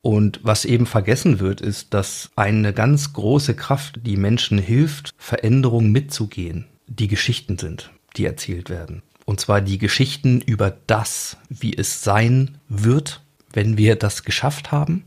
Und 0.00 0.40
was 0.42 0.64
eben 0.64 0.86
vergessen 0.86 1.40
wird, 1.40 1.60
ist, 1.60 1.92
dass 1.92 2.30
eine 2.36 2.72
ganz 2.72 3.12
große 3.12 3.54
Kraft, 3.54 4.00
die 4.04 4.16
Menschen 4.16 4.58
hilft, 4.58 5.12
Veränderungen 5.18 5.90
mitzugehen, 5.90 6.66
die 6.86 7.08
Geschichten 7.08 7.58
sind, 7.58 7.90
die 8.16 8.24
erzählt 8.24 8.70
werden. 8.70 9.02
Und 9.24 9.40
zwar 9.40 9.60
die 9.60 9.78
Geschichten 9.78 10.40
über 10.40 10.74
das, 10.86 11.36
wie 11.48 11.76
es 11.76 12.02
sein 12.02 12.58
wird, 12.68 13.22
wenn 13.52 13.76
wir 13.76 13.96
das 13.96 14.22
geschafft 14.22 14.72
haben. 14.72 15.04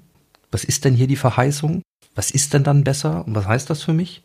Was 0.52 0.64
ist 0.64 0.86
denn 0.86 0.94
hier 0.94 1.08
die 1.08 1.16
Verheißung? 1.16 1.82
Was 2.14 2.30
ist 2.30 2.54
denn 2.54 2.64
dann 2.64 2.84
besser? 2.84 3.26
Und 3.26 3.34
was 3.34 3.48
heißt 3.48 3.70
das 3.70 3.82
für 3.82 3.94
mich? 3.94 4.24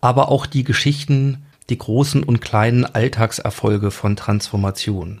Aber 0.00 0.30
auch 0.30 0.46
die 0.46 0.64
Geschichten, 0.64 1.44
die 1.68 1.76
großen 1.76 2.22
und 2.22 2.40
kleinen 2.40 2.84
Alltagserfolge 2.84 3.90
von 3.90 4.16
Transformation. 4.16 5.20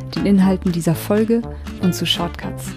den 0.15 0.25
Inhalten 0.25 0.71
dieser 0.71 0.95
Folge 0.95 1.41
und 1.81 1.95
zu 1.95 2.05
Shortcuts. 2.05 2.71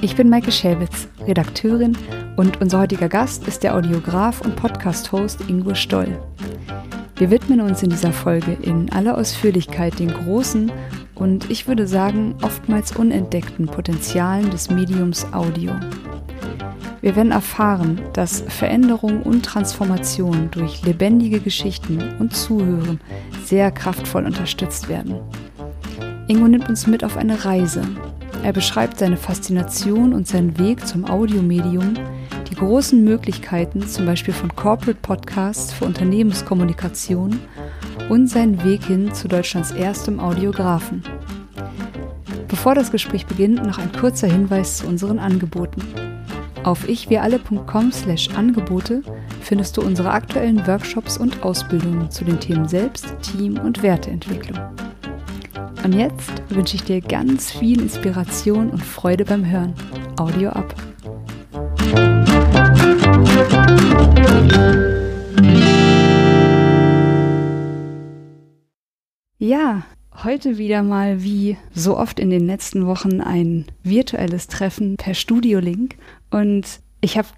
Ich 0.00 0.16
bin 0.16 0.28
Maike 0.28 0.52
Schäbitz, 0.52 1.08
Redakteurin 1.26 1.96
und 2.36 2.60
unser 2.60 2.78
heutiger 2.80 3.08
Gast 3.08 3.48
ist 3.48 3.64
der 3.64 3.74
Audiograf 3.74 4.40
und 4.40 4.56
Podcast-Host 4.56 5.40
Ingo 5.48 5.74
Stoll. 5.74 6.18
Wir 7.16 7.30
widmen 7.30 7.60
uns 7.60 7.82
in 7.82 7.90
dieser 7.90 8.12
Folge 8.12 8.56
in 8.62 8.92
aller 8.92 9.18
Ausführlichkeit 9.18 9.98
den 9.98 10.12
großen 10.12 10.70
und 11.16 11.50
ich 11.50 11.66
würde 11.66 11.88
sagen 11.88 12.36
oftmals 12.42 12.94
unentdeckten 12.94 13.66
Potenzialen 13.66 14.50
des 14.50 14.70
Mediums 14.70 15.26
Audio. 15.32 15.72
Wir 17.00 17.16
werden 17.16 17.32
erfahren, 17.32 18.00
dass 18.12 18.42
Veränderung 18.42 19.22
und 19.22 19.44
Transformation 19.44 20.50
durch 20.50 20.82
lebendige 20.84 21.40
Geschichten 21.40 22.02
und 22.18 22.34
Zuhören 22.34 23.00
sehr 23.44 23.70
kraftvoll 23.70 24.24
unterstützt 24.24 24.88
werden. 24.88 25.16
Ingo 26.28 26.46
nimmt 26.46 26.68
uns 26.68 26.86
mit 26.86 27.04
auf 27.04 27.16
eine 27.16 27.46
Reise. 27.46 27.82
Er 28.44 28.52
beschreibt 28.52 28.98
seine 28.98 29.16
Faszination 29.16 30.12
und 30.12 30.28
seinen 30.28 30.58
Weg 30.58 30.86
zum 30.86 31.06
Audiomedium, 31.06 31.94
die 32.50 32.54
großen 32.54 33.02
Möglichkeiten 33.02 33.86
zum 33.86 34.04
Beispiel 34.04 34.34
von 34.34 34.54
Corporate 34.54 34.98
Podcasts 35.00 35.72
für 35.72 35.86
Unternehmenskommunikation 35.86 37.40
und 38.10 38.28
seinen 38.28 38.62
Weg 38.62 38.84
hin 38.84 39.14
zu 39.14 39.26
Deutschlands 39.26 39.72
erstem 39.72 40.20
Audiografen. 40.20 41.02
Bevor 42.46 42.74
das 42.74 42.92
Gespräch 42.92 43.24
beginnt, 43.24 43.64
noch 43.64 43.78
ein 43.78 43.92
kurzer 43.92 44.28
Hinweis 44.28 44.78
zu 44.78 44.86
unseren 44.86 45.18
Angeboten. 45.18 45.82
Auf 46.62 46.86
ichwiralle.com 46.86 47.90
slash 47.90 48.28
Angebote 48.36 49.02
findest 49.40 49.78
du 49.78 49.80
unsere 49.80 50.10
aktuellen 50.10 50.66
Workshops 50.66 51.16
und 51.16 51.42
Ausbildungen 51.42 52.10
zu 52.10 52.26
den 52.26 52.38
Themen 52.38 52.68
Selbst, 52.68 53.14
Team 53.22 53.58
und 53.58 53.82
Werteentwicklung. 53.82 54.58
Und 55.84 55.94
jetzt 55.94 56.30
wünsche 56.48 56.76
ich 56.76 56.84
dir 56.84 57.00
ganz 57.00 57.50
viel 57.52 57.80
Inspiration 57.80 58.70
und 58.70 58.82
Freude 58.82 59.24
beim 59.24 59.48
Hören. 59.48 59.74
Audio 60.16 60.50
ab. 60.50 60.74
Ja, 69.38 69.84
heute 70.24 70.58
wieder 70.58 70.82
mal 70.82 71.22
wie 71.22 71.56
so 71.72 71.96
oft 71.96 72.18
in 72.18 72.30
den 72.30 72.46
letzten 72.46 72.86
Wochen 72.86 73.20
ein 73.20 73.66
virtuelles 73.82 74.48
Treffen 74.48 74.96
per 74.96 75.14
Studiolink. 75.14 75.96
Und 76.30 76.80
ich 77.00 77.16
habe 77.16 77.28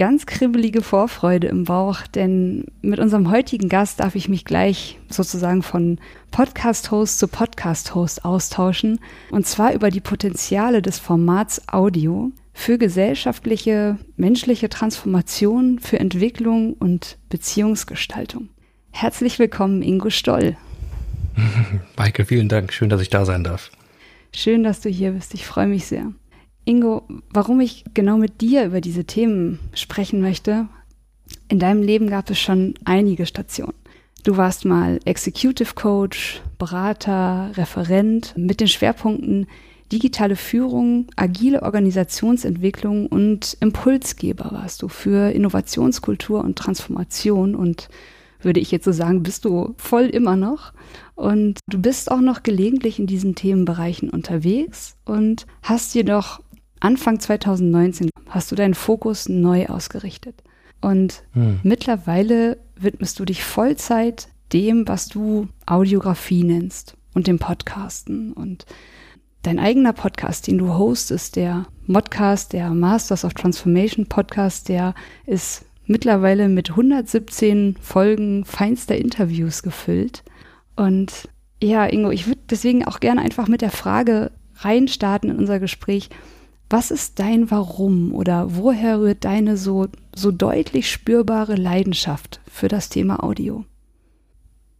ganz 0.00 0.24
kribbelige 0.24 0.80
Vorfreude 0.80 1.48
im 1.48 1.64
Bauch, 1.64 2.06
denn 2.06 2.64
mit 2.80 2.98
unserem 2.98 3.30
heutigen 3.30 3.68
Gast 3.68 4.00
darf 4.00 4.14
ich 4.14 4.30
mich 4.30 4.46
gleich 4.46 4.98
sozusagen 5.10 5.62
von 5.62 5.98
Podcast-Host 6.30 7.18
zu 7.18 7.28
Podcast-Host 7.28 8.24
austauschen. 8.24 8.98
Und 9.30 9.46
zwar 9.46 9.74
über 9.74 9.90
die 9.90 10.00
Potenziale 10.00 10.80
des 10.80 10.98
Formats 10.98 11.68
Audio 11.68 12.32
für 12.54 12.78
gesellschaftliche, 12.78 13.98
menschliche 14.16 14.70
Transformation, 14.70 15.78
für 15.78 16.00
Entwicklung 16.00 16.72
und 16.72 17.18
Beziehungsgestaltung. 17.28 18.48
Herzlich 18.92 19.38
willkommen, 19.38 19.82
Ingo 19.82 20.08
Stoll. 20.08 20.56
Michael, 21.98 22.24
vielen 22.24 22.48
Dank. 22.48 22.72
Schön, 22.72 22.88
dass 22.88 23.02
ich 23.02 23.10
da 23.10 23.26
sein 23.26 23.44
darf. 23.44 23.70
Schön, 24.34 24.64
dass 24.64 24.80
du 24.80 24.88
hier 24.88 25.10
bist. 25.10 25.34
Ich 25.34 25.44
freue 25.44 25.66
mich 25.66 25.84
sehr. 25.84 26.10
Ingo, 26.64 27.02
warum 27.30 27.60
ich 27.60 27.84
genau 27.94 28.16
mit 28.16 28.40
dir 28.40 28.64
über 28.64 28.80
diese 28.80 29.04
Themen 29.04 29.58
sprechen 29.74 30.20
möchte, 30.20 30.68
in 31.48 31.58
deinem 31.58 31.82
Leben 31.82 32.08
gab 32.08 32.30
es 32.30 32.38
schon 32.38 32.74
einige 32.84 33.26
Stationen. 33.26 33.74
Du 34.22 34.36
warst 34.36 34.64
mal 34.64 35.00
Executive 35.04 35.74
Coach, 35.74 36.42
Berater, 36.58 37.50
Referent 37.54 38.34
mit 38.36 38.60
den 38.60 38.68
Schwerpunkten 38.68 39.46
digitale 39.90 40.36
Führung, 40.36 41.06
agile 41.16 41.62
Organisationsentwicklung 41.62 43.06
und 43.06 43.56
Impulsgeber 43.60 44.50
warst 44.52 44.82
du 44.82 44.88
für 44.88 45.30
Innovationskultur 45.30 46.44
und 46.44 46.56
Transformation 46.56 47.54
und 47.54 47.88
würde 48.42 48.60
ich 48.60 48.70
jetzt 48.70 48.84
so 48.84 48.92
sagen, 48.92 49.22
bist 49.22 49.44
du 49.44 49.74
voll 49.76 50.04
immer 50.04 50.36
noch. 50.36 50.72
Und 51.14 51.58
du 51.66 51.78
bist 51.78 52.10
auch 52.10 52.20
noch 52.20 52.42
gelegentlich 52.42 52.98
in 52.98 53.06
diesen 53.06 53.34
Themenbereichen 53.34 54.08
unterwegs 54.08 54.96
und 55.04 55.46
hast 55.62 55.94
jedoch 55.94 56.40
Anfang 56.80 57.20
2019 57.20 58.10
hast 58.28 58.50
du 58.50 58.56
deinen 58.56 58.74
Fokus 58.74 59.28
neu 59.28 59.66
ausgerichtet. 59.66 60.42
Und 60.80 61.22
hm. 61.32 61.60
mittlerweile 61.62 62.58
widmest 62.74 63.18
du 63.18 63.24
dich 63.24 63.44
Vollzeit 63.44 64.28
dem, 64.52 64.88
was 64.88 65.08
du 65.08 65.48
Audiografie 65.66 66.42
nennst 66.42 66.96
und 67.14 67.26
dem 67.26 67.38
Podcasten. 67.38 68.32
Und 68.32 68.66
dein 69.42 69.58
eigener 69.58 69.92
Podcast, 69.92 70.46
den 70.46 70.58
du 70.58 70.74
hostest, 70.74 71.36
der 71.36 71.66
Modcast, 71.86 72.52
der 72.52 72.70
Masters 72.70 73.24
of 73.24 73.34
Transformation 73.34 74.06
Podcast, 74.06 74.68
der 74.68 74.94
ist 75.26 75.64
mittlerweile 75.86 76.48
mit 76.48 76.70
117 76.70 77.76
Folgen 77.80 78.44
feinster 78.44 78.96
Interviews 78.96 79.62
gefüllt. 79.62 80.22
Und 80.76 81.28
ja, 81.62 81.84
Ingo, 81.86 82.10
ich 82.10 82.26
würde 82.26 82.40
deswegen 82.48 82.86
auch 82.86 83.00
gerne 83.00 83.20
einfach 83.20 83.48
mit 83.48 83.60
der 83.60 83.70
Frage 83.70 84.30
reinstarten 84.56 85.30
in 85.30 85.36
unser 85.36 85.58
Gespräch. 85.58 86.08
Was 86.72 86.92
ist 86.92 87.18
dein 87.18 87.50
Warum 87.50 88.14
oder 88.14 88.54
woher 88.54 89.00
rührt 89.00 89.24
deine 89.24 89.56
so, 89.56 89.88
so 90.14 90.30
deutlich 90.30 90.88
spürbare 90.88 91.56
Leidenschaft 91.56 92.40
für 92.48 92.68
das 92.68 92.88
Thema 92.88 93.24
Audio? 93.24 93.64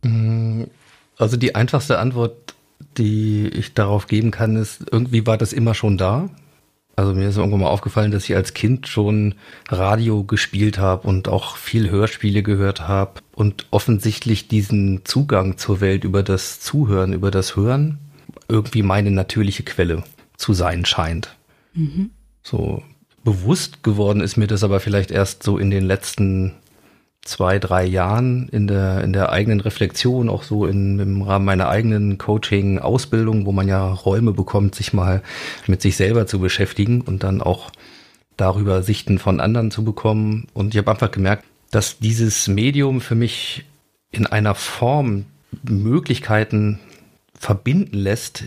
Mm, 0.03 0.63
also 1.19 1.37
die 1.37 1.57
einfachste 1.57 1.99
Antwort, 1.99 2.55
die 2.97 3.49
ich 3.49 3.75
darauf 3.75 4.07
geben 4.07 4.31
kann, 4.31 4.55
ist, 4.55 4.87
irgendwie 4.93 5.27
war 5.27 5.37
das 5.37 5.53
immer 5.53 5.75
schon 5.75 5.99
da. 5.99 6.31
Also 6.95 7.13
mir 7.13 7.29
ist 7.29 7.39
irgendwann 7.39 7.61
mal 7.61 7.69
aufgefallen, 7.69 8.13
dass 8.13 8.29
ich 8.29 8.37
als 8.37 8.55
Kind 8.55 8.87
schon 8.87 9.35
Radio 9.69 10.23
gespielt 10.23 10.79
habe 10.79 11.09
und 11.09 11.27
auch 11.29 11.57
viel 11.57 11.91
Hörspiele 11.91 12.45
gehört 12.45 12.87
habe 12.87 13.21
und 13.35 13.67
offensichtlich 13.73 14.47
diesen 14.47 15.05
Zugang 15.05 15.59
zur 15.59 15.81
Welt 15.81 16.05
über 16.05 16.23
das 16.23 16.61
Zuhören, 16.61 17.15
über 17.15 17.33
das 17.33 17.57
Hören 17.57 17.99
irgendwie 18.49 18.83
meine 18.83 19.11
natürliche 19.11 19.65
Quelle 19.65 20.05
zu 20.37 20.53
sein 20.53 20.85
scheint. 20.85 21.37
So 22.43 22.83
bewusst 23.25 23.83
geworden 23.83 24.21
ist 24.21 24.37
mir 24.37 24.47
das 24.47 24.65
aber 24.65 24.81
vielleicht 24.81 25.11
erst 25.11 25.43
so 25.43 25.59
in 25.59 25.71
den 25.71 25.85
letzten 25.85 26.55
zwei, 27.23 27.59
drei 27.59 27.85
Jahren 27.85 28.49
in 28.49 28.67
der, 28.67 29.05
in 29.05 29.13
der 29.13 29.31
eigenen 29.31 29.61
Reflexion, 29.61 30.29
auch 30.29 30.43
so 30.43 30.67
in, 30.67 30.99
im 30.99 31.23
Rahmen 31.23 31.45
meiner 31.45 31.69
eigenen 31.69 32.17
Coaching-Ausbildung, 32.19 33.45
wo 33.45 33.53
man 33.53 33.69
ja 33.69 33.93
Räume 33.93 34.33
bekommt, 34.33 34.75
sich 34.75 34.93
mal 34.93 35.23
mit 35.67 35.83
sich 35.83 35.97
selber 35.97 36.27
zu 36.27 36.39
beschäftigen 36.41 37.03
und 37.03 37.23
dann 37.23 37.43
auch 37.43 37.71
darüber 38.37 38.83
Sichten 38.83 39.19
von 39.19 39.39
anderen 39.41 39.71
zu 39.71 39.85
bekommen. 39.85 40.47
Und 40.55 40.75
ich 40.75 40.79
habe 40.79 40.91
einfach 40.91 41.11
gemerkt, 41.11 41.45
dass 41.71 41.99
dieses 41.99 42.49
Medium 42.49 43.01
für 43.01 43.15
mich 43.15 43.65
in 44.11 44.27
einer 44.27 44.55
Form 44.55 45.27
Möglichkeiten 45.63 46.81
verbinden 47.39 47.97
lässt, 47.97 48.45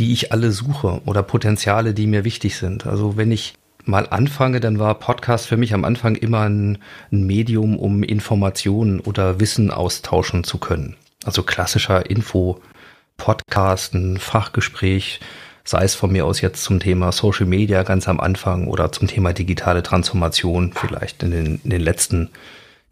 die 0.00 0.12
ich 0.12 0.32
alle 0.32 0.50
suche 0.50 1.02
oder 1.04 1.22
Potenziale, 1.22 1.92
die 1.92 2.06
mir 2.06 2.24
wichtig 2.24 2.56
sind. 2.56 2.86
Also 2.86 3.18
wenn 3.18 3.30
ich 3.30 3.52
mal 3.84 4.08
anfange, 4.08 4.58
dann 4.58 4.78
war 4.78 4.94
Podcast 4.94 5.46
für 5.46 5.58
mich 5.58 5.74
am 5.74 5.84
Anfang 5.84 6.16
immer 6.16 6.40
ein, 6.40 6.78
ein 7.12 7.26
Medium, 7.26 7.78
um 7.78 8.02
Informationen 8.02 9.00
oder 9.00 9.40
Wissen 9.40 9.70
austauschen 9.70 10.42
zu 10.42 10.56
können. 10.56 10.96
Also 11.24 11.42
klassischer 11.42 12.08
Info 12.08 12.60
Podcast, 13.18 13.92
ein 13.92 14.16
Fachgespräch, 14.16 15.20
sei 15.64 15.84
es 15.84 15.94
von 15.94 16.10
mir 16.10 16.24
aus 16.24 16.40
jetzt 16.40 16.64
zum 16.64 16.80
Thema 16.80 17.12
Social 17.12 17.44
Media 17.44 17.82
ganz 17.82 18.08
am 18.08 18.20
Anfang 18.20 18.68
oder 18.68 18.92
zum 18.92 19.06
Thema 19.06 19.34
digitale 19.34 19.82
Transformation 19.82 20.72
vielleicht 20.72 21.22
in 21.22 21.30
den, 21.30 21.60
in 21.62 21.68
den 21.68 21.82
letzten 21.82 22.30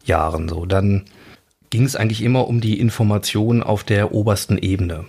Jahren 0.05 0.47
so, 0.47 0.67
dann 0.67 1.05
ging 1.71 1.85
es 1.85 1.95
eigentlich 1.95 2.21
immer 2.21 2.47
um 2.47 2.61
die 2.61 2.79
Information 2.79 3.63
auf 3.63 3.83
der 3.83 4.11
obersten 4.11 4.59
Ebene. 4.59 5.05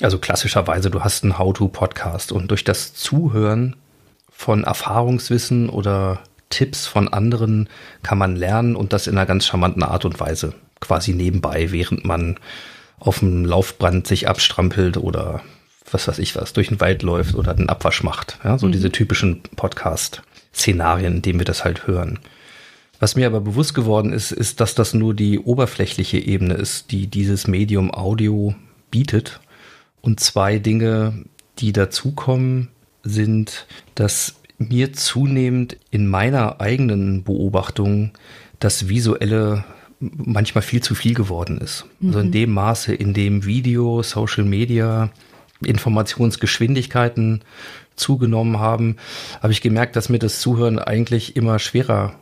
Also 0.00 0.18
klassischerweise, 0.18 0.90
du 0.90 1.02
hast 1.02 1.22
einen 1.22 1.38
How-to-Podcast 1.38 2.32
und 2.32 2.50
durch 2.50 2.64
das 2.64 2.94
Zuhören 2.94 3.76
von 4.30 4.64
Erfahrungswissen 4.64 5.68
oder 5.68 6.20
Tipps 6.48 6.86
von 6.86 7.08
anderen 7.08 7.68
kann 8.02 8.18
man 8.18 8.36
lernen 8.36 8.76
und 8.76 8.92
das 8.92 9.06
in 9.06 9.16
einer 9.16 9.26
ganz 9.26 9.46
charmanten 9.46 9.82
Art 9.82 10.04
und 10.04 10.18
Weise. 10.20 10.54
Quasi 10.80 11.12
nebenbei, 11.12 11.72
während 11.72 12.04
man 12.04 12.38
auf 12.98 13.20
dem 13.20 13.44
Laufbrand 13.44 14.06
sich 14.06 14.28
abstrampelt 14.28 14.96
oder 14.96 15.42
was 15.90 16.08
weiß 16.08 16.18
ich 16.18 16.36
was, 16.36 16.52
durch 16.52 16.68
den 16.68 16.80
Wald 16.80 17.02
läuft 17.02 17.34
oder 17.34 17.52
einen 17.52 17.68
Abwasch 17.68 18.02
macht. 18.02 18.38
Ja, 18.44 18.58
so 18.58 18.66
mhm. 18.66 18.72
diese 18.72 18.90
typischen 18.90 19.42
Podcast-Szenarien, 19.56 21.16
in 21.16 21.22
denen 21.22 21.40
wir 21.40 21.44
das 21.44 21.64
halt 21.64 21.86
hören. 21.86 22.18
Was 22.98 23.16
mir 23.16 23.26
aber 23.26 23.40
bewusst 23.40 23.74
geworden 23.74 24.12
ist, 24.12 24.30
ist, 24.30 24.60
dass 24.60 24.74
das 24.74 24.94
nur 24.94 25.12
die 25.14 25.38
oberflächliche 25.38 26.18
Ebene 26.18 26.54
ist, 26.54 26.92
die 26.92 27.08
dieses 27.08 27.46
Medium 27.46 27.92
Audio 27.92 28.54
bietet. 28.90 29.40
Und 30.02 30.20
zwei 30.20 30.58
Dinge, 30.58 31.24
die 31.58 31.72
dazukommen, 31.72 32.68
sind, 33.02 33.66
dass 33.94 34.34
mir 34.58 34.92
zunehmend 34.92 35.76
in 35.90 36.06
meiner 36.06 36.60
eigenen 36.60 37.24
Beobachtung 37.24 38.12
das 38.60 38.88
Visuelle 38.88 39.64
manchmal 40.00 40.62
viel 40.62 40.82
zu 40.82 40.94
viel 40.94 41.14
geworden 41.14 41.58
ist. 41.58 41.86
Mhm. 42.00 42.08
Also 42.08 42.20
in 42.20 42.26
mhm. 42.26 42.32
dem 42.32 42.50
Maße, 42.52 42.94
in 42.94 43.14
dem 43.14 43.44
Video, 43.44 44.02
Social 44.02 44.44
Media, 44.44 45.10
Informationsgeschwindigkeiten 45.64 47.42
zugenommen 47.94 48.58
haben, 48.58 48.96
habe 49.40 49.52
ich 49.52 49.60
gemerkt, 49.60 49.96
dass 49.96 50.08
mir 50.08 50.18
das 50.18 50.40
Zuhören 50.40 50.78
eigentlich 50.78 51.36
immer 51.36 51.58
schwerer 51.58 52.14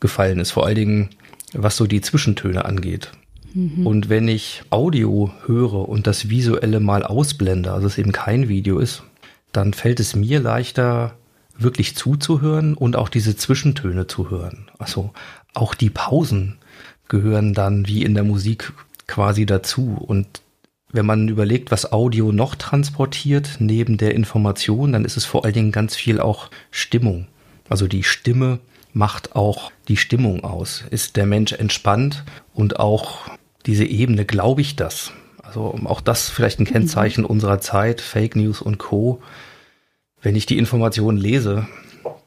gefallen 0.00 0.38
ist, 0.38 0.50
vor 0.50 0.66
allen 0.66 0.76
Dingen 0.76 1.10
was 1.54 1.76
so 1.76 1.86
die 1.86 2.00
Zwischentöne 2.00 2.64
angeht. 2.64 3.12
Mhm. 3.54 3.86
Und 3.86 4.08
wenn 4.08 4.28
ich 4.28 4.62
Audio 4.70 5.32
höre 5.46 5.88
und 5.88 6.06
das 6.06 6.28
Visuelle 6.28 6.80
mal 6.80 7.04
ausblende, 7.04 7.72
also 7.72 7.86
es 7.86 7.98
eben 7.98 8.12
kein 8.12 8.48
Video 8.48 8.78
ist, 8.78 9.04
dann 9.52 9.72
fällt 9.72 10.00
es 10.00 10.14
mir 10.14 10.40
leichter, 10.40 11.14
wirklich 11.56 11.94
zuzuhören 11.94 12.74
und 12.74 12.96
auch 12.96 13.08
diese 13.08 13.36
Zwischentöne 13.36 14.08
zu 14.08 14.28
hören. 14.28 14.68
Also 14.78 15.12
auch 15.54 15.74
die 15.74 15.90
Pausen 15.90 16.58
gehören 17.08 17.54
dann 17.54 17.86
wie 17.86 18.02
in 18.02 18.14
der 18.14 18.24
Musik 18.24 18.72
quasi 19.06 19.46
dazu. 19.46 19.96
Und 20.04 20.42
wenn 20.90 21.06
man 21.06 21.28
überlegt, 21.28 21.70
was 21.70 21.92
Audio 21.92 22.32
noch 22.32 22.56
transportiert 22.56 23.56
neben 23.60 23.98
der 23.98 24.14
Information, 24.14 24.92
dann 24.92 25.04
ist 25.04 25.16
es 25.16 25.24
vor 25.24 25.44
allen 25.44 25.54
Dingen 25.54 25.72
ganz 25.72 25.94
viel 25.94 26.20
auch 26.20 26.50
Stimmung. 26.72 27.28
Also 27.68 27.86
die 27.86 28.02
Stimme 28.02 28.58
macht 28.92 29.36
auch 29.36 29.70
die 29.86 29.96
Stimmung 29.96 30.42
aus. 30.42 30.84
Ist 30.90 31.16
der 31.16 31.26
Mensch 31.26 31.52
entspannt 31.52 32.24
und 32.52 32.80
auch 32.80 33.28
diese 33.66 33.84
Ebene, 33.84 34.24
glaube 34.24 34.60
ich 34.60 34.76
das? 34.76 35.12
Also 35.42 35.78
auch 35.84 36.00
das 36.00 36.28
vielleicht 36.30 36.60
ein 36.60 36.66
Kennzeichen 36.66 37.22
mhm. 37.22 37.30
unserer 37.30 37.60
Zeit, 37.60 38.00
Fake 38.00 38.36
News 38.36 38.60
und 38.60 38.78
Co. 38.78 39.22
Wenn 40.22 40.36
ich 40.36 40.46
die 40.46 40.58
Informationen 40.58 41.18
lese, 41.18 41.66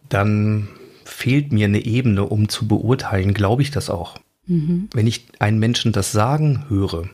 dann 0.10 0.68
fehlt 1.04 1.52
mir 1.52 1.66
eine 1.66 1.86
Ebene, 1.86 2.26
um 2.26 2.48
zu 2.50 2.68
beurteilen, 2.68 3.34
glaube 3.34 3.62
ich 3.62 3.72
das 3.72 3.90
auch. 3.90 4.20
Mhm. 4.46 4.90
Wenn 4.94 5.08
ich 5.08 5.26
einen 5.40 5.60
Menschen 5.60 5.92
das 5.92 6.12
sagen 6.12 6.66
höre, 6.70 7.10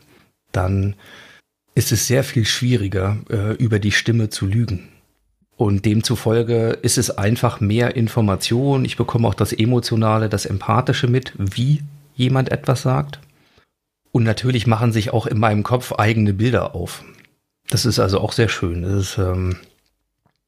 dann 0.52 0.94
ist 1.74 1.90
es 1.90 2.06
sehr 2.06 2.22
viel 2.22 2.44
schwieriger, 2.44 3.16
äh, 3.30 3.54
über 3.54 3.78
die 3.78 3.92
Stimme 3.92 4.28
zu 4.28 4.46
lügen. 4.46 4.88
Und 5.56 5.84
demzufolge 5.84 6.78
ist 6.82 6.98
es 6.98 7.10
einfach 7.16 7.60
mehr 7.60 7.96
Information. 7.96 8.84
Ich 8.84 8.96
bekomme 8.96 9.28
auch 9.28 9.34
das 9.34 9.52
Emotionale, 9.52 10.28
das 10.28 10.46
Empathische 10.46 11.06
mit, 11.06 11.32
wie 11.36 11.80
jemand 12.16 12.50
etwas 12.50 12.82
sagt. 12.82 13.20
Und 14.14 14.22
natürlich 14.22 14.66
machen 14.68 14.92
sich 14.92 15.12
auch 15.12 15.26
in 15.26 15.40
meinem 15.40 15.64
Kopf 15.64 15.90
eigene 15.90 16.34
Bilder 16.34 16.76
auf. 16.76 17.02
Das 17.68 17.84
ist 17.84 17.98
also 17.98 18.20
auch 18.20 18.30
sehr 18.30 18.48
schön. 18.48 18.82
Das 18.82 18.92
ist, 18.92 19.18
ähm, 19.18 19.56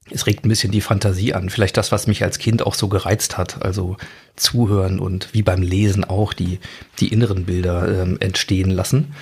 es 0.09 0.27
regt 0.27 0.45
ein 0.45 0.49
bisschen 0.49 0.71
die 0.71 0.81
Fantasie 0.81 1.35
an. 1.35 1.51
Vielleicht 1.51 1.77
das, 1.77 1.91
was 1.91 2.07
mich 2.07 2.23
als 2.23 2.39
Kind 2.39 2.65
auch 2.65 2.75
so 2.75 2.87
gereizt 2.87 3.37
hat. 3.37 3.65
Also 3.65 3.97
zuhören 4.37 5.01
und 5.01 5.35
wie 5.35 5.43
beim 5.43 5.63
Lesen 5.63 6.05
auch 6.05 6.33
die, 6.33 6.61
die 7.01 7.13
inneren 7.13 7.45
Bilder 7.45 8.03
ähm, 8.03 8.19
entstehen 8.21 8.71
lassen. 8.71 9.17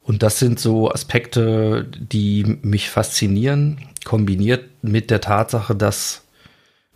Und 0.00 0.22
das 0.22 0.38
sind 0.38 0.58
so 0.58 0.90
Aspekte, 0.90 1.86
die 1.98 2.58
mich 2.62 2.88
faszinieren, 2.88 3.76
kombiniert 4.06 4.70
mit 4.80 5.10
der 5.10 5.20
Tatsache, 5.20 5.76
dass 5.76 6.22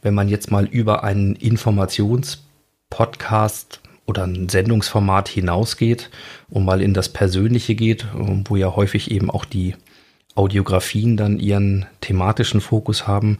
wenn 0.01 0.15
man 0.15 0.31
jetzt 0.31 0.51
mal 0.51 0.65
über 0.65 1.05
einen 1.05 1.37
Informationspodcast 1.37 3.83
oder 4.11 4.25
ein 4.25 4.49
Sendungsformat 4.49 5.29
hinausgeht 5.29 6.11
und 6.49 6.65
mal 6.65 6.83
in 6.83 6.93
das 6.93 7.09
Persönliche 7.09 7.75
geht, 7.75 8.07
wo 8.13 8.57
ja 8.57 8.75
häufig 8.77 9.11
eben 9.11 9.31
auch 9.31 9.45
die 9.45 9.77
Audiografien 10.35 11.17
dann 11.17 11.39
ihren 11.39 11.87
thematischen 12.01 12.61
Fokus 12.61 13.07
haben, 13.07 13.39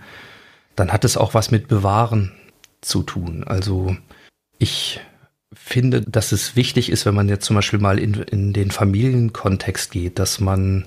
dann 0.77 0.93
hat 0.93 1.05
es 1.05 1.17
auch 1.17 1.35
was 1.35 1.51
mit 1.51 1.69
Bewahren 1.69 2.33
zu 2.81 3.03
tun. 3.03 3.45
Also 3.45 3.97
ich 4.59 5.01
finde, 5.53 6.03
dass 6.03 6.33
es 6.33 6.57
wichtig 6.57 6.91
ist, 6.91 7.05
wenn 7.05 7.15
man 7.15 7.29
jetzt 7.29 7.45
zum 7.45 7.57
Beispiel 7.57 7.81
mal 7.81 7.99
in, 7.99 8.15
in 8.15 8.53
den 8.53 8.71
Familienkontext 8.71 9.91
geht, 9.91 10.19
dass 10.19 10.41
man, 10.41 10.87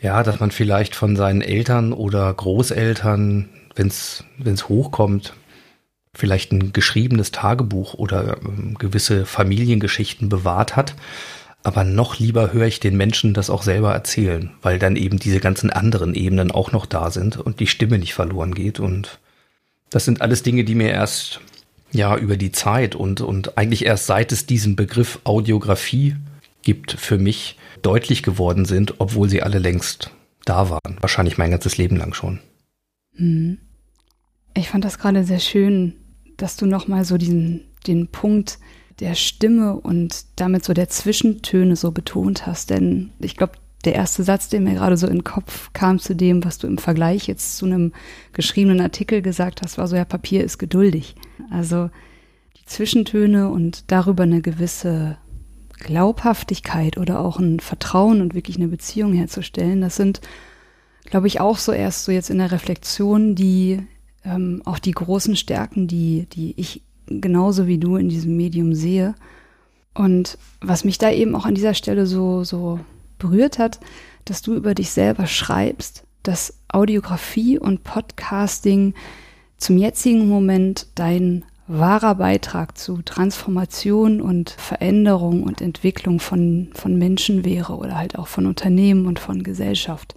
ja, 0.00 0.22
dass 0.22 0.40
man 0.40 0.50
vielleicht 0.50 0.94
von 0.96 1.16
seinen 1.16 1.42
Eltern 1.42 1.92
oder 1.92 2.32
Großeltern, 2.32 3.50
wenn 3.74 3.88
es 3.88 4.68
hochkommt, 4.68 5.34
vielleicht 6.14 6.52
ein 6.52 6.72
geschriebenes 6.72 7.30
Tagebuch 7.30 7.94
oder 7.94 8.38
ähm, 8.44 8.76
gewisse 8.78 9.26
Familiengeschichten 9.26 10.28
bewahrt 10.28 10.76
hat. 10.76 10.94
Aber 11.64 11.84
noch 11.84 12.18
lieber 12.18 12.52
höre 12.52 12.66
ich 12.66 12.80
den 12.80 12.96
Menschen 12.96 13.34
das 13.34 13.48
auch 13.48 13.62
selber 13.62 13.92
erzählen, 13.92 14.50
weil 14.62 14.78
dann 14.78 14.96
eben 14.96 15.18
diese 15.18 15.40
ganzen 15.40 15.70
anderen 15.70 16.14
Ebenen 16.14 16.50
auch 16.50 16.72
noch 16.72 16.86
da 16.86 17.10
sind 17.10 17.36
und 17.36 17.60
die 17.60 17.68
Stimme 17.68 17.98
nicht 17.98 18.14
verloren 18.14 18.54
geht. 18.54 18.80
Und 18.80 19.20
das 19.90 20.04
sind 20.04 20.20
alles 20.20 20.42
Dinge, 20.42 20.64
die 20.64 20.74
mir 20.74 20.90
erst 20.90 21.40
ja 21.92 22.16
über 22.16 22.36
die 22.36 22.52
Zeit 22.52 22.94
und, 22.94 23.20
und 23.20 23.56
eigentlich 23.56 23.84
erst 23.84 24.06
seit 24.06 24.32
es 24.32 24.46
diesen 24.46 24.76
Begriff 24.76 25.20
Audiografie 25.24 26.16
gibt, 26.62 26.92
für 26.92 27.18
mich 27.18 27.58
deutlich 27.82 28.22
geworden 28.22 28.64
sind, 28.64 28.94
obwohl 28.98 29.28
sie 29.28 29.42
alle 29.42 29.58
längst 29.58 30.10
da 30.44 30.68
waren. 30.70 30.96
Wahrscheinlich 31.00 31.38
mein 31.38 31.50
ganzes 31.50 31.76
Leben 31.76 31.96
lang 31.96 32.14
schon. 32.14 32.40
Hm. 33.16 33.58
Ich 34.54 34.68
fand 34.68 34.84
das 34.84 34.98
gerade 34.98 35.24
sehr 35.24 35.40
schön, 35.40 35.94
dass 36.42 36.56
du 36.56 36.66
nochmal 36.66 37.04
so 37.04 37.16
diesen, 37.18 37.60
den 37.86 38.08
Punkt 38.08 38.58
der 38.98 39.14
Stimme 39.14 39.74
und 39.74 40.24
damit 40.36 40.64
so 40.64 40.74
der 40.74 40.88
Zwischentöne 40.88 41.76
so 41.76 41.92
betont 41.92 42.46
hast. 42.46 42.70
Denn 42.70 43.10
ich 43.20 43.36
glaube, 43.36 43.52
der 43.84 43.94
erste 43.94 44.22
Satz, 44.24 44.48
der 44.48 44.60
mir 44.60 44.74
gerade 44.74 44.96
so 44.96 45.06
in 45.06 45.18
den 45.18 45.24
Kopf 45.24 45.70
kam 45.72 45.98
zu 45.98 46.14
dem, 46.14 46.44
was 46.44 46.58
du 46.58 46.66
im 46.66 46.78
Vergleich 46.78 47.26
jetzt 47.26 47.56
zu 47.56 47.66
einem 47.66 47.92
geschriebenen 48.32 48.80
Artikel 48.80 49.22
gesagt 49.22 49.62
hast, 49.62 49.78
war 49.78 49.86
so, 49.86 49.96
ja, 49.96 50.04
Papier 50.04 50.44
ist 50.44 50.58
geduldig. 50.58 51.14
Also 51.50 51.90
die 52.56 52.64
Zwischentöne 52.66 53.48
und 53.48 53.90
darüber 53.90 54.24
eine 54.24 54.42
gewisse 54.42 55.18
Glaubhaftigkeit 55.78 56.96
oder 56.96 57.20
auch 57.20 57.38
ein 57.38 57.60
Vertrauen 57.60 58.20
und 58.20 58.34
wirklich 58.34 58.56
eine 58.56 58.68
Beziehung 58.68 59.12
herzustellen, 59.14 59.80
das 59.80 59.96
sind, 59.96 60.20
glaube 61.04 61.26
ich, 61.26 61.40
auch 61.40 61.58
so 61.58 61.72
erst 61.72 62.04
so 62.04 62.12
jetzt 62.12 62.30
in 62.30 62.38
der 62.38 62.52
Reflexion 62.52 63.34
die 63.34 63.80
ähm, 64.24 64.62
auch 64.64 64.78
die 64.78 64.92
großen 64.92 65.36
Stärken, 65.36 65.88
die, 65.88 66.26
die 66.32 66.54
ich 66.56 66.82
genauso 67.06 67.66
wie 67.66 67.78
du 67.78 67.96
in 67.96 68.08
diesem 68.08 68.36
Medium 68.36 68.74
sehe. 68.74 69.14
Und 69.94 70.38
was 70.60 70.84
mich 70.84 70.98
da 70.98 71.10
eben 71.10 71.34
auch 71.34 71.44
an 71.44 71.54
dieser 71.54 71.74
Stelle 71.74 72.06
so, 72.06 72.44
so 72.44 72.80
berührt 73.18 73.58
hat, 73.58 73.80
dass 74.24 74.42
du 74.42 74.54
über 74.54 74.74
dich 74.74 74.90
selber 74.90 75.26
schreibst, 75.26 76.04
dass 76.22 76.54
Audiografie 76.68 77.58
und 77.58 77.84
Podcasting 77.84 78.94
zum 79.58 79.76
jetzigen 79.78 80.28
Moment 80.28 80.86
dein 80.94 81.44
wahrer 81.66 82.16
Beitrag 82.16 82.76
zu 82.76 83.02
Transformation 83.02 84.20
und 84.20 84.50
Veränderung 84.50 85.42
und 85.42 85.60
Entwicklung 85.60 86.20
von, 86.20 86.70
von 86.74 86.98
Menschen 86.98 87.44
wäre 87.44 87.76
oder 87.76 87.96
halt 87.96 88.18
auch 88.18 88.26
von 88.26 88.46
Unternehmen 88.46 89.06
und 89.06 89.18
von 89.18 89.42
Gesellschaft. 89.42 90.14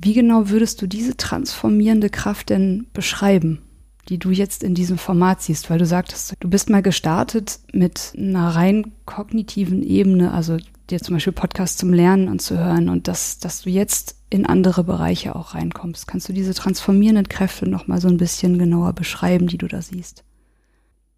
Wie 0.00 0.14
genau 0.14 0.48
würdest 0.48 0.80
du 0.80 0.86
diese 0.86 1.16
transformierende 1.16 2.08
Kraft 2.08 2.50
denn 2.50 2.86
beschreiben, 2.92 3.62
die 4.08 4.18
du 4.18 4.30
jetzt 4.30 4.62
in 4.62 4.74
diesem 4.74 4.96
Format 4.96 5.42
siehst? 5.42 5.70
Weil 5.70 5.78
du 5.78 5.86
sagtest, 5.86 6.34
du 6.38 6.48
bist 6.48 6.70
mal 6.70 6.82
gestartet 6.82 7.58
mit 7.72 8.12
einer 8.16 8.50
rein 8.50 8.92
kognitiven 9.06 9.82
Ebene, 9.82 10.32
also 10.32 10.56
dir 10.88 11.00
zum 11.00 11.16
Beispiel 11.16 11.32
Podcasts 11.32 11.78
zum 11.78 11.92
Lernen 11.92 12.28
anzuhören 12.28 12.88
und 12.88 13.08
dass, 13.08 13.40
dass 13.40 13.62
du 13.62 13.70
jetzt 13.70 14.16
in 14.30 14.46
andere 14.46 14.84
Bereiche 14.84 15.34
auch 15.34 15.54
reinkommst. 15.54 16.06
Kannst 16.06 16.28
du 16.28 16.32
diese 16.32 16.54
transformierenden 16.54 17.28
Kräfte 17.28 17.68
noch 17.68 17.88
mal 17.88 18.00
so 18.00 18.08
ein 18.08 18.18
bisschen 18.18 18.56
genauer 18.56 18.92
beschreiben, 18.92 19.48
die 19.48 19.58
du 19.58 19.66
da 19.66 19.82
siehst? 19.82 20.22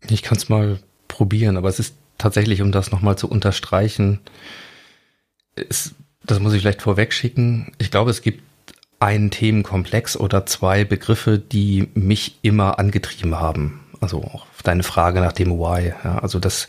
Ich 0.08 0.22
kann 0.22 0.38
es 0.38 0.48
mal 0.48 0.78
probieren, 1.06 1.58
aber 1.58 1.68
es 1.68 1.78
ist 1.78 1.94
tatsächlich, 2.16 2.62
um 2.62 2.72
das 2.72 2.90
noch 2.90 3.02
mal 3.02 3.16
zu 3.16 3.28
unterstreichen, 3.28 4.20
ist 5.54 5.94
das 6.22 6.38
muss 6.38 6.52
ich 6.52 6.60
vielleicht 6.60 6.82
vorweg 6.82 7.12
schicken. 7.12 7.72
Ich 7.78 7.90
glaube, 7.90 8.10
es 8.10 8.22
gibt 8.22 8.42
einen 9.00 9.30
Themenkomplex 9.30 10.16
oder 10.16 10.46
zwei 10.46 10.84
Begriffe, 10.84 11.38
die 11.38 11.88
mich 11.94 12.38
immer 12.42 12.78
angetrieben 12.78 13.40
haben. 13.40 13.80
Also 14.00 14.22
auch 14.22 14.46
deine 14.62 14.82
Frage 14.82 15.20
nach 15.20 15.32
dem 15.32 15.58
Why. 15.58 15.94
Ja, 16.04 16.18
also 16.18 16.38
das, 16.38 16.68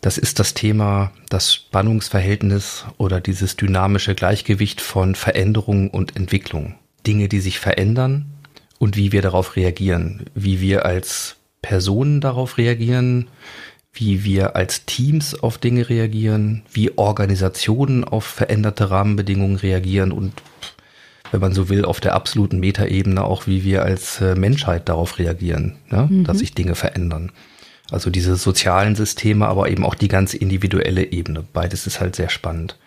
das 0.00 0.18
ist 0.18 0.40
das 0.40 0.52
Thema, 0.54 1.12
das 1.28 1.54
Spannungsverhältnis 1.54 2.84
oder 2.98 3.20
dieses 3.20 3.56
dynamische 3.56 4.14
Gleichgewicht 4.14 4.80
von 4.80 5.14
Veränderung 5.14 5.90
und 5.90 6.16
Entwicklung. 6.16 6.74
Dinge, 7.06 7.28
die 7.28 7.40
sich 7.40 7.60
verändern 7.60 8.26
und 8.78 8.96
wie 8.96 9.12
wir 9.12 9.22
darauf 9.22 9.56
reagieren, 9.56 10.26
wie 10.34 10.60
wir 10.60 10.84
als 10.84 11.36
Personen 11.62 12.20
darauf 12.20 12.58
reagieren, 12.58 13.28
wie 13.92 14.24
wir 14.24 14.56
als 14.56 14.86
Teams 14.86 15.34
auf 15.34 15.58
Dinge 15.58 15.88
reagieren, 15.88 16.62
wie 16.72 16.96
Organisationen 16.96 18.04
auf 18.04 18.24
veränderte 18.24 18.90
Rahmenbedingungen 18.90 19.56
reagieren 19.56 20.12
und 20.12 20.32
wenn 21.32 21.40
man 21.40 21.52
so 21.52 21.68
will, 21.68 21.84
auf 21.84 22.00
der 22.00 22.14
absoluten 22.14 22.60
Metaebene 22.60 23.24
auch, 23.24 23.46
wie 23.46 23.64
wir 23.64 23.82
als 23.82 24.20
äh, 24.20 24.34
Menschheit 24.34 24.88
darauf 24.88 25.18
reagieren, 25.18 25.76
ne? 25.90 26.08
mhm. 26.10 26.24
dass 26.24 26.38
sich 26.38 26.54
Dinge 26.54 26.74
verändern. 26.74 27.32
Also 27.90 28.10
diese 28.10 28.36
sozialen 28.36 28.94
Systeme, 28.94 29.48
aber 29.48 29.68
eben 29.68 29.84
auch 29.84 29.94
die 29.94 30.08
ganz 30.08 30.34
individuelle 30.34 31.10
Ebene. 31.12 31.44
Beides 31.52 31.86
ist 31.86 32.00
halt 32.00 32.16
sehr 32.16 32.28
spannend. 32.28 32.78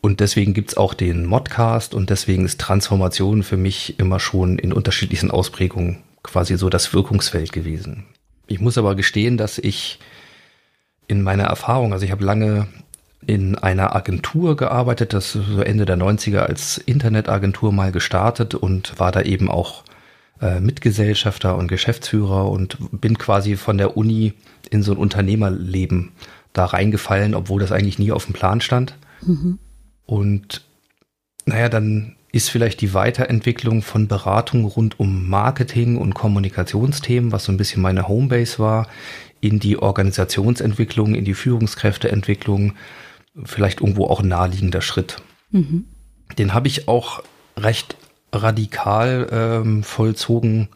Und 0.00 0.20
deswegen 0.20 0.54
gibt's 0.54 0.76
auch 0.76 0.94
den 0.94 1.26
Modcast 1.26 1.94
und 1.94 2.10
deswegen 2.10 2.44
ist 2.44 2.60
Transformation 2.60 3.42
für 3.42 3.56
mich 3.56 3.98
immer 3.98 4.20
schon 4.20 4.58
in 4.58 4.72
unterschiedlichsten 4.72 5.32
Ausprägungen 5.32 5.98
quasi 6.22 6.56
so 6.56 6.68
das 6.68 6.94
Wirkungsfeld 6.94 7.52
gewesen. 7.52 8.04
Ich 8.46 8.60
muss 8.60 8.78
aber 8.78 8.94
gestehen, 8.94 9.36
dass 9.36 9.58
ich 9.58 9.98
in 11.08 11.22
meiner 11.22 11.44
Erfahrung, 11.44 11.92
also 11.92 12.04
ich 12.04 12.12
habe 12.12 12.24
lange 12.24 12.68
in 13.26 13.56
einer 13.56 13.94
Agentur 13.96 14.56
gearbeitet, 14.56 15.12
das 15.12 15.32
so 15.32 15.60
Ende 15.60 15.84
der 15.84 15.96
90er 15.96 16.38
als 16.38 16.78
Internetagentur 16.78 17.72
mal 17.72 17.92
gestartet 17.92 18.54
und 18.54 18.98
war 18.98 19.10
da 19.10 19.22
eben 19.22 19.50
auch 19.50 19.82
äh, 20.40 20.60
Mitgesellschafter 20.60 21.56
und 21.56 21.68
Geschäftsführer 21.68 22.50
und 22.50 22.78
bin 22.92 23.18
quasi 23.18 23.56
von 23.56 23.78
der 23.78 23.96
Uni 23.96 24.34
in 24.70 24.82
so 24.82 24.92
ein 24.92 24.98
Unternehmerleben 24.98 26.12
da 26.52 26.66
reingefallen, 26.66 27.34
obwohl 27.34 27.60
das 27.60 27.72
eigentlich 27.72 27.98
nie 27.98 28.12
auf 28.12 28.26
dem 28.26 28.34
Plan 28.34 28.60
stand. 28.60 28.96
Mhm. 29.22 29.58
Und 30.04 30.62
naja, 31.46 31.68
dann 31.68 32.16
ist 32.32 32.50
vielleicht 32.50 32.80
die 32.80 32.92
Weiterentwicklung 32.94 33.82
von 33.82 34.08
Beratung 34.08 34.66
rund 34.66 35.00
um 35.00 35.28
Marketing 35.28 35.96
und 35.96 36.14
Kommunikationsthemen, 36.14 37.32
was 37.32 37.44
so 37.44 37.52
ein 37.52 37.56
bisschen 37.56 37.82
meine 37.82 38.08
Homebase 38.08 38.58
war, 38.58 38.88
in 39.40 39.58
die 39.58 39.78
Organisationsentwicklung, 39.78 41.14
in 41.14 41.24
die 41.24 41.34
Führungskräfteentwicklung, 41.34 42.74
vielleicht 43.44 43.80
irgendwo 43.80 44.06
auch 44.06 44.22
naheliegender 44.22 44.80
Schritt. 44.80 45.16
Mhm. 45.50 45.84
Den 46.38 46.54
habe 46.54 46.68
ich 46.68 46.88
auch 46.88 47.22
recht 47.56 47.96
radikal 48.32 49.28
ähm, 49.30 49.82
vollzogen 49.82 50.68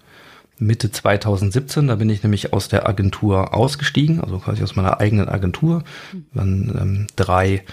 Mitte 0.59 0.91
2017. 0.91 1.89
Da 1.89 1.97
bin 1.97 2.11
ich 2.11 2.23
nämlich 2.23 2.53
aus 2.53 2.69
der 2.69 2.89
Agentur 2.89 3.55
ausgestiegen, 3.55 4.21
also 4.21 4.39
quasi 4.39 4.63
aus 4.63 4.77
meiner 4.77 5.01
eigenen 5.01 5.29
Agentur. 5.29 5.85
Dann 6.35 6.79
ähm, 6.81 7.07
drei 7.17 7.65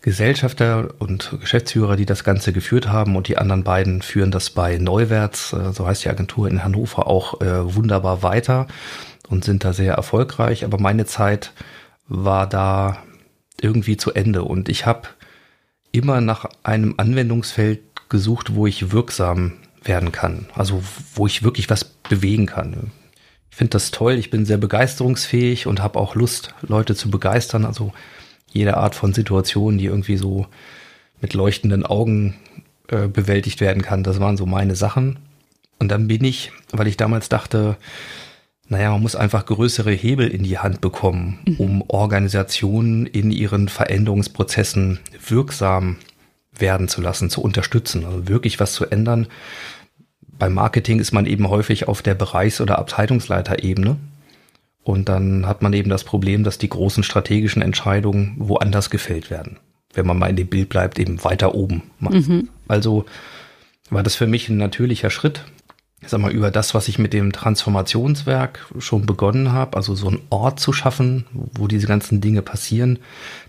Gesellschafter 0.00 0.94
und 0.98 1.36
Geschäftsführer, 1.40 1.96
die 1.96 2.06
das 2.06 2.22
Ganze 2.22 2.52
geführt 2.52 2.88
haben 2.88 3.16
und 3.16 3.26
die 3.28 3.36
anderen 3.36 3.64
beiden 3.64 4.00
führen 4.00 4.30
das 4.30 4.50
bei 4.50 4.78
Neuwärts, 4.78 5.52
äh, 5.52 5.72
so 5.72 5.86
heißt 5.86 6.04
die 6.04 6.10
Agentur 6.10 6.48
in 6.48 6.62
Hannover, 6.62 7.06
auch 7.06 7.40
äh, 7.40 7.74
wunderbar 7.74 8.22
weiter 8.22 8.68
und 9.28 9.44
sind 9.44 9.64
da 9.64 9.72
sehr 9.72 9.94
erfolgreich. 9.94 10.64
Aber 10.64 10.78
meine 10.78 11.06
Zeit 11.06 11.52
war 12.06 12.46
da 12.46 12.98
irgendwie 13.60 13.96
zu 13.96 14.12
Ende 14.12 14.42
und 14.42 14.68
ich 14.68 14.86
habe 14.86 15.08
immer 15.92 16.20
nach 16.20 16.46
einem 16.62 16.94
Anwendungsfeld 16.96 17.80
gesucht, 18.08 18.54
wo 18.54 18.66
ich 18.66 18.92
wirksam 18.92 19.52
werden 19.82 20.12
kann. 20.12 20.46
Also 20.54 20.82
wo 21.14 21.26
ich 21.26 21.42
wirklich 21.42 21.70
was 21.70 21.84
bewegen 21.84 22.46
kann. 22.46 22.92
Ich 23.50 23.56
finde 23.56 23.70
das 23.70 23.90
toll, 23.90 24.14
ich 24.14 24.30
bin 24.30 24.46
sehr 24.46 24.58
begeisterungsfähig 24.58 25.66
und 25.66 25.82
habe 25.82 25.98
auch 25.98 26.14
Lust, 26.14 26.54
Leute 26.62 26.94
zu 26.94 27.10
begeistern. 27.10 27.64
Also 27.64 27.92
jede 28.50 28.76
Art 28.76 28.94
von 28.94 29.12
Situation, 29.12 29.78
die 29.78 29.86
irgendwie 29.86 30.16
so 30.16 30.46
mit 31.20 31.34
leuchtenden 31.34 31.84
Augen 31.84 32.36
äh, 32.88 33.08
bewältigt 33.08 33.60
werden 33.60 33.82
kann, 33.82 34.04
das 34.04 34.20
waren 34.20 34.36
so 34.36 34.46
meine 34.46 34.76
Sachen. 34.76 35.18
Und 35.78 35.88
dann 35.88 36.08
bin 36.08 36.24
ich, 36.24 36.52
weil 36.72 36.86
ich 36.86 36.96
damals 36.96 37.28
dachte, 37.28 37.76
naja, 38.68 38.90
man 38.90 39.02
muss 39.02 39.16
einfach 39.16 39.46
größere 39.46 39.92
Hebel 39.92 40.28
in 40.28 40.42
die 40.42 40.58
Hand 40.58 40.80
bekommen, 40.80 41.38
mhm. 41.46 41.56
um 41.56 41.84
Organisationen 41.88 43.06
in 43.06 43.30
ihren 43.30 43.68
Veränderungsprozessen 43.68 45.00
wirksam 45.26 45.96
werden 46.56 46.88
zu 46.88 47.00
lassen, 47.00 47.30
zu 47.30 47.40
unterstützen, 47.40 48.04
also 48.04 48.28
wirklich 48.28 48.60
was 48.60 48.72
zu 48.72 48.86
ändern. 48.86 49.26
Beim 50.38 50.54
Marketing 50.54 51.00
ist 51.00 51.12
man 51.12 51.26
eben 51.26 51.48
häufig 51.48 51.88
auf 51.88 52.02
der 52.02 52.14
Bereichs- 52.14 52.60
oder 52.60 52.78
Abteilungsleiterebene. 52.78 53.96
Und 54.84 55.08
dann 55.08 55.46
hat 55.46 55.62
man 55.62 55.72
eben 55.72 55.90
das 55.90 56.04
Problem, 56.04 56.44
dass 56.44 56.58
die 56.58 56.68
großen 56.68 57.02
strategischen 57.02 57.60
Entscheidungen 57.60 58.36
woanders 58.38 58.88
gefällt 58.90 59.30
werden. 59.30 59.58
Wenn 59.92 60.06
man 60.06 60.18
mal 60.18 60.30
in 60.30 60.36
dem 60.36 60.46
Bild 60.46 60.68
bleibt, 60.68 60.98
eben 60.98 61.22
weiter 61.24 61.54
oben. 61.54 61.82
Mhm. 62.00 62.48
Also 62.68 63.04
war 63.90 64.02
das 64.02 64.14
für 64.14 64.26
mich 64.26 64.48
ein 64.48 64.56
natürlicher 64.56 65.10
Schritt, 65.10 65.44
sag 66.06 66.20
mal, 66.20 66.32
über 66.32 66.50
das, 66.50 66.74
was 66.74 66.88
ich 66.88 66.98
mit 66.98 67.12
dem 67.12 67.32
Transformationswerk 67.32 68.66
schon 68.78 69.04
begonnen 69.04 69.52
habe, 69.52 69.76
also 69.76 69.94
so 69.94 70.08
einen 70.08 70.20
Ort 70.30 70.60
zu 70.60 70.72
schaffen, 70.72 71.26
wo 71.32 71.66
diese 71.66 71.86
ganzen 71.86 72.20
Dinge 72.20 72.42
passieren, 72.42 73.00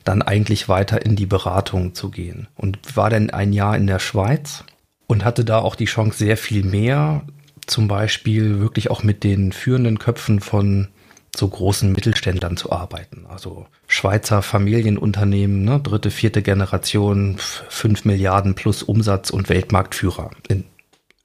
dann 0.03 0.21
eigentlich 0.21 0.67
weiter 0.67 1.05
in 1.05 1.15
die 1.15 1.27
Beratung 1.27 1.93
zu 1.93 2.09
gehen. 2.09 2.47
Und 2.55 2.79
war 2.95 3.09
dann 3.09 3.29
ein 3.29 3.53
Jahr 3.53 3.77
in 3.77 3.87
der 3.87 3.99
Schweiz 3.99 4.63
und 5.07 5.23
hatte 5.23 5.45
da 5.45 5.59
auch 5.59 5.75
die 5.75 5.85
Chance, 5.85 6.17
sehr 6.17 6.37
viel 6.37 6.63
mehr, 6.63 7.21
zum 7.67 7.87
Beispiel 7.87 8.59
wirklich 8.59 8.89
auch 8.89 9.03
mit 9.03 9.23
den 9.23 9.51
führenden 9.51 9.99
Köpfen 9.99 10.39
von 10.39 10.87
so 11.35 11.47
großen 11.47 11.91
Mittelständlern 11.91 12.57
zu 12.57 12.71
arbeiten. 12.71 13.25
Also 13.29 13.67
Schweizer 13.87 14.41
Familienunternehmen, 14.41 15.63
ne, 15.63 15.79
dritte, 15.79 16.09
vierte 16.09 16.41
Generation, 16.41 17.35
fünf 17.37 18.05
Milliarden 18.05 18.55
plus 18.55 18.81
Umsatz 18.81 19.29
und 19.29 19.49
Weltmarktführer 19.49 20.31
in 20.47 20.65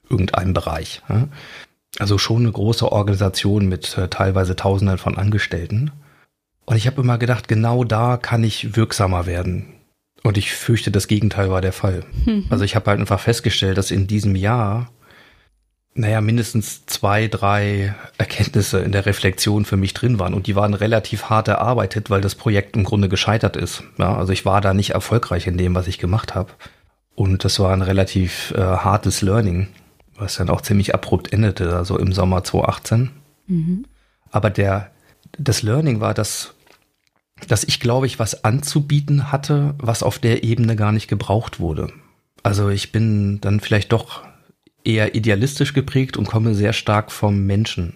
irgendeinem 0.08 0.54
Bereich. 0.54 1.02
Also 1.98 2.18
schon 2.18 2.42
eine 2.42 2.52
große 2.52 2.90
Organisation 2.90 3.66
mit 3.66 3.96
äh, 3.96 4.08
teilweise 4.08 4.56
Tausenden 4.56 4.98
von 4.98 5.16
Angestellten. 5.16 5.92
Und 6.64 6.76
ich 6.76 6.86
habe 6.86 7.00
immer 7.00 7.18
gedacht, 7.18 7.46
genau 7.46 7.84
da 7.84 8.16
kann 8.16 8.42
ich 8.42 8.76
wirksamer 8.76 9.26
werden. 9.26 9.66
Und 10.22 10.38
ich 10.38 10.52
fürchte, 10.52 10.90
das 10.90 11.06
Gegenteil 11.06 11.50
war 11.50 11.60
der 11.60 11.72
Fall. 11.72 12.02
Mhm. 12.24 12.46
Also 12.48 12.64
ich 12.64 12.74
habe 12.74 12.90
halt 12.90 12.98
einfach 12.98 13.20
festgestellt, 13.20 13.76
dass 13.76 13.90
in 13.90 14.06
diesem 14.06 14.34
Jahr, 14.34 14.90
naja, 15.94 16.20
mindestens 16.22 16.86
zwei, 16.86 17.28
drei 17.28 17.94
Erkenntnisse 18.16 18.80
in 18.80 18.90
der 18.90 19.06
Reflexion 19.06 19.66
für 19.66 19.76
mich 19.76 19.92
drin 19.92 20.18
waren. 20.18 20.34
Und 20.34 20.46
die 20.46 20.56
waren 20.56 20.74
relativ 20.74 21.24
hart 21.24 21.48
erarbeitet, 21.48 22.08
weil 22.08 22.22
das 22.22 22.34
Projekt 22.34 22.74
im 22.74 22.84
Grunde 22.84 23.10
gescheitert 23.10 23.56
ist. 23.56 23.84
Ja, 23.98 24.16
also 24.16 24.32
ich 24.32 24.46
war 24.46 24.62
da 24.62 24.72
nicht 24.74 24.90
erfolgreich 24.90 25.46
in 25.46 25.58
dem, 25.58 25.74
was 25.74 25.86
ich 25.86 25.98
gemacht 25.98 26.34
habe. 26.34 26.50
Und 27.14 27.44
das 27.44 27.60
war 27.60 27.72
ein 27.72 27.82
relativ 27.82 28.52
äh, 28.56 28.60
hartes 28.60 29.20
Learning 29.20 29.68
was 30.16 30.36
dann 30.36 30.50
auch 30.50 30.60
ziemlich 30.60 30.94
abrupt 30.94 31.32
endete, 31.32 31.76
also 31.76 31.98
im 31.98 32.12
Sommer 32.12 32.44
2018. 32.44 33.10
Mhm. 33.46 33.84
Aber 34.30 34.50
der, 34.50 34.90
das 35.38 35.62
Learning 35.62 36.00
war, 36.00 36.14
dass, 36.14 36.54
dass 37.48 37.64
ich, 37.64 37.80
glaube 37.80 38.06
ich, 38.06 38.18
was 38.18 38.44
anzubieten 38.44 39.32
hatte, 39.32 39.74
was 39.78 40.02
auf 40.02 40.18
der 40.18 40.44
Ebene 40.44 40.76
gar 40.76 40.92
nicht 40.92 41.08
gebraucht 41.08 41.60
wurde. 41.60 41.92
Also 42.42 42.68
ich 42.68 42.92
bin 42.92 43.40
dann 43.40 43.60
vielleicht 43.60 43.92
doch 43.92 44.22
eher 44.84 45.14
idealistisch 45.14 45.72
geprägt 45.72 46.16
und 46.16 46.28
komme 46.28 46.54
sehr 46.54 46.72
stark 46.72 47.10
vom 47.10 47.46
Menschen. 47.46 47.94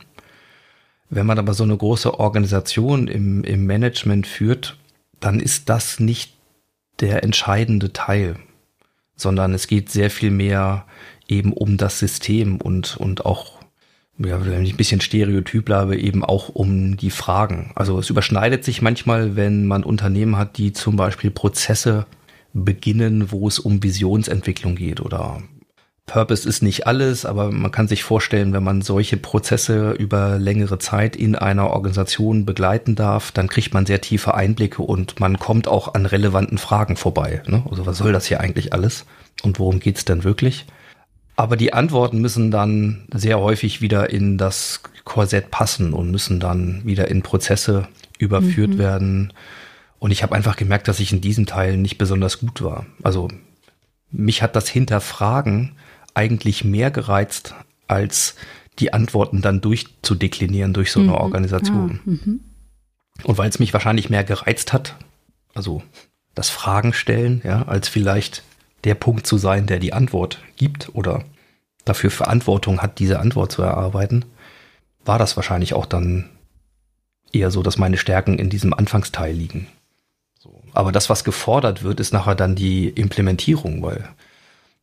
Wenn 1.11 1.27
man 1.27 1.39
aber 1.39 1.55
so 1.55 1.65
eine 1.65 1.77
große 1.77 2.19
Organisation 2.19 3.09
im, 3.09 3.45
im 3.45 3.67
Management 3.67 4.27
führt, 4.27 4.77
dann 5.21 5.41
ist 5.41 5.69
das 5.69 6.01
nicht 6.01 6.35
der 7.01 7.23
entscheidende 7.23 7.93
Teil, 7.93 8.37
sondern 9.17 9.55
es 9.55 9.67
geht 9.67 9.91
sehr 9.91 10.11
viel 10.11 10.31
mehr 10.31 10.85
eben 11.29 11.53
um 11.53 11.77
das 11.77 11.99
System 11.99 12.61
und, 12.61 12.97
und 12.97 13.25
auch, 13.27 13.59
ja, 14.19 14.45
wenn 14.45 14.65
ich 14.65 14.75
ein 14.75 14.79
bisschen 14.79 15.01
Stereotyp 15.01 15.67
bleibe, 15.67 15.97
eben 15.97 16.25
auch 16.25 16.49
um 16.49 16.97
die 16.97 17.11
Fragen. 17.11 17.71
Also 17.75 17.99
es 17.99 18.11
überschneidet 18.11 18.65
sich 18.65 18.83
manchmal, 18.83 19.37
wenn 19.37 19.67
man 19.67 19.85
Unternehmen 19.85 20.37
hat, 20.37 20.59
die 20.59 20.73
zum 20.73 20.97
Beispiel 20.97 21.31
Prozesse 21.31 22.07
beginnen, 22.53 23.31
wo 23.31 23.47
es 23.47 23.59
um 23.59 23.83
Visionsentwicklung 23.83 24.75
geht 24.75 25.01
oder 25.01 25.43
Purpose 26.09 26.49
ist 26.49 26.63
nicht 26.63 26.87
alles, 26.87 27.25
aber 27.25 27.53
man 27.53 27.71
kann 27.71 27.87
sich 27.87 28.03
vorstellen, 28.03 28.53
wenn 28.53 28.65
man 28.65 28.83
solche 28.83 29.17
Prozesse 29.17 29.93
über 29.93 30.39
längere 30.39 30.79
Zeit 30.79 31.15
in 31.15 31.37
einer 31.37 31.71
Organisation 31.71 32.47
begleiten 32.47 32.97
darf, 32.97 33.31
dann 33.31 33.49
kriegt 33.49 33.75
man 33.75 33.87
sehr 33.87 34.01
tiefe 34.01 34.35
Einblicke 34.35 34.83
und 34.83 35.21
man 35.21 35.39
kommt 35.39 35.69
auch 35.69 35.95
an 35.95 36.07
relevanten 36.07 36.59
Fragen 36.59 36.97
vorbei. 36.97 37.43
Ne? 37.47 37.63
Also 37.71 37.87
was 37.87 37.99
soll 37.99 38.13
das 38.13 38.27
hier 38.27 38.41
eigentlich 38.41 38.73
alles 38.73 39.05
und 39.43 39.61
worum 39.61 39.79
geht's 39.79 40.07
denn 40.07 40.25
wirklich? 40.25 40.67
Aber 41.39 41.57
die 41.57 41.73
Antworten 41.73 42.21
müssen 42.21 42.51
dann 42.51 43.05
sehr 43.15 43.39
häufig 43.39 43.81
wieder 43.81 44.11
in 44.11 44.39
das 44.39 44.83
Korsett 45.05 45.53
passen 45.53 45.93
und 45.93 46.11
müssen 46.11 46.41
dann 46.41 46.85
wieder 46.85 47.07
in 47.07 47.23
Prozesse 47.23 47.87
überführt 48.19 48.71
mhm. 48.71 48.79
werden. 48.79 49.33
Und 50.01 50.11
ich 50.11 50.25
habe 50.25 50.35
einfach 50.35 50.57
gemerkt, 50.57 50.89
dass 50.89 50.99
ich 50.99 51.13
in 51.13 51.21
diesem 51.21 51.47
Teil 51.47 51.77
nicht 51.77 51.97
besonders 51.97 52.41
gut 52.41 52.61
war. 52.61 52.87
Also 53.05 53.29
mich 54.11 54.43
hat 54.43 54.57
das 54.57 54.69
Hinterfragen 54.69 55.77
eigentlich 56.13 56.65
mehr 56.65 56.91
gereizt, 56.91 57.55
als 57.87 58.35
die 58.81 58.93
Antworten 58.93 59.41
dann 59.41 59.61
durchzudeklinieren 59.61 60.73
durch 60.73 60.91
so 60.91 60.99
eine 60.99 61.11
mhm. 61.11 61.19
Organisation. 61.19 62.01
Ja. 62.05 62.13
Mhm. 62.15 62.41
Und 63.23 63.39
weil 63.39 63.49
es 63.49 63.61
mich 63.61 63.73
wahrscheinlich 63.73 64.11
mehr 64.11 64.25
gereizt 64.25 64.73
hat, 64.73 64.97
also 65.55 65.85
das 66.35 66.51
Fragen 66.51 66.93
stellen, 66.93 67.43
ja, 67.45 67.63
als 67.63 67.87
vielleicht 67.87 68.43
der 68.85 68.95
Punkt 68.95 69.27
zu 69.27 69.39
sein, 69.39 69.67
der 69.67 69.79
die 69.79 69.93
Antwort 69.93 70.41
gibt 70.57 70.91
oder 70.95 71.25
dafür 71.85 72.11
Verantwortung 72.11 72.81
hat, 72.81 72.99
diese 72.99 73.19
Antwort 73.19 73.53
zu 73.53 73.63
erarbeiten, 73.63 74.25
war 75.05 75.19
das 75.19 75.37
wahrscheinlich 75.37 75.75
auch 75.75 75.87
dann 75.87 76.29
eher 77.33 77.51
so, 77.51 77.63
dass 77.63 77.79
meine 77.79 77.97
Stärken 77.97 78.39
in 78.39 78.51
diesem 78.51 78.75
Anfangsteil 78.75 79.35
liegen. 79.35 79.67
Aber 80.73 80.93
das, 80.93 81.11
was 81.11 81.25
gefordert 81.25 81.83
wird, 81.83 81.99
ist 81.99 82.13
nachher 82.13 82.35
dann 82.35 82.55
die 82.55 82.89
Implementierung, 82.89 83.83
weil 83.83 84.09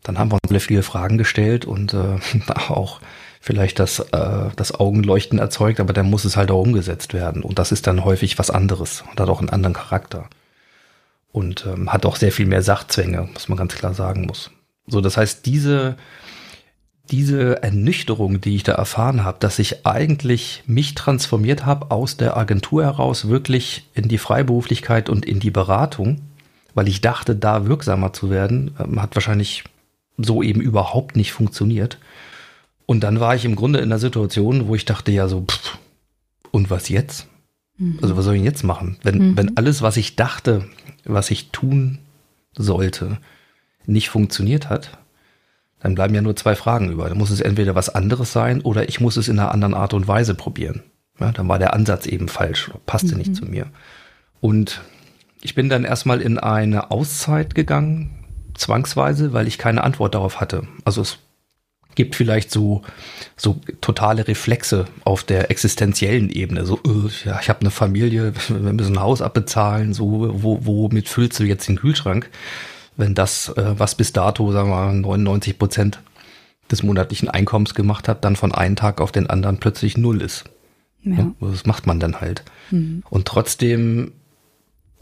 dann 0.03 0.19
haben 0.19 0.31
wir 0.31 0.39
uns 0.49 0.63
viele 0.63 0.83
Fragen 0.83 1.17
gestellt 1.17 1.65
und 1.65 1.93
äh, 1.93 2.17
auch 2.69 2.99
vielleicht 3.39 3.79
das, 3.79 3.99
äh, 3.99 4.49
das 4.55 4.73
Augenleuchten 4.79 5.39
erzeugt, 5.39 5.79
aber 5.79 5.93
dann 5.93 6.09
muss 6.09 6.25
es 6.25 6.35
halt 6.35 6.51
auch 6.51 6.61
umgesetzt 6.61 7.13
werden. 7.13 7.43
Und 7.43 7.59
das 7.59 7.71
ist 7.71 7.87
dann 7.87 8.03
häufig 8.03 8.37
was 8.39 8.49
anderes 8.49 9.03
und 9.09 9.19
hat 9.19 9.29
auch 9.29 9.39
einen 9.39 9.49
anderen 9.49 9.73
Charakter. 9.73 10.29
Und 11.35 11.65
ähm, 11.65 11.91
hat 11.91 12.05
auch 12.05 12.15
sehr 12.15 12.31
viel 12.31 12.45
mehr 12.45 12.61
Sachzwänge, 12.61 13.27
was 13.33 13.49
man 13.49 13.57
ganz 13.57 13.75
klar 13.75 13.93
sagen 13.93 14.25
muss. 14.25 14.51
So, 14.87 15.01
das 15.01 15.17
heißt, 15.17 15.45
diese, 15.45 15.97
diese 17.11 17.61
Ernüchterung, 17.61 18.39
die 18.39 18.55
ich 18.55 18.63
da 18.63 18.71
erfahren 18.71 19.25
habe, 19.25 19.37
dass 19.41 19.59
ich 19.59 19.85
eigentlich 19.85 20.63
mich 20.65 20.95
transformiert 20.95 21.65
habe 21.65 21.91
aus 21.91 22.15
der 22.15 22.37
Agentur 22.37 22.85
heraus 22.85 23.27
wirklich 23.27 23.85
in 23.93 24.07
die 24.07 24.17
Freiberuflichkeit 24.17 25.09
und 25.09 25.25
in 25.25 25.41
die 25.41 25.51
Beratung, 25.51 26.21
weil 26.73 26.87
ich 26.87 27.01
dachte, 27.01 27.35
da 27.35 27.67
wirksamer 27.67 28.13
zu 28.13 28.29
werden, 28.29 28.73
ähm, 28.79 29.01
hat 29.01 29.13
wahrscheinlich 29.15 29.65
so 30.17 30.41
eben 30.41 30.61
überhaupt 30.61 31.17
nicht 31.17 31.33
funktioniert. 31.33 31.97
Und 32.85 33.01
dann 33.01 33.19
war 33.19 33.35
ich 33.35 33.43
im 33.43 33.57
Grunde 33.57 33.79
in 33.79 33.89
der 33.89 33.99
Situation, 33.99 34.69
wo 34.69 34.75
ich 34.75 34.85
dachte, 34.85 35.11
ja, 35.11 35.27
so, 35.27 35.41
pff, 35.41 35.79
und 36.51 36.69
was 36.69 36.87
jetzt? 36.87 37.27
Mhm. 37.77 38.00
Also, 38.01 38.17
was 38.17 38.25
soll 38.25 38.36
ich 38.36 38.44
jetzt 38.44 38.63
machen? 38.63 38.98
Wenn, 39.03 39.32
mhm. 39.32 39.38
wenn 39.38 39.58
alles, 39.58 39.82
was 39.82 39.98
ich 39.98 40.15
dachte, 40.15 40.65
was 41.03 41.32
ich 41.32 41.51
tun 41.51 42.00
sollte, 42.53 43.17
nicht 43.86 44.10
funktioniert 44.10 44.70
hat, 44.70 44.98
dann 45.79 45.96
bleiben 45.96 46.15
ja 46.15 46.22
nur 46.22 46.36
zwei 46.36 46.55
Fragen 46.55 46.91
über. 46.91 47.10
Dann 47.10 47.17
muss 47.17 47.29
es 47.29 47.41
entweder 47.41 47.75
was 47.75 47.89
anderes 47.89 48.32
sein 48.32 48.62
oder 48.62 48.89
ich 48.89 49.00
muss 49.00 49.17
es 49.17 49.27
in 49.27 49.38
einer 49.38 49.51
anderen 49.51 49.74
Art 49.74 49.94
und 49.94 50.08
Weise 50.08 50.34
probieren. 50.34 50.84
Ja, 51.20 51.32
dann 51.32 51.48
war 51.48 51.60
der 51.60 51.74
Ansatz 51.74 52.08
eben 52.08 52.27
falsch, 52.27 52.72
passte 52.86 53.12
mhm. 53.12 53.17
nicht 53.20 53.36
zu 53.36 53.46
mir. 53.46 53.67
Und 54.41 54.82
ich 55.41 55.55
bin 55.55 55.70
dann 55.70 55.84
erstmal 55.84 56.22
in 56.22 56.39
eine 56.39 56.91
Auszeit 56.91 57.55
gegangen, 57.55 58.25
zwangsweise, 58.55 59.34
weil 59.34 59.48
ich 59.48 59.58
keine 59.58 59.84
Antwort 59.84 60.15
darauf 60.15 60.41
hatte. 60.41 60.67
Also 60.86 61.01
es 61.01 61.20
gibt 61.95 62.15
vielleicht 62.15 62.51
so, 62.51 62.81
so 63.35 63.59
totale 63.81 64.27
Reflexe 64.27 64.85
auf 65.03 65.23
der 65.23 65.49
existenziellen 65.49 66.29
Ebene. 66.29 66.65
So, 66.65 66.79
äh, 66.85 67.27
ja, 67.27 67.39
ich 67.41 67.49
habe 67.49 67.61
eine 67.61 67.71
Familie, 67.71 68.33
wir 68.49 68.73
müssen 68.73 68.97
ein 68.97 69.01
Haus 69.01 69.21
abbezahlen, 69.21 69.93
so, 69.93 70.29
wo, 70.33 70.59
womit 70.65 71.09
füllst 71.09 71.39
du 71.39 71.43
jetzt 71.43 71.67
den 71.67 71.77
Kühlschrank? 71.77 72.29
Wenn 72.97 73.15
das, 73.15 73.49
äh, 73.49 73.77
was 73.77 73.95
bis 73.95 74.13
dato, 74.13 74.51
sagen 74.51 74.69
wir 74.69 74.75
mal, 74.75 74.93
99 74.93 75.57
Prozent 75.57 75.99
des 76.71 76.83
monatlichen 76.83 77.29
Einkommens 77.29 77.73
gemacht 77.73 78.07
hat, 78.07 78.23
dann 78.23 78.35
von 78.35 78.53
einem 78.53 78.75
Tag 78.75 79.01
auf 79.01 79.11
den 79.11 79.27
anderen 79.27 79.57
plötzlich 79.57 79.97
null 79.97 80.21
ist. 80.21 80.45
Ja. 81.03 81.15
ja 81.15 81.31
das 81.39 81.65
macht 81.65 81.87
man 81.87 81.99
dann 81.99 82.21
halt. 82.21 82.43
Mhm. 82.71 83.03
Und 83.09 83.27
trotzdem 83.27 84.13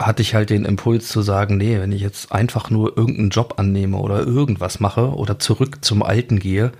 hatte 0.06 0.22
ich 0.22 0.34
halt 0.34 0.50
den 0.50 0.64
Impuls 0.64 1.08
zu 1.08 1.22
sagen, 1.22 1.56
nee, 1.56 1.78
wenn 1.78 1.92
ich 1.92 2.00
jetzt 2.00 2.32
einfach 2.32 2.70
nur 2.70 2.96
irgendeinen 2.96 3.30
Job 3.30 3.54
annehme 3.58 3.98
oder 3.98 4.20
irgendwas 4.20 4.80
mache 4.80 5.14
oder 5.14 5.38
zurück 5.38 5.84
zum 5.84 6.02
Alten 6.02 6.38
gehe, 6.38 6.72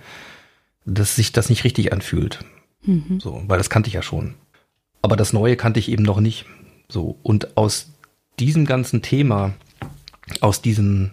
dass 0.85 1.15
sich 1.15 1.31
das 1.31 1.49
nicht 1.49 1.63
richtig 1.63 1.93
anfühlt. 1.93 2.39
Mhm. 2.83 3.19
So, 3.19 3.43
weil 3.47 3.57
das 3.57 3.69
kannte 3.69 3.87
ich 3.87 3.93
ja 3.93 4.01
schon. 4.01 4.35
Aber 5.01 5.15
das 5.15 5.33
Neue 5.33 5.55
kannte 5.55 5.79
ich 5.79 5.89
eben 5.89 6.03
noch 6.03 6.19
nicht. 6.19 6.45
So, 6.87 7.17
und 7.23 7.57
aus 7.57 7.91
diesem 8.39 8.65
ganzen 8.65 9.01
Thema, 9.01 9.53
aus 10.41 10.61
diesen 10.61 11.11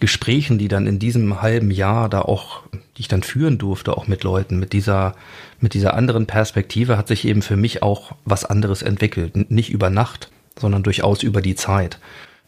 Gesprächen, 0.00 0.58
die 0.58 0.68
dann 0.68 0.86
in 0.86 0.98
diesem 0.98 1.42
halben 1.42 1.70
Jahr 1.70 2.08
da 2.08 2.22
auch, 2.22 2.62
die 2.96 3.00
ich 3.00 3.08
dann 3.08 3.22
führen 3.22 3.58
durfte, 3.58 3.96
auch 3.96 4.06
mit 4.06 4.22
Leuten, 4.22 4.58
mit 4.58 4.72
dieser, 4.72 5.14
mit 5.60 5.74
dieser 5.74 5.94
anderen 5.94 6.26
Perspektive 6.26 6.96
hat 6.96 7.08
sich 7.08 7.24
eben 7.24 7.42
für 7.42 7.56
mich 7.56 7.82
auch 7.82 8.12
was 8.24 8.44
anderes 8.44 8.82
entwickelt. 8.82 9.50
Nicht 9.50 9.70
über 9.70 9.90
Nacht, 9.90 10.30
sondern 10.58 10.82
durchaus 10.82 11.22
über 11.22 11.42
die 11.42 11.54
Zeit. 11.54 11.98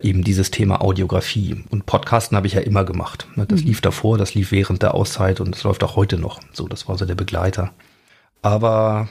Eben 0.00 0.24
dieses 0.24 0.50
Thema 0.50 0.80
Audiografie. 0.80 1.62
Und 1.70 1.84
Podcasten 1.84 2.36
habe 2.36 2.46
ich 2.46 2.54
ja 2.54 2.60
immer 2.60 2.84
gemacht. 2.84 3.26
Das 3.36 3.60
mhm. 3.60 3.66
lief 3.66 3.80
davor, 3.80 4.16
das 4.16 4.34
lief 4.34 4.50
während 4.50 4.82
der 4.82 4.94
Auszeit 4.94 5.40
und 5.40 5.54
es 5.54 5.62
läuft 5.62 5.84
auch 5.84 5.96
heute 5.96 6.16
noch. 6.18 6.40
So, 6.52 6.68
das 6.68 6.88
war 6.88 6.96
so 6.96 7.04
der 7.04 7.14
Begleiter. 7.14 7.72
Aber 8.40 9.08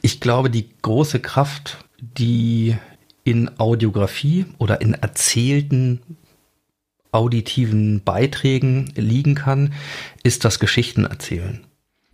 ich 0.00 0.20
glaube, 0.20 0.50
die 0.50 0.68
große 0.82 1.20
Kraft, 1.20 1.84
die 2.00 2.76
in 3.22 3.60
Audiografie 3.60 4.46
oder 4.58 4.80
in 4.80 4.94
erzählten 4.94 6.00
auditiven 7.12 8.02
Beiträgen 8.02 8.92
liegen 8.96 9.34
kann, 9.34 9.74
ist 10.22 10.44
das 10.44 10.58
Geschichten 10.58 11.04
erzählen. 11.04 11.64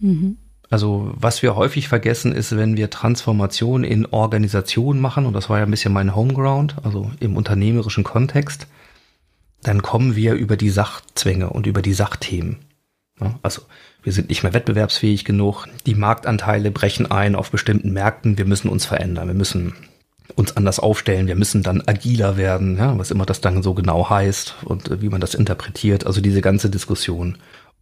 Mhm. 0.00 0.37
Also 0.70 1.12
was 1.14 1.42
wir 1.42 1.57
häufig 1.57 1.88
vergessen 1.88 2.33
ist, 2.33 2.57
wenn 2.57 2.76
wir 2.76 2.90
Transformation 2.90 3.85
in 3.85 4.07
Organisation 4.07 5.00
machen, 5.00 5.24
und 5.24 5.33
das 5.33 5.48
war 5.48 5.59
ja 5.59 5.64
ein 5.64 5.70
bisschen 5.70 5.92
mein 5.92 6.14
Homeground, 6.14 6.76
also 6.83 7.11
im 7.20 7.37
unternehmerischen 7.37 8.04
Kontext, 8.04 8.66
dann 9.62 9.83
kommen 9.83 10.14
wir 10.14 10.35
über 10.35 10.57
die 10.57 10.70
Sachzwänge 10.70 11.50
und 11.50 11.66
über 11.66 11.83
die 11.83 11.94
Sachthemen. 11.94 12.59
Also 13.42 13.62
wir 14.02 14.12
sind 14.12 14.28
nicht 14.28 14.42
mehr 14.42 14.54
wettbewerbsfähig 14.54 15.24
genug, 15.24 15.66
die 15.87 15.96
Marktanteile 15.96 16.70
brechen 16.70 17.11
ein 17.11 17.35
auf 17.35 17.50
bestimmten 17.50 17.92
Märkten, 17.92 18.38
wir 18.38 18.44
müssen 18.44 18.68
uns 18.68 18.87
verändern, 18.87 19.26
wir 19.26 19.35
müssen 19.35 19.74
uns 20.37 20.57
anders 20.57 20.78
aufstellen, 20.78 21.26
wir 21.26 21.35
müssen 21.35 21.62
dann 21.62 21.83
agiler 21.87 22.37
werden, 22.37 22.76
ja, 22.76 22.96
was 22.96 23.11
immer 23.11 23.26
das 23.26 23.40
dann 23.40 23.62
so 23.62 23.74
genau 23.74 24.09
heißt 24.09 24.57
und 24.64 25.02
wie 25.02 25.09
man 25.09 25.20
das 25.20 25.35
interpretiert, 25.35 26.07
also 26.07 26.20
diese 26.20 26.42
ganze 26.42 26.70
Diskussion. 26.70 27.38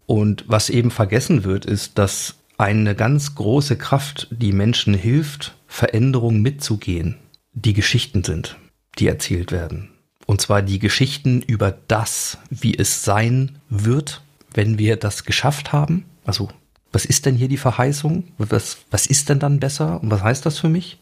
Und 0.07 0.45
was 0.47 0.71
eben 0.71 0.91
vergessen 0.91 1.45
wird, 1.45 1.67
ist, 1.67 1.99
dass 1.99 2.37
eine 2.59 2.95
ganz 2.95 3.35
große 3.35 3.77
Kraft, 3.77 4.29
die 4.31 4.53
Menschen 4.53 4.95
hilft, 4.95 5.57
Veränderungen 5.67 6.43
mitzugehen, 6.43 7.17
die 7.53 7.75
Geschichten 7.75 8.25
sind, 8.25 8.57
die 8.99 9.09
erzählt 9.09 9.53
werden. 9.53 9.91
Und 10.27 10.41
zwar 10.41 10.63
die 10.63 10.79
Geschichten 10.79 11.43
über 11.43 11.77
das, 11.87 12.39
wie 12.51 12.77
es 12.77 13.05
sein 13.05 13.59
wird, 13.69 14.23
wenn 14.53 14.79
wir 14.79 14.97
das 14.97 15.25
geschafft 15.25 15.73
haben. 15.73 16.05
Also, 16.25 16.49
was 16.93 17.05
ist 17.05 17.27
denn 17.27 17.37
hier 17.37 17.49
die 17.49 17.59
Verheißung? 17.59 18.25
Was, 18.39 18.79
was 18.91 19.07
ist 19.07 19.29
denn 19.29 19.39
dann 19.39 19.61
besser? 19.61 20.03
Und 20.03 20.11
was 20.11 20.23
heißt 20.23 20.47
das 20.47 20.59
für 20.59 20.69
mich? 20.69 20.99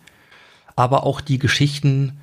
Aber 0.76 1.04
auch 1.04 1.20
die 1.20 1.38
Geschichten, 1.38 2.18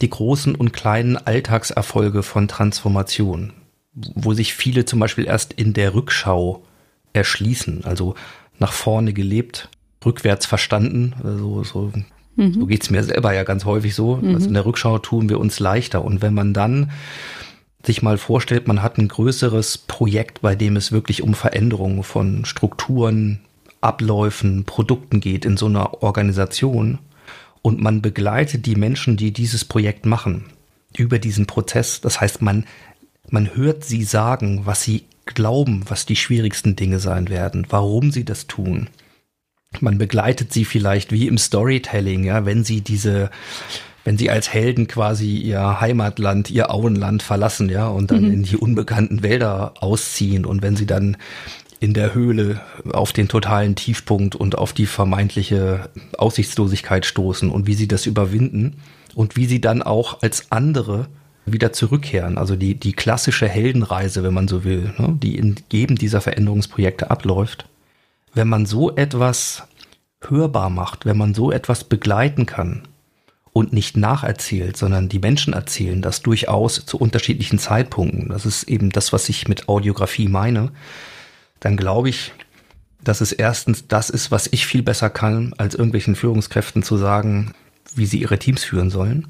die 0.00 0.10
großen 0.10 0.54
und 0.54 0.72
kleinen 0.72 1.16
Alltagserfolge 1.16 2.22
von 2.22 2.48
Transformation, 2.48 3.52
wo 3.94 4.32
sich 4.32 4.54
viele 4.54 4.84
zum 4.84 5.00
Beispiel 5.00 5.26
erst 5.26 5.54
in 5.54 5.72
der 5.72 5.94
Rückschau 5.94 6.62
erschließen. 7.12 7.84
Also 7.84 8.14
nach 8.58 8.72
vorne 8.72 9.12
gelebt, 9.12 9.68
rückwärts 10.04 10.46
verstanden. 10.46 11.14
Also, 11.22 11.64
so 11.64 11.92
mhm. 12.36 12.54
so 12.54 12.66
geht's 12.66 12.90
mir 12.90 13.02
selber 13.02 13.34
ja 13.34 13.44
ganz 13.44 13.64
häufig 13.64 13.94
so. 13.94 14.16
Mhm. 14.16 14.34
Also 14.34 14.48
in 14.48 14.54
der 14.54 14.66
Rückschau 14.66 14.98
tun 14.98 15.28
wir 15.28 15.40
uns 15.40 15.60
leichter. 15.60 16.04
Und 16.04 16.22
wenn 16.22 16.34
man 16.34 16.54
dann 16.54 16.90
sich 17.84 18.02
mal 18.02 18.18
vorstellt, 18.18 18.66
man 18.66 18.82
hat 18.82 18.98
ein 18.98 19.08
größeres 19.08 19.78
Projekt, 19.78 20.42
bei 20.42 20.54
dem 20.54 20.76
es 20.76 20.92
wirklich 20.92 21.22
um 21.22 21.34
Veränderungen 21.34 22.02
von 22.02 22.44
Strukturen, 22.44 23.40
Abläufen, 23.80 24.64
Produkten 24.64 25.20
geht 25.20 25.44
in 25.44 25.56
so 25.56 25.66
einer 25.66 26.02
Organisation 26.02 26.98
und 27.62 27.80
man 27.80 28.02
begleitet 28.02 28.66
die 28.66 28.74
Menschen, 28.74 29.16
die 29.16 29.32
dieses 29.32 29.64
Projekt 29.64 30.06
machen, 30.06 30.46
über 30.96 31.18
diesen 31.18 31.46
Prozess. 31.46 32.00
Das 32.00 32.20
heißt, 32.20 32.42
man, 32.42 32.64
man 33.30 33.54
hört 33.54 33.84
sie 33.84 34.02
sagen, 34.02 34.62
was 34.64 34.82
sie 34.82 35.04
glauben, 35.26 35.84
was 35.88 36.06
die 36.06 36.16
schwierigsten 36.16 36.76
Dinge 36.76 36.98
sein 36.98 37.28
werden, 37.28 37.66
warum 37.68 38.10
sie 38.10 38.24
das 38.24 38.46
tun. 38.46 38.88
Man 39.80 39.98
begleitet 39.98 40.52
sie 40.52 40.64
vielleicht 40.64 41.12
wie 41.12 41.26
im 41.26 41.38
Storytelling, 41.38 42.24
ja, 42.24 42.46
wenn 42.46 42.64
sie 42.64 42.80
diese, 42.80 43.30
wenn 44.04 44.16
sie 44.16 44.30
als 44.30 44.52
Helden 44.52 44.86
quasi 44.86 45.36
ihr 45.36 45.80
Heimatland, 45.80 46.50
ihr 46.50 46.70
Auenland 46.70 47.22
verlassen, 47.22 47.68
ja, 47.68 47.88
und 47.88 48.10
dann 48.10 48.22
mhm. 48.22 48.32
in 48.32 48.42
die 48.44 48.56
unbekannten 48.56 49.22
Wälder 49.22 49.74
ausziehen 49.80 50.46
und 50.46 50.62
wenn 50.62 50.76
sie 50.76 50.86
dann 50.86 51.16
in 51.78 51.92
der 51.92 52.14
Höhle 52.14 52.60
auf 52.90 53.12
den 53.12 53.28
totalen 53.28 53.74
Tiefpunkt 53.74 54.34
und 54.34 54.56
auf 54.56 54.72
die 54.72 54.86
vermeintliche 54.86 55.90
Aussichtslosigkeit 56.16 57.04
stoßen 57.04 57.50
und 57.50 57.66
wie 57.66 57.74
sie 57.74 57.88
das 57.88 58.06
überwinden 58.06 58.76
und 59.14 59.36
wie 59.36 59.46
sie 59.46 59.60
dann 59.60 59.82
auch 59.82 60.22
als 60.22 60.50
andere 60.50 61.08
wieder 61.46 61.72
zurückkehren. 61.72 62.38
Also 62.38 62.56
die, 62.56 62.74
die 62.74 62.92
klassische 62.92 63.48
Heldenreise, 63.48 64.22
wenn 64.22 64.34
man 64.34 64.48
so 64.48 64.64
will, 64.64 64.92
ne, 64.98 65.16
die 65.22 65.36
in 65.36 65.54
jedem 65.70 65.96
dieser 65.96 66.20
Veränderungsprojekte 66.20 67.10
abläuft. 67.10 67.66
Wenn 68.34 68.48
man 68.48 68.66
so 68.66 68.94
etwas 68.94 69.62
hörbar 70.20 70.70
macht, 70.70 71.06
wenn 71.06 71.16
man 71.16 71.34
so 71.34 71.52
etwas 71.52 71.84
begleiten 71.84 72.46
kann 72.46 72.82
und 73.52 73.72
nicht 73.72 73.96
nacherzählt, 73.96 74.76
sondern 74.76 75.08
die 75.08 75.18
Menschen 75.18 75.54
erzählen 75.54 76.02
das 76.02 76.20
durchaus 76.20 76.84
zu 76.84 76.98
unterschiedlichen 76.98 77.58
Zeitpunkten. 77.58 78.28
Das 78.28 78.44
ist 78.44 78.64
eben 78.64 78.90
das, 78.90 79.12
was 79.12 79.28
ich 79.28 79.48
mit 79.48 79.68
Audiografie 79.68 80.28
meine. 80.28 80.72
Dann 81.60 81.76
glaube 81.76 82.08
ich, 82.08 82.32
dass 83.02 83.20
es 83.20 83.32
erstens 83.32 83.86
das 83.86 84.10
ist, 84.10 84.30
was 84.30 84.48
ich 84.50 84.66
viel 84.66 84.82
besser 84.82 85.10
kann, 85.10 85.54
als 85.58 85.74
irgendwelchen 85.74 86.16
Führungskräften 86.16 86.82
zu 86.82 86.96
sagen, 86.96 87.54
wie 87.94 88.06
sie 88.06 88.20
ihre 88.20 88.38
Teams 88.38 88.64
führen 88.64 88.90
sollen. 88.90 89.28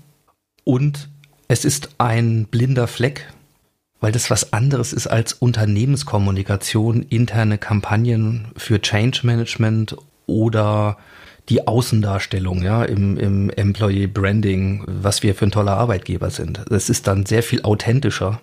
Und 0.65 1.11
es 1.49 1.65
ist 1.65 1.91
ein 1.99 2.47
blinder 2.47 2.89
Fleck, 2.89 3.33
weil 4.01 4.13
das 4.13 4.31
was 4.31 4.53
anderes 4.53 4.93
ist 4.93 5.07
als 5.07 5.33
Unternehmenskommunikation, 5.33 7.03
interne 7.03 7.59
Kampagnen 7.59 8.49
für 8.57 8.81
Change 8.81 9.21
Management 9.23 9.97
oder 10.27 10.99
die 11.49 11.67
Außendarstellung, 11.67 12.63
ja, 12.63 12.85
im, 12.85 13.17
im 13.17 13.51
Employee 13.51 14.09
Branding, 14.09 14.83
was 14.87 15.23
wir 15.23 15.35
für 15.35 15.47
ein 15.47 15.53
toller 15.53 15.77
Arbeitgeber 15.77 16.31
sind. 16.31 16.65
Es 16.71 16.91
ist 16.91 17.07
dann 17.07 17.25
sehr 17.25 17.45
viel 17.45 17.63
authentischer 17.63 18.41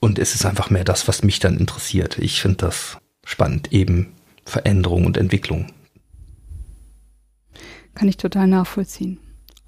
und 0.00 0.18
es 0.18 0.34
ist 0.34 0.44
einfach 0.44 0.68
mehr 0.68 0.84
das, 0.84 1.08
was 1.08 1.22
mich 1.22 1.38
dann 1.40 1.56
interessiert. 1.56 2.18
Ich 2.18 2.42
finde 2.42 2.58
das 2.58 2.98
spannend, 3.24 3.72
eben 3.72 4.12
Veränderung 4.44 5.06
und 5.06 5.16
Entwicklung. 5.16 5.72
Kann 7.94 8.08
ich 8.08 8.18
total 8.18 8.46
nachvollziehen. 8.46 9.18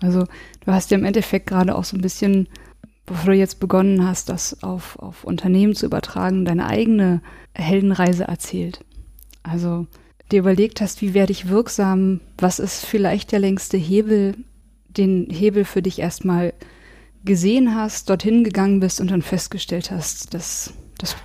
Also 0.02 0.26
du 0.64 0.72
hast 0.72 0.90
ja 0.90 0.98
im 0.98 1.04
Endeffekt 1.04 1.46
gerade 1.46 1.74
auch 1.74 1.84
so 1.84 1.96
ein 1.96 2.02
bisschen, 2.02 2.48
bevor 3.06 3.32
du 3.32 3.38
jetzt 3.38 3.60
begonnen 3.60 4.06
hast, 4.06 4.28
das 4.28 4.62
auf, 4.62 4.98
auf 4.98 5.24
Unternehmen 5.24 5.74
zu 5.74 5.86
übertragen, 5.86 6.44
deine 6.44 6.66
eigene 6.66 7.20
Heldenreise 7.54 8.24
erzählt. 8.24 8.84
Also 9.42 9.86
dir 10.30 10.40
überlegt 10.40 10.80
hast, 10.80 11.02
wie 11.02 11.14
werde 11.14 11.32
ich 11.32 11.48
wirksam, 11.48 12.20
was 12.38 12.58
ist 12.58 12.84
vielleicht 12.84 13.32
der 13.32 13.38
längste 13.38 13.76
Hebel, 13.76 14.34
den 14.88 15.28
Hebel 15.30 15.64
für 15.64 15.82
dich 15.82 15.98
erstmal 15.98 16.52
gesehen 17.24 17.74
hast, 17.74 18.10
dorthin 18.10 18.44
gegangen 18.44 18.80
bist 18.80 19.00
und 19.00 19.10
dann 19.10 19.22
festgestellt 19.22 19.90
hast, 19.90 20.34
dass 20.34 20.72
das 20.98 21.16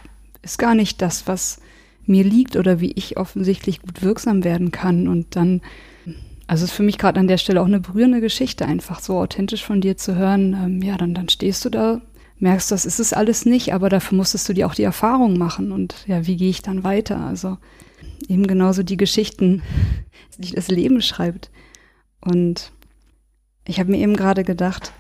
ist 0.42 0.60
gar 0.60 0.76
nicht 0.76 1.02
das, 1.02 1.28
was 1.28 1.60
mir 2.06 2.24
liegt 2.24 2.56
oder 2.56 2.80
wie 2.80 2.92
ich 2.94 3.18
offensichtlich 3.18 3.82
gut 3.82 4.02
wirksam 4.02 4.44
werden 4.44 4.72
kann 4.72 5.08
und 5.08 5.36
dann 5.36 5.62
also 6.48 6.64
ist 6.64 6.72
für 6.72 6.84
mich 6.84 6.98
gerade 6.98 7.20
an 7.20 7.28
der 7.28 7.38
Stelle 7.38 7.62
auch 7.62 7.66
eine 7.66 7.82
berührende 7.82 8.22
Geschichte, 8.22 8.66
einfach 8.66 9.02
so 9.02 9.20
authentisch 9.20 9.64
von 9.64 9.82
dir 9.82 9.98
zu 9.98 10.16
hören. 10.16 10.54
Ähm, 10.54 10.82
ja, 10.82 10.98
dann, 10.98 11.14
dann 11.14 11.30
stehst 11.30 11.64
du 11.66 11.70
da, 11.70 12.02
merkst, 12.40 12.72
das 12.72 12.86
ist 12.86 13.00
es 13.00 13.14
alles 13.14 13.46
nicht, 13.46 13.74
aber 13.74 13.90
dafür 13.90 14.18
musstest 14.18 14.48
du 14.48 14.54
dir 14.54 14.68
auch 14.68 14.76
die 14.76 14.84
Erfahrung 14.84 15.38
machen 15.38 15.72
und 15.72 15.96
ja, 16.08 16.26
wie 16.26 16.38
gehe 16.38 16.50
ich 16.50 16.62
dann 16.62 16.84
weiter? 16.84 17.20
Also 17.20 17.58
eben 18.28 18.48
genauso 18.48 18.84
die 18.84 18.98
Geschichten, 18.98 19.62
die 20.38 20.52
das 20.52 20.70
Leben 20.70 21.02
schreibt. 21.02 21.52
Und 22.22 22.72
ich 23.66 23.80
habe 23.80 23.92
mir 23.92 23.98
eben 23.98 24.16
gerade 24.16 24.44
gedacht, 24.44 24.94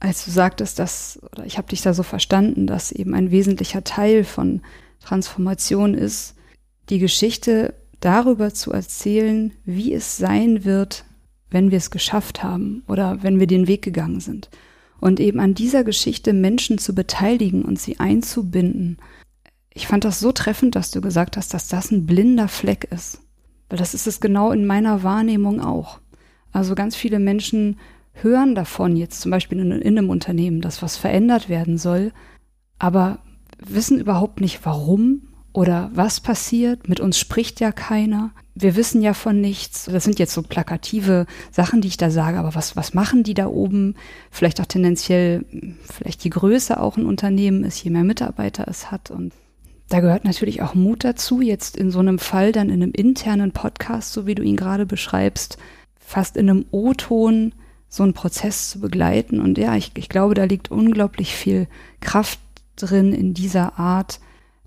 als 0.00 0.24
du 0.24 0.30
sagtest, 0.30 0.78
dass, 0.78 1.20
oder 1.32 1.46
ich 1.46 1.56
habe 1.58 1.68
dich 1.68 1.80
da 1.82 1.94
so 1.94 2.02
verstanden, 2.02 2.66
dass 2.66 2.92
eben 2.92 3.14
ein 3.14 3.30
wesentlicher 3.30 3.84
Teil 3.84 4.24
von 4.24 4.60
Transformation 5.00 5.94
ist, 5.94 6.34
die 6.88 6.98
Geschichte 6.98 7.74
darüber 8.04 8.52
zu 8.52 8.72
erzählen, 8.72 9.52
wie 9.64 9.92
es 9.92 10.16
sein 10.16 10.64
wird, 10.64 11.04
wenn 11.50 11.70
wir 11.70 11.78
es 11.78 11.90
geschafft 11.90 12.42
haben 12.42 12.82
oder 12.88 13.22
wenn 13.22 13.40
wir 13.40 13.46
den 13.46 13.66
Weg 13.66 13.82
gegangen 13.82 14.20
sind. 14.20 14.50
Und 15.00 15.20
eben 15.20 15.40
an 15.40 15.54
dieser 15.54 15.84
Geschichte 15.84 16.32
Menschen 16.32 16.78
zu 16.78 16.94
beteiligen 16.94 17.64
und 17.64 17.78
sie 17.78 17.98
einzubinden 17.98 18.98
ich 19.74 19.86
fand 19.86 20.04
das 20.04 20.20
so 20.20 20.32
treffend, 20.32 20.76
dass 20.76 20.90
du 20.90 21.00
gesagt 21.00 21.36
hast, 21.36 21.54
dass 21.54 21.68
das 21.68 21.90
ein 21.90 22.06
blinder 22.06 22.48
Fleck 22.48 22.84
ist. 22.90 23.20
Weil 23.68 23.78
das 23.78 23.94
ist 23.94 24.06
es 24.06 24.20
genau 24.20 24.52
in 24.52 24.66
meiner 24.66 25.02
Wahrnehmung 25.02 25.60
auch. 25.60 25.98
Also 26.52 26.74
ganz 26.74 26.94
viele 26.94 27.18
Menschen 27.18 27.78
hören 28.12 28.54
davon 28.54 28.96
jetzt 28.96 29.22
zum 29.22 29.30
Beispiel 29.30 29.58
in, 29.58 29.72
in 29.72 29.98
einem 29.98 30.10
Unternehmen, 30.10 30.60
dass 30.60 30.82
was 30.82 30.98
verändert 30.98 31.48
werden 31.48 31.78
soll, 31.78 32.12
aber 32.78 33.20
wissen 33.58 33.98
überhaupt 33.98 34.40
nicht 34.40 34.60
warum 34.64 35.28
oder 35.52 35.90
was 35.94 36.20
passiert. 36.20 36.88
Mit 36.88 37.00
uns 37.00 37.18
spricht 37.18 37.60
ja 37.60 37.72
keiner. 37.72 38.30
Wir 38.54 38.76
wissen 38.76 39.02
ja 39.02 39.14
von 39.14 39.40
nichts. 39.40 39.84
Das 39.84 40.04
sind 40.04 40.18
jetzt 40.18 40.34
so 40.34 40.42
plakative 40.42 41.26
Sachen, 41.50 41.80
die 41.80 41.88
ich 41.88 41.96
da 41.96 42.10
sage, 42.10 42.38
aber 42.38 42.54
was, 42.54 42.76
was 42.76 42.94
machen 42.94 43.22
die 43.22 43.34
da 43.34 43.46
oben? 43.46 43.94
Vielleicht 44.30 44.60
auch 44.60 44.66
tendenziell, 44.66 45.44
vielleicht 45.82 46.24
je 46.24 46.30
größer 46.30 46.82
auch 46.82 46.96
ein 46.96 47.06
Unternehmen 47.06 47.64
ist, 47.64 47.82
je 47.82 47.90
mehr 47.90 48.04
Mitarbeiter 48.04 48.66
es 48.68 48.90
hat 48.90 49.10
und 49.10 49.32
da 49.88 50.00
gehört 50.00 50.24
natürlich 50.24 50.62
auch 50.62 50.74
Mut 50.74 51.04
dazu, 51.04 51.42
jetzt 51.42 51.76
in 51.76 51.90
so 51.90 51.98
einem 51.98 52.18
Fall 52.18 52.52
dann 52.52 52.70
in 52.70 52.82
einem 52.82 52.92
internen 52.92 53.52
Podcast, 53.52 54.14
so 54.14 54.26
wie 54.26 54.34
du 54.34 54.42
ihn 54.42 54.56
gerade 54.56 54.86
beschreibst, 54.86 55.58
fast 55.98 56.38
in 56.38 56.48
einem 56.48 56.64
O-Ton 56.70 57.54
so 57.90 58.02
einen 58.02 58.14
Prozess 58.14 58.70
zu 58.70 58.80
begleiten. 58.80 59.38
Und 59.38 59.58
ja, 59.58 59.76
ich, 59.76 59.92
ich 59.94 60.08
glaube, 60.08 60.32
da 60.32 60.44
liegt 60.44 60.70
unglaublich 60.70 61.34
viel 61.34 61.68
Kraft 62.00 62.40
drin, 62.76 63.12
in 63.12 63.34
dieser 63.34 63.78
Art 63.78 64.20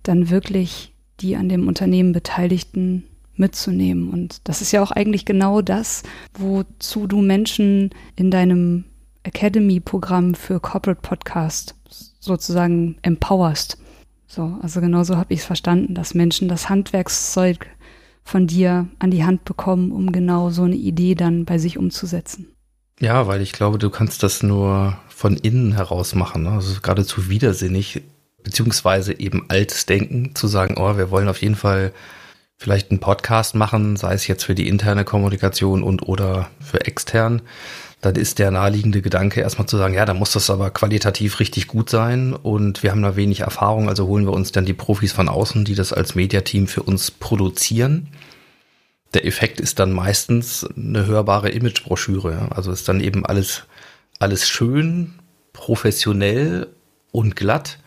dann 0.08 0.30
wirklich 0.30 0.94
die 1.20 1.36
an 1.36 1.50
dem 1.50 1.68
Unternehmen 1.68 2.12
Beteiligten 2.12 3.06
mitzunehmen. 3.36 4.10
Und 4.10 4.48
das 4.48 4.62
ist 4.62 4.72
ja 4.72 4.82
auch 4.82 4.92
eigentlich 4.92 5.26
genau 5.26 5.62
das, 5.62 6.04
wozu 6.38 7.08
du 7.08 7.22
Menschen 7.22 7.90
in 8.16 8.32
deinem 8.32 8.86
Academy-Programm 9.24 10.36
für 10.36 10.60
Corporate 10.60 11.02
Podcast 11.02 11.76
sozusagen 12.20 12.98
empowerst. 13.02 13.78
So, 14.28 14.58
also 14.62 14.82
genauso 14.82 15.18
habe 15.18 15.34
ich 15.34 15.42
es 15.42 15.46
verstanden, 15.46 15.96
dass 15.96 16.14
Menschen 16.14 16.48
das 16.48 16.70
Handwerkszeug 16.70 17.68
von 18.24 18.48
dir 18.48 18.88
an 19.00 19.12
die 19.12 19.24
Hand 19.24 19.46
bekommen, 19.46 19.92
um 19.92 20.12
genau 20.12 20.50
so 20.50 20.64
eine 20.64 20.76
Idee 20.76 21.16
dann 21.16 21.46
bei 21.46 21.58
sich 21.58 21.78
umzusetzen. 21.78 22.48
Ja, 23.00 23.28
weil 23.28 23.42
ich 23.42 23.52
glaube, 23.52 23.78
du 23.78 23.90
kannst 23.90 24.24
das 24.24 24.42
nur 24.42 24.98
von 25.10 25.36
innen 25.38 25.74
heraus 25.74 26.16
machen. 26.16 26.44
Ne? 26.44 26.52
Also 26.52 26.80
geradezu 26.82 27.30
widersinnig, 27.30 28.02
beziehungsweise 28.46 29.20
eben 29.20 29.46
altes 29.50 29.86
Denken, 29.86 30.34
zu 30.36 30.48
sagen, 30.48 30.76
oh, 30.78 30.96
wir 30.96 31.12
wollen 31.12 31.28
auf 31.28 31.42
jeden 31.42 31.56
Fall 31.56 31.92
vielleicht 32.58 32.92
einen 32.92 33.02
Podcast 33.02 33.56
machen, 33.56 33.98
sei 33.98 34.14
es 34.14 34.28
jetzt 34.28 34.46
für 34.46 34.56
die 34.56 34.70
interne 34.70 35.04
Kommunikation 35.04 35.84
und 35.84 36.04
oder 36.04 36.50
für 36.62 36.86
extern 36.86 37.42
dann 38.06 38.16
ist 38.16 38.38
der 38.38 38.52
naheliegende 38.52 39.02
Gedanke 39.02 39.42
erstmal 39.42 39.68
zu 39.68 39.78
sagen, 39.78 39.96
ja, 39.96 40.06
da 40.06 40.14
muss 40.14 40.34
das 40.34 40.52
aber 40.52 40.70
qualitativ 40.70 41.40
richtig 41.40 41.68
gut 41.68 41.90
sein 41.90 42.34
und 42.34 42.84
wir 42.84 42.92
haben 42.92 43.02
da 43.02 43.16
wenig 43.16 43.40
Erfahrung, 43.40 43.90
also 43.90 44.06
holen 44.06 44.26
wir 44.26 44.34
uns 44.34 44.52
dann 44.52 44.66
die 44.66 44.74
Profis 44.74 45.12
von 45.12 45.28
außen, 45.28 45.66
die 45.66 45.74
das 45.74 45.92
als 45.92 46.14
Mediateam 46.14 46.68
für 46.68 46.84
uns 46.84 47.10
produzieren. 47.10 48.10
Der 49.16 49.26
Effekt 49.26 49.60
ist 49.60 49.80
dann 49.80 49.92
meistens 49.92 50.68
eine 50.78 51.08
hörbare 51.08 51.50
Imagebroschüre. 51.50 52.50
Also 52.52 52.72
ist 52.72 52.88
dann 52.88 53.00
eben 53.00 53.26
alles, 53.26 53.64
alles 54.20 54.48
schön, 54.48 55.16
professionell 55.54 56.68
und 57.12 57.36
glatt. 57.36 57.80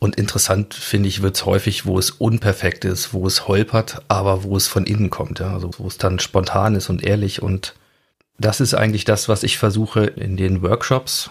Und 0.00 0.16
interessant 0.16 0.72
finde 0.72 1.10
ich 1.10 1.20
wird 1.20 1.36
es 1.36 1.44
häufig, 1.44 1.84
wo 1.84 1.98
es 1.98 2.10
unperfekt 2.10 2.86
ist, 2.86 3.12
wo 3.12 3.26
es 3.26 3.46
holpert, 3.46 4.02
aber 4.08 4.42
wo 4.44 4.56
es 4.56 4.66
von 4.66 4.86
innen 4.86 5.10
kommt. 5.10 5.40
Ja? 5.40 5.52
Also 5.52 5.70
wo 5.76 5.86
es 5.86 5.98
dann 5.98 6.18
spontan 6.18 6.74
ist 6.74 6.88
und 6.88 7.04
ehrlich 7.04 7.42
und 7.42 7.74
das 8.38 8.62
ist 8.62 8.72
eigentlich 8.72 9.04
das, 9.04 9.28
was 9.28 9.42
ich 9.42 9.58
versuche 9.58 10.06
in 10.06 10.38
den 10.38 10.62
Workshops 10.62 11.30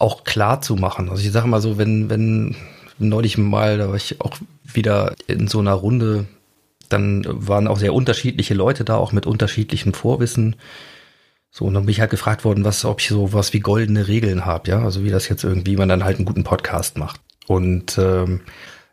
auch 0.00 0.24
klar 0.24 0.60
zu 0.60 0.74
machen. 0.74 1.08
Also 1.08 1.22
ich 1.22 1.30
sage 1.30 1.46
mal 1.46 1.60
so, 1.60 1.78
wenn, 1.78 2.10
wenn 2.10 2.56
neulich 2.98 3.38
mal, 3.38 3.78
da 3.78 3.88
war 3.88 3.94
ich 3.94 4.20
auch 4.20 4.36
wieder 4.64 5.14
in 5.28 5.46
so 5.46 5.60
einer 5.60 5.74
Runde, 5.74 6.26
dann 6.88 7.24
waren 7.28 7.68
auch 7.68 7.78
sehr 7.78 7.94
unterschiedliche 7.94 8.54
Leute 8.54 8.84
da, 8.84 8.96
auch 8.96 9.12
mit 9.12 9.26
unterschiedlichem 9.26 9.94
Vorwissen. 9.94 10.56
So, 11.52 11.66
und 11.66 11.74
dann 11.74 11.84
bin 11.84 11.92
ich 11.92 12.00
halt 12.00 12.10
gefragt 12.10 12.44
worden, 12.44 12.64
was, 12.64 12.84
ob 12.84 13.00
ich 13.00 13.08
so 13.08 13.32
was 13.32 13.52
wie 13.52 13.60
goldene 13.60 14.08
Regeln 14.08 14.44
habe, 14.44 14.68
ja, 14.68 14.82
also 14.82 15.04
wie 15.04 15.10
das 15.10 15.28
jetzt 15.28 15.44
irgendwie 15.44 15.76
man 15.76 15.88
dann 15.88 16.02
halt 16.02 16.16
einen 16.16 16.26
guten 16.26 16.42
Podcast 16.42 16.98
macht. 16.98 17.20
Und 17.46 17.98
ähm, 17.98 18.40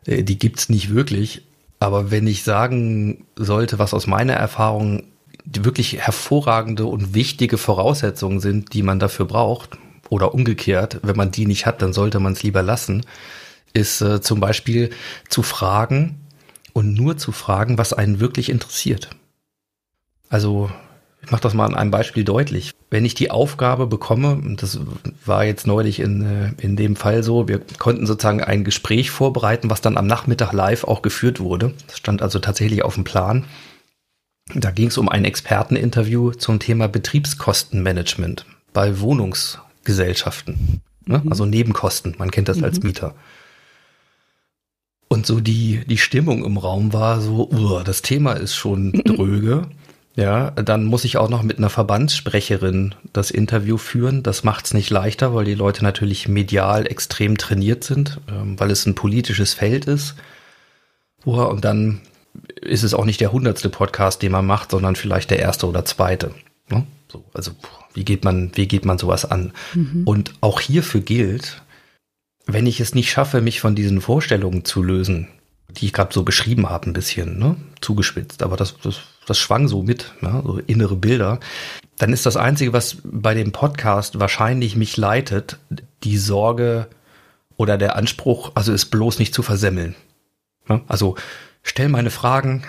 äh, 0.06 0.22
die 0.22 0.38
gibt's 0.38 0.68
nicht 0.68 0.94
wirklich. 0.94 1.42
Aber 1.78 2.10
wenn 2.10 2.26
ich 2.26 2.42
sagen 2.42 3.26
sollte, 3.36 3.78
was 3.78 3.94
aus 3.94 4.06
meiner 4.06 4.34
Erfahrung 4.34 5.04
wirklich 5.44 5.98
hervorragende 5.98 6.84
und 6.84 7.14
wichtige 7.14 7.56
Voraussetzungen 7.56 8.40
sind, 8.40 8.74
die 8.74 8.82
man 8.82 8.98
dafür 8.98 9.26
braucht, 9.26 9.78
oder 10.10 10.34
umgekehrt, 10.34 10.98
wenn 11.02 11.16
man 11.16 11.30
die 11.30 11.46
nicht 11.46 11.64
hat, 11.64 11.80
dann 11.80 11.94
sollte 11.94 12.20
man 12.20 12.34
es 12.34 12.42
lieber 12.42 12.62
lassen, 12.62 13.06
ist 13.72 14.02
äh, 14.02 14.20
zum 14.20 14.40
Beispiel 14.40 14.90
zu 15.28 15.42
fragen 15.42 16.20
und 16.72 16.92
nur 16.94 17.16
zu 17.16 17.32
fragen, 17.32 17.78
was 17.78 17.92
einen 17.92 18.20
wirklich 18.20 18.50
interessiert. 18.50 19.10
Also 20.28 20.70
ich 21.22 21.30
mache 21.30 21.42
das 21.42 21.54
mal 21.54 21.66
an 21.66 21.74
einem 21.74 21.90
Beispiel 21.90 22.24
deutlich. 22.24 22.72
Wenn 22.88 23.04
ich 23.04 23.14
die 23.14 23.30
Aufgabe 23.30 23.86
bekomme, 23.86 24.32
und 24.32 24.62
das 24.62 24.80
war 25.24 25.44
jetzt 25.44 25.66
neulich 25.66 26.00
in, 26.00 26.22
äh, 26.22 26.52
in 26.62 26.76
dem 26.76 26.96
Fall 26.96 27.22
so, 27.22 27.46
wir 27.46 27.60
konnten 27.78 28.06
sozusagen 28.06 28.42
ein 28.42 28.64
Gespräch 28.64 29.10
vorbereiten, 29.10 29.70
was 29.70 29.80
dann 29.80 29.98
am 29.98 30.06
Nachmittag 30.06 30.52
live 30.52 30.84
auch 30.84 31.02
geführt 31.02 31.40
wurde. 31.40 31.74
Das 31.86 31.98
stand 31.98 32.22
also 32.22 32.38
tatsächlich 32.38 32.82
auf 32.82 32.94
dem 32.94 33.04
Plan. 33.04 33.44
Da 34.54 34.70
ging 34.70 34.88
es 34.88 34.98
um 34.98 35.08
ein 35.08 35.24
Experteninterview 35.24 36.32
zum 36.32 36.58
Thema 36.58 36.88
Betriebskostenmanagement 36.88 38.46
bei 38.72 38.98
Wohnungsgesellschaften. 39.00 40.80
Ne? 41.06 41.20
Mhm. 41.22 41.30
Also 41.30 41.44
Nebenkosten, 41.44 42.14
man 42.18 42.30
kennt 42.30 42.48
das 42.48 42.58
mhm. 42.58 42.64
als 42.64 42.82
Mieter. 42.82 43.14
Und 45.08 45.26
so 45.26 45.40
die, 45.40 45.84
die 45.86 45.98
Stimmung 45.98 46.44
im 46.44 46.56
Raum 46.56 46.92
war 46.92 47.20
so, 47.20 47.50
uh, 47.50 47.82
das 47.82 48.00
Thema 48.00 48.32
ist 48.32 48.54
schon 48.54 48.92
dröge. 49.04 49.68
Ja, 50.16 50.50
dann 50.50 50.84
muss 50.84 51.04
ich 51.04 51.16
auch 51.16 51.28
noch 51.28 51.42
mit 51.42 51.58
einer 51.58 51.70
Verbandssprecherin 51.70 52.94
das 53.12 53.30
Interview 53.30 53.76
führen. 53.76 54.22
Das 54.22 54.42
macht 54.42 54.66
es 54.66 54.74
nicht 54.74 54.90
leichter, 54.90 55.34
weil 55.34 55.44
die 55.44 55.54
Leute 55.54 55.84
natürlich 55.84 56.26
medial 56.26 56.86
extrem 56.86 57.38
trainiert 57.38 57.84
sind, 57.84 58.20
ähm, 58.28 58.58
weil 58.58 58.70
es 58.70 58.86
ein 58.86 58.96
politisches 58.96 59.54
Feld 59.54 59.86
ist. 59.86 60.16
Und 61.24 61.64
dann 61.64 62.00
ist 62.60 62.82
es 62.82 62.94
auch 62.94 63.04
nicht 63.04 63.20
der 63.20 63.32
hundertste 63.32 63.68
Podcast, 63.68 64.22
den 64.22 64.32
man 64.32 64.46
macht, 64.46 64.70
sondern 64.70 64.96
vielleicht 64.96 65.30
der 65.30 65.38
erste 65.38 65.66
oder 65.66 65.84
zweite. 65.84 66.34
Ne? 66.68 66.86
So, 67.08 67.24
also 67.34 67.52
wie 67.94 68.04
geht 68.04 68.24
man, 68.24 68.52
wie 68.54 68.68
geht 68.68 68.84
man 68.84 68.98
sowas 68.98 69.24
an? 69.24 69.52
Mhm. 69.74 70.02
Und 70.04 70.34
auch 70.40 70.60
hierfür 70.60 71.00
gilt, 71.00 71.62
wenn 72.46 72.66
ich 72.66 72.80
es 72.80 72.94
nicht 72.94 73.10
schaffe, 73.10 73.40
mich 73.40 73.60
von 73.60 73.74
diesen 73.74 74.00
Vorstellungen 74.00 74.64
zu 74.64 74.82
lösen, 74.82 75.28
die 75.76 75.86
ich 75.86 75.92
gerade 75.92 76.12
so 76.12 76.22
beschrieben 76.22 76.68
habe, 76.68 76.90
ein 76.90 76.92
bisschen, 76.92 77.38
ne? 77.38 77.56
zugespitzt, 77.80 78.42
aber 78.42 78.56
das, 78.56 78.76
das, 78.82 79.00
das 79.26 79.38
schwang 79.38 79.68
so 79.68 79.82
mit, 79.82 80.12
ja? 80.22 80.42
so 80.44 80.58
innere 80.58 80.96
Bilder, 80.96 81.40
dann 81.98 82.12
ist 82.12 82.26
das 82.26 82.36
Einzige, 82.36 82.72
was 82.72 82.98
bei 83.04 83.34
dem 83.34 83.52
Podcast 83.52 84.20
wahrscheinlich 84.20 84.76
mich 84.76 84.96
leitet, 84.96 85.58
die 86.02 86.16
Sorge 86.16 86.88
oder 87.56 87.76
der 87.76 87.96
Anspruch, 87.96 88.52
also 88.54 88.72
es 88.72 88.86
bloß 88.86 89.18
nicht 89.18 89.34
zu 89.34 89.42
versemmeln. 89.42 89.94
Ja? 90.68 90.80
Also 90.88 91.16
stell 91.62 91.88
meine 91.88 92.10
Fragen, 92.10 92.62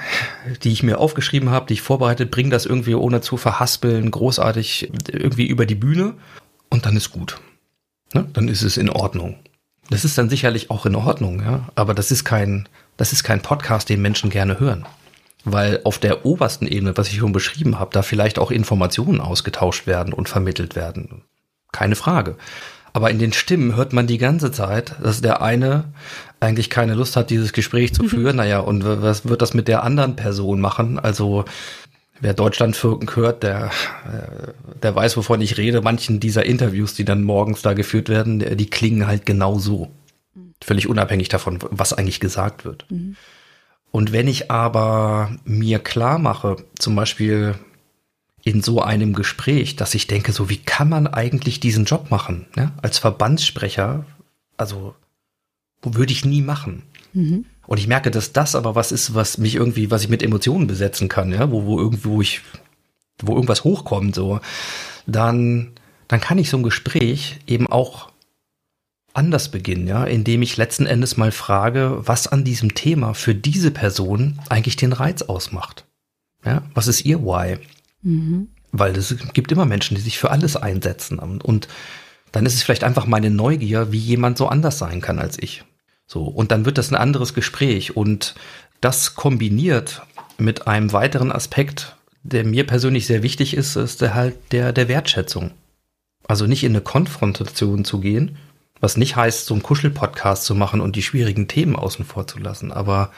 die 0.63 0.71
ich 0.71 0.83
mir 0.83 0.99
aufgeschrieben 0.99 1.49
habe, 1.49 1.67
die 1.67 1.75
ich 1.75 1.81
vorbereitet, 1.81 2.31
bring 2.31 2.49
das 2.49 2.65
irgendwie 2.65 2.95
ohne 2.95 3.21
zu 3.21 3.37
verhaspeln, 3.37 4.11
großartig 4.11 4.91
irgendwie 5.07 5.47
über 5.47 5.65
die 5.65 5.75
Bühne 5.75 6.15
und 6.69 6.85
dann 6.85 6.97
ist 6.97 7.11
gut. 7.11 7.39
Ne? 8.13 8.27
Dann 8.33 8.47
ist 8.47 8.63
es 8.63 8.77
in 8.77 8.89
Ordnung. 8.89 9.39
Das 9.89 10.05
ist 10.05 10.17
dann 10.17 10.29
sicherlich 10.29 10.69
auch 10.69 10.85
in 10.85 10.95
Ordnung, 10.95 11.41
ja. 11.41 11.67
Aber 11.75 11.93
das 11.93 12.11
ist 12.11 12.23
kein, 12.23 12.67
das 13.01 13.13
ist 13.13 13.23
kein 13.23 13.41
Podcast, 13.41 13.89
den 13.89 13.99
Menschen 13.99 14.29
gerne 14.29 14.59
hören. 14.59 14.85
Weil 15.43 15.79
auf 15.85 15.97
der 15.97 16.23
obersten 16.23 16.67
Ebene, 16.67 16.95
was 16.97 17.07
ich 17.07 17.17
schon 17.17 17.31
beschrieben 17.31 17.79
habe, 17.79 17.89
da 17.91 18.03
vielleicht 18.03 18.37
auch 18.37 18.51
Informationen 18.51 19.21
ausgetauscht 19.21 19.87
werden 19.87 20.13
und 20.13 20.29
vermittelt 20.29 20.75
werden. 20.75 21.23
Keine 21.71 21.95
Frage. 21.95 22.35
Aber 22.93 23.09
in 23.09 23.17
den 23.17 23.33
Stimmen 23.33 23.75
hört 23.75 23.91
man 23.91 24.05
die 24.05 24.19
ganze 24.19 24.51
Zeit, 24.51 24.93
dass 25.01 25.19
der 25.19 25.41
eine 25.41 25.85
eigentlich 26.39 26.69
keine 26.69 26.93
Lust 26.93 27.15
hat, 27.15 27.31
dieses 27.31 27.53
Gespräch 27.53 27.91
zu 27.91 28.03
mhm. 28.03 28.09
führen. 28.09 28.35
Naja, 28.35 28.59
und 28.59 28.85
was 28.85 29.27
wird 29.27 29.41
das 29.41 29.55
mit 29.55 29.67
der 29.67 29.81
anderen 29.81 30.15
Person 30.15 30.61
machen? 30.61 30.99
Also 30.99 31.45
wer 32.19 32.35
Deutschlandfirken 32.35 33.15
hört, 33.15 33.41
der, 33.41 33.71
äh, 34.05 34.51
der 34.83 34.93
weiß, 34.93 35.17
wovon 35.17 35.41
ich 35.41 35.57
rede. 35.57 35.81
Manchen 35.81 36.19
dieser 36.19 36.45
Interviews, 36.45 36.93
die 36.93 37.05
dann 37.05 37.23
morgens 37.23 37.63
da 37.63 37.73
geführt 37.73 38.09
werden, 38.09 38.57
die 38.57 38.69
klingen 38.69 39.07
halt 39.07 39.25
genau 39.25 39.57
so. 39.57 39.89
Völlig 40.63 40.87
unabhängig 40.87 41.29
davon, 41.29 41.59
was 41.69 41.93
eigentlich 41.93 42.19
gesagt 42.19 42.65
wird. 42.65 42.85
Mhm. 42.89 43.15
Und 43.91 44.13
wenn 44.13 44.27
ich 44.27 44.49
aber 44.49 45.35
mir 45.43 45.79
klar 45.79 46.17
mache, 46.17 46.57
zum 46.79 46.95
Beispiel 46.95 47.55
in 48.43 48.61
so 48.61 48.81
einem 48.81 49.13
Gespräch, 49.13 49.75
dass 49.75 49.93
ich 49.93 50.07
denke, 50.07 50.31
so 50.31 50.49
wie 50.49 50.57
kann 50.57 50.89
man 50.89 51.07
eigentlich 51.07 51.59
diesen 51.59 51.85
Job 51.85 52.09
machen? 52.09 52.47
Ne? 52.55 52.71
Als 52.81 52.97
Verbandssprecher, 52.97 54.05
also 54.57 54.95
würde 55.83 56.13
ich 56.13 56.25
nie 56.25 56.41
machen. 56.41 56.83
Mhm. 57.13 57.45
Und 57.67 57.77
ich 57.77 57.87
merke, 57.87 58.11
dass 58.11 58.33
das 58.33 58.55
aber 58.55 58.75
was 58.75 58.91
ist, 58.91 59.13
was 59.13 59.37
mich 59.37 59.55
irgendwie, 59.55 59.91
was 59.91 60.03
ich 60.03 60.09
mit 60.09 60.23
Emotionen 60.23 60.67
besetzen 60.67 61.07
kann, 61.07 61.31
ja, 61.31 61.51
wo, 61.51 61.65
wo 61.65 61.79
irgendwo 61.79 62.21
ich, 62.21 62.41
wo 63.21 63.33
irgendwas 63.33 63.63
hochkommt, 63.63 64.15
so, 64.15 64.39
dann, 65.05 65.71
dann 66.07 66.21
kann 66.21 66.37
ich 66.37 66.49
so 66.49 66.57
ein 66.57 66.63
Gespräch 66.63 67.39
eben 67.47 67.67
auch 67.67 68.10
anders 69.13 69.49
beginnen, 69.49 69.87
ja, 69.87 70.05
indem 70.05 70.41
ich 70.41 70.57
letzten 70.57 70.85
Endes 70.85 71.17
mal 71.17 71.31
frage, 71.31 71.99
was 72.01 72.27
an 72.27 72.43
diesem 72.43 72.73
Thema 72.73 73.13
für 73.13 73.35
diese 73.35 73.71
Person 73.71 74.39
eigentlich 74.49 74.75
den 74.75 74.93
Reiz 74.93 75.21
ausmacht. 75.21 75.85
Ja, 76.45 76.63
was 76.73 76.87
ist 76.87 77.05
ihr 77.05 77.21
Why? 77.21 77.57
Mhm. 78.01 78.49
Weil 78.71 78.95
es 78.95 79.15
gibt 79.33 79.51
immer 79.51 79.65
Menschen, 79.65 79.95
die 79.95 80.01
sich 80.01 80.17
für 80.17 80.31
alles 80.31 80.55
einsetzen. 80.55 81.19
Und 81.19 81.67
dann 82.31 82.45
ist 82.45 82.53
es 82.53 82.63
vielleicht 82.63 82.83
einfach 82.83 83.05
meine 83.05 83.29
Neugier, 83.29 83.91
wie 83.91 83.99
jemand 83.99 84.37
so 84.37 84.47
anders 84.47 84.77
sein 84.77 85.01
kann 85.01 85.19
als 85.19 85.37
ich. 85.37 85.63
So, 86.07 86.23
und 86.23 86.51
dann 86.51 86.65
wird 86.65 86.77
das 86.77 86.91
ein 86.91 86.95
anderes 86.95 87.33
Gespräch. 87.33 87.95
Und 87.95 88.35
das 88.79 89.15
kombiniert 89.15 90.01
mit 90.37 90.67
einem 90.67 90.93
weiteren 90.93 91.31
Aspekt, 91.31 91.95
der 92.23 92.45
mir 92.45 92.65
persönlich 92.65 93.07
sehr 93.07 93.23
wichtig 93.23 93.55
ist, 93.55 93.75
ist 93.75 94.01
der 94.01 94.13
halt 94.13 94.35
der, 94.51 94.73
der 94.73 94.87
Wertschätzung. 94.87 95.51
Also 96.27 96.47
nicht 96.47 96.63
in 96.63 96.71
eine 96.71 96.81
Konfrontation 96.81 97.83
zu 97.83 97.99
gehen, 97.99 98.37
was 98.81 98.97
nicht 98.97 99.15
heißt, 99.15 99.45
so 99.45 99.53
einen 99.53 99.63
Kuschelpodcast 99.63 100.43
zu 100.43 100.55
machen 100.55 100.81
und 100.81 100.95
die 100.95 101.03
schwierigen 101.03 101.47
Themen 101.47 101.75
außen 101.75 102.03
vor 102.03 102.27
zu 102.27 102.39
lassen, 102.39 102.71
aber 102.71 103.11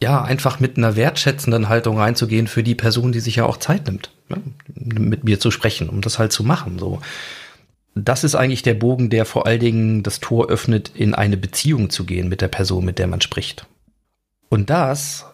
ja, 0.00 0.22
einfach 0.22 0.60
mit 0.60 0.76
einer 0.76 0.96
wertschätzenden 0.96 1.68
Haltung 1.68 1.98
reinzugehen 1.98 2.46
für 2.46 2.62
die 2.62 2.76
Person, 2.76 3.12
die 3.12 3.20
sich 3.20 3.36
ja 3.36 3.44
auch 3.44 3.56
Zeit 3.56 3.86
nimmt, 3.86 4.12
ja, 4.28 4.36
mit 4.74 5.24
mir 5.24 5.38
zu 5.38 5.50
sprechen, 5.50 5.88
um 5.88 6.00
das 6.00 6.18
halt 6.18 6.32
zu 6.32 6.42
machen, 6.42 6.78
so 6.78 7.00
das 8.04 8.24
ist 8.24 8.34
eigentlich 8.34 8.62
der 8.62 8.74
Bogen, 8.74 9.10
der 9.10 9.24
vor 9.24 9.46
allen 9.46 9.60
Dingen 9.60 10.02
das 10.02 10.20
Tor 10.20 10.48
öffnet, 10.48 10.92
in 10.94 11.14
eine 11.14 11.36
Beziehung 11.36 11.90
zu 11.90 12.04
gehen 12.04 12.28
mit 12.28 12.40
der 12.40 12.48
Person, 12.48 12.84
mit 12.84 12.98
der 12.98 13.06
man 13.06 13.20
spricht. 13.20 13.66
Und 14.48 14.70
das 14.70 15.26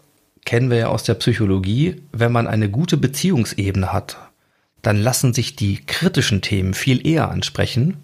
kennen 0.44 0.70
wir 0.70 0.78
ja 0.78 0.88
aus 0.88 1.04
der 1.04 1.14
Psychologie, 1.14 2.02
wenn 2.12 2.32
man 2.32 2.46
eine 2.46 2.70
gute 2.70 2.96
Beziehungsebene 2.96 3.92
hat, 3.92 4.18
dann 4.82 4.98
lassen 4.98 5.32
sich 5.32 5.56
die 5.56 5.84
kritischen 5.84 6.42
Themen 6.42 6.74
viel 6.74 7.06
eher 7.06 7.30
ansprechen. 7.30 7.98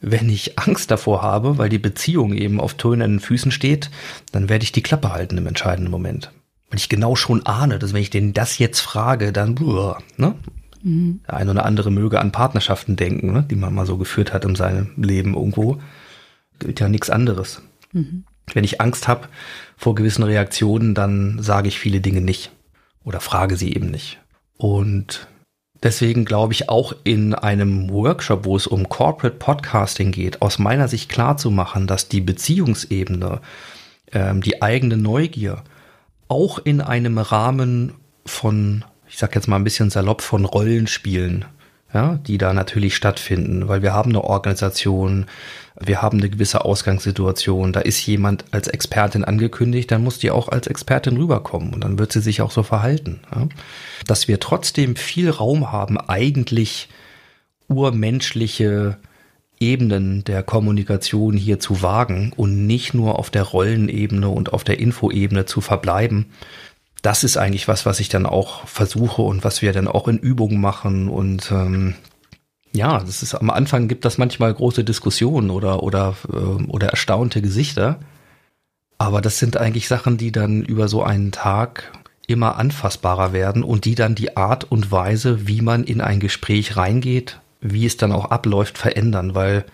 Wenn 0.00 0.28
ich 0.28 0.58
Angst 0.58 0.90
davor 0.90 1.22
habe, 1.22 1.58
weil 1.58 1.68
die 1.68 1.78
Beziehung 1.78 2.32
eben 2.32 2.60
auf 2.60 2.74
tönenden 2.74 3.20
Füßen 3.20 3.50
steht, 3.50 3.90
dann 4.32 4.48
werde 4.48 4.62
ich 4.62 4.72
die 4.72 4.82
Klappe 4.82 5.12
halten 5.12 5.38
im 5.38 5.46
entscheidenden 5.46 5.90
Moment. 5.90 6.30
Weil 6.70 6.78
ich 6.78 6.88
genau 6.88 7.16
schon 7.16 7.46
ahne, 7.46 7.78
dass 7.78 7.92
wenn 7.92 8.02
ich 8.02 8.10
den 8.10 8.32
das 8.32 8.58
jetzt 8.58 8.80
frage, 8.80 9.32
dann, 9.32 9.54
ne? 10.16 10.34
Mhm. 10.82 11.20
Der 11.26 11.34
eine 11.34 11.50
oder 11.50 11.64
andere 11.64 11.90
möge 11.90 12.20
an 12.20 12.30
Partnerschaften 12.30 12.94
denken, 12.94 13.32
ne, 13.32 13.44
die 13.50 13.56
man 13.56 13.74
mal 13.74 13.86
so 13.86 13.96
geführt 13.96 14.32
hat 14.32 14.44
in 14.44 14.54
seinem 14.54 14.90
Leben 14.96 15.34
irgendwo. 15.34 15.80
Gilt 16.58 16.78
ja 16.80 16.88
nichts 16.88 17.10
anderes. 17.10 17.62
Mhm. 17.92 18.24
Wenn 18.52 18.64
ich 18.64 18.80
Angst 18.80 19.08
habe 19.08 19.28
vor 19.76 19.94
gewissen 19.94 20.22
Reaktionen, 20.22 20.94
dann 20.94 21.42
sage 21.42 21.68
ich 21.68 21.78
viele 21.78 22.00
Dinge 22.00 22.20
nicht 22.20 22.52
oder 23.04 23.20
frage 23.20 23.56
sie 23.56 23.74
eben 23.74 23.90
nicht. 23.90 24.18
Und 24.56 25.26
deswegen 25.82 26.24
glaube 26.24 26.52
ich 26.52 26.68
auch 26.68 26.94
in 27.04 27.34
einem 27.34 27.90
Workshop, 27.90 28.44
wo 28.44 28.56
es 28.56 28.66
um 28.66 28.88
Corporate 28.88 29.36
Podcasting 29.36 30.12
geht, 30.12 30.42
aus 30.42 30.58
meiner 30.58 30.88
Sicht 30.88 31.10
klar 31.10 31.36
zu 31.36 31.50
machen, 31.50 31.86
dass 31.86 32.08
die 32.08 32.20
Beziehungsebene, 32.20 33.40
ähm, 34.12 34.40
die 34.42 34.62
eigene 34.62 34.96
Neugier 34.96 35.62
auch 36.28 36.58
in 36.58 36.80
einem 36.80 37.18
Rahmen 37.18 37.94
von 38.26 38.84
ich 39.08 39.16
sag 39.16 39.34
jetzt 39.34 39.48
mal 39.48 39.56
ein 39.56 39.64
bisschen 39.64 39.90
salopp 39.90 40.22
von 40.22 40.44
Rollenspielen, 40.44 41.46
ja, 41.92 42.18
die 42.26 42.36
da 42.36 42.52
natürlich 42.52 42.94
stattfinden, 42.94 43.68
weil 43.68 43.82
wir 43.82 43.94
haben 43.94 44.10
eine 44.10 44.22
Organisation, 44.22 45.26
wir 45.80 46.02
haben 46.02 46.18
eine 46.18 46.28
gewisse 46.28 46.64
Ausgangssituation, 46.64 47.72
da 47.72 47.80
ist 47.80 48.04
jemand 48.06 48.44
als 48.50 48.68
Expertin 48.68 49.24
angekündigt, 49.24 49.90
dann 49.90 50.04
muss 50.04 50.18
die 50.18 50.30
auch 50.30 50.48
als 50.48 50.66
Expertin 50.66 51.16
rüberkommen 51.16 51.72
und 51.72 51.82
dann 51.84 51.98
wird 51.98 52.12
sie 52.12 52.20
sich 52.20 52.42
auch 52.42 52.50
so 52.50 52.62
verhalten. 52.62 53.20
Ja. 53.34 53.48
Dass 54.06 54.28
wir 54.28 54.38
trotzdem 54.38 54.96
viel 54.96 55.30
Raum 55.30 55.72
haben, 55.72 55.98
eigentlich 55.98 56.88
urmenschliche 57.68 58.98
Ebenen 59.60 60.24
der 60.24 60.42
Kommunikation 60.42 61.36
hier 61.36 61.58
zu 61.58 61.82
wagen 61.82 62.32
und 62.36 62.66
nicht 62.66 62.94
nur 62.94 63.18
auf 63.18 63.30
der 63.30 63.42
Rollenebene 63.42 64.28
und 64.28 64.52
auf 64.52 64.62
der 64.62 64.78
Infoebene 64.78 65.46
zu 65.46 65.60
verbleiben, 65.60 66.26
das 67.02 67.24
ist 67.24 67.36
eigentlich 67.36 67.68
was, 67.68 67.86
was 67.86 68.00
ich 68.00 68.08
dann 68.08 68.26
auch 68.26 68.66
versuche 68.66 69.22
und 69.22 69.44
was 69.44 69.62
wir 69.62 69.72
dann 69.72 69.88
auch 69.88 70.08
in 70.08 70.18
Übungen 70.18 70.60
machen 70.60 71.08
und 71.08 71.50
ähm, 71.50 71.94
ja, 72.72 72.98
das 72.98 73.22
ist 73.22 73.34
am 73.34 73.50
Anfang 73.50 73.88
gibt 73.88 74.04
das 74.04 74.18
manchmal 74.18 74.52
große 74.52 74.84
Diskussionen 74.84 75.50
oder 75.50 75.82
oder 75.82 76.16
äh, 76.32 76.36
oder 76.36 76.88
erstaunte 76.88 77.40
Gesichter, 77.40 77.98
aber 78.98 79.20
das 79.20 79.38
sind 79.38 79.56
eigentlich 79.56 79.88
Sachen, 79.88 80.18
die 80.18 80.32
dann 80.32 80.62
über 80.62 80.88
so 80.88 81.02
einen 81.02 81.32
Tag 81.32 81.92
immer 82.26 82.56
anfassbarer 82.56 83.32
werden 83.32 83.62
und 83.62 83.84
die 83.84 83.94
dann 83.94 84.14
die 84.14 84.36
Art 84.36 84.64
und 84.64 84.92
Weise, 84.92 85.48
wie 85.48 85.62
man 85.62 85.84
in 85.84 86.02
ein 86.02 86.20
Gespräch 86.20 86.76
reingeht, 86.76 87.40
wie 87.60 87.86
es 87.86 87.96
dann 87.96 88.12
auch 88.12 88.26
abläuft, 88.26 88.76
verändern, 88.76 89.34
weil 89.34 89.64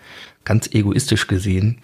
ganz 0.45 0.69
egoistisch 0.71 1.27
gesehen 1.27 1.81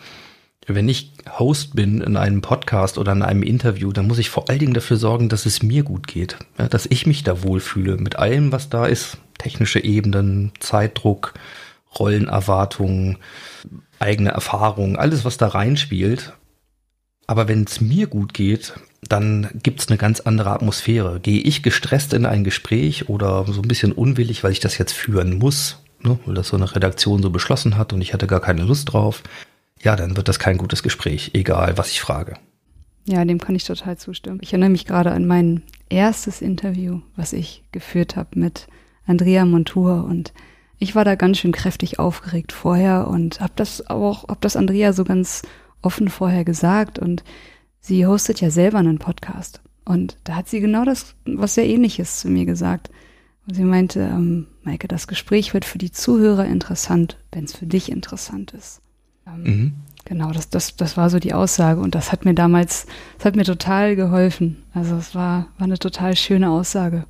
wenn 0.68 0.88
ich 0.90 1.14
Host 1.40 1.76
bin 1.76 2.02
in 2.02 2.18
einem 2.18 2.42
Podcast 2.42 2.98
oder 2.98 3.12
in 3.14 3.24
einem 3.24 3.44
Interview, 3.44 3.92
dann 3.92 4.08
muss 4.08 4.20
ich 4.20 4.30
vor 4.30 4.50
allen 4.50 4.60
Dingen 4.60 4.74
dafür 4.74 4.98
sorgen, 4.98 5.30
dass 5.30 5.46
es 5.46 5.64
mir 5.64 5.84
gut 5.84 6.08
geht, 6.08 6.38
dass 6.58 6.86
ich 6.86 7.08
mich 7.08 7.24
da 7.24 7.44
wohlfühle 7.44 7.98
mit 7.98 8.18
allem, 8.18 8.52
was 8.52 8.70
da 8.70 8.86
ist. 8.86 9.18
Technische 9.38 9.84
Ebenen, 9.84 10.52
Zeitdruck, 10.60 11.34
Rollenerwartungen, 11.98 13.18
eigene 14.00 14.30
Erfahrungen, 14.30 14.98
alles, 14.98 15.26
was 15.26 15.38
da 15.38 15.48
reinspielt. 15.48 16.34
Aber 17.26 17.48
wenn 17.48 17.64
es 17.64 17.82
mir 17.82 18.08
gut 18.08 18.34
geht, 18.34 18.74
dann 19.08 19.50
gibt's 19.64 19.88
eine 19.88 19.98
ganz 19.98 20.20
andere 20.20 20.52
Atmosphäre. 20.52 21.20
Gehe 21.20 21.42
ich 21.42 21.64
gestresst 21.64 22.14
in 22.14 22.26
ein 22.26 22.44
Gespräch 22.44 23.10
oder 23.10 23.46
so 23.48 23.62
ein 23.62 23.68
bisschen 23.68 23.94
unwillig, 23.94 24.44
weil 24.44 24.52
ich 24.52 24.60
das 24.60 24.78
jetzt 24.78 24.94
führen 24.94 25.40
muss, 25.40 25.80
ne, 26.02 26.20
weil 26.26 26.36
das 26.36 26.50
so 26.50 26.58
eine 26.58 26.76
Redaktion 26.76 27.24
so 27.24 27.32
beschlossen 27.32 27.78
hat 27.78 27.94
und 27.94 28.02
ich 28.02 28.14
hatte 28.14 28.28
gar 28.28 28.42
keine 28.42 28.64
Lust 28.64 28.94
drauf, 28.94 29.24
ja, 29.84 29.96
dann 29.96 30.18
wird 30.18 30.28
das 30.28 30.40
kein 30.40 30.58
gutes 30.58 30.84
Gespräch, 30.84 31.32
egal 31.34 31.78
was 31.78 31.92
ich 31.92 32.02
frage. 32.02 32.36
Ja, 33.06 33.26
dem 33.26 33.40
kann 33.40 33.56
ich 33.56 33.64
total 33.64 33.98
zustimmen. 33.98 34.40
Ich 34.42 34.54
erinnere 34.54 34.70
mich 34.70 34.86
gerade 34.86 35.12
an 35.12 35.26
mein 35.26 35.64
erstes 35.90 36.42
Interview, 36.42 37.02
was 37.16 37.34
ich 37.34 37.64
geführt 37.72 38.16
habe 38.16 38.40
mit 38.40 38.68
Andrea 39.06 39.46
Montour 39.46 40.06
und 40.06 40.34
ich 40.78 40.96
war 40.96 41.06
da 41.06 41.16
ganz 41.16 41.38
schön 41.38 41.52
kräftig 41.52 42.00
aufgeregt 42.00 42.52
vorher 42.52 43.08
und 43.08 43.40
habe 43.40 43.54
das 43.56 43.90
auch, 43.90 44.28
hab 44.28 44.42
das 44.42 44.56
Andrea 44.56 44.94
so 44.94 45.04
ganz 45.04 45.44
offen 45.82 46.10
vorher 46.10 46.46
gesagt 46.46 47.00
und 47.00 47.24
sie 47.80 48.06
hostet 48.06 48.42
ja 48.42 48.50
selber 48.50 48.80
einen 48.80 49.00
Podcast 49.00 49.62
und 49.86 50.18
da 50.24 50.36
hat 50.36 50.48
sie 50.48 50.60
genau 50.60 50.86
das, 50.86 51.16
was 51.26 51.56
sehr 51.56 51.68
ähnliches 51.68 52.20
zu 52.20 52.30
mir 52.30 52.46
gesagt. 52.46 52.90
Und 53.48 53.56
sie 53.56 53.64
meinte, 53.64 54.02
ähm, 54.02 54.48
Maike, 54.64 54.88
das 54.88 55.08
Gespräch 55.08 55.54
wird 55.54 55.66
für 55.66 55.80
die 55.80 55.92
Zuhörer 55.92 56.46
interessant, 56.46 57.18
wenn 57.32 57.46
es 57.46 57.56
für 57.56 57.66
dich 57.66 57.92
interessant 57.92 58.54
ist. 58.54 58.82
Ähm, 59.36 59.44
mhm. 59.44 59.74
Genau, 60.06 60.32
das, 60.32 60.50
das, 60.50 60.76
das 60.76 60.98
war 60.98 61.10
so 61.10 61.20
die 61.20 61.34
Aussage 61.34 61.80
und 61.80 61.96
das 61.96 62.12
hat 62.12 62.26
mir 62.26 62.34
damals, 62.34 62.86
das 63.18 63.26
hat 63.26 63.36
mir 63.36 63.44
total 63.44 63.96
geholfen. 63.96 64.64
Also 64.74 64.96
es 64.96 65.14
war, 65.16 65.48
war 65.58 65.66
eine 65.66 65.78
total 65.78 66.16
schöne 66.16 66.50
Aussage 66.50 67.06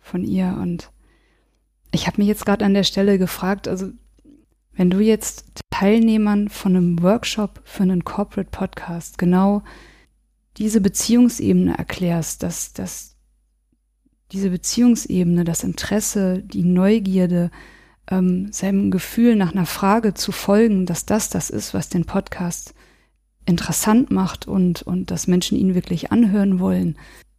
von 0.00 0.24
ihr 0.24 0.58
und 0.60 0.90
ich 1.92 2.06
habe 2.06 2.18
mich 2.18 2.28
jetzt 2.28 2.46
gerade 2.46 2.64
an 2.64 2.74
der 2.74 2.84
Stelle 2.84 3.18
gefragt, 3.18 3.68
also 3.68 3.90
wenn 4.72 4.90
du 4.90 5.00
jetzt 5.00 5.46
Teilnehmern 5.70 6.48
von 6.48 6.76
einem 6.76 7.02
Workshop 7.02 7.60
für 7.64 7.82
einen 7.82 8.04
Corporate 8.04 8.50
Podcast 8.50 9.18
genau 9.18 9.62
diese 10.58 10.80
Beziehungsebene 10.80 11.76
erklärst, 11.76 12.42
dass, 12.42 12.72
dass 12.72 13.16
diese 14.32 14.50
Beziehungsebene, 14.50 15.44
das 15.44 15.64
Interesse, 15.64 16.42
die 16.42 16.64
Neugierde, 16.64 17.50
ähm, 18.10 18.52
seinem 18.52 18.90
Gefühl 18.90 19.36
nach 19.36 19.52
einer 19.52 19.66
Frage 19.66 20.14
zu 20.14 20.32
folgen, 20.32 20.86
dass 20.86 21.06
das 21.06 21.28
das 21.28 21.50
ist, 21.50 21.74
was 21.74 21.88
den 21.88 22.04
Podcast 22.04 22.74
interessant 23.46 24.10
macht 24.10 24.46
und, 24.46 24.82
und 24.82 25.10
dass 25.10 25.26
Menschen 25.26 25.56
ihn 25.56 25.74
wirklich 25.74 26.12
anhören 26.12 26.58
wollen. 26.58 26.96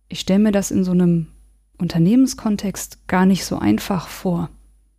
Ich 0.08 0.22
stelle 0.22 0.40
mir 0.40 0.52
das 0.52 0.72
in 0.72 0.84
so 0.84 0.92
einem 0.92 1.28
Unternehmenskontext 1.78 3.08
gar 3.08 3.26
nicht 3.26 3.46
so 3.46 3.60
einfach 3.60 4.08
vor, 4.08 4.50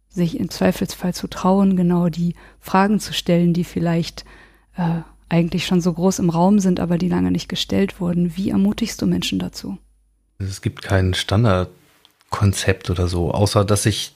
sich 0.08 0.38
im 0.38 0.50
Zweifelsfall 0.50 1.14
zu 1.14 1.26
trauen, 1.26 1.76
genau 1.76 2.08
die 2.08 2.34
Fragen 2.60 3.00
zu 3.00 3.12
stellen, 3.12 3.52
die 3.52 3.64
vielleicht 3.64 4.24
äh, 4.76 5.00
eigentlich 5.28 5.66
schon 5.66 5.80
so 5.80 5.92
groß 5.92 6.20
im 6.20 6.30
Raum 6.30 6.58
sind, 6.58 6.80
aber 6.80 6.98
die 6.98 7.08
lange 7.08 7.30
nicht 7.30 7.48
gestellt 7.48 8.00
wurden. 8.00 8.36
Wie 8.36 8.50
ermutigst 8.50 9.00
du 9.02 9.06
Menschen 9.06 9.38
dazu? 9.38 9.78
Es 10.38 10.62
gibt 10.62 10.82
kein 10.82 11.14
Standardkonzept 11.14 12.90
oder 12.90 13.08
so, 13.08 13.32
außer 13.32 13.64
dass 13.64 13.86
ich 13.86 14.14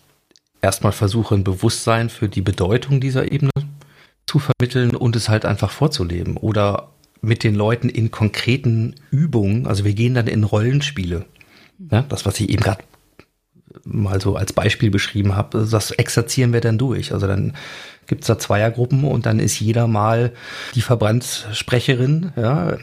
erstmal 0.63 0.93
versuche, 0.93 1.35
ein 1.35 1.45
Bewusstsein 1.45 2.09
für 2.09 2.29
die 2.29 2.41
Bedeutung 2.41 3.01
dieser 3.01 3.31
Ebene 3.31 3.51
zu 4.27 4.39
vermitteln 4.39 4.97
und 4.97 5.17
es 5.17 5.29
halt 5.29 5.45
einfach 5.45 5.71
vorzuleben 5.71 6.37
oder 6.37 6.89
mit 7.21 7.45
den 7.45 7.55
Leuten 7.55 7.89
in 7.89 8.11
konkreten 8.11 8.95
Übungen, 9.11 9.67
also 9.67 9.85
wir 9.85 9.95
gehen 9.95 10.15
dann 10.15 10.27
in 10.27 10.45
Rollenspiele. 10.45 11.25
Ja, 11.91 12.03
das, 12.03 12.25
was 12.25 12.41
ich 12.41 12.49
eben 12.49 12.63
gerade 12.63 12.83
mal 13.85 14.21
so 14.21 14.37
als 14.37 14.53
Beispiel 14.53 14.91
beschrieben 14.91 15.35
habe, 15.37 15.67
das 15.69 15.91
exerzieren 15.93 16.53
wir 16.53 16.61
dann 16.61 16.79
durch. 16.79 17.13
Also 17.13 17.27
dann 17.27 17.55
gibt's 18.07 18.27
da 18.27 18.39
Zweiergruppen 18.39 19.05
und 19.05 19.27
dann 19.27 19.39
ist 19.39 19.59
jeder 19.61 19.87
mal 19.87 20.33
die 20.75 20.83
Verbandssprecherin, 20.83 22.33
ja, 22.37 22.77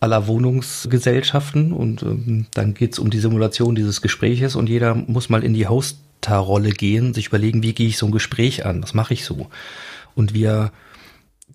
aller 0.00 0.26
Wohnungsgesellschaften 0.26 1.72
und 1.72 2.02
ähm, 2.02 2.46
dann 2.54 2.74
geht's 2.74 2.98
um 2.98 3.10
die 3.10 3.18
Simulation 3.18 3.74
dieses 3.74 4.00
Gespräches 4.00 4.56
und 4.56 4.68
jeder 4.68 4.94
muss 4.94 5.28
mal 5.28 5.44
in 5.44 5.52
die 5.52 5.66
Hoster-Rolle 6.20 6.70
gehen, 6.70 7.14
sich 7.14 7.28
überlegen, 7.28 7.62
wie 7.62 7.74
gehe 7.74 7.88
ich 7.88 7.98
so 7.98 8.06
ein 8.06 8.12
Gespräch 8.12 8.66
an, 8.66 8.82
was 8.82 8.94
mache 8.94 9.14
ich 9.14 9.24
so. 9.24 9.48
Und 10.14 10.34
wir 10.34 10.72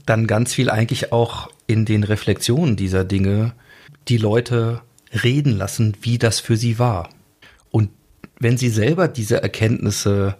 dann 0.05 0.27
ganz 0.27 0.53
viel 0.53 0.69
eigentlich 0.69 1.11
auch 1.11 1.49
in 1.67 1.85
den 1.85 2.03
Reflexionen 2.03 2.75
dieser 2.75 3.03
Dinge 3.03 3.53
die 4.07 4.17
Leute 4.17 4.81
reden 5.23 5.57
lassen, 5.57 5.95
wie 6.01 6.17
das 6.17 6.39
für 6.39 6.57
sie 6.57 6.77
war. 6.79 7.09
Und 7.71 7.89
wenn 8.39 8.57
sie 8.57 8.69
selber 8.69 9.07
diese 9.07 9.41
Erkenntnisse 9.41 10.37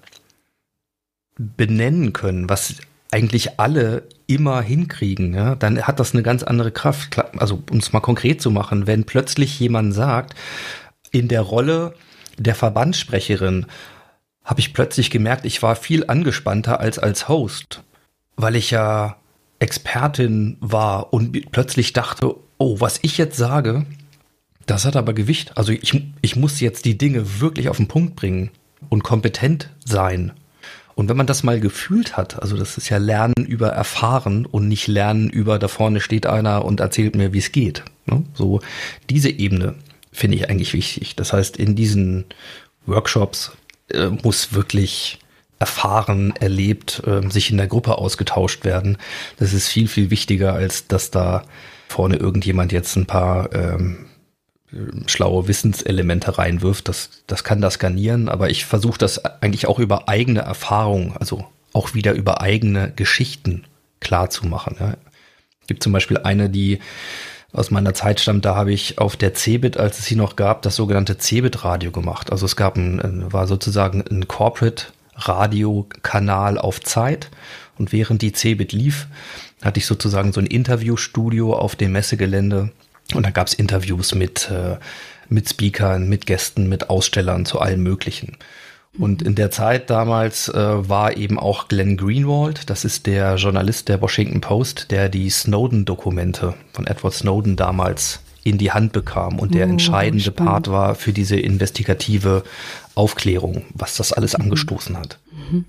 benennen 1.38 2.14
können, 2.14 2.50
was 2.50 2.76
eigentlich 3.12 3.60
alle 3.60 4.04
immer 4.28 4.62
hinkriegen, 4.62 5.34
ja, 5.34 5.56
dann 5.56 5.82
hat 5.84 6.00
das 6.00 6.14
eine 6.14 6.24
ganz 6.24 6.44
andere 6.44 6.72
Kraft. 6.72 7.18
Also 7.40 7.64
um 7.72 7.78
es 7.78 7.94
mal 7.94 8.02
konkret 8.02 8.42
zu 8.42 8.52
machen, 8.52 8.88
wenn 8.88 9.06
plötzlich 9.06 9.60
jemand 9.60 9.94
sagt, 9.94 10.36
in 11.12 11.28
der 11.28 11.42
Rolle 11.42 11.94
der 12.38 12.56
Verbandssprecherin 12.56 13.68
habe 14.46 14.60
ich 14.60 14.74
plötzlich 14.74 15.10
gemerkt, 15.10 15.46
ich 15.46 15.62
war 15.62 15.76
viel 15.76 16.08
angespannter 16.08 16.80
als 16.80 17.00
als 17.00 17.28
Host, 17.28 17.84
weil 18.38 18.56
ich 18.56 18.72
ja 18.72 19.18
Expertin 19.60 20.58
war 20.62 21.12
und 21.14 21.52
plötzlich 21.52 21.94
dachte, 21.94 22.36
oh, 22.58 22.80
was 22.80 23.00
ich 23.02 23.18
jetzt 23.18 23.38
sage, 23.38 23.86
das 24.66 24.86
hat 24.86 24.96
aber 24.96 25.14
Gewicht. 25.14 25.58
Also 25.58 25.72
ich, 25.72 26.02
ich 26.22 26.36
muss 26.36 26.60
jetzt 26.60 26.86
die 26.86 26.98
Dinge 26.98 27.40
wirklich 27.40 27.70
auf 27.70 27.78
den 27.78 27.88
Punkt 27.88 28.16
bringen 28.16 28.52
und 28.90 29.04
kompetent 29.04 29.70
sein. 29.84 30.32
Und 30.96 31.10
wenn 31.10 31.18
man 31.18 31.28
das 31.28 31.44
mal 31.44 31.60
gefühlt 31.60 32.16
hat, 32.16 32.42
also 32.42 32.56
das 32.56 32.78
ist 32.78 32.90
ja 32.90 32.98
Lernen 32.98 33.46
über 33.46 33.70
Erfahren 33.70 34.46
und 34.46 34.68
nicht 34.68 34.88
Lernen 34.88 35.30
über, 35.30 35.60
da 35.60 35.68
vorne 35.68 36.00
steht 36.00 36.26
einer 36.26 36.64
und 36.64 36.80
erzählt 36.80 37.16
mir, 37.16 37.34
wie 37.34 37.40
es 37.40 37.52
geht. 37.52 37.84
Ne? 38.06 38.24
So 38.34 38.62
diese 39.10 39.30
Ebene 39.30 39.76
finde 40.12 40.38
ich 40.38 40.50
eigentlich 40.50 40.74
wichtig. 40.74 41.16
Das 41.16 41.34
heißt, 41.34 41.58
in 41.58 41.76
diesen 41.76 42.26
Workshops 42.86 43.52
äh, 43.91 44.08
muss 44.08 44.54
wirklich 44.54 45.19
erfahren, 45.60 46.34
erlebt, 46.39 47.02
äh, 47.06 47.30
sich 47.30 47.50
in 47.50 47.58
der 47.58 47.67
Gruppe 47.67 47.98
ausgetauscht 47.98 48.65
werden. 48.65 48.98
Das 49.38 49.54
ist 49.54 49.67
viel, 49.67 49.88
viel 49.88 50.10
wichtiger, 50.10 50.54
als 50.54 50.88
dass 50.88 51.12
da 51.12 51.43
vorne 51.88 52.17
irgendjemand 52.17 52.71
jetzt 52.71 52.95
ein 52.95 53.06
paar 53.06 53.54
ähm, 53.54 54.06
schlaue 55.08 55.48
Wissenselemente 55.48 56.38
reinwirft. 56.38 56.88
Das, 56.88 57.24
das 57.28 57.43
kann 57.43 57.62
das 57.62 57.76
skanieren, 57.76 58.28
aber 58.28 58.50
ich 58.50 58.65
versuche 58.65 58.98
das 58.98 59.24
eigentlich 59.24 59.67
auch 59.67 59.80
über 59.80 60.10
eigene 60.10 60.41
Erfahrungen, 60.41 61.15
also 61.17 61.45
auch 61.74 61.93
wieder 61.93 62.13
über 62.13 62.41
eigene 62.41 62.91
Geschichten 62.95 63.65
klar 64.00 64.30
zu 64.30 64.45
machen. 64.48 64.76
Ja. 64.80 64.98
Gibt 65.67 65.84
zum 65.84 65.93
Beispiel 65.93 66.17
eine, 66.17 66.50
die 66.50 66.80
aus 67.56 67.72
meiner 67.72 67.94
Zeit 67.94 68.20
stammt, 68.20 68.46
da 68.46 68.56
habe 68.56 68.74
ich 68.74 69.00
auf 69.00 69.15
der 69.15 69.34
Cebit, 69.34 69.78
als 69.78 70.00
es 70.00 70.06
sie 70.06 70.15
noch 70.15 70.36
gab, 70.36 70.62
das 70.62 70.76
sogenannte 70.76 71.18
Cebit-Radio 71.18 71.91
gemacht. 71.91 72.32
Also 72.32 72.46
es 72.46 72.56
gab 72.56 72.76
ein, 72.76 73.32
war 73.32 73.48
sozusagen 73.48 74.04
ein 74.10 74.28
Corporate 74.28 74.88
Radiokanal 75.15 76.58
auf 76.58 76.82
Zeit. 76.82 77.30
Und 77.78 77.91
während 77.91 78.22
die 78.22 78.34
Cebit 78.34 78.74
lief, 78.74 79.08
hatte 79.62 79.80
ich 79.80 79.86
sozusagen 79.86 80.34
so 80.34 80.39
ein 80.39 80.48
Interviewstudio 80.48 81.54
auf 81.54 81.76
dem 81.76 81.94
Messegelände 81.94 82.72
und 83.13 83.24
da 83.26 83.30
gab 83.30 83.48
es 83.48 83.54
Interviews 83.54 84.15
mit, 84.15 84.50
äh, 84.50 84.78
mit 85.30 85.50
Speakern, 85.50 86.10
mit 86.10 86.26
Gästen, 86.26 86.68
mit 86.68 86.89
Ausstellern 86.89 87.46
zu 87.46 87.60
allem 87.60 87.84
Möglichen. 87.84 88.38
Und 88.98 89.22
in 89.22 89.36
der 89.36 89.52
Zeit 89.52 89.90
damals 89.90 90.48
äh, 90.48 90.54
war 90.56 91.18
eben 91.18 91.38
auch 91.38 91.68
Glenn 91.68 91.98
Greenwald, 91.98 92.70
das 92.70 92.86
ist 92.86 93.08
der 93.08 93.36
Journalist 93.36 93.90
der 93.90 94.02
Washington 94.02 94.42
Post, 94.42 94.92
der 94.92 95.10
die 95.10 95.30
Snowden-Dokumente 95.30 96.54
von 96.72 96.88
Edward 96.88 97.14
Snowden 97.14 97.56
damals 97.56 98.22
in 98.44 98.58
die 98.58 98.72
Hand 98.72 98.94
bekam 98.94 99.40
und 99.40 99.56
der 99.56 99.66
oh, 99.66 99.72
entscheidende 99.72 100.24
spannend. 100.26 100.52
Part 100.52 100.68
war 100.70 100.96
für 100.96 101.14
diese 101.14 101.38
investigative 101.38 102.44
Aufklärung, 102.94 103.64
was 103.74 103.98
das 103.98 104.14
alles 104.14 104.38
mhm. 104.38 104.46
angestoßen 104.46 104.98
hat. 104.98 105.20
Mhm. 105.32 105.66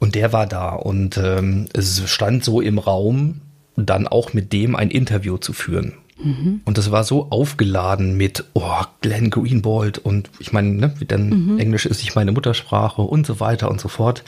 Und 0.00 0.14
der 0.14 0.32
war 0.32 0.46
da 0.46 0.70
und 0.70 1.18
ähm, 1.18 1.66
es 1.74 2.08
stand 2.08 2.44
so 2.44 2.60
im 2.60 2.78
Raum, 2.78 3.42
dann 3.76 4.08
auch 4.08 4.32
mit 4.32 4.52
dem 4.52 4.74
ein 4.74 4.90
Interview 4.90 5.36
zu 5.36 5.52
führen. 5.52 5.94
Mhm. 6.22 6.60
Und 6.64 6.78
das 6.78 6.90
war 6.90 7.04
so 7.04 7.30
aufgeladen 7.30 8.16
mit, 8.16 8.44
oh, 8.54 8.82
Glenn 9.00 9.30
Greenwald 9.30 9.98
und 9.98 10.30
ich 10.38 10.52
meine, 10.52 10.70
ne, 10.70 10.94
denn 11.00 11.28
mhm. 11.28 11.58
Englisch 11.58 11.86
ist 11.86 12.02
nicht 12.02 12.16
meine 12.16 12.32
Muttersprache 12.32 13.02
und 13.02 13.26
so 13.26 13.40
weiter 13.40 13.70
und 13.70 13.80
so 13.80 13.88
fort. 13.88 14.24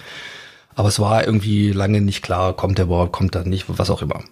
Aber 0.75 0.89
es 0.89 1.01
war 1.01 1.27
irgendwie 1.27 1.73
lange 1.73 2.01
nicht 2.01 2.23
klar, 2.23 2.55
kommt 2.55 2.79
der 2.79 2.87
überhaupt, 2.87 3.13
kommt 3.13 3.35
er 3.35 3.45
nicht, 3.45 3.67
was 3.69 3.91
auch 3.91 4.03
immer. 4.03 4.23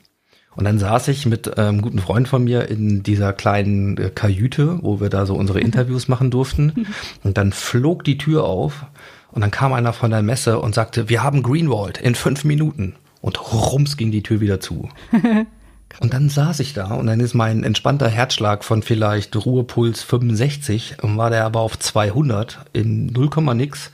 Und 0.55 0.65
dann 0.65 0.79
saß 0.79 1.09
ich 1.09 1.25
mit 1.27 1.57
einem 1.57 1.77
ähm, 1.77 1.83
guten 1.83 2.01
Freund 2.01 2.27
von 2.27 2.43
mir 2.43 2.69
in 2.69 3.05
dieser 3.05 3.33
kleinen 3.33 3.97
äh, 3.97 4.11
Kajüte, 4.11 4.81
wo 4.83 5.01
wir 5.01 5.09
da 5.09 5.25
so 5.25 5.35
unsere 5.37 5.61
Interviews 5.61 6.09
machen 6.09 6.33
durften. 6.33 6.87
Und 7.23 7.39
dann 7.39 7.53
flog 7.53 8.03
die 8.03 8.19
Tür 8.19 8.45
auf 8.45 8.87
und 9.31 9.43
dann 9.43 9.51
kam 9.51 9.73
einer 9.75 9.93
von 9.93 10.11
der 10.11 10.23
Messe 10.23 10.59
und 10.59 10.75
sagte, 10.75 11.11
wir 11.11 11.23
haben 11.23 11.43
Greenwald 11.43 11.99
in 11.99 12.15
fünf 12.15 12.45
Minuten. 12.45 12.95
Und 13.21 13.53
rums 13.53 13.97
ging 13.97 14.11
die 14.11 14.23
Tür 14.23 14.41
wieder 14.41 14.59
zu. 14.59 14.89
Und 16.01 16.15
dann 16.15 16.29
saß 16.29 16.61
ich 16.61 16.75
da 16.75 16.95
und 16.95 17.07
dann 17.07 17.21
ist 17.21 17.35
mein 17.35 17.65
entspannter 17.65 18.09
Herzschlag 18.09 18.63
von 18.63 18.83
vielleicht 18.83 19.35
Ruhepuls 19.35 20.03
65 20.03 21.03
und 21.03 21.17
war 21.17 21.31
der 21.31 21.45
aber 21.45 21.61
auf 21.61 21.79
200 21.79 22.59
in 22.73 23.07
0, 23.07 23.31
nix. 23.55 23.91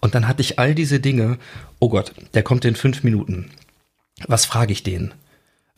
Und 0.00 0.14
dann 0.14 0.28
hatte 0.28 0.42
ich 0.42 0.58
all 0.58 0.74
diese 0.74 1.00
Dinge. 1.00 1.38
Oh 1.80 1.88
Gott, 1.88 2.12
der 2.34 2.42
kommt 2.42 2.64
in 2.64 2.76
fünf 2.76 3.02
Minuten. 3.02 3.50
Was 4.28 4.44
frage 4.44 4.72
ich 4.72 4.82
den? 4.82 5.12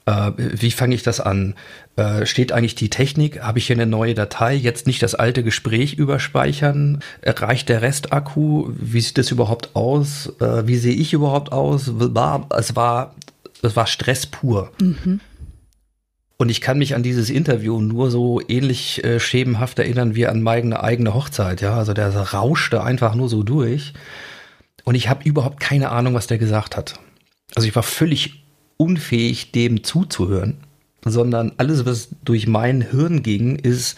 Äh, 0.04 0.32
wie 0.36 0.70
fange 0.70 0.94
ich 0.94 1.02
das 1.02 1.20
an? 1.20 1.54
Äh, 1.96 2.26
steht 2.26 2.52
eigentlich 2.52 2.74
die 2.74 2.90
Technik? 2.90 3.42
Habe 3.42 3.58
ich 3.58 3.66
hier 3.66 3.76
eine 3.76 3.86
neue 3.86 4.14
Datei? 4.14 4.54
Jetzt 4.54 4.86
nicht 4.86 5.02
das 5.02 5.14
alte 5.14 5.42
Gespräch 5.42 5.94
überspeichern? 5.94 7.00
Reicht 7.24 7.68
der 7.68 7.82
Restakku? 7.82 8.70
Wie 8.76 9.00
sieht 9.00 9.18
das 9.18 9.30
überhaupt 9.30 9.74
aus? 9.74 10.32
Äh, 10.40 10.66
wie 10.66 10.76
sehe 10.76 10.94
ich 10.94 11.12
überhaupt 11.12 11.52
aus? 11.52 11.88
Es 11.88 12.76
war, 12.76 13.14
es 13.62 13.76
war 13.76 13.86
Stress 13.86 14.26
pur. 14.26 14.70
Mhm. 14.80 15.20
Und 16.38 16.50
ich 16.50 16.60
kann 16.60 16.78
mich 16.78 16.94
an 16.94 17.02
dieses 17.02 17.30
Interview 17.30 17.80
nur 17.80 18.10
so 18.10 18.40
ähnlich 18.46 19.02
äh, 19.04 19.18
schemenhaft 19.20 19.78
erinnern 19.78 20.14
wie 20.14 20.26
an 20.26 20.42
meine 20.42 20.82
eigene 20.82 21.14
Hochzeit. 21.14 21.62
Ja, 21.62 21.76
also 21.76 21.94
der 21.94 22.14
rauschte 22.14 22.82
einfach 22.82 23.14
nur 23.14 23.28
so 23.28 23.42
durch. 23.42 23.94
Und 24.84 24.94
ich 24.94 25.08
habe 25.08 25.24
überhaupt 25.24 25.60
keine 25.60 25.90
Ahnung, 25.90 26.14
was 26.14 26.26
der 26.26 26.38
gesagt 26.38 26.76
hat. 26.76 27.00
Also 27.54 27.66
ich 27.66 27.74
war 27.74 27.82
völlig 27.82 28.44
unfähig, 28.76 29.52
dem 29.52 29.82
zuzuhören, 29.82 30.58
sondern 31.04 31.52
alles, 31.56 31.86
was 31.86 32.08
durch 32.24 32.46
mein 32.46 32.82
Hirn 32.82 33.22
ging, 33.22 33.56
ist, 33.56 33.96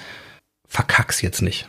verkack's 0.68 1.20
jetzt 1.22 1.43
nicht. 1.43 1.68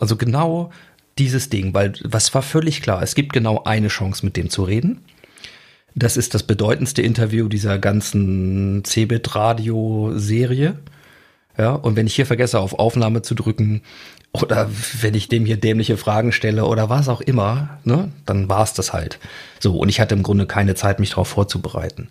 Also 0.00 0.16
genau 0.16 0.70
dieses 1.18 1.48
Ding, 1.48 1.74
weil 1.74 1.94
was 2.02 2.34
war 2.34 2.42
völlig 2.42 2.82
klar, 2.82 3.02
es 3.02 3.14
gibt 3.14 3.32
genau 3.32 3.64
eine 3.64 3.88
Chance, 3.88 4.24
mit 4.24 4.36
dem 4.36 4.50
zu 4.50 4.64
reden. 4.64 5.02
Das 5.98 6.18
ist 6.18 6.34
das 6.34 6.42
bedeutendste 6.42 7.00
Interview 7.00 7.48
dieser 7.48 7.78
ganzen 7.78 8.84
Cebit-Radio-Serie. 8.84 10.78
Ja, 11.56 11.72
und 11.72 11.96
wenn 11.96 12.06
ich 12.06 12.14
hier 12.14 12.26
vergesse, 12.26 12.60
auf 12.60 12.78
Aufnahme 12.78 13.22
zu 13.22 13.34
drücken 13.34 13.80
oder 14.32 14.68
wenn 15.00 15.14
ich 15.14 15.28
dem 15.28 15.46
hier 15.46 15.56
dämliche 15.56 15.96
Fragen 15.96 16.32
stelle 16.32 16.66
oder 16.66 16.90
was 16.90 17.08
auch 17.08 17.22
immer, 17.22 17.78
ne, 17.84 18.12
dann 18.26 18.50
war's 18.50 18.74
das 18.74 18.92
halt. 18.92 19.18
So, 19.58 19.78
und 19.78 19.88
ich 19.88 19.98
hatte 19.98 20.14
im 20.14 20.22
Grunde 20.22 20.44
keine 20.46 20.74
Zeit, 20.74 21.00
mich 21.00 21.10
darauf 21.10 21.28
vorzubereiten. 21.28 22.10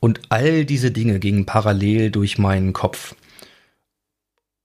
Und 0.00 0.22
all 0.30 0.64
diese 0.64 0.90
Dinge 0.90 1.18
gingen 1.18 1.44
parallel 1.44 2.10
durch 2.10 2.38
meinen 2.38 2.72
Kopf. 2.72 3.14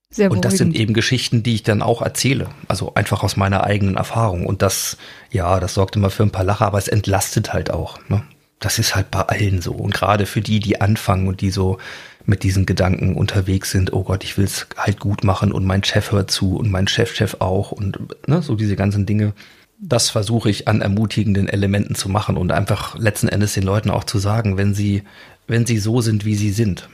Sehr 0.09 0.31
und 0.31 0.45
das 0.45 0.55
sind 0.55 0.77
eben 0.77 0.93
Geschichten, 0.93 1.43
die 1.43 1.55
ich 1.55 1.63
dann 1.63 1.81
auch 1.81 2.01
erzähle. 2.01 2.47
Also 2.69 2.93
einfach 2.93 3.21
aus 3.21 3.35
meiner 3.35 3.65
eigenen 3.65 3.97
Erfahrung. 3.97 4.45
Und 4.45 4.61
das, 4.61 4.95
ja, 5.29 5.59
das 5.59 5.73
sorgt 5.73 5.97
immer 5.97 6.09
für 6.09 6.23
ein 6.23 6.31
paar 6.31 6.45
Lacher, 6.45 6.67
aber 6.67 6.77
es 6.77 6.87
entlastet 6.87 7.51
halt 7.51 7.69
auch. 7.69 7.99
Ne? 8.07 8.23
Das 8.65 8.79
ist 8.79 8.95
halt 8.95 9.11
bei 9.11 9.21
allen 9.21 9.61
so. 9.61 9.73
Und 9.73 9.93
gerade 9.93 10.25
für 10.25 10.41
die, 10.41 10.59
die 10.59 10.81
anfangen 10.81 11.27
und 11.27 11.41
die 11.41 11.51
so 11.51 11.77
mit 12.25 12.41
diesen 12.41 12.65
Gedanken 12.65 13.15
unterwegs 13.15 13.69
sind, 13.69 13.93
oh 13.93 14.01
Gott, 14.01 14.23
ich 14.23 14.39
will 14.39 14.45
es 14.45 14.65
halt 14.75 14.99
gut 14.99 15.23
machen 15.23 15.51
und 15.51 15.65
mein 15.65 15.83
Chef 15.83 16.11
hört 16.11 16.31
zu 16.31 16.57
und 16.57 16.71
mein 16.71 16.87
Chefchef 16.87 17.35
auch 17.41 17.71
und 17.71 17.99
ne, 18.27 18.41
so 18.41 18.55
diese 18.55 18.75
ganzen 18.75 19.05
Dinge. 19.05 19.33
Das 19.77 20.09
versuche 20.09 20.49
ich 20.49 20.67
an 20.67 20.81
ermutigenden 20.81 21.47
Elementen 21.47 21.93
zu 21.93 22.09
machen 22.09 22.37
und 22.37 22.51
einfach 22.51 22.97
letzten 22.97 23.27
Endes 23.27 23.53
den 23.53 23.61
Leuten 23.61 23.91
auch 23.91 24.03
zu 24.03 24.17
sagen, 24.17 24.57
wenn 24.57 24.73
sie, 24.73 25.03
wenn 25.45 25.67
sie 25.67 25.77
so 25.77 26.01
sind, 26.01 26.25
wie 26.25 26.33
sie 26.33 26.49
sind 26.49 26.89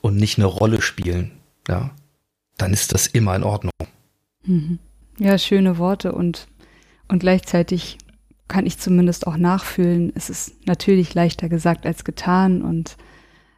und 0.00 0.16
nicht 0.16 0.38
eine 0.38 0.46
Rolle 0.46 0.80
spielen, 0.80 1.32
ja, 1.68 1.90
dann 2.56 2.72
ist 2.72 2.94
das 2.94 3.06
immer 3.06 3.36
in 3.36 3.42
Ordnung. 3.42 3.72
Mhm. 4.46 4.78
Ja, 5.18 5.36
schöne 5.36 5.76
Worte 5.76 6.12
und, 6.12 6.46
und 7.08 7.18
gleichzeitig 7.18 7.98
kann 8.48 8.66
ich 8.66 8.78
zumindest 8.78 9.26
auch 9.26 9.36
nachfühlen. 9.36 10.12
Es 10.14 10.30
ist 10.30 10.66
natürlich 10.66 11.14
leichter 11.14 11.48
gesagt 11.48 11.86
als 11.86 12.04
getan 12.04 12.62
und 12.62 12.96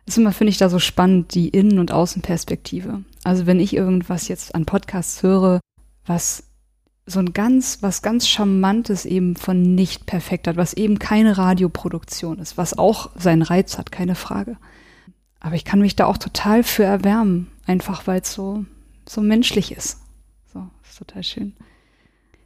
ist 0.07 0.19
immer, 0.19 0.33
finde 0.33 0.51
ich, 0.51 0.59
da 0.59 0.69
so 0.69 0.79
spannend, 0.79 1.35
die 1.35 1.49
Innen- 1.49 1.79
und 1.79 1.93
Außenperspektive. 1.93 3.03
Also 3.25 3.47
wenn 3.47 3.59
ich 3.59 3.75
irgendwas 3.75 4.29
jetzt 4.29 4.55
an 4.55 4.67
Podcasts 4.67 5.23
höre, 5.23 5.61
was 6.05 6.45
so 7.07 7.19
ein 7.21 7.33
ganz, 7.33 7.83
was 7.83 8.03
ganz 8.03 8.29
Charmantes 8.29 9.05
eben 9.05 9.37
von 9.37 9.75
nicht 9.75 10.07
perfekt 10.07 10.47
hat, 10.47 10.57
was 10.57 10.75
eben 10.75 10.99
keine 10.99 11.37
Radioproduktion 11.37 12.39
ist, 12.39 12.57
was 12.57 12.79
auch 12.79 13.11
seinen 13.17 13.43
Reiz 13.43 13.77
hat, 13.79 13.93
keine 13.93 14.15
Frage. 14.15 14.57
Aber 15.41 15.55
ich 15.55 15.65
kann 15.65 15.81
mich 15.81 15.97
da 15.97 16.07
auch 16.07 16.17
total 16.17 16.63
für 16.63 16.85
erwärmen, 16.85 17.51
einfach 17.67 18.07
weil 18.07 18.21
es 18.23 18.33
so, 18.33 18.65
so 19.07 19.21
menschlich 19.21 19.73
ist. 19.73 20.01
So, 20.53 20.67
ist 20.83 20.99
total 20.99 21.23
schön. 21.23 21.55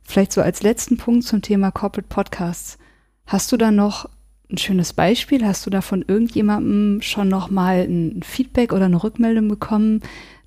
Vielleicht 0.09 0.33
so 0.33 0.41
als 0.41 0.63
letzten 0.63 0.97
Punkt 0.97 1.25
zum 1.25 1.43
Thema 1.43 1.71
Corporate 1.71 2.09
Podcasts. 2.09 2.79
Hast 3.27 3.53
du 3.53 3.59
da 3.59 3.71
noch 3.71 4.09
ein 4.51 4.57
schönes 4.57 4.95
Beispiel? 4.95 5.45
Hast 5.45 5.67
du 5.67 5.71
da 5.71 5.83
von 5.83 6.03
irgendjemandem 6.03 7.03
schon 7.03 7.29
noch 7.29 7.51
mal 7.51 7.87
ein 7.87 8.23
Feedback 8.23 8.73
oder 8.73 8.87
eine 8.87 9.05
Rückmeldung 9.05 9.49
bekommen? 9.49 10.01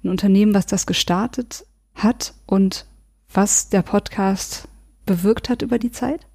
Ein 0.04 0.10
Unternehmen, 0.10 0.56
was 0.56 0.66
das 0.66 0.88
gestartet 0.88 1.64
hat 1.94 2.34
und 2.48 2.88
was 3.32 3.70
der 3.70 3.84
Podcast 3.84 4.68
bewirkt 5.06 5.48
hat 5.48 5.62
über 5.62 5.78
die 5.78 5.92
Zeit? 5.92 6.26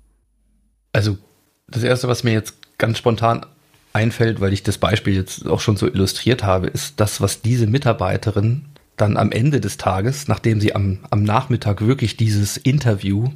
Also 0.92 1.18
das 1.66 1.82
Erste, 1.82 2.06
was 2.06 2.22
mir 2.22 2.32
jetzt 2.32 2.54
ganz 2.78 2.96
spontan 2.96 3.44
einfällt, 3.92 4.40
weil 4.40 4.52
ich 4.52 4.62
das 4.62 4.78
Beispiel 4.78 5.14
jetzt 5.14 5.48
auch 5.48 5.58
schon 5.58 5.76
so 5.76 5.88
illustriert 5.88 6.44
habe, 6.44 6.68
ist 6.68 7.00
das, 7.00 7.20
was 7.20 7.42
diese 7.42 7.66
Mitarbeiterin 7.66 8.66
dann 8.96 9.16
am 9.16 9.32
Ende 9.32 9.60
des 9.60 9.76
Tages, 9.76 10.28
nachdem 10.28 10.60
sie 10.60 10.74
am, 10.74 11.00
am 11.10 11.22
Nachmittag 11.22 11.86
wirklich 11.86 12.16
dieses 12.16 12.56
Interview 12.56 13.30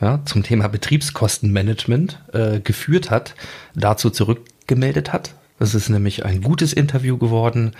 ja, 0.00 0.22
zum 0.24 0.42
Thema 0.42 0.68
Betriebskostenmanagement 0.68 2.22
äh, 2.32 2.60
geführt 2.60 3.10
hat, 3.10 3.34
dazu 3.74 4.10
zurückgemeldet 4.10 5.12
hat. 5.12 5.34
Es 5.60 5.74
ist 5.74 5.88
nämlich 5.88 6.24
ein 6.24 6.40
gutes 6.40 6.72
Interview 6.72 7.18
geworden. 7.18 7.72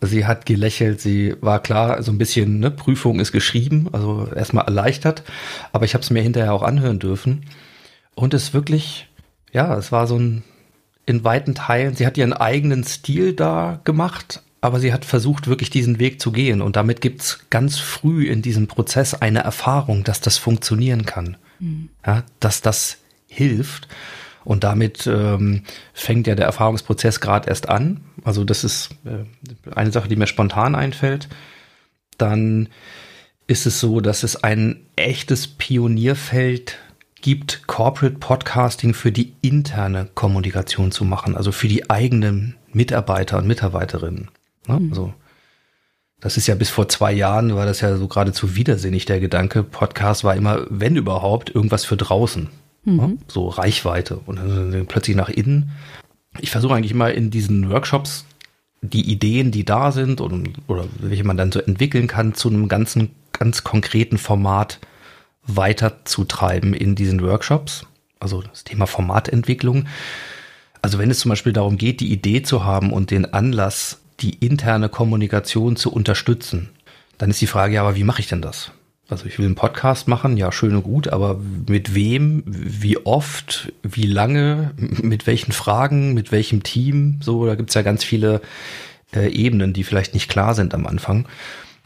Sie 0.00 0.24
hat 0.24 0.46
gelächelt, 0.46 1.00
sie 1.00 1.34
war 1.40 1.60
klar, 1.60 2.02
so 2.02 2.12
ein 2.12 2.18
bisschen, 2.18 2.60
ne, 2.60 2.70
Prüfung 2.70 3.18
ist 3.18 3.32
geschrieben, 3.32 3.88
also 3.92 4.28
erstmal 4.34 4.66
erleichtert, 4.66 5.24
aber 5.72 5.84
ich 5.84 5.94
habe 5.94 6.02
es 6.02 6.10
mir 6.10 6.22
hinterher 6.22 6.52
auch 6.52 6.62
anhören 6.62 7.00
dürfen. 7.00 7.46
Und 8.14 8.34
es 8.34 8.54
wirklich, 8.54 9.08
ja, 9.52 9.76
es 9.76 9.90
war 9.90 10.06
so 10.06 10.16
ein, 10.16 10.44
in 11.06 11.24
weiten 11.24 11.56
Teilen, 11.56 11.96
sie 11.96 12.06
hat 12.06 12.16
ihren 12.16 12.32
eigenen 12.32 12.84
Stil 12.84 13.34
da 13.34 13.80
gemacht, 13.82 14.42
aber 14.64 14.80
sie 14.80 14.92
hat 14.92 15.04
versucht, 15.04 15.46
wirklich 15.46 15.70
diesen 15.70 15.98
Weg 15.98 16.20
zu 16.20 16.32
gehen. 16.32 16.62
Und 16.62 16.76
damit 16.76 17.00
gibt's 17.00 17.46
ganz 17.50 17.78
früh 17.78 18.26
in 18.26 18.42
diesem 18.42 18.66
Prozess 18.66 19.14
eine 19.14 19.40
Erfahrung, 19.40 20.04
dass 20.04 20.20
das 20.20 20.38
funktionieren 20.38 21.04
kann 21.04 21.36
mhm. 21.58 21.88
ja, 22.06 22.24
dass 22.40 22.62
das 22.62 22.98
hilft. 23.26 23.88
Und 24.44 24.62
damit 24.62 25.06
ähm, 25.06 25.62
fängt 25.94 26.26
ja 26.26 26.34
der 26.34 26.46
Erfahrungsprozess 26.46 27.20
gerade 27.20 27.48
erst 27.48 27.68
an. 27.68 28.00
Also 28.24 28.44
das 28.44 28.62
ist 28.62 28.90
äh, 29.04 29.24
eine 29.74 29.90
Sache, 29.90 30.08
die 30.08 30.16
mir 30.16 30.26
spontan 30.26 30.74
einfällt. 30.74 31.28
Dann 32.18 32.68
ist 33.46 33.66
es 33.66 33.80
so, 33.80 34.00
dass 34.00 34.22
es 34.22 34.44
ein 34.44 34.86
echtes 34.96 35.48
Pionierfeld 35.48 36.78
gibt, 37.22 37.66
Corporate 37.66 38.18
Podcasting 38.18 38.92
für 38.92 39.12
die 39.12 39.32
interne 39.40 40.08
Kommunikation 40.14 40.92
zu 40.92 41.06
machen, 41.06 41.36
also 41.36 41.50
für 41.50 41.68
die 41.68 41.88
eigenen 41.88 42.56
Mitarbeiter 42.70 43.38
und 43.38 43.46
Mitarbeiterinnen. 43.46 44.28
Ne? 44.66 44.80
Mhm. 44.80 44.90
Also 44.90 45.14
das 46.20 46.36
ist 46.36 46.46
ja 46.46 46.54
bis 46.54 46.70
vor 46.70 46.88
zwei 46.88 47.12
Jahren, 47.12 47.54
war 47.54 47.66
das 47.66 47.80
ja 47.80 47.96
so 47.96 48.08
geradezu 48.08 48.56
widersinnig, 48.56 49.04
der 49.04 49.20
Gedanke. 49.20 49.62
Podcast 49.62 50.24
war 50.24 50.34
immer, 50.34 50.64
wenn 50.70 50.96
überhaupt, 50.96 51.54
irgendwas 51.54 51.84
für 51.84 51.96
draußen. 51.96 52.48
Mhm. 52.84 52.96
Ne? 52.96 53.18
So 53.28 53.48
Reichweite. 53.48 54.18
Und 54.24 54.36
dann 54.36 54.86
plötzlich 54.86 55.16
nach 55.16 55.28
innen. 55.28 55.72
Ich 56.40 56.50
versuche 56.50 56.74
eigentlich 56.74 56.92
immer 56.92 57.12
in 57.12 57.30
diesen 57.30 57.70
Workshops 57.70 58.24
die 58.80 59.10
Ideen, 59.10 59.50
die 59.50 59.64
da 59.64 59.92
sind 59.92 60.20
und, 60.20 60.50
oder 60.66 60.84
welche 60.98 61.24
man 61.24 61.36
dann 61.36 61.52
so 61.52 61.60
entwickeln 61.60 62.06
kann, 62.06 62.34
zu 62.34 62.48
einem 62.48 62.68
ganzen, 62.68 63.10
ganz 63.32 63.64
konkreten 63.64 64.18
Format 64.18 64.78
weiterzutreiben 65.46 66.74
in 66.74 66.94
diesen 66.94 67.22
Workshops. 67.22 67.86
Also 68.20 68.42
das 68.42 68.64
Thema 68.64 68.86
Formatentwicklung. 68.86 69.86
Also 70.82 70.98
wenn 70.98 71.10
es 71.10 71.20
zum 71.20 71.30
Beispiel 71.30 71.52
darum 71.52 71.78
geht, 71.78 72.00
die 72.00 72.12
Idee 72.12 72.42
zu 72.42 72.64
haben 72.64 72.92
und 72.92 73.10
den 73.10 73.32
Anlass 73.32 74.00
die 74.20 74.34
interne 74.34 74.88
Kommunikation 74.88 75.76
zu 75.76 75.92
unterstützen. 75.92 76.70
Dann 77.18 77.30
ist 77.30 77.40
die 77.40 77.46
Frage, 77.46 77.74
ja, 77.74 77.82
aber 77.82 77.96
wie 77.96 78.04
mache 78.04 78.20
ich 78.20 78.28
denn 78.28 78.42
das? 78.42 78.72
Also 79.08 79.26
ich 79.26 79.38
will 79.38 79.46
einen 79.46 79.54
Podcast 79.54 80.08
machen, 80.08 80.36
ja, 80.36 80.50
schön 80.50 80.74
und 80.74 80.82
gut, 80.82 81.08
aber 81.08 81.38
mit 81.68 81.94
wem, 81.94 82.42
wie 82.46 82.96
oft, 83.04 83.72
wie 83.82 84.06
lange, 84.06 84.72
mit 84.76 85.26
welchen 85.26 85.52
Fragen, 85.52 86.14
mit 86.14 86.32
welchem 86.32 86.62
Team, 86.62 87.18
so, 87.20 87.46
da 87.46 87.54
gibt's 87.54 87.74
ja 87.74 87.82
ganz 87.82 88.02
viele 88.02 88.40
äh, 89.14 89.28
Ebenen, 89.28 89.72
die 89.72 89.84
vielleicht 89.84 90.14
nicht 90.14 90.30
klar 90.30 90.54
sind 90.54 90.74
am 90.74 90.86
Anfang. 90.86 91.26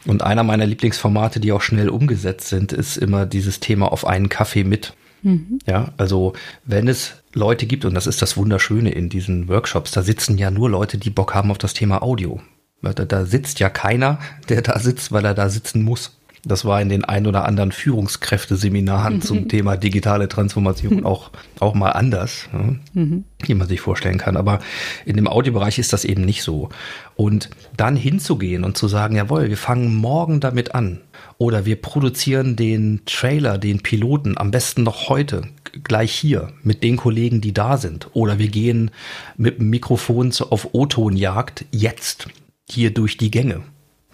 Und 0.05 0.23
einer 0.23 0.43
meiner 0.43 0.65
Lieblingsformate, 0.65 1.41
die 1.41 1.51
auch 1.51 1.61
schnell 1.61 1.89
umgesetzt 1.89 2.47
sind, 2.47 2.71
ist 2.71 2.95
immer 2.95 3.25
dieses 3.25 3.59
Thema 3.59 3.91
auf 3.91 4.07
einen 4.07 4.29
Kaffee 4.29 4.63
mit. 4.63 4.93
Mhm. 5.23 5.59
Ja, 5.65 5.91
also 5.97 6.33
wenn 6.63 6.87
es 6.87 7.18
Leute 7.33 7.65
gibt, 7.65 7.85
und 7.85 7.93
das 7.93 8.07
ist 8.07 8.21
das 8.21 8.37
Wunderschöne 8.37 8.91
in 8.91 9.09
diesen 9.09 9.47
Workshops, 9.47 9.91
da 9.91 10.01
sitzen 10.01 10.37
ja 10.37 10.51
nur 10.51 10.69
Leute, 10.69 10.97
die 10.97 11.09
Bock 11.09 11.35
haben 11.35 11.51
auf 11.51 11.57
das 11.57 11.73
Thema 11.73 12.01
Audio. 12.01 12.41
Da, 12.81 12.93
da 12.93 13.25
sitzt 13.25 13.59
ja 13.59 13.69
keiner, 13.69 14.19
der 14.47 14.61
da 14.61 14.79
sitzt, 14.79 15.11
weil 15.11 15.25
er 15.25 15.33
da 15.33 15.49
sitzen 15.49 15.83
muss. 15.83 16.19
Das 16.45 16.63
war 16.63 16.81
in 16.81 16.87
den 16.87 17.03
ein 17.03 17.27
oder 17.27 17.43
anderen 17.43 17.73
Führungskräfteseminaren 17.73 19.15
mhm. 19.15 19.21
zum 19.21 19.47
Thema 19.49 19.75
digitale 19.75 20.29
Transformation 20.29 21.05
auch, 21.05 21.31
auch 21.59 21.73
mal 21.73 21.91
anders, 21.91 22.47
ne? 22.53 22.79
mhm. 22.93 23.23
wie 23.43 23.53
man 23.55 23.67
sich 23.67 23.81
vorstellen 23.81 24.17
kann. 24.17 24.37
Aber 24.37 24.59
in 25.05 25.17
dem 25.17 25.27
Audiobereich 25.27 25.79
ist 25.79 25.91
das 25.91 26.05
eben 26.05 26.23
nicht 26.23 26.43
so. 26.43 26.69
Und 27.15 27.49
dann 27.75 27.97
hinzugehen 27.97 28.63
und 28.63 28.77
zu 28.77 28.87
sagen, 28.87 29.15
jawohl, 29.15 29.49
wir 29.49 29.57
fangen 29.57 29.93
morgen 29.93 30.39
damit 30.39 30.73
an. 30.73 31.01
Oder 31.37 31.65
wir 31.65 31.81
produzieren 31.81 32.55
den 32.55 33.01
Trailer, 33.05 33.57
den 33.57 33.81
Piloten 33.81 34.37
am 34.37 34.51
besten 34.51 34.83
noch 34.83 35.09
heute, 35.09 35.43
gleich 35.83 36.11
hier, 36.11 36.53
mit 36.63 36.83
den 36.83 36.97
Kollegen, 36.97 37.41
die 37.41 37.53
da 37.53 37.77
sind. 37.77 38.07
Oder 38.13 38.39
wir 38.39 38.47
gehen 38.47 38.91
mit 39.37 39.59
dem 39.59 39.69
Mikrofon 39.69 40.33
auf 40.49 40.69
O-Tonjagd 40.73 41.65
jetzt 41.71 42.27
hier 42.69 42.93
durch 42.93 43.17
die 43.17 43.31
Gänge 43.31 43.61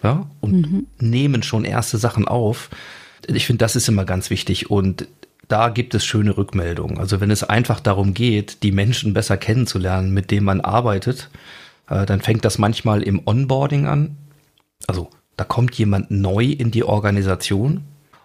ja, 0.02 0.28
und 0.40 0.70
mhm. 0.70 0.86
nehmen 0.98 1.42
schon 1.42 1.64
erste 1.64 1.98
Sachen 1.98 2.26
auf. 2.26 2.70
Ich 3.26 3.46
finde, 3.46 3.64
das 3.64 3.76
ist 3.76 3.88
immer 3.88 4.04
ganz 4.04 4.30
wichtig 4.30 4.70
und 4.70 5.08
da 5.48 5.68
gibt 5.68 5.94
es 5.94 6.04
schöne 6.04 6.36
Rückmeldungen. 6.36 6.98
Also 6.98 7.20
wenn 7.20 7.30
es 7.30 7.44
einfach 7.44 7.80
darum 7.80 8.14
geht, 8.14 8.62
die 8.62 8.72
Menschen 8.72 9.14
besser 9.14 9.36
kennenzulernen, 9.36 10.12
mit 10.12 10.30
denen 10.30 10.46
man 10.46 10.60
arbeitet, 10.60 11.30
Äh, 11.88 12.04
dann 12.04 12.20
fängt 12.20 12.44
das 12.44 12.58
manchmal 12.58 13.02
im 13.02 13.22
Onboarding 13.26 13.86
an. 13.86 14.16
Also 14.88 15.08
da 15.36 15.44
kommt 15.44 15.78
jemand 15.78 16.10
neu 16.10 16.44
in 16.46 16.70
die 16.70 16.82
Organisation 16.82 17.82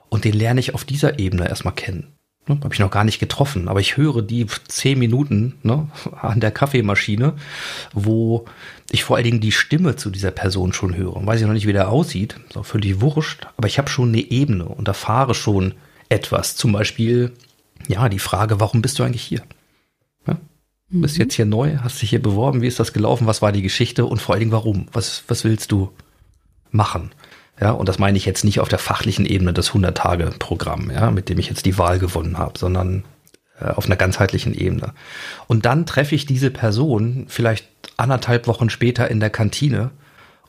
und 0.10 0.24
den 0.24 0.34
lerne 0.34 0.60
ich 0.60 0.74
auf 0.74 0.84
dieser 0.84 1.20
Ebene 1.20 1.48
erstmal 1.48 1.76
kennen. 1.76 2.08
Ne, 2.48 2.60
Habe 2.64 2.74
ich 2.74 2.80
noch 2.80 2.90
gar 2.90 3.04
nicht 3.04 3.20
getroffen, 3.20 3.68
aber 3.68 3.82
ich 3.82 3.98
höre 3.98 4.24
die 4.24 4.48
zehn 4.68 4.98
Minuten 4.98 5.60
ne, 5.62 5.88
an 6.20 6.40
der 6.40 6.52
Kaffeemaschine, 6.52 7.34
wo 7.94 8.46
ich 8.90 9.04
vor 9.04 9.16
allen 9.16 9.26
Dingen 9.26 9.42
die 9.42 9.52
Stimme 9.52 9.96
zu 9.96 10.10
dieser 10.10 10.32
Person 10.32 10.74
schon 10.74 10.96
höre. 10.96 11.24
Weiß 11.26 11.40
ich 11.40 11.46
noch 11.46 11.54
nicht, 11.54 11.68
wie 11.68 11.74
der 11.74 11.90
aussieht, 11.90 12.36
ist 12.50 12.58
auch 12.58 12.66
völlig 12.66 13.00
wurscht, 13.00 13.48
aber 13.58 13.68
ich 13.68 13.78
habe 13.78 13.90
schon 13.90 14.10
eine 14.10 14.22
Ebene 14.22 14.66
und 14.66 14.88
erfahre 14.88 15.36
schon 15.36 15.76
etwas. 16.10 16.56
Zum 16.56 16.72
Beispiel, 16.72 17.32
ja, 17.88 18.10
die 18.10 18.20
Frage, 18.20 18.60
warum 18.60 18.82
bist 18.82 18.98
du 18.98 19.04
eigentlich 19.04 19.22
hier? 19.22 19.44
Ja? 20.26 20.38
Mhm. 20.90 21.02
Bist 21.02 21.20
jetzt 21.20 21.36
hier 21.36 21.46
neu, 21.46 21.78
hast 21.78 22.02
dich 22.02 22.10
hier 22.10 22.22
beworben, 22.22 22.64
wie 22.64 22.68
ist 22.68 22.80
das 22.80 22.92
gelaufen, 22.92 23.28
was 23.28 23.44
war 23.44 23.52
die 23.52 23.62
Geschichte 23.62 24.06
und 24.06 24.20
vor 24.20 24.34
allen 24.34 24.40
Dingen 24.40 24.52
warum? 24.52 24.88
Was, 24.94 25.24
was 25.28 25.44
willst 25.44 25.72
du 25.72 25.92
machen? 26.72 27.12
Ja, 27.62 27.72
und 27.72 27.88
das 27.88 28.00
meine 28.00 28.18
ich 28.18 28.26
jetzt 28.26 28.44
nicht 28.44 28.60
auf 28.60 28.70
der 28.70 28.80
fachlichen 28.80 29.26
Ebene 29.26 29.54
des 29.54 29.72
100-Tage-Programm, 29.72 30.90
ja, 30.90 31.12
mit 31.12 31.30
dem 31.30 31.38
ich 31.38 31.48
jetzt 31.48 31.66
die 31.66 31.78
Wahl 31.78 32.00
gewonnen 32.00 32.40
habe, 32.40 32.58
sondern 32.58 33.04
äh, 33.60 33.66
auf 33.66 33.86
einer 33.86 33.96
ganzheitlichen 33.96 34.56
Ebene. 34.56 34.94
Und 35.46 35.66
dann 35.68 35.86
treffe 35.86 36.16
ich 36.16 36.26
diese 36.26 36.50
Person 36.50 37.26
vielleicht 37.28 37.68
anderthalb 37.98 38.48
Wochen 38.48 38.72
später 38.72 39.12
in 39.12 39.20
der 39.20 39.30
Kantine 39.30 39.92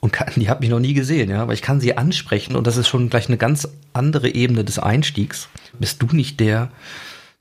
und 0.00 0.12
kann, 0.12 0.32
die 0.36 0.48
hat 0.48 0.60
mich 0.60 0.70
noch 0.70 0.80
nie 0.80 0.94
gesehen, 0.94 1.28
ja, 1.28 1.42
aber 1.42 1.52
ich 1.52 1.60
kann 1.60 1.80
sie 1.80 1.98
ansprechen 1.98 2.56
und 2.56 2.66
das 2.66 2.78
ist 2.78 2.88
schon 2.88 3.10
gleich 3.10 3.28
eine 3.28 3.36
ganz 3.36 3.68
andere 3.92 4.30
Ebene 4.30 4.64
des 4.64 4.78
Einstiegs. 4.78 5.48
Bist 5.78 6.00
du 6.02 6.06
nicht 6.06 6.40
der, 6.40 6.70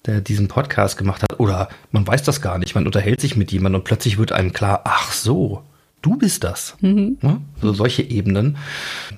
der 0.06 0.20
diesen 0.20 0.50
Podcast 0.50 0.98
gemacht 0.98 1.24
hat? 1.24 1.40
Oder 1.40 1.70
man 1.92 2.06
weiß 2.06 2.24
das 2.24 2.42
gar 2.42 2.58
nicht, 2.58 2.76
man 2.76 2.86
unterhält 2.86 3.22
sich 3.22 3.38
mit 3.38 3.54
jemandem 3.54 3.80
und 3.80 3.86
plötzlich 3.86 4.18
wird 4.18 4.34
einem 4.34 4.52
klar, 4.52 4.82
ach 4.84 5.14
so, 5.14 5.64
du 6.02 6.18
bist 6.18 6.44
das. 6.44 6.76
Mhm. 6.82 7.18
So 7.62 7.74
solche 7.74 8.04
Ebenen. 8.04 8.58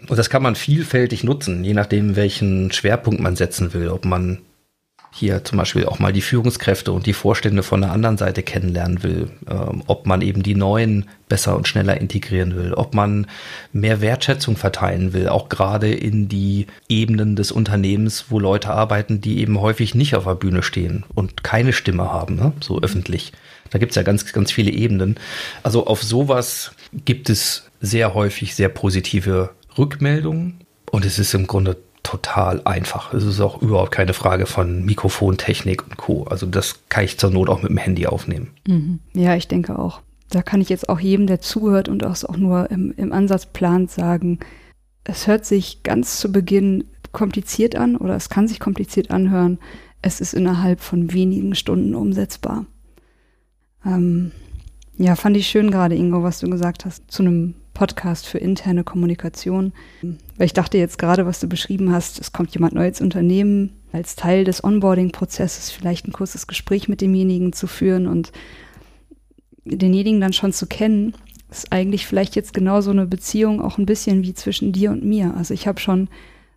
Und 0.08 0.18
das 0.18 0.30
kann 0.30 0.44
man 0.44 0.56
vielfältig 0.56 1.24
nutzen, 1.24 1.64
je 1.64 1.74
nachdem, 1.74 2.16
welchen 2.16 2.72
Schwerpunkt 2.72 3.22
man 3.22 3.36
setzen 3.36 3.74
will. 3.74 3.90
Ob 3.90 4.06
man 4.06 4.40
hier 5.16 5.44
zum 5.44 5.60
Beispiel 5.60 5.86
auch 5.86 6.00
mal 6.00 6.12
die 6.12 6.22
Führungskräfte 6.22 6.92
und 6.92 7.06
die 7.06 7.14
Vorstände 7.14 7.62
von 7.62 7.82
der 7.82 7.92
anderen 7.92 8.18
Seite 8.18 8.42
kennenlernen 8.42 9.04
will, 9.04 9.30
ähm, 9.48 9.84
ob 9.86 10.08
man 10.08 10.22
eben 10.22 10.42
die 10.42 10.56
neuen 10.56 11.06
besser 11.30 11.56
und 11.56 11.68
schneller 11.68 12.02
integrieren 12.02 12.56
will, 12.56 12.74
ob 12.74 12.96
man 12.96 13.28
mehr 13.72 14.02
Wertschätzung 14.02 14.58
verteilen 14.58 15.14
will, 15.14 15.30
auch 15.30 15.50
gerade 15.50 15.94
in 15.94 16.30
die 16.30 16.66
Ebenen 16.90 17.36
des 17.36 17.52
Unternehmens, 17.52 18.26
wo 18.30 18.40
Leute 18.40 18.72
arbeiten, 18.72 19.22
die 19.22 19.40
eben 19.40 19.62
häufig 19.62 19.94
nicht 19.94 20.16
auf 20.16 20.24
der 20.24 20.34
Bühne 20.34 20.64
stehen 20.64 21.06
und 21.14 21.44
keine 21.44 21.74
Stimme 21.74 22.12
haben, 22.12 22.36
ne? 22.36 22.54
so 22.60 22.82
öffentlich. 22.82 23.34
Da 23.74 23.80
gibt's 23.80 23.95
ja 23.95 24.03
ganz, 24.03 24.32
ganz 24.32 24.51
viele 24.51 24.71
Ebenen. 24.71 25.15
Also 25.63 25.88
auf 25.88 26.03
sowas 26.03 26.71
gibt 27.05 27.30
es 27.30 27.69
sehr 27.82 28.13
häufig 28.13 28.53
sehr 28.55 28.69
positive 28.69 29.49
Rückmeldungen 29.78 30.59
und 30.91 31.05
es 31.05 31.17
ist 31.17 31.34
im 31.34 31.47
Grunde 31.47 31.78
total 32.03 32.61
einfach. 32.65 33.13
Es 33.15 33.24
ist 33.24 33.41
auch 33.41 33.61
überhaupt 33.63 33.91
keine 33.91 34.13
Frage 34.13 34.45
von 34.45 34.86
Mikrofontechnik 34.86 35.84
und 35.84 35.97
Co. 35.97 36.26
Also 36.26 36.45
das 36.45 36.82
kann 36.89 37.03
ich 37.03 37.17
zur 37.17 37.32
Not 37.32 37.49
auch 37.49 37.63
mit 37.63 37.71
dem 37.71 37.78
Handy 37.78 38.05
aufnehmen. 38.05 38.51
Mhm. 38.67 38.99
Ja, 39.13 39.36
ich 39.36 39.47
denke 39.47 39.80
auch. 39.80 40.01
Da 40.30 40.43
kann 40.43 40.61
ich 40.61 40.69
jetzt 40.69 40.88
auch 40.88 40.99
jedem, 40.99 41.26
der 41.26 41.41
zuhört 41.41 41.89
und 41.89 42.05
auch, 42.05 42.24
auch 42.26 42.38
nur 42.38 42.69
im, 42.69 42.93
im 42.95 43.11
Ansatz 43.11 43.47
plant, 43.47 43.89
sagen, 43.89 44.39
es 45.03 45.26
hört 45.26 45.45
sich 45.45 45.82
ganz 45.82 46.19
zu 46.19 46.32
Beginn 46.32 46.84
kompliziert 47.11 47.76
an 47.76 47.95
oder 47.97 48.15
es 48.15 48.30
kann 48.30 48.47
sich 48.47 48.59
kompliziert 48.59 49.09
anhören. 49.09 49.57
Es 50.03 50.21
ist 50.21 50.36
innerhalb 50.36 50.80
von 50.80 51.11
wenigen 51.11 51.55
Stunden 51.55 51.95
umsetzbar. 51.95 52.67
Ähm, 53.86 54.32
ja, 54.98 55.16
fand 55.16 55.38
ich 55.38 55.48
schön 55.48 55.72
gerade, 55.72 55.96
Ingo, 55.96 56.24
was 56.24 56.40
du 56.40 56.50
gesagt 56.50 56.86
hast 56.86 57.10
zu 57.10 57.24
einem 57.24 57.56
Podcast 57.74 58.28
für 58.28 58.38
interne 58.38 58.84
Kommunikation. 58.84 59.74
Weil 60.38 60.46
ich 60.46 60.54
dachte 60.54 60.78
jetzt 60.78 60.98
gerade, 60.98 61.26
was 61.26 61.40
du 61.40 61.48
beschrieben 61.48 61.92
hast, 61.92 62.20
es 62.20 62.32
kommt 62.32 62.54
jemand 62.54 62.74
neu 62.74 62.88
ins 62.88 63.02
Unternehmen, 63.02 63.74
als 63.92 64.16
Teil 64.16 64.44
des 64.44 64.64
Onboarding-Prozesses 64.64 65.72
vielleicht 65.72 66.08
ein 66.08 66.14
kurzes 66.14 66.48
Gespräch 66.48 66.88
mit 66.88 67.02
demjenigen 67.02 67.54
zu 67.54 67.68
führen 67.68 68.08
und 68.08 68.32
denjenigen 69.66 70.22
dann 70.22 70.34
schon 70.34 70.54
zu 70.54 70.68
kennen, 70.68 71.14
ist 71.50 71.72
eigentlich 71.72 72.08
vielleicht 72.08 72.36
jetzt 72.36 72.54
genau 72.54 72.82
so 72.82 72.92
eine 72.92 73.06
Beziehung 73.06 73.62
auch 73.62 73.78
ein 73.78 73.86
bisschen 73.86 74.24
wie 74.24 74.34
zwischen 74.34 74.72
dir 74.72 74.92
und 74.92 75.04
mir. 75.04 75.36
Also 75.36 75.54
ich 75.54 75.68
habe 75.68 75.80
schon 75.80 76.10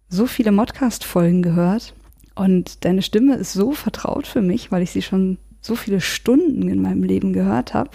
so 0.08 0.26
viele 0.26 0.52
Modcast-Folgen 0.52 1.42
gehört 1.42 1.94
und 2.34 2.84
deine 2.84 3.02
Stimme 3.02 3.36
ist 3.36 3.52
so 3.52 3.72
vertraut 3.72 4.26
für 4.26 4.42
mich, 4.42 4.72
weil 4.72 4.82
ich 4.82 4.90
sie 4.90 5.02
schon 5.02 5.38
so 5.66 5.74
viele 5.74 6.00
Stunden 6.00 6.68
in 6.68 6.80
meinem 6.80 7.02
Leben 7.02 7.32
gehört 7.32 7.74
habe. 7.74 7.90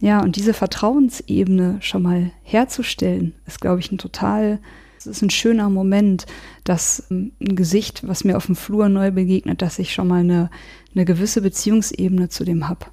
Ja, 0.00 0.22
und 0.22 0.36
diese 0.36 0.54
Vertrauensebene 0.54 1.78
schon 1.80 2.02
mal 2.02 2.30
herzustellen, 2.42 3.34
ist, 3.46 3.60
glaube 3.60 3.80
ich, 3.80 3.90
ein 3.92 3.98
total, 3.98 4.58
es 4.98 5.06
ist 5.06 5.22
ein 5.22 5.30
schöner 5.30 5.68
Moment, 5.68 6.26
dass 6.64 7.04
ähm, 7.10 7.32
ein 7.40 7.56
Gesicht, 7.56 8.06
was 8.06 8.24
mir 8.24 8.36
auf 8.36 8.46
dem 8.46 8.56
Flur 8.56 8.88
neu 8.88 9.10
begegnet, 9.10 9.62
dass 9.62 9.78
ich 9.78 9.92
schon 9.92 10.08
mal 10.08 10.20
eine, 10.20 10.50
eine 10.94 11.04
gewisse 11.04 11.42
Beziehungsebene 11.42 12.28
zu 12.28 12.44
dem 12.44 12.68
habe. 12.68 12.86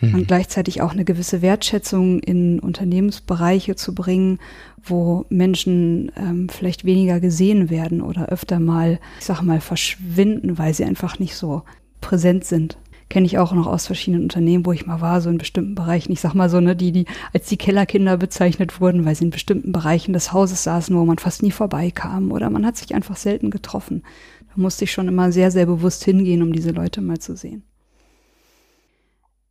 Mhm. 0.00 0.14
Und 0.14 0.28
gleichzeitig 0.28 0.80
auch 0.80 0.92
eine 0.92 1.04
gewisse 1.04 1.42
Wertschätzung 1.42 2.20
in 2.20 2.60
Unternehmensbereiche 2.60 3.74
zu 3.74 3.92
bringen, 3.94 4.38
wo 4.80 5.26
Menschen 5.28 6.12
ähm, 6.16 6.48
vielleicht 6.48 6.84
weniger 6.84 7.18
gesehen 7.18 7.68
werden 7.68 8.00
oder 8.00 8.28
öfter 8.28 8.60
mal, 8.60 9.00
ich 9.18 9.26
sag 9.26 9.42
mal, 9.42 9.60
verschwinden, 9.60 10.56
weil 10.56 10.72
sie 10.72 10.84
einfach 10.84 11.18
nicht 11.18 11.34
so 11.34 11.62
präsent 12.00 12.44
sind 12.44 12.78
kenne 13.08 13.26
ich 13.26 13.38
auch 13.38 13.52
noch 13.52 13.66
aus 13.66 13.86
verschiedenen 13.86 14.24
Unternehmen, 14.24 14.66
wo 14.66 14.72
ich 14.72 14.86
mal 14.86 15.00
war, 15.00 15.20
so 15.20 15.30
in 15.30 15.38
bestimmten 15.38 15.74
Bereichen. 15.74 16.12
Ich 16.12 16.20
sag 16.20 16.34
mal 16.34 16.50
so, 16.50 16.60
ne, 16.60 16.76
die, 16.76 16.92
die 16.92 17.06
als 17.32 17.46
die 17.48 17.56
Kellerkinder 17.56 18.16
bezeichnet 18.16 18.80
wurden, 18.80 19.04
weil 19.04 19.14
sie 19.14 19.24
in 19.24 19.30
bestimmten 19.30 19.72
Bereichen 19.72 20.12
des 20.12 20.32
Hauses 20.32 20.62
saßen, 20.62 20.94
wo 20.94 21.04
man 21.04 21.18
fast 21.18 21.42
nie 21.42 21.50
vorbeikam 21.50 22.32
oder 22.32 22.50
man 22.50 22.66
hat 22.66 22.76
sich 22.76 22.94
einfach 22.94 23.16
selten 23.16 23.50
getroffen. 23.50 24.02
Da 24.48 24.60
musste 24.60 24.84
ich 24.84 24.92
schon 24.92 25.08
immer 25.08 25.32
sehr, 25.32 25.50
sehr 25.50 25.66
bewusst 25.66 26.04
hingehen, 26.04 26.42
um 26.42 26.52
diese 26.52 26.70
Leute 26.70 27.00
mal 27.00 27.18
zu 27.18 27.36
sehen. 27.36 27.62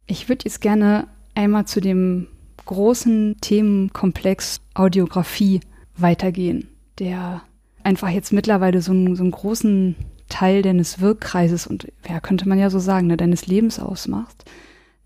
Ich 0.05 0.29
würde 0.29 0.45
jetzt 0.45 0.61
gerne 0.61 1.07
einmal 1.35 1.65
zu 1.65 1.81
dem 1.81 2.27
großen 2.65 3.37
Themenkomplex 3.41 4.61
Audiografie 4.73 5.61
weitergehen, 5.95 6.69
der 6.99 7.41
einfach 7.83 8.09
jetzt 8.09 8.33
mittlerweile 8.33 8.81
so 8.81 8.91
einen, 8.91 9.15
so 9.15 9.23
einen 9.23 9.31
großen 9.31 9.95
Teil 10.29 10.61
deines 10.61 10.99
Wirkkreises 10.99 11.67
und 11.67 11.91
ja, 12.07 12.19
könnte 12.19 12.47
man 12.47 12.59
ja 12.59 12.69
so 12.69 12.79
sagen, 12.79 13.07
ne, 13.07 13.17
deines 13.17 13.47
Lebens 13.47 13.79
ausmachst. 13.79 14.45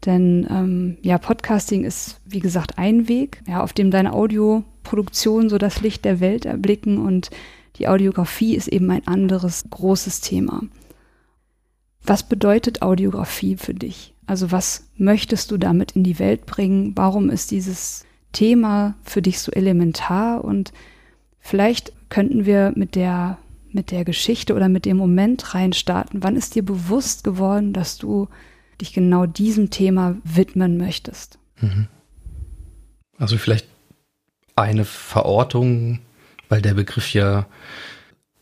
Denn 0.06 0.48
ähm, 0.50 0.98
ja, 1.02 1.18
Podcasting 1.18 1.84
ist, 1.84 2.20
wie 2.26 2.40
gesagt, 2.40 2.78
ein 2.78 3.08
Weg, 3.08 3.42
ja, 3.48 3.62
auf 3.62 3.74
dem 3.74 3.92
deine 3.92 4.14
Audioproduktion 4.14 5.50
so 5.50 5.58
das 5.58 5.82
Licht 5.82 6.06
der 6.06 6.20
Welt 6.20 6.46
erblicken 6.46 6.98
und 6.98 7.30
die 7.76 7.88
Audiografie 7.88 8.56
ist 8.56 8.68
eben 8.68 8.90
ein 8.90 9.08
anderes 9.08 9.66
großes 9.70 10.22
Thema. 10.22 10.64
Was 12.04 12.24
bedeutet 12.24 12.82
Audiografie 12.82 13.58
für 13.58 13.74
dich? 13.74 14.16
Also 14.26 14.52
was 14.52 14.88
möchtest 14.98 15.52
du 15.52 15.58
damit 15.58 15.92
in 15.92 16.04
die 16.04 16.20
Welt 16.20 16.46
bringen? 16.46 16.94
Warum 16.96 17.30
ist 17.30 17.52
dieses 17.52 18.06
Thema 18.34 18.96
für 19.04 19.22
dich 19.22 19.40
so 19.40 19.52
elementar? 19.52 20.44
Und 20.44 20.74
vielleicht 21.40 21.94
könnten 22.10 22.46
wir 22.46 22.74
mit 22.76 22.96
der 22.96 23.38
mit 23.74 23.92
der 23.92 24.06
Geschichte 24.06 24.54
oder 24.54 24.70
mit 24.70 24.86
dem 24.86 24.98
Moment 24.98 25.54
reinstarten? 25.54 26.24
Wann 26.24 26.36
ist 26.36 26.56
dir 26.56 26.64
bewusst 26.64 27.24
geworden, 27.24 27.74
dass 27.74 27.98
du 27.98 28.28
dich 28.80 28.94
genau 28.94 29.26
diesem 29.26 29.70
Thema 29.70 30.18
widmen 30.24 30.78
möchtest? 30.78 31.40
Mhm. 31.60 31.88
Also 33.18 33.38
vielleicht 33.38 33.68
eine 34.56 34.86
Verortung, 34.86 36.00
weil 36.50 36.62
der 36.62 36.74
Begriff 36.74 37.14
ja 37.14 37.46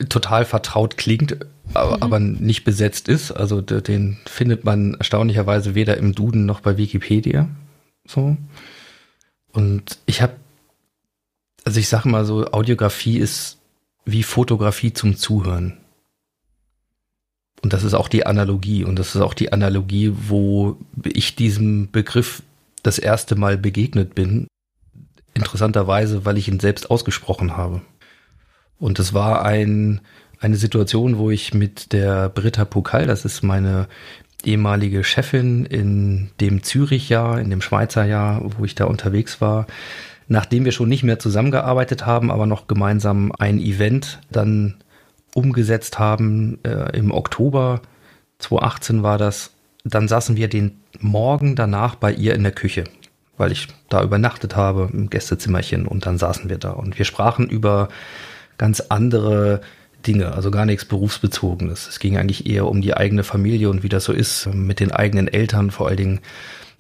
total 0.08 0.46
vertraut 0.46 0.98
klingt, 0.98 1.38
aber, 1.74 1.98
mhm. 1.98 2.04
aber 2.04 2.20
nicht 2.20 2.64
besetzt 2.64 3.08
ist. 3.08 3.32
Also 3.32 3.62
den 3.62 4.18
findet 4.26 4.64
man 4.64 4.96
erstaunlicherweise 4.96 5.76
weder 5.76 5.98
im 5.98 6.16
Duden 6.16 6.46
noch 6.46 6.62
bei 6.62 6.78
Wikipedia. 6.78 7.50
So. 8.08 8.38
Und 9.52 10.00
ich 10.06 10.22
habe, 10.22 10.34
also 11.66 11.80
ich 11.80 11.90
sage 11.90 12.10
mal 12.10 12.26
so, 12.26 12.52
Audiografie 12.52 13.18
ist 13.18 13.59
wie 14.12 14.24
Fotografie 14.24 14.94
zum 14.94 15.16
Zuhören. 15.16 15.78
Und 17.62 17.74
das 17.74 17.84
ist 17.84 17.94
auch 17.94 18.08
die 18.08 18.26
Analogie. 18.26 18.84
Und 18.84 18.98
das 18.98 19.16
ist 19.16 19.22
auch 19.22 19.34
die 19.34 19.52
Analogie, 19.52 20.14
wo 20.28 20.78
ich 21.04 21.36
diesem 21.36 21.92
Begriff 21.92 22.42
das 22.84 23.00
erste 23.00 23.36
Mal 23.36 23.58
begegnet 23.58 24.16
bin. 24.16 24.48
Interessanterweise, 25.34 26.26
weil 26.26 26.38
ich 26.38 26.48
ihn 26.48 26.60
selbst 26.60 26.90
ausgesprochen 26.90 27.58
habe. 27.58 27.82
Und 28.78 29.00
es 29.00 29.14
war 29.14 29.44
ein, 29.44 30.02
eine 30.40 30.56
Situation, 30.56 31.18
wo 31.18 31.30
ich 31.30 31.54
mit 31.54 31.92
der 31.92 32.30
Britta 32.30 32.64
Pokal, 32.66 33.06
das 33.06 33.26
ist 33.26 33.44
meine 33.44 33.88
ehemalige 34.46 35.04
Chefin 35.04 35.66
in 35.66 36.30
dem 36.40 36.64
Zürich-Jahr, 36.64 37.42
in 37.42 37.50
dem 37.50 37.62
Schweizer 37.62 38.06
Jahr, 38.06 38.42
wo 38.58 38.64
ich 38.64 38.74
da 38.74 38.86
unterwegs 38.86 39.42
war, 39.42 39.68
nachdem 40.30 40.64
wir 40.64 40.72
schon 40.72 40.88
nicht 40.88 41.04
mehr 41.04 41.20
zusammengearbeitet 41.20 42.06
haben, 42.06 42.32
aber 42.32 42.46
noch 42.46 42.68
gemeinsam 42.68 43.34
ein 43.38 43.60
Event 43.60 44.22
dann 44.32 44.76
umgesetzt 45.34 46.00
haben, 46.00 46.60
äh, 46.64 46.96
im 46.98 47.12
Oktober 47.12 47.82
2018 48.38 49.04
war 49.04 49.18
das, 49.18 49.52
dann 49.84 50.08
saßen 50.08 50.38
wir 50.38 50.48
den 50.48 50.80
Morgen 51.00 51.56
danach 51.56 51.96
bei 51.96 52.14
ihr 52.14 52.36
in 52.36 52.44
der 52.44 52.54
Küche. 52.54 52.86
weil 53.38 53.54
ich 53.54 53.70
da 53.88 54.04
übernachtet 54.04 54.58
habe 54.58 54.90
im 54.92 55.10
Gästezimmerchen 55.10 55.88
und 55.88 56.06
dann 56.06 56.18
saßen 56.18 56.50
wir 56.50 56.58
da 56.58 56.72
und 56.72 56.98
wir 56.98 57.06
sprachen 57.06 57.48
über 57.48 57.88
ganz 58.58 58.82
andere 58.82 59.62
Dinge, 60.06 60.34
also 60.34 60.52
gar 60.52 60.66
nichts 60.66 60.84
berufsbezogenes. 60.84 61.88
Es 61.88 62.00
ging 62.00 62.18
eigentlich 62.18 62.48
eher 62.50 62.68
um 62.68 62.82
die 62.82 62.96
eigene 62.96 63.24
Familie 63.24 63.70
und 63.70 63.82
wie 63.82 63.88
das 63.88 64.04
so 64.04 64.12
ist 64.12 64.48
mit 64.54 64.82
den 64.82 64.92
eigenen 64.92 65.30
Eltern, 65.30 65.72
vor 65.72 65.88
allen 65.88 65.96
Dingen, 65.96 66.20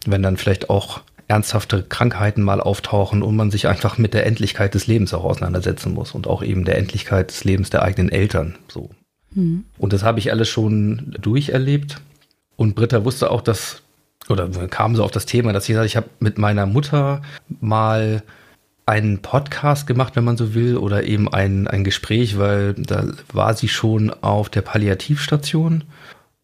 wenn 0.06 0.22
dann 0.22 0.36
vielleicht 0.36 0.70
auch 0.70 1.00
ernsthafte 1.30 1.84
Krankheiten 1.84 2.42
mal 2.42 2.60
auftauchen 2.60 3.22
und 3.22 3.36
man 3.36 3.52
sich 3.52 3.68
einfach 3.68 3.98
mit 3.98 4.14
der 4.14 4.26
Endlichkeit 4.26 4.74
des 4.74 4.88
Lebens 4.88 5.14
auch 5.14 5.24
auseinandersetzen 5.24 5.94
muss 5.94 6.14
und 6.14 6.28
auch 6.28 6.44
eben 6.44 6.66
der 6.66 6.78
Endlichkeit 6.78 7.30
des 7.30 7.44
Lebens 7.44 7.70
der 7.70 7.84
eigenen 7.84 8.12
Eltern. 8.12 8.56
So. 8.68 8.90
Mhm. 9.36 9.66
Und 9.78 9.94
das 9.94 10.04
habe 10.04 10.20
ich 10.20 10.32
alles 10.32 10.50
schon 10.50 11.16
durcherlebt. 11.22 12.02
Und 12.56 12.76
Britta 12.76 13.06
wusste 13.06 13.30
auch, 13.30 13.42
dass, 13.42 13.84
oder 14.28 14.50
kam 14.68 14.96
so 14.96 15.04
auf 15.04 15.12
das 15.12 15.28
Thema, 15.28 15.54
dass 15.54 15.66
sie 15.66 15.76
sagt, 15.76 15.86
ich 15.86 15.96
habe 15.96 16.10
mit 16.20 16.40
meiner 16.40 16.66
Mutter 16.66 17.22
mal 17.62 18.24
einen 18.88 19.22
Podcast 19.22 19.86
gemacht, 19.86 20.16
wenn 20.16 20.24
man 20.24 20.36
so 20.36 20.56
will, 20.56 20.78
oder 20.78 21.04
eben 21.04 21.32
ein, 21.32 21.68
ein 21.68 21.84
Gespräch, 21.84 22.40
weil 22.40 22.74
da 22.74 23.06
war 23.32 23.54
sie 23.54 23.68
schon 23.68 24.10
auf 24.10 24.50
der 24.50 24.64
Palliativstation. 24.64 25.84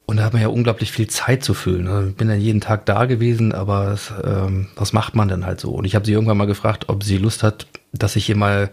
Und 0.05 0.17
da 0.17 0.23
hat 0.23 0.33
man 0.33 0.41
ja 0.41 0.49
unglaublich 0.49 0.91
viel 0.91 1.07
Zeit 1.07 1.43
zu 1.43 1.53
füllen. 1.53 1.87
Also 1.87 2.09
ich 2.09 2.15
bin 2.15 2.27
dann 2.27 2.39
jeden 2.39 2.61
Tag 2.61 2.85
da 2.85 3.05
gewesen, 3.05 3.53
aber 3.53 3.85
das, 3.85 4.13
ähm, 4.23 4.67
was 4.75 4.93
macht 4.93 5.15
man 5.15 5.27
denn 5.27 5.45
halt 5.45 5.59
so? 5.59 5.71
Und 5.71 5.85
ich 5.85 5.95
habe 5.95 6.05
sie 6.05 6.11
irgendwann 6.13 6.37
mal 6.37 6.45
gefragt, 6.45 6.89
ob 6.89 7.03
sie 7.03 7.17
Lust 7.17 7.41
hat, 7.41 7.65
dass 7.91 8.15
ich 8.15 8.29
ihr 8.29 8.35
mal 8.35 8.69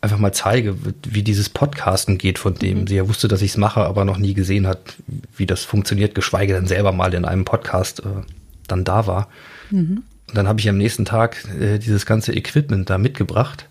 einfach 0.00 0.18
mal 0.18 0.32
zeige, 0.32 0.76
wie 1.06 1.22
dieses 1.22 1.50
Podcasten 1.50 2.16
geht, 2.16 2.38
von 2.38 2.54
dem 2.54 2.80
mhm. 2.80 2.86
sie 2.86 2.96
ja 2.96 3.08
wusste, 3.08 3.28
dass 3.28 3.42
ich 3.42 3.50
es 3.50 3.56
mache, 3.58 3.80
aber 3.80 4.06
noch 4.06 4.16
nie 4.16 4.32
gesehen 4.32 4.66
hat, 4.66 4.96
wie 5.36 5.44
das 5.44 5.64
funktioniert, 5.64 6.14
geschweige 6.14 6.54
denn 6.54 6.66
selber 6.66 6.92
mal 6.92 7.12
in 7.12 7.26
einem 7.26 7.44
Podcast 7.44 8.00
äh, 8.00 8.22
dann 8.66 8.84
da 8.84 9.06
war. 9.06 9.28
Mhm. 9.70 10.02
Und 10.28 10.36
dann 10.36 10.48
habe 10.48 10.60
ich 10.60 10.68
am 10.68 10.78
nächsten 10.78 11.04
Tag 11.04 11.44
äh, 11.60 11.78
dieses 11.78 12.06
ganze 12.06 12.32
Equipment 12.32 12.88
da 12.88 12.96
mitgebracht. 12.96 13.66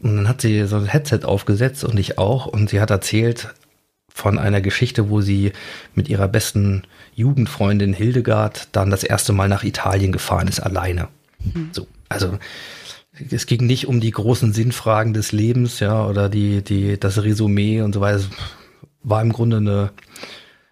Und 0.00 0.16
dann 0.16 0.28
hat 0.28 0.42
sie 0.42 0.66
so 0.66 0.76
ein 0.76 0.86
Headset 0.86 1.20
aufgesetzt 1.24 1.84
und 1.84 1.98
ich 1.98 2.18
auch. 2.18 2.46
Und 2.46 2.68
sie 2.68 2.80
hat 2.80 2.90
erzählt 2.90 3.54
von 4.14 4.38
einer 4.38 4.60
Geschichte, 4.60 5.10
wo 5.10 5.20
sie 5.20 5.52
mit 5.94 6.08
ihrer 6.08 6.28
besten 6.28 6.84
Jugendfreundin 7.14 7.92
Hildegard 7.92 8.68
dann 8.72 8.90
das 8.90 9.02
erste 9.02 9.32
Mal 9.32 9.48
nach 9.48 9.64
Italien 9.64 10.12
gefahren 10.12 10.46
ist, 10.46 10.60
alleine. 10.60 11.08
Mhm. 11.40 11.70
So, 11.72 11.88
also 12.08 12.38
es 13.30 13.46
ging 13.46 13.66
nicht 13.66 13.86
um 13.86 14.00
die 14.00 14.12
großen 14.12 14.52
Sinnfragen 14.52 15.14
des 15.14 15.32
Lebens, 15.32 15.80
ja, 15.80 16.06
oder 16.06 16.28
die, 16.28 16.62
die, 16.62 16.98
das 16.98 17.22
Resümee 17.22 17.82
und 17.82 17.92
so 17.92 18.00
weiter. 18.00 18.18
Es 18.18 18.30
war 19.02 19.20
im 19.20 19.32
Grunde 19.32 19.58
eine, 19.58 19.90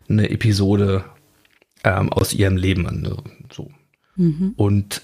eine 0.09 0.31
Episode 0.31 1.05
ähm, 1.83 2.13
aus 2.13 2.33
ihrem 2.33 2.57
Leben. 2.57 2.87
Also, 2.87 3.23
so. 3.53 3.71
Mhm. 4.17 4.55
Und 4.57 5.03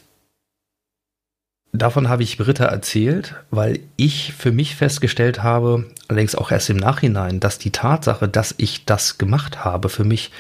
Davon 1.73 2.09
habe 2.09 2.23
ich 2.23 2.39
Britta 2.39 2.65
erzählt, 2.65 3.35
weil 3.51 3.81
ich 3.97 4.33
für 4.33 4.53
mich 4.53 4.75
festgestellt 4.75 5.43
habe, 5.43 5.87
allerdings 6.09 6.35
auch 6.35 6.51
erst 6.51 6.71
im 6.71 6.79
Nachhinein, 6.79 7.41
dass 7.41 7.59
die 7.59 7.71
Tatsache, 7.71 8.27
dass 8.27 8.55
ich 8.57 8.87
das 8.87 9.19
gemacht 9.19 9.65
habe, 9.65 9.89
für 9.89 10.05
mich 10.05 10.31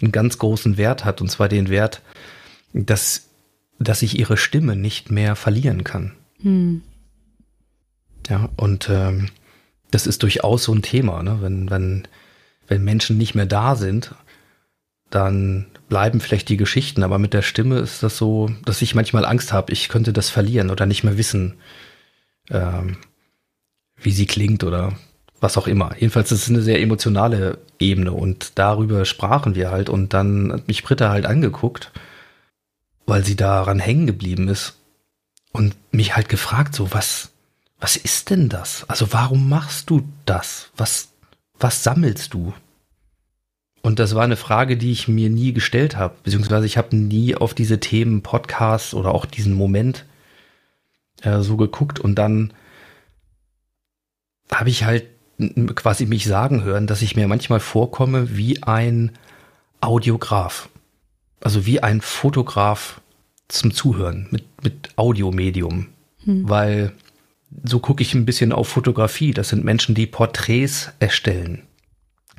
einen 0.00 0.12
ganz 0.12 0.38
großen 0.38 0.76
Wert 0.76 1.04
hat. 1.04 1.20
Und 1.20 1.28
zwar 1.28 1.48
den 1.48 1.68
Wert, 1.68 2.02
dass, 2.72 3.28
dass 3.78 4.02
ich 4.02 4.18
ihre 4.18 4.36
Stimme 4.36 4.76
nicht 4.76 5.10
mehr 5.10 5.34
verlieren 5.34 5.82
kann. 5.82 6.12
Hm. 6.40 6.82
Ja, 8.28 8.48
und 8.56 8.88
ähm, 8.88 9.28
das 9.90 10.06
ist 10.06 10.22
durchaus 10.22 10.64
so 10.64 10.74
ein 10.74 10.82
Thema, 10.82 11.22
ne? 11.22 11.38
wenn, 11.40 11.70
wenn, 11.70 12.08
wenn 12.68 12.84
Menschen 12.84 13.18
nicht 13.18 13.34
mehr 13.34 13.46
da 13.46 13.76
sind, 13.76 14.14
dann 15.10 15.66
bleiben 15.88 16.20
vielleicht 16.20 16.48
die 16.48 16.56
Geschichten, 16.56 17.02
aber 17.02 17.18
mit 17.18 17.32
der 17.32 17.42
Stimme 17.42 17.78
ist 17.78 18.02
das 18.02 18.16
so, 18.16 18.50
dass 18.64 18.82
ich 18.82 18.94
manchmal 18.94 19.24
Angst 19.24 19.52
habe, 19.52 19.72
ich 19.72 19.88
könnte 19.88 20.12
das 20.12 20.30
verlieren 20.30 20.70
oder 20.70 20.86
nicht 20.86 21.04
mehr 21.04 21.16
wissen, 21.16 21.54
ähm, 22.50 22.98
wie 23.96 24.10
sie 24.10 24.26
klingt 24.26 24.64
oder 24.64 24.94
was 25.40 25.56
auch 25.56 25.66
immer. 25.66 25.94
Jedenfalls 25.98 26.32
ist 26.32 26.42
es 26.42 26.48
eine 26.48 26.62
sehr 26.62 26.80
emotionale 26.80 27.58
Ebene 27.78 28.12
und 28.12 28.58
darüber 28.58 29.04
sprachen 29.04 29.54
wir 29.54 29.70
halt 29.70 29.88
und 29.88 30.14
dann 30.14 30.52
hat 30.52 30.68
mich 30.68 30.82
Britta 30.82 31.10
halt 31.10 31.26
angeguckt, 31.26 31.92
weil 33.06 33.24
sie 33.24 33.36
daran 33.36 33.78
hängen 33.78 34.06
geblieben 34.06 34.48
ist 34.48 34.74
und 35.52 35.76
mich 35.92 36.16
halt 36.16 36.28
gefragt 36.28 36.74
so, 36.74 36.92
was, 36.92 37.30
was 37.78 37.96
ist 37.96 38.30
denn 38.30 38.48
das? 38.48 38.84
Also 38.88 39.12
warum 39.12 39.48
machst 39.48 39.90
du 39.90 40.02
das? 40.24 40.70
Was, 40.76 41.08
was 41.58 41.82
sammelst 41.84 42.34
du? 42.34 42.52
Und 43.86 44.00
das 44.00 44.16
war 44.16 44.24
eine 44.24 44.34
Frage, 44.34 44.76
die 44.76 44.90
ich 44.90 45.06
mir 45.06 45.30
nie 45.30 45.52
gestellt 45.52 45.96
habe, 45.96 46.16
beziehungsweise 46.24 46.66
ich 46.66 46.76
habe 46.76 46.96
nie 46.96 47.36
auf 47.36 47.54
diese 47.54 47.78
Themen 47.78 48.20
Podcasts 48.20 48.94
oder 48.94 49.14
auch 49.14 49.26
diesen 49.26 49.52
Moment 49.52 50.04
äh, 51.22 51.38
so 51.38 51.56
geguckt 51.56 52.00
und 52.00 52.16
dann 52.16 52.52
habe 54.52 54.70
ich 54.70 54.82
halt 54.82 55.04
quasi 55.76 56.04
mich 56.04 56.24
sagen 56.24 56.64
hören, 56.64 56.88
dass 56.88 57.00
ich 57.00 57.14
mir 57.14 57.28
manchmal 57.28 57.60
vorkomme 57.60 58.36
wie 58.36 58.60
ein 58.64 59.12
Audiograf. 59.80 60.68
Also 61.40 61.64
wie 61.64 61.80
ein 61.80 62.00
Fotograf 62.00 63.00
zum 63.46 63.72
Zuhören 63.72 64.26
mit, 64.32 64.64
mit 64.64 64.88
Audiomedium. 64.96 65.90
Hm. 66.24 66.48
Weil 66.48 66.90
so 67.62 67.78
gucke 67.78 68.02
ich 68.02 68.14
ein 68.14 68.26
bisschen 68.26 68.50
auf 68.50 68.66
Fotografie. 68.66 69.30
Das 69.30 69.50
sind 69.50 69.64
Menschen, 69.64 69.94
die 69.94 70.08
Porträts 70.08 70.90
erstellen 70.98 71.62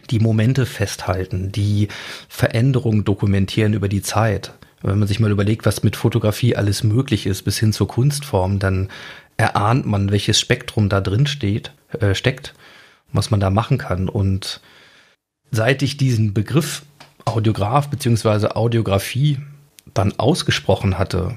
die 0.10 0.20
Momente 0.20 0.66
festhalten, 0.66 1.52
die 1.52 1.88
Veränderungen 2.30 3.04
dokumentieren 3.04 3.74
über 3.74 3.90
die 3.90 4.02
Zeit. 4.02 4.54
Wenn 4.82 5.00
man 5.00 5.08
sich 5.08 5.20
mal 5.20 5.32
überlegt, 5.32 5.66
was 5.66 5.84
mit 5.84 5.96
Fotografie 5.96 6.56
alles 6.56 6.84
möglich 6.84 7.26
ist, 7.26 7.44
bis 7.44 7.58
hin 7.58 7.74
zur 7.74 7.88
Kunstform, 7.88 8.60
dann 8.60 8.90
erahnt 9.38 9.86
man, 9.86 10.12
welches 10.12 10.40
Spektrum 10.40 10.90
da 10.90 11.02
drin 11.02 11.28
steht, 11.28 11.72
äh, 12.00 12.14
steckt, 12.14 12.54
was 13.12 13.32
man 13.32 13.40
da 13.40 13.50
machen 13.50 13.78
kann. 13.78 14.10
Und 14.10 14.62
seit 15.52 15.82
ich 15.82 15.98
diesen 15.98 16.34
Begriff 16.34 16.84
Audiograf 17.26 17.90
beziehungsweise 17.90 18.56
Audiografie 18.56 19.40
dann 19.94 20.18
ausgesprochen 20.18 20.98
hatte, 20.98 21.36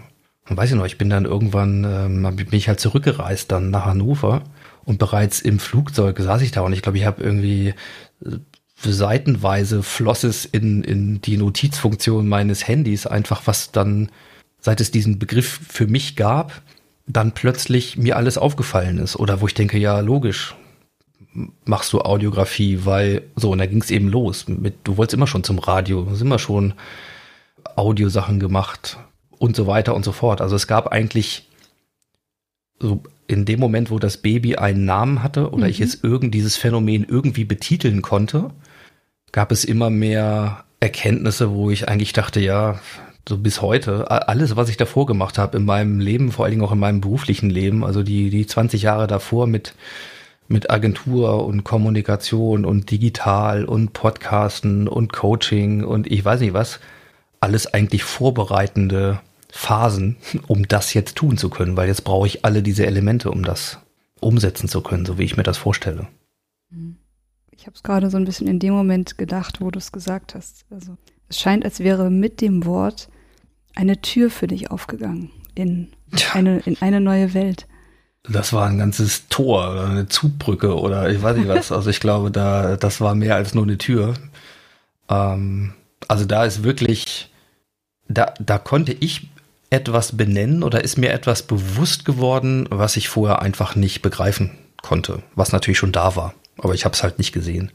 weiß 0.48 0.70
ich 0.70 0.76
noch, 0.76 0.86
ich 0.86 0.98
bin 0.98 1.10
dann 1.10 1.24
irgendwann, 1.24 1.84
ähm, 1.84 2.36
bin 2.36 2.48
ich 2.52 2.68
halt 2.68 2.80
zurückgereist 2.80 3.50
dann 3.50 3.70
nach 3.70 3.86
Hannover 3.86 4.42
und 4.84 4.98
bereits 4.98 5.40
im 5.40 5.58
Flugzeug 5.58 6.18
saß 6.18 6.42
ich 6.42 6.50
da 6.50 6.62
und 6.62 6.72
ich 6.72 6.82
glaube, 6.82 6.98
ich 6.98 7.06
habe 7.06 7.22
irgendwie 7.22 7.74
seitenweise 8.82 9.82
floss 9.82 10.24
es 10.24 10.44
in, 10.44 10.82
in 10.84 11.20
die 11.20 11.36
Notizfunktion 11.36 12.28
meines 12.28 12.66
Handys 12.66 13.06
einfach, 13.06 13.42
was 13.46 13.72
dann, 13.72 14.10
seit 14.58 14.80
es 14.80 14.90
diesen 14.90 15.18
Begriff 15.18 15.60
für 15.68 15.86
mich 15.86 16.16
gab, 16.16 16.62
dann 17.06 17.32
plötzlich 17.32 17.96
mir 17.96 18.16
alles 18.16 18.38
aufgefallen 18.38 18.98
ist. 18.98 19.16
Oder 19.16 19.40
wo 19.40 19.46
ich 19.46 19.54
denke, 19.54 19.78
ja, 19.78 20.00
logisch, 20.00 20.54
machst 21.64 21.92
du 21.92 22.00
Audiografie, 22.00 22.80
weil 22.84 23.22
so, 23.36 23.50
und 23.50 23.58
da 23.58 23.66
ging 23.66 23.82
es 23.82 23.90
eben 23.90 24.08
los. 24.08 24.48
Mit, 24.48 24.76
du 24.84 24.96
wolltest 24.96 25.14
immer 25.14 25.26
schon 25.26 25.44
zum 25.44 25.58
Radio, 25.58 26.02
du 26.02 26.10
hast 26.10 26.22
immer 26.22 26.38
schon 26.38 26.74
Audiosachen 27.76 28.40
gemacht 28.40 28.98
und 29.38 29.56
so 29.56 29.66
weiter 29.66 29.94
und 29.94 30.04
so 30.04 30.12
fort. 30.12 30.40
Also 30.40 30.56
es 30.56 30.66
gab 30.66 30.88
eigentlich 30.88 31.48
so 32.78 33.02
in 33.26 33.44
dem 33.44 33.60
Moment, 33.60 33.90
wo 33.90 33.98
das 33.98 34.16
Baby 34.16 34.56
einen 34.56 34.84
Namen 34.84 35.22
hatte 35.22 35.50
oder 35.50 35.64
mhm. 35.64 35.70
ich 35.70 35.80
es 35.80 36.02
irgend 36.02 36.34
dieses 36.34 36.56
Phänomen 36.56 37.04
irgendwie 37.04 37.44
betiteln 37.44 38.02
konnte, 38.02 38.50
gab 39.32 39.52
es 39.52 39.64
immer 39.64 39.90
mehr 39.90 40.64
Erkenntnisse, 40.80 41.52
wo 41.52 41.70
ich 41.70 41.88
eigentlich 41.88 42.12
dachte, 42.12 42.40
ja, 42.40 42.80
so 43.28 43.38
bis 43.38 43.62
heute, 43.62 44.10
alles, 44.10 44.56
was 44.56 44.68
ich 44.68 44.76
davor 44.76 45.06
gemacht 45.06 45.38
habe 45.38 45.58
in 45.58 45.64
meinem 45.64 46.00
Leben, 46.00 46.32
vor 46.32 46.44
allen 46.44 46.52
Dingen 46.52 46.64
auch 46.64 46.72
in 46.72 46.78
meinem 46.78 47.00
beruflichen 47.00 47.50
Leben, 47.50 47.84
also 47.84 48.02
die, 48.02 48.30
die 48.30 48.46
20 48.46 48.82
Jahre 48.82 49.06
davor 49.06 49.46
mit, 49.46 49.74
mit 50.48 50.70
Agentur 50.70 51.46
und 51.46 51.62
Kommunikation 51.62 52.64
und 52.64 52.90
digital 52.90 53.64
und 53.64 53.92
Podcasten 53.92 54.88
und 54.88 55.12
Coaching 55.12 55.84
und 55.84 56.10
ich 56.10 56.24
weiß 56.24 56.40
nicht 56.40 56.54
was, 56.54 56.80
alles 57.40 57.72
eigentlich 57.72 58.04
vorbereitende 58.04 59.20
Phasen, 59.48 60.16
um 60.46 60.66
das 60.66 60.94
jetzt 60.94 61.16
tun 61.16 61.36
zu 61.36 61.50
können, 61.50 61.76
weil 61.76 61.88
jetzt 61.88 62.04
brauche 62.04 62.26
ich 62.26 62.44
alle 62.44 62.62
diese 62.62 62.86
Elemente, 62.86 63.30
um 63.30 63.44
das 63.44 63.78
umsetzen 64.18 64.68
zu 64.68 64.80
können, 64.80 65.06
so 65.06 65.18
wie 65.18 65.24
ich 65.24 65.36
mir 65.36 65.42
das 65.42 65.58
vorstelle. 65.58 66.08
Mhm. 66.70 66.96
Ich 67.60 67.66
habe 67.66 67.76
es 67.76 67.82
gerade 67.82 68.08
so 68.08 68.16
ein 68.16 68.24
bisschen 68.24 68.46
in 68.48 68.58
dem 68.58 68.72
Moment 68.72 69.18
gedacht, 69.18 69.60
wo 69.60 69.70
du 69.70 69.78
es 69.78 69.92
gesagt 69.92 70.34
hast. 70.34 70.64
Also 70.70 70.96
es 71.28 71.38
scheint, 71.38 71.62
als 71.62 71.80
wäre 71.80 72.08
mit 72.08 72.40
dem 72.40 72.64
Wort 72.64 73.10
eine 73.74 74.00
Tür 74.00 74.30
für 74.30 74.46
dich 74.46 74.70
aufgegangen 74.70 75.30
in 75.54 75.92
eine, 76.32 76.60
in 76.60 76.80
eine 76.80 77.02
neue 77.02 77.34
Welt. 77.34 77.66
Das 78.22 78.54
war 78.54 78.66
ein 78.66 78.78
ganzes 78.78 79.28
Tor 79.28 79.72
oder 79.72 79.84
eine 79.90 80.08
Zugbrücke 80.08 80.74
oder 80.74 81.10
ich 81.10 81.20
weiß 81.22 81.36
nicht 81.36 81.48
was. 81.48 81.70
Also 81.70 81.90
ich 81.90 82.00
glaube, 82.00 82.30
da, 82.30 82.78
das 82.78 83.02
war 83.02 83.14
mehr 83.14 83.34
als 83.34 83.52
nur 83.52 83.64
eine 83.64 83.76
Tür. 83.76 84.14
Ähm, 85.10 85.74
also 86.08 86.24
da 86.24 86.46
ist 86.46 86.62
wirklich, 86.62 87.30
da, 88.08 88.32
da 88.40 88.56
konnte 88.56 88.92
ich 88.92 89.28
etwas 89.68 90.16
benennen 90.16 90.62
oder 90.62 90.82
ist 90.82 90.96
mir 90.96 91.12
etwas 91.12 91.42
bewusst 91.42 92.06
geworden, 92.06 92.66
was 92.70 92.96
ich 92.96 93.10
vorher 93.10 93.42
einfach 93.42 93.76
nicht 93.76 94.00
begreifen 94.00 94.52
konnte, 94.80 95.22
was 95.34 95.52
natürlich 95.52 95.78
schon 95.78 95.92
da 95.92 96.16
war 96.16 96.34
aber 96.62 96.74
ich 96.74 96.84
habe 96.84 96.94
es 96.94 97.02
halt 97.02 97.18
nicht 97.18 97.32
gesehen. 97.32 97.72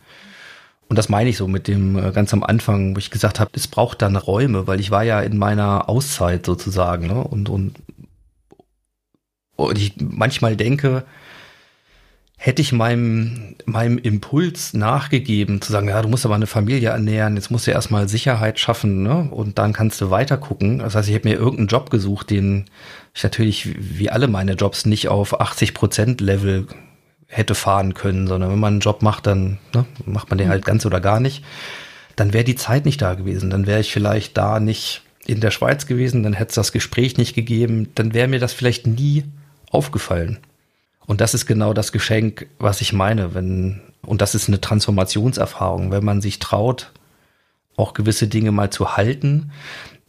Und 0.88 0.98
das 0.98 1.10
meine 1.10 1.30
ich 1.30 1.38
so 1.38 1.48
mit 1.48 1.68
dem 1.68 1.98
äh, 1.98 2.12
ganz 2.12 2.34
am 2.34 2.44
Anfang, 2.44 2.96
wo 2.96 3.00
ich 3.00 3.10
gesagt 3.10 3.40
habe, 3.40 3.52
es 3.56 3.68
braucht 3.68 4.02
dann 4.02 4.16
Räume, 4.16 4.68
weil 4.68 4.80
ich 4.80 4.92
war 4.92 5.04
ja 5.04 5.20
in 5.22 5.38
meiner 5.38 5.90
Auszeit 5.90 6.46
sozusagen, 6.46 7.08
ne? 7.08 7.24
Und, 7.24 7.50
und 7.50 7.80
Und 9.56 9.78
ich 9.78 9.94
manchmal 9.98 10.56
denke, 10.56 11.06
hätte 12.38 12.62
ich 12.62 12.72
meinem, 12.74 13.56
meinem 13.66 13.98
Impuls 13.98 14.74
nachgegeben, 14.74 15.62
zu 15.62 15.72
sagen, 15.72 15.88
ja, 15.88 16.02
du 16.02 16.10
musst 16.10 16.26
aber 16.26 16.36
eine 16.36 16.48
Familie 16.48 16.90
ernähren, 16.90 17.36
jetzt 17.36 17.50
musst 17.50 17.66
du 17.66 17.72
erstmal 17.72 18.08
Sicherheit 18.10 18.60
schaffen, 18.60 19.02
ne? 19.04 19.28
Und 19.32 19.58
dann 19.58 19.74
kannst 19.74 20.02
du 20.02 20.12
weiter 20.12 20.38
gucken. 20.38 20.80
Das 20.80 20.96
heißt, 20.96 21.10
ich 21.10 21.16
habe 21.16 21.28
mir 21.30 21.36
irgendeinen 21.36 21.68
Job 21.68 21.90
gesucht, 21.90 22.30
den 22.30 22.66
ich 23.16 23.24
natürlich, 23.24 23.76
wie 23.98 24.10
alle 24.12 24.28
meine 24.28 24.54
Jobs, 24.54 24.86
nicht 24.86 25.08
auf 25.08 25.40
80 25.40 25.74
Prozent 25.74 26.22
Level 26.22 26.68
hätte 27.28 27.56
fahren 27.56 27.94
können, 27.94 28.28
sondern 28.28 28.52
wenn 28.52 28.60
man 28.60 28.74
einen 28.76 28.80
Job 28.82 29.02
macht, 29.02 29.28
dann 29.28 29.58
ne, 29.74 29.86
macht 30.06 30.30
man 30.30 30.38
den 30.38 30.50
halt 30.50 30.66
ganz 30.66 30.86
oder 30.86 31.02
gar 31.02 31.20
nicht. 31.20 31.44
Dann 32.16 32.34
wäre 32.34 32.44
die 32.44 32.56
Zeit 32.56 32.86
nicht 32.86 33.02
da 33.02 33.16
gewesen. 33.16 33.50
Dann 33.50 33.68
wäre 33.68 33.80
ich 33.80 33.92
vielleicht 33.92 34.38
da 34.38 34.60
nicht 34.60 35.02
in 35.26 35.42
der 35.42 35.52
Schweiz 35.52 35.88
gewesen, 35.88 36.24
dann 36.24 36.34
hätte 36.34 36.50
es 36.50 36.56
das 36.56 36.72
Gespräch 36.72 37.18
nicht 37.18 37.34
gegeben, 37.34 37.90
dann 37.96 38.14
wäre 38.14 38.28
mir 38.28 38.40
das 38.40 38.54
vielleicht 38.54 38.88
nie 38.88 39.24
aufgefallen. 39.72 40.38
Und 41.08 41.22
das 41.22 41.34
ist 41.34 41.46
genau 41.46 41.74
das 41.74 41.92
Geschenk, 41.92 42.48
was 42.60 42.82
ich 42.82 42.94
meine, 42.94 43.34
wenn, 43.34 43.82
und 44.04 44.22
das 44.22 44.36
ist 44.36 44.48
eine 44.48 44.62
Transformationserfahrung, 44.62 45.92
wenn 45.92 46.06
man 46.06 46.22
sich 46.22 46.40
traut, 46.40 46.92
auch 47.76 47.94
gewisse 47.94 48.28
Dinge 48.28 48.52
mal 48.52 48.70
zu 48.70 48.96
halten, 48.96 49.52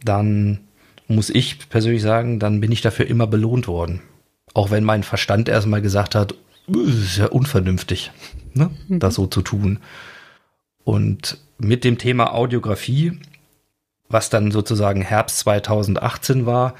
dann 0.03 0.59
muss 1.07 1.29
ich 1.29 1.69
persönlich 1.69 2.01
sagen, 2.01 2.39
dann 2.39 2.61
bin 2.61 2.71
ich 2.71 2.81
dafür 2.81 3.07
immer 3.07 3.27
belohnt 3.27 3.67
worden. 3.67 4.01
Auch 4.53 4.71
wenn 4.71 4.83
mein 4.83 5.03
Verstand 5.03 5.49
erstmal 5.49 5.81
gesagt 5.81 6.15
hat, 6.15 6.35
ist 6.67 7.17
ja 7.17 7.27
unvernünftig, 7.27 8.11
ne, 8.53 8.71
mhm. 8.87 8.99
das 8.99 9.15
so 9.15 9.27
zu 9.27 9.41
tun. 9.41 9.79
Und 10.83 11.37
mit 11.57 11.83
dem 11.83 11.97
Thema 11.97 12.33
Audiografie, 12.33 13.19
was 14.09 14.29
dann 14.29 14.51
sozusagen 14.51 15.01
Herbst 15.01 15.39
2018 15.39 16.45
war, 16.45 16.75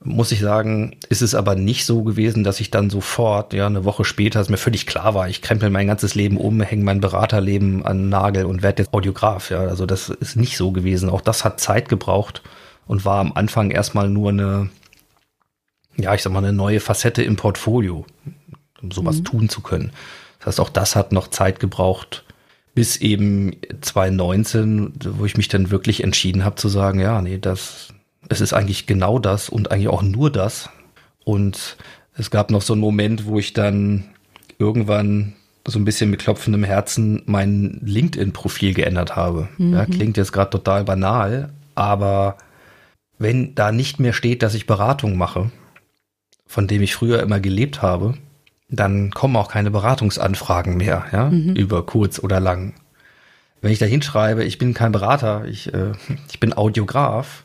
muss 0.00 0.30
ich 0.30 0.40
sagen, 0.40 0.96
ist 1.08 1.22
es 1.22 1.34
aber 1.34 1.56
nicht 1.56 1.84
so 1.84 2.04
gewesen, 2.04 2.44
dass 2.44 2.60
ich 2.60 2.70
dann 2.70 2.88
sofort, 2.88 3.52
ja, 3.52 3.66
eine 3.66 3.84
Woche 3.84 4.04
später, 4.04 4.38
als 4.38 4.48
mir 4.48 4.56
völlig 4.56 4.86
klar 4.86 5.14
war, 5.14 5.28
ich 5.28 5.42
krempel 5.42 5.70
mein 5.70 5.88
ganzes 5.88 6.14
Leben 6.14 6.36
um, 6.36 6.60
hänge 6.60 6.84
mein 6.84 7.00
Beraterleben 7.00 7.84
an 7.84 8.08
Nagel 8.08 8.44
und 8.44 8.62
werde 8.62 8.82
jetzt 8.82 8.94
Audiograf, 8.94 9.50
ja. 9.50 9.60
Also 9.60 9.86
das 9.86 10.08
ist 10.08 10.36
nicht 10.36 10.56
so 10.56 10.70
gewesen. 10.70 11.10
Auch 11.10 11.20
das 11.20 11.44
hat 11.44 11.60
Zeit 11.60 11.88
gebraucht 11.88 12.42
und 12.86 13.04
war 13.04 13.18
am 13.18 13.32
Anfang 13.32 13.70
erstmal 13.70 14.08
nur 14.08 14.30
eine, 14.30 14.70
ja, 15.96 16.14
ich 16.14 16.22
sag 16.22 16.32
mal, 16.32 16.44
eine 16.44 16.52
neue 16.52 16.80
Facette 16.80 17.24
im 17.24 17.34
Portfolio, 17.34 18.06
um 18.82 18.90
sowas 18.90 19.18
mhm. 19.18 19.24
tun 19.24 19.48
zu 19.48 19.60
können. 19.60 19.92
Das 20.38 20.48
heißt, 20.48 20.60
auch 20.60 20.68
das 20.68 20.96
hat 20.96 21.12
noch 21.12 21.28
Zeit 21.28 21.60
gebraucht, 21.60 22.24
bis 22.74 22.96
eben 22.96 23.56
2019, 23.80 24.92
wo 25.18 25.24
ich 25.24 25.36
mich 25.36 25.48
dann 25.48 25.70
wirklich 25.70 26.04
entschieden 26.04 26.44
habe 26.44 26.56
zu 26.56 26.68
sagen, 26.68 27.00
ja, 27.00 27.20
nee, 27.20 27.38
das, 27.38 27.88
es 28.28 28.40
ist 28.40 28.52
eigentlich 28.52 28.86
genau 28.86 29.18
das 29.18 29.48
und 29.48 29.72
eigentlich 29.72 29.88
auch 29.88 30.02
nur 30.02 30.30
das. 30.30 30.70
Und 31.24 31.76
es 32.14 32.30
gab 32.30 32.50
noch 32.50 32.62
so 32.62 32.74
einen 32.74 32.80
Moment, 32.80 33.26
wo 33.26 33.38
ich 33.38 33.52
dann 33.52 34.04
irgendwann 34.58 35.34
so 35.66 35.78
ein 35.78 35.84
bisschen 35.84 36.10
mit 36.10 36.20
klopfendem 36.20 36.64
Herzen 36.64 37.22
mein 37.26 37.80
LinkedIn-Profil 37.84 38.74
geändert 38.74 39.16
habe. 39.16 39.48
Mhm. 39.58 39.74
Ja, 39.74 39.84
klingt 39.84 40.16
jetzt 40.16 40.32
gerade 40.32 40.50
total 40.50 40.84
banal, 40.84 41.50
aber 41.74 42.38
wenn 43.18 43.54
da 43.54 43.72
nicht 43.72 44.00
mehr 44.00 44.12
steht, 44.12 44.42
dass 44.42 44.54
ich 44.54 44.66
Beratung 44.66 45.16
mache, 45.16 45.50
von 46.46 46.66
dem 46.66 46.82
ich 46.82 46.94
früher 46.94 47.20
immer 47.22 47.40
gelebt 47.40 47.82
habe, 47.82 48.14
dann 48.68 49.10
kommen 49.10 49.36
auch 49.36 49.48
keine 49.48 49.70
Beratungsanfragen 49.70 50.76
mehr, 50.76 51.06
ja, 51.12 51.30
mhm. 51.30 51.54
über 51.54 51.84
kurz 51.86 52.18
oder 52.18 52.40
lang. 52.40 52.74
Wenn 53.60 53.72
ich 53.72 53.78
da 53.78 53.86
hinschreibe, 53.86 54.44
ich 54.44 54.58
bin 54.58 54.74
kein 54.74 54.92
Berater, 54.92 55.44
ich, 55.46 55.72
äh, 55.72 55.92
ich 56.30 56.40
bin 56.40 56.56
Audiograf, 56.56 57.42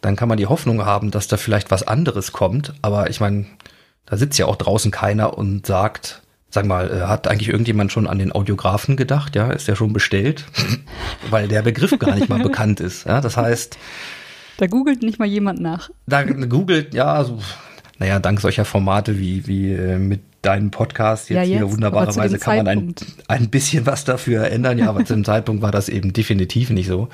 dann 0.00 0.14
kann 0.14 0.28
man 0.28 0.38
die 0.38 0.46
Hoffnung 0.46 0.84
haben, 0.84 1.10
dass 1.10 1.26
da 1.26 1.36
vielleicht 1.36 1.70
was 1.70 1.82
anderes 1.82 2.32
kommt. 2.32 2.74
Aber 2.82 3.10
ich 3.10 3.20
meine, 3.20 3.46
da 4.06 4.16
sitzt 4.16 4.38
ja 4.38 4.46
auch 4.46 4.56
draußen 4.56 4.90
keiner 4.90 5.36
und 5.36 5.66
sagt, 5.66 6.22
sag 6.50 6.66
mal, 6.66 6.90
äh, 6.90 7.00
hat 7.06 7.28
eigentlich 7.28 7.48
irgendjemand 7.48 7.90
schon 7.90 8.06
an 8.06 8.18
den 8.18 8.32
Audiografen 8.32 8.96
gedacht? 8.96 9.34
Ja, 9.34 9.50
ist 9.50 9.68
der 9.68 9.74
schon 9.74 9.92
bestellt? 9.92 10.44
Weil 11.30 11.48
der 11.48 11.62
Begriff 11.62 11.98
gar 11.98 12.14
nicht 12.14 12.28
mal 12.28 12.40
bekannt 12.42 12.80
ist. 12.80 13.06
Ja, 13.06 13.20
das 13.20 13.36
heißt. 13.36 13.76
Da 14.58 14.66
googelt 14.66 15.02
nicht 15.02 15.18
mal 15.18 15.26
jemand 15.26 15.60
nach. 15.60 15.90
Da 16.06 16.22
googelt, 16.22 16.94
ja, 16.94 17.22
so, 17.24 17.40
naja, 17.98 18.18
dank 18.18 18.40
solcher 18.40 18.64
Formate 18.64 19.18
wie, 19.18 19.46
wie 19.46 19.72
äh, 19.72 19.98
mit 19.98 20.20
deinem 20.42 20.70
Podcast 20.70 21.30
jetzt, 21.30 21.36
ja, 21.36 21.42
jetzt 21.42 21.58
hier 21.58 21.72
wunderbarerweise 21.72 22.38
kann 22.38 22.58
man 22.58 22.68
ein, 22.68 22.94
ein 23.26 23.50
bisschen 23.50 23.86
was 23.86 24.04
dafür 24.04 24.50
ändern. 24.50 24.78
Ja, 24.78 24.88
aber 24.88 25.04
zu 25.04 25.14
dem 25.14 25.24
Zeitpunkt 25.24 25.62
war 25.62 25.72
das 25.72 25.88
eben 25.88 26.12
definitiv 26.12 26.70
nicht 26.70 26.86
so. 26.86 27.08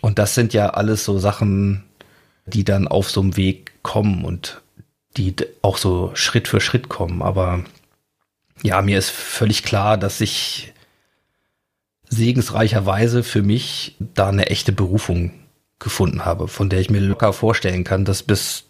Und 0.00 0.18
das 0.18 0.34
sind 0.34 0.52
ja 0.52 0.70
alles 0.70 1.04
so 1.04 1.18
Sachen, 1.18 1.84
die 2.46 2.64
dann 2.64 2.88
auf 2.88 3.10
so 3.10 3.20
einem 3.20 3.36
Weg 3.36 3.72
kommen 3.82 4.24
und 4.24 4.62
die 5.16 5.34
auch 5.62 5.78
so 5.78 6.10
Schritt 6.14 6.48
für 6.48 6.60
Schritt 6.60 6.88
kommen. 6.88 7.22
Aber 7.22 7.64
ja, 8.62 8.82
mir 8.82 8.98
ist 8.98 9.10
völlig 9.10 9.62
klar, 9.62 9.96
dass 9.96 10.20
ich 10.20 10.72
segensreicherweise 12.08 13.22
für 13.22 13.42
mich 13.42 13.96
da 13.98 14.28
eine 14.28 14.46
echte 14.46 14.72
Berufung 14.72 15.32
gefunden 15.78 16.24
habe, 16.24 16.48
von 16.48 16.68
der 16.68 16.80
ich 16.80 16.90
mir 16.90 17.00
locker 17.00 17.32
vorstellen 17.32 17.84
kann, 17.84 18.04
dass 18.04 18.22
bis, 18.22 18.64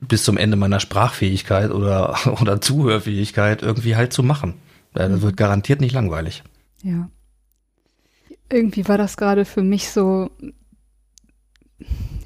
bis 0.00 0.24
zum 0.24 0.36
Ende 0.36 0.56
meiner 0.56 0.80
Sprachfähigkeit 0.80 1.70
oder, 1.70 2.16
oder 2.40 2.60
Zuhörfähigkeit 2.60 3.62
irgendwie 3.62 3.96
halt 3.96 4.12
zu 4.12 4.22
machen. 4.22 4.54
Das 4.92 5.22
wird 5.22 5.36
garantiert 5.36 5.80
nicht 5.80 5.92
langweilig. 5.92 6.42
Ja. 6.82 7.08
Irgendwie 8.50 8.88
war 8.88 8.98
das 8.98 9.16
gerade 9.16 9.44
für 9.44 9.62
mich 9.62 9.90
so 9.90 10.30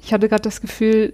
ich 0.05 0.13
hatte 0.13 0.29
gerade 0.29 0.43
das 0.43 0.61
Gefühl, 0.61 1.11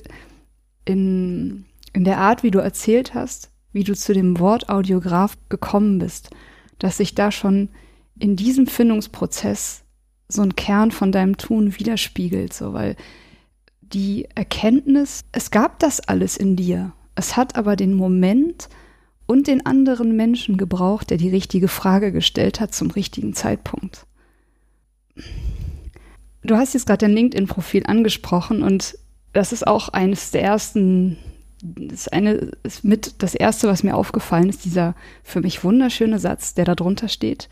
in, 0.86 1.66
in 1.94 2.04
der 2.04 2.18
Art, 2.18 2.44
wie 2.44 2.52
du 2.52 2.60
erzählt 2.60 3.14
hast, 3.14 3.50
wie 3.72 3.86
du 3.86 3.96
zu 3.96 4.14
dem 4.14 4.40
Wort 4.40 4.70
Audiograf 4.70 5.38
gekommen 5.48 6.00
bist, 6.00 6.32
dass 6.78 6.98
sich 6.98 7.16
da 7.16 7.32
schon 7.32 7.70
in 8.20 8.36
diesem 8.36 8.68
Findungsprozess 8.68 9.84
so 10.28 10.42
ein 10.42 10.56
Kern 10.56 10.92
von 10.92 11.14
deinem 11.14 11.38
Tun 11.38 11.80
widerspiegelt, 11.80 12.54
so, 12.54 12.74
weil 12.74 12.98
die 13.94 14.28
Erkenntnis, 14.36 15.24
es 15.32 15.52
gab 15.52 15.80
das 15.80 16.00
alles 16.00 16.38
in 16.38 16.56
dir. 16.56 16.94
Es 17.16 17.38
hat 17.38 17.56
aber 17.56 17.76
den 17.76 17.94
Moment 17.94 18.70
und 19.26 19.48
den 19.48 19.66
anderen 19.66 20.16
Menschen 20.16 20.58
gebraucht, 20.58 21.10
der 21.10 21.18
die 21.18 21.30
richtige 21.30 21.68
Frage 21.68 22.12
gestellt 22.12 22.60
hat 22.60 22.74
zum 22.74 22.92
richtigen 22.92 23.34
Zeitpunkt. 23.34 24.06
Du 26.44 26.56
hast 26.56 26.74
jetzt 26.74 26.88
gerade 26.88 27.06
dein 27.06 27.14
LinkedIn-Profil 27.14 27.84
angesprochen 27.86 28.64
und 28.64 28.98
das 29.34 29.54
ist 29.54 29.66
auch 29.66 29.90
eines 29.90 30.32
der 30.32 30.44
ersten, 30.44 31.18
ist 31.92 32.12
eine, 32.12 32.52
ist 32.64 32.84
mit 32.84 33.22
das 33.22 33.36
erste, 33.36 33.68
was 33.68 33.84
mir 33.84 33.96
aufgefallen 33.96 34.50
ist, 34.50 34.66
dieser 34.66 34.96
für 35.24 35.42
mich 35.42 35.64
wunderschöne 35.64 36.20
Satz, 36.20 36.54
der 36.54 36.66
da 36.66 36.76
drunter 36.76 37.08
steht. 37.08 37.48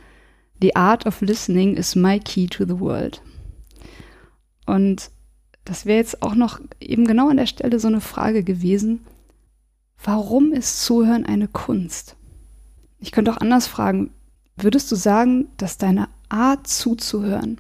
The 0.62 0.76
art 0.76 1.06
of 1.06 1.22
listening 1.22 1.76
is 1.76 1.96
my 1.96 2.20
key 2.20 2.48
to 2.48 2.66
the 2.66 2.80
world. 2.80 3.22
Und 4.66 5.12
das 5.70 5.86
wäre 5.86 6.00
jetzt 6.00 6.22
auch 6.22 6.36
noch 6.36 6.60
eben 6.80 7.06
genau 7.06 7.30
an 7.30 7.38
der 7.38 7.46
Stelle 7.46 7.80
so 7.80 7.88
eine 7.88 8.02
Frage 8.02 8.44
gewesen. 8.44 9.06
Warum 10.04 10.52
ist 10.52 10.84
Zuhören 10.84 11.26
eine 11.26 11.48
Kunst? 11.48 12.16
Ich 13.00 13.12
könnte 13.12 13.32
auch 13.32 13.38
anders 13.38 13.68
fragen. 13.68 14.12
Würdest 14.58 14.92
du 14.92 14.96
sagen, 14.96 15.48
dass 15.58 15.78
deine 15.78 16.10
Art 16.28 16.68
zuzuhören 16.68 17.60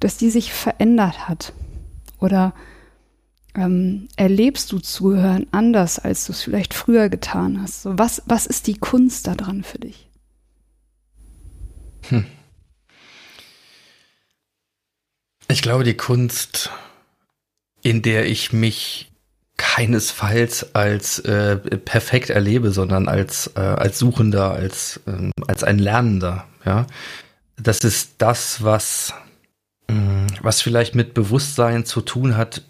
dass 0.00 0.16
die 0.16 0.30
sich 0.30 0.52
verändert 0.52 1.28
hat? 1.28 1.52
Oder 2.18 2.54
ähm, 3.54 4.08
erlebst 4.16 4.72
du 4.72 4.78
Zuhören 4.78 5.46
anders, 5.50 5.98
als 5.98 6.26
du 6.26 6.32
es 6.32 6.42
vielleicht 6.42 6.74
früher 6.74 7.08
getan 7.08 7.60
hast? 7.60 7.82
So, 7.82 7.98
was, 7.98 8.22
was 8.26 8.46
ist 8.46 8.66
die 8.66 8.78
Kunst 8.78 9.26
daran 9.26 9.62
für 9.62 9.78
dich? 9.78 10.08
Hm. 12.08 12.26
Ich 15.48 15.62
glaube, 15.62 15.84
die 15.84 15.96
Kunst, 15.96 16.70
in 17.82 18.02
der 18.02 18.26
ich 18.26 18.52
mich 18.52 19.10
keinesfalls 19.56 20.74
als 20.74 21.18
äh, 21.20 21.56
perfekt 21.56 22.30
erlebe, 22.30 22.70
sondern 22.70 23.08
als, 23.08 23.52
äh, 23.56 23.60
als 23.60 23.98
Suchender, 23.98 24.52
als, 24.52 25.00
äh, 25.06 25.30
als 25.46 25.64
ein 25.64 25.78
Lernender. 25.78 26.46
Ja, 26.64 26.86
das 27.56 27.80
ist 27.80 28.16
das, 28.18 28.62
was 28.62 29.14
Mm, 29.90 30.26
was 30.42 30.60
vielleicht 30.62 30.94
mit 30.94 31.14
Bewusstsein 31.14 31.84
zu 31.84 32.00
tun 32.00 32.36
hat, 32.36 32.62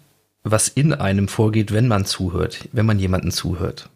was 0.43 0.67
in 0.69 0.93
einem 0.93 1.27
vorgeht, 1.27 1.73
wenn 1.73 1.87
man 1.87 2.05
zuhört, 2.05 2.69
wenn 2.71 2.85
man 2.85 2.97
jemanden 2.97 3.31
zuhört. 3.31 3.89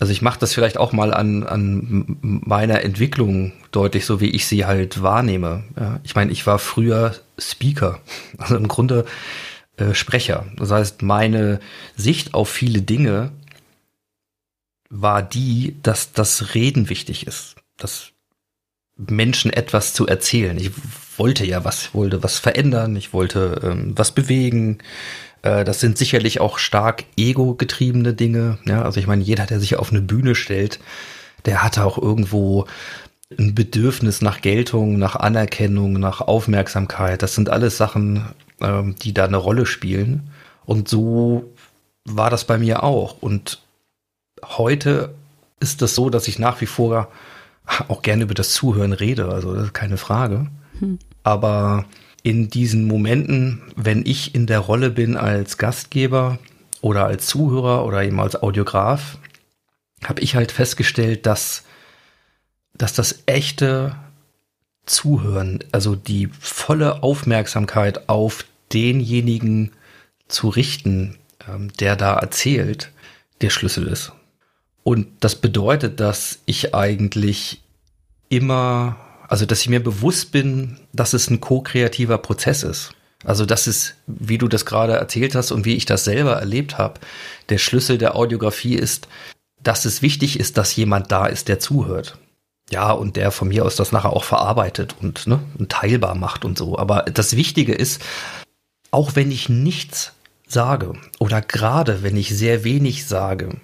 Also 0.00 0.12
ich 0.12 0.22
mache 0.22 0.38
das 0.38 0.54
vielleicht 0.54 0.76
auch 0.76 0.92
mal 0.92 1.12
an, 1.12 1.44
an 1.44 2.18
meiner 2.20 2.82
Entwicklung 2.82 3.52
deutlich, 3.72 4.06
so 4.06 4.20
wie 4.20 4.30
ich 4.30 4.46
sie 4.46 4.64
halt 4.64 5.02
wahrnehme. 5.02 5.64
Ja, 5.78 6.00
ich 6.04 6.14
meine, 6.14 6.30
ich 6.30 6.46
war 6.46 6.58
früher 6.58 7.14
Speaker, 7.38 8.00
also 8.38 8.56
im 8.56 8.68
Grunde 8.68 9.06
äh, 9.78 9.94
Sprecher. 9.94 10.46
Das 10.56 10.70
heißt, 10.70 11.02
meine 11.02 11.60
Sicht 11.96 12.34
auf 12.34 12.48
viele 12.48 12.82
Dinge 12.82 13.32
war 14.90 15.22
die, 15.22 15.76
dass 15.82 16.12
das 16.12 16.54
Reden 16.54 16.88
wichtig 16.88 17.26
ist, 17.26 17.56
dass 17.76 18.10
Menschen 18.96 19.52
etwas 19.52 19.94
zu 19.94 20.06
erzählen. 20.06 20.58
Ich 20.58 20.72
wollte 21.16 21.46
ja 21.46 21.64
was, 21.64 21.94
wollte 21.94 22.22
was 22.22 22.38
verändern, 22.38 22.96
ich 22.96 23.12
wollte 23.12 23.60
ähm, 23.62 23.92
was 23.96 24.12
bewegen, 24.12 24.78
Äh, 25.42 25.64
das 25.64 25.80
sind 25.80 25.98
sicherlich 25.98 26.40
auch 26.40 26.58
stark 26.58 27.04
ego-getriebene 27.16 28.14
Dinge. 28.14 28.58
Ja, 28.66 28.82
also 28.82 29.00
ich 29.00 29.06
meine, 29.06 29.22
jeder, 29.22 29.46
der 29.46 29.60
sich 29.60 29.76
auf 29.76 29.90
eine 29.90 30.00
Bühne 30.02 30.34
stellt, 30.34 30.80
der 31.44 31.62
hat 31.62 31.78
auch 31.78 31.98
irgendwo 31.98 32.66
ein 33.38 33.54
Bedürfnis 33.54 34.20
nach 34.22 34.40
Geltung, 34.40 34.98
nach 34.98 35.16
Anerkennung, 35.16 35.92
nach 35.94 36.20
Aufmerksamkeit. 36.20 37.22
Das 37.22 37.34
sind 37.34 37.50
alles 37.50 37.76
Sachen, 37.76 38.24
ähm, 38.60 38.96
die 38.96 39.14
da 39.14 39.24
eine 39.24 39.36
Rolle 39.36 39.66
spielen. 39.66 40.30
Und 40.64 40.88
so 40.88 41.52
war 42.04 42.30
das 42.30 42.44
bei 42.44 42.58
mir 42.58 42.82
auch. 42.82 43.20
Und 43.20 43.62
heute 44.44 45.14
ist 45.60 45.82
es 45.82 45.94
so, 45.94 46.10
dass 46.10 46.28
ich 46.28 46.38
nach 46.38 46.60
wie 46.60 46.66
vor 46.66 47.08
auch 47.88 48.02
gerne 48.02 48.24
über 48.24 48.34
das 48.34 48.52
Zuhören 48.52 48.92
rede. 48.92 49.28
Also 49.28 49.54
das 49.54 49.64
ist 49.64 49.74
keine 49.74 49.96
Frage. 49.96 50.46
Hm. 50.78 50.98
Aber 51.22 51.84
in 52.22 52.48
diesen 52.48 52.86
Momenten, 52.86 53.62
wenn 53.76 54.04
ich 54.04 54.34
in 54.34 54.46
der 54.46 54.60
Rolle 54.60 54.90
bin 54.90 55.16
als 55.16 55.58
Gastgeber 55.58 56.38
oder 56.80 57.06
als 57.06 57.26
Zuhörer 57.26 57.84
oder 57.84 58.02
eben 58.02 58.20
als 58.20 58.40
Audiograf, 58.42 59.18
habe 60.04 60.20
ich 60.20 60.36
halt 60.36 60.52
festgestellt, 60.52 61.26
dass, 61.26 61.64
dass 62.74 62.92
das 62.92 63.22
echte 63.26 63.96
Zuhören, 64.88 65.60
also 65.72 65.94
die 65.94 66.28
volle 66.40 67.02
Aufmerksamkeit 67.02 68.08
auf 68.08 68.44
denjenigen 68.72 69.72
zu 70.28 70.48
richten, 70.48 71.16
ähm, 71.48 71.72
der 71.74 71.96
da 71.96 72.14
erzählt, 72.14 72.90
der 73.40 73.50
Schlüssel 73.50 73.86
ist. 73.86 74.12
Und 74.82 75.06
das 75.20 75.36
bedeutet, 75.36 76.00
dass 76.00 76.40
ich 76.46 76.74
eigentlich 76.74 77.62
immer, 78.28 78.96
also 79.28 79.46
dass 79.46 79.60
ich 79.60 79.68
mir 79.68 79.82
bewusst 79.82 80.32
bin, 80.32 80.78
dass 80.92 81.12
es 81.12 81.30
ein 81.30 81.40
ko-kreativer 81.40 82.18
Prozess 82.18 82.62
ist. 82.62 82.92
Also 83.24 83.44
das 83.44 83.66
ist, 83.66 83.96
wie 84.06 84.38
du 84.38 84.48
das 84.48 84.64
gerade 84.64 84.94
erzählt 84.94 85.34
hast 85.34 85.50
und 85.50 85.64
wie 85.64 85.74
ich 85.74 85.86
das 85.86 86.04
selber 86.04 86.34
erlebt 86.34 86.78
habe, 86.78 87.00
der 87.48 87.58
Schlüssel 87.58 87.98
der 87.98 88.14
Audiografie 88.16 88.76
ist, 88.76 89.08
dass 89.62 89.84
es 89.84 90.02
wichtig 90.02 90.38
ist, 90.38 90.56
dass 90.56 90.76
jemand 90.76 91.10
da 91.10 91.26
ist, 91.26 91.48
der 91.48 91.58
zuhört. 91.58 92.16
Ja, 92.70 92.92
und 92.92 93.16
der 93.16 93.30
von 93.30 93.48
mir 93.48 93.64
aus 93.64 93.76
das 93.76 93.92
nachher 93.92 94.12
auch 94.12 94.24
verarbeitet 94.24 94.94
und, 95.00 95.26
ne, 95.26 95.40
und 95.58 95.70
teilbar 95.70 96.14
macht 96.14 96.44
und 96.44 96.58
so. 96.58 96.78
Aber 96.78 97.02
das 97.02 97.34
Wichtige 97.34 97.74
ist, 97.74 98.02
auch 98.90 99.16
wenn 99.16 99.30
ich 99.30 99.48
nichts 99.48 100.12
sage 100.46 100.94
oder 101.18 101.40
gerade 101.40 102.02
wenn 102.02 102.16
ich 102.16 102.36
sehr 102.36 102.64
wenig 102.64 103.06
sage, 103.06 103.56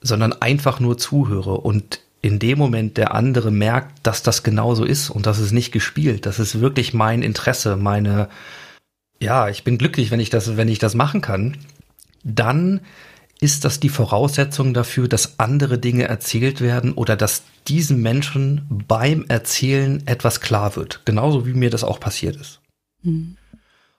sondern 0.00 0.32
einfach 0.32 0.80
nur 0.80 0.98
zuhöre 0.98 1.58
und 1.58 2.00
in 2.22 2.38
dem 2.38 2.58
Moment 2.58 2.96
der 2.96 3.14
andere 3.14 3.50
merkt, 3.50 4.04
dass 4.04 4.22
das 4.22 4.42
genauso 4.42 4.84
ist 4.84 5.10
und 5.10 5.26
das 5.26 5.38
ist 5.38 5.52
nicht 5.52 5.72
gespielt, 5.72 6.26
das 6.26 6.38
ist 6.38 6.60
wirklich 6.60 6.94
mein 6.94 7.22
Interesse, 7.22 7.76
meine, 7.76 8.28
ja, 9.20 9.48
ich 9.48 9.64
bin 9.64 9.78
glücklich, 9.78 10.10
wenn 10.10 10.20
ich 10.20 10.30
das, 10.30 10.56
wenn 10.56 10.68
ich 10.68 10.78
das 10.78 10.94
machen 10.94 11.20
kann, 11.20 11.56
dann 12.24 12.80
ist 13.40 13.64
das 13.64 13.80
die 13.80 13.88
Voraussetzung 13.88 14.72
dafür, 14.72 15.08
dass 15.08 15.38
andere 15.38 15.78
Dinge 15.78 16.04
erzählt 16.04 16.60
werden 16.60 16.92
oder 16.94 17.16
dass 17.16 17.42
diesem 17.68 18.00
Menschen 18.00 18.66
beim 18.88 19.24
Erzählen 19.28 20.06
etwas 20.06 20.40
klar 20.40 20.76
wird. 20.76 21.02
Genauso 21.04 21.46
wie 21.46 21.54
mir 21.54 21.70
das 21.70 21.84
auch 21.84 22.00
passiert 22.00 22.36
ist. 22.36 22.60
Mhm. 23.02 23.36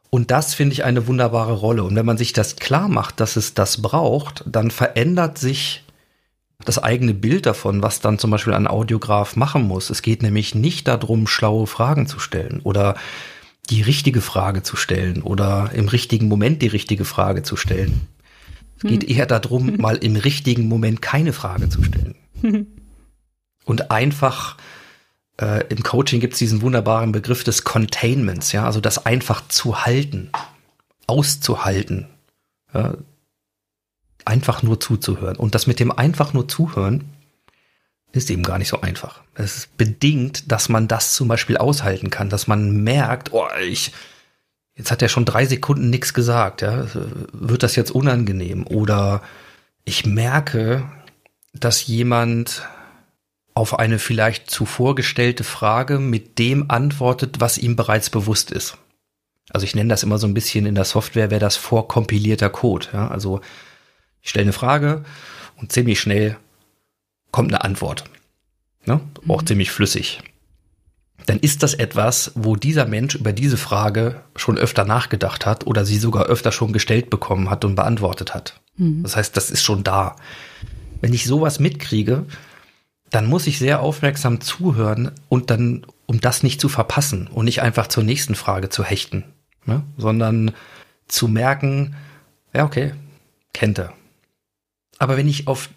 Und 0.09 0.31
das 0.31 0.53
finde 0.53 0.73
ich 0.73 0.83
eine 0.83 1.05
wunderbare 1.07 1.53
Rolle. 1.53 1.83
Und 1.83 1.95
wenn 1.95 2.05
man 2.05 2.17
sich 2.17 2.33
das 2.33 2.55
klar 2.55 2.87
macht, 2.87 3.19
dass 3.19 3.35
es 3.35 3.53
das 3.53 3.81
braucht, 3.81 4.43
dann 4.47 4.71
verändert 4.71 5.37
sich 5.37 5.83
das 6.65 6.81
eigene 6.81 7.13
Bild 7.13 7.45
davon, 7.45 7.83
was 7.83 7.99
dann 7.99 8.17
zum 8.17 8.31
Beispiel 8.31 8.53
ein 8.53 8.67
Audiograf 8.67 9.35
machen 9.35 9.67
muss. 9.67 9.89
Es 9.89 10.01
geht 10.01 10.23
nämlich 10.23 10.55
nicht 10.55 10.87
darum, 10.87 11.27
schlaue 11.27 11.67
Fragen 11.67 12.07
zu 12.07 12.19
stellen 12.19 12.61
oder 12.63 12.95
die 13.69 13.81
richtige 13.81 14.21
Frage 14.21 14.63
zu 14.63 14.75
stellen 14.75 15.21
oder 15.21 15.71
im 15.73 15.87
richtigen 15.87 16.27
Moment 16.27 16.61
die 16.61 16.67
richtige 16.67 17.05
Frage 17.05 17.43
zu 17.43 17.57
stellen. 17.57 18.07
Es 18.77 18.83
geht 18.83 19.03
hm. 19.03 19.09
eher 19.09 19.25
darum, 19.25 19.75
mal 19.77 19.97
im 19.97 20.15
richtigen 20.15 20.67
Moment 20.67 21.01
keine 21.01 21.33
Frage 21.33 21.69
zu 21.69 21.83
stellen. 21.83 22.15
Und 23.65 23.91
einfach 23.91 24.57
äh, 25.41 25.65
im 25.67 25.83
Coaching 25.83 26.19
gibt 26.19 26.33
es 26.33 26.39
diesen 26.39 26.61
wunderbaren 26.61 27.11
Begriff 27.11 27.43
des 27.43 27.63
Containments, 27.63 28.53
ja, 28.53 28.65
also 28.65 28.79
das 28.79 29.05
einfach 29.05 29.47
zu 29.49 29.85
halten, 29.85 30.29
auszuhalten. 31.05 32.07
Ja, 32.73 32.95
einfach 34.27 34.61
nur 34.61 34.79
zuzuhören. 34.79 35.37
Und 35.37 35.55
das 35.55 35.67
mit 35.67 35.79
dem 35.79 35.91
einfach 35.91 36.33
nur 36.33 36.47
zuhören 36.47 37.05
ist 38.11 38.29
eben 38.29 38.43
gar 38.43 38.57
nicht 38.57 38.69
so 38.69 38.81
einfach. 38.81 39.21
Es 39.35 39.57
ist 39.57 39.77
bedingt, 39.77 40.51
dass 40.51 40.69
man 40.69 40.87
das 40.87 41.13
zum 41.13 41.27
Beispiel 41.27 41.57
aushalten 41.57 42.09
kann, 42.09 42.29
dass 42.29 42.47
man 42.47 42.83
merkt, 42.83 43.31
oh, 43.31 43.47
ich, 43.61 43.93
jetzt 44.77 44.91
hat 44.91 45.01
er 45.01 45.09
schon 45.09 45.25
drei 45.25 45.45
Sekunden 45.45 45.89
nichts 45.89 46.13
gesagt, 46.13 46.61
ja, 46.61 46.85
wird 47.33 47.63
das 47.63 47.75
jetzt 47.75 47.91
unangenehm? 47.91 48.65
Oder 48.65 49.21
ich 49.83 50.05
merke, 50.05 50.89
dass 51.53 51.87
jemand 51.87 52.67
auf 53.53 53.79
eine 53.79 53.97
vielleicht 53.97 54.51
zuvor 54.51 54.93
gestellte 54.93 55.43
Frage 55.43 55.99
mit 55.99 56.37
dem 56.37 56.69
antwortet, 56.69 57.39
was 57.39 57.57
ihm 57.57 57.75
bereits 57.75 58.11
bewusst 58.11 58.51
ist. 58.51 58.77
Also 59.49 59.63
ich 59.63 59.73
nenne 59.73 59.89
das 59.89 60.03
immer 60.03 60.19
so 60.19 60.27
ein 60.27 60.35
bisschen 60.35 60.67
in 60.67 60.75
der 60.75 60.85
Software, 60.85 61.31
wäre 61.31 61.39
das 61.39 61.55
vorkompilierter 61.55 62.49
Code. 62.49 62.87
Ja? 62.93 63.07
Also 63.07 63.41
ich 64.21 64.29
stelle 64.29 64.43
eine 64.43 64.53
Frage 64.53 65.03
und 65.55 65.71
ziemlich 65.71 65.99
schnell 65.99 66.37
kommt 67.31 67.51
eine 67.51 67.63
Antwort. 67.63 68.03
Ne? 68.85 69.01
Auch 69.27 69.41
mhm. 69.41 69.47
ziemlich 69.47 69.71
flüssig. 69.71 70.21
Dann 71.27 71.39
ist 71.39 71.61
das 71.61 71.73
etwas, 71.73 72.31
wo 72.35 72.55
dieser 72.55 72.85
Mensch 72.85 73.15
über 73.15 73.33
diese 73.33 73.57
Frage 73.57 74.21
schon 74.37 74.57
öfter 74.57 74.85
nachgedacht 74.85 75.45
hat 75.45 75.67
oder 75.67 75.85
sie 75.85 75.97
sogar 75.97 76.25
öfter 76.25 76.53
schon 76.53 76.71
gestellt 76.71 77.09
bekommen 77.09 77.49
hat 77.49 77.65
und 77.65 77.75
beantwortet 77.75 78.33
hat. 78.33 78.61
Mhm. 78.77 79.03
Das 79.03 79.17
heißt, 79.17 79.35
das 79.35 79.51
ist 79.51 79.61
schon 79.61 79.83
da. 79.83 80.15
Wenn 81.01 81.13
ich 81.13 81.25
sowas 81.25 81.59
mitkriege, 81.59 82.25
dann 83.09 83.27
muss 83.27 83.45
ich 83.45 83.59
sehr 83.59 83.81
aufmerksam 83.81 84.39
zuhören 84.39 85.11
und 85.27 85.51
dann, 85.51 85.85
um 86.05 86.21
das 86.21 86.43
nicht 86.43 86.61
zu 86.61 86.69
verpassen 86.69 87.27
und 87.27 87.45
nicht 87.45 87.61
einfach 87.61 87.87
zur 87.87 88.03
nächsten 88.03 88.35
Frage 88.35 88.69
zu 88.69 88.85
hechten, 88.85 89.25
ne? 89.65 89.83
sondern 89.97 90.51
zu 91.09 91.27
merken, 91.27 91.95
ja, 92.53 92.63
okay, 92.63 92.93
kennt 93.53 93.79
er, 93.79 93.93
aber 94.97 95.17
wenn 95.17 95.27
ich 95.27 95.47
auf 95.47 95.69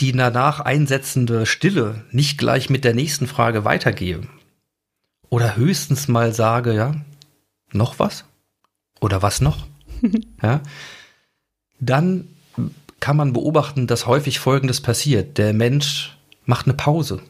die 0.00 0.12
danach 0.12 0.60
einsetzende 0.60 1.46
Stille 1.46 2.04
nicht 2.10 2.38
gleich 2.38 2.68
mit 2.68 2.84
der 2.84 2.94
nächsten 2.94 3.26
Frage 3.26 3.64
weitergehe 3.64 4.22
oder 5.30 5.56
höchstens 5.56 6.08
mal 6.08 6.32
sage, 6.32 6.74
ja, 6.74 6.94
noch 7.72 7.98
was? 7.98 8.24
Oder 9.00 9.22
was 9.22 9.40
noch? 9.40 9.66
ja, 10.42 10.60
dann 11.80 12.28
kann 13.00 13.16
man 13.16 13.32
beobachten, 13.32 13.86
dass 13.86 14.06
häufig 14.06 14.38
Folgendes 14.38 14.80
passiert. 14.80 15.38
Der 15.38 15.52
Mensch 15.52 16.16
macht 16.46 16.66
eine 16.66 16.74
Pause. 16.74 17.20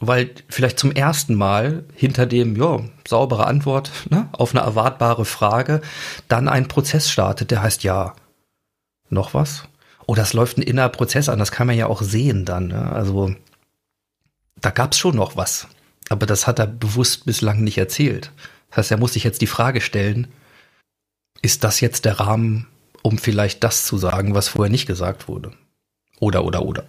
Weil 0.00 0.30
vielleicht 0.48 0.78
zum 0.78 0.90
ersten 0.90 1.34
Mal 1.34 1.84
hinter 1.94 2.26
dem, 2.26 2.56
ja, 2.56 2.80
saubere 3.06 3.46
Antwort 3.46 3.90
ne, 4.10 4.28
auf 4.32 4.54
eine 4.54 4.64
erwartbare 4.64 5.24
Frage 5.24 5.80
dann 6.28 6.48
ein 6.48 6.68
Prozess 6.68 7.10
startet, 7.10 7.50
der 7.50 7.62
heißt 7.62 7.84
ja, 7.84 8.14
noch 9.10 9.34
was? 9.34 9.68
oh, 10.06 10.14
das 10.14 10.32
läuft 10.32 10.58
ein 10.58 10.62
innerer 10.62 10.88
Prozess 10.88 11.28
an, 11.28 11.38
das 11.38 11.52
kann 11.52 11.66
man 11.66 11.76
ja 11.76 11.86
auch 11.86 12.02
sehen 12.02 12.44
dann. 12.44 12.68
Ne? 12.68 12.92
Also 12.92 13.34
da 14.60 14.70
gab 14.70 14.92
es 14.92 14.98
schon 14.98 15.16
noch 15.16 15.36
was. 15.36 15.68
Aber 16.08 16.26
das 16.26 16.46
hat 16.46 16.58
er 16.58 16.66
bewusst 16.66 17.24
bislang 17.24 17.62
nicht 17.62 17.78
erzählt. 17.78 18.30
Das 18.70 18.78
heißt, 18.78 18.90
er 18.92 18.96
muss 18.98 19.14
sich 19.14 19.24
jetzt 19.24 19.40
die 19.40 19.46
Frage 19.46 19.80
stellen, 19.80 20.28
ist 21.42 21.64
das 21.64 21.80
jetzt 21.80 22.04
der 22.04 22.20
Rahmen, 22.20 22.66
um 23.02 23.18
vielleicht 23.18 23.64
das 23.64 23.84
zu 23.86 23.98
sagen, 23.98 24.34
was 24.34 24.48
vorher 24.48 24.70
nicht 24.70 24.86
gesagt 24.86 25.28
wurde? 25.28 25.52
Oder, 26.20 26.44
oder, 26.44 26.62
oder. 26.62 26.84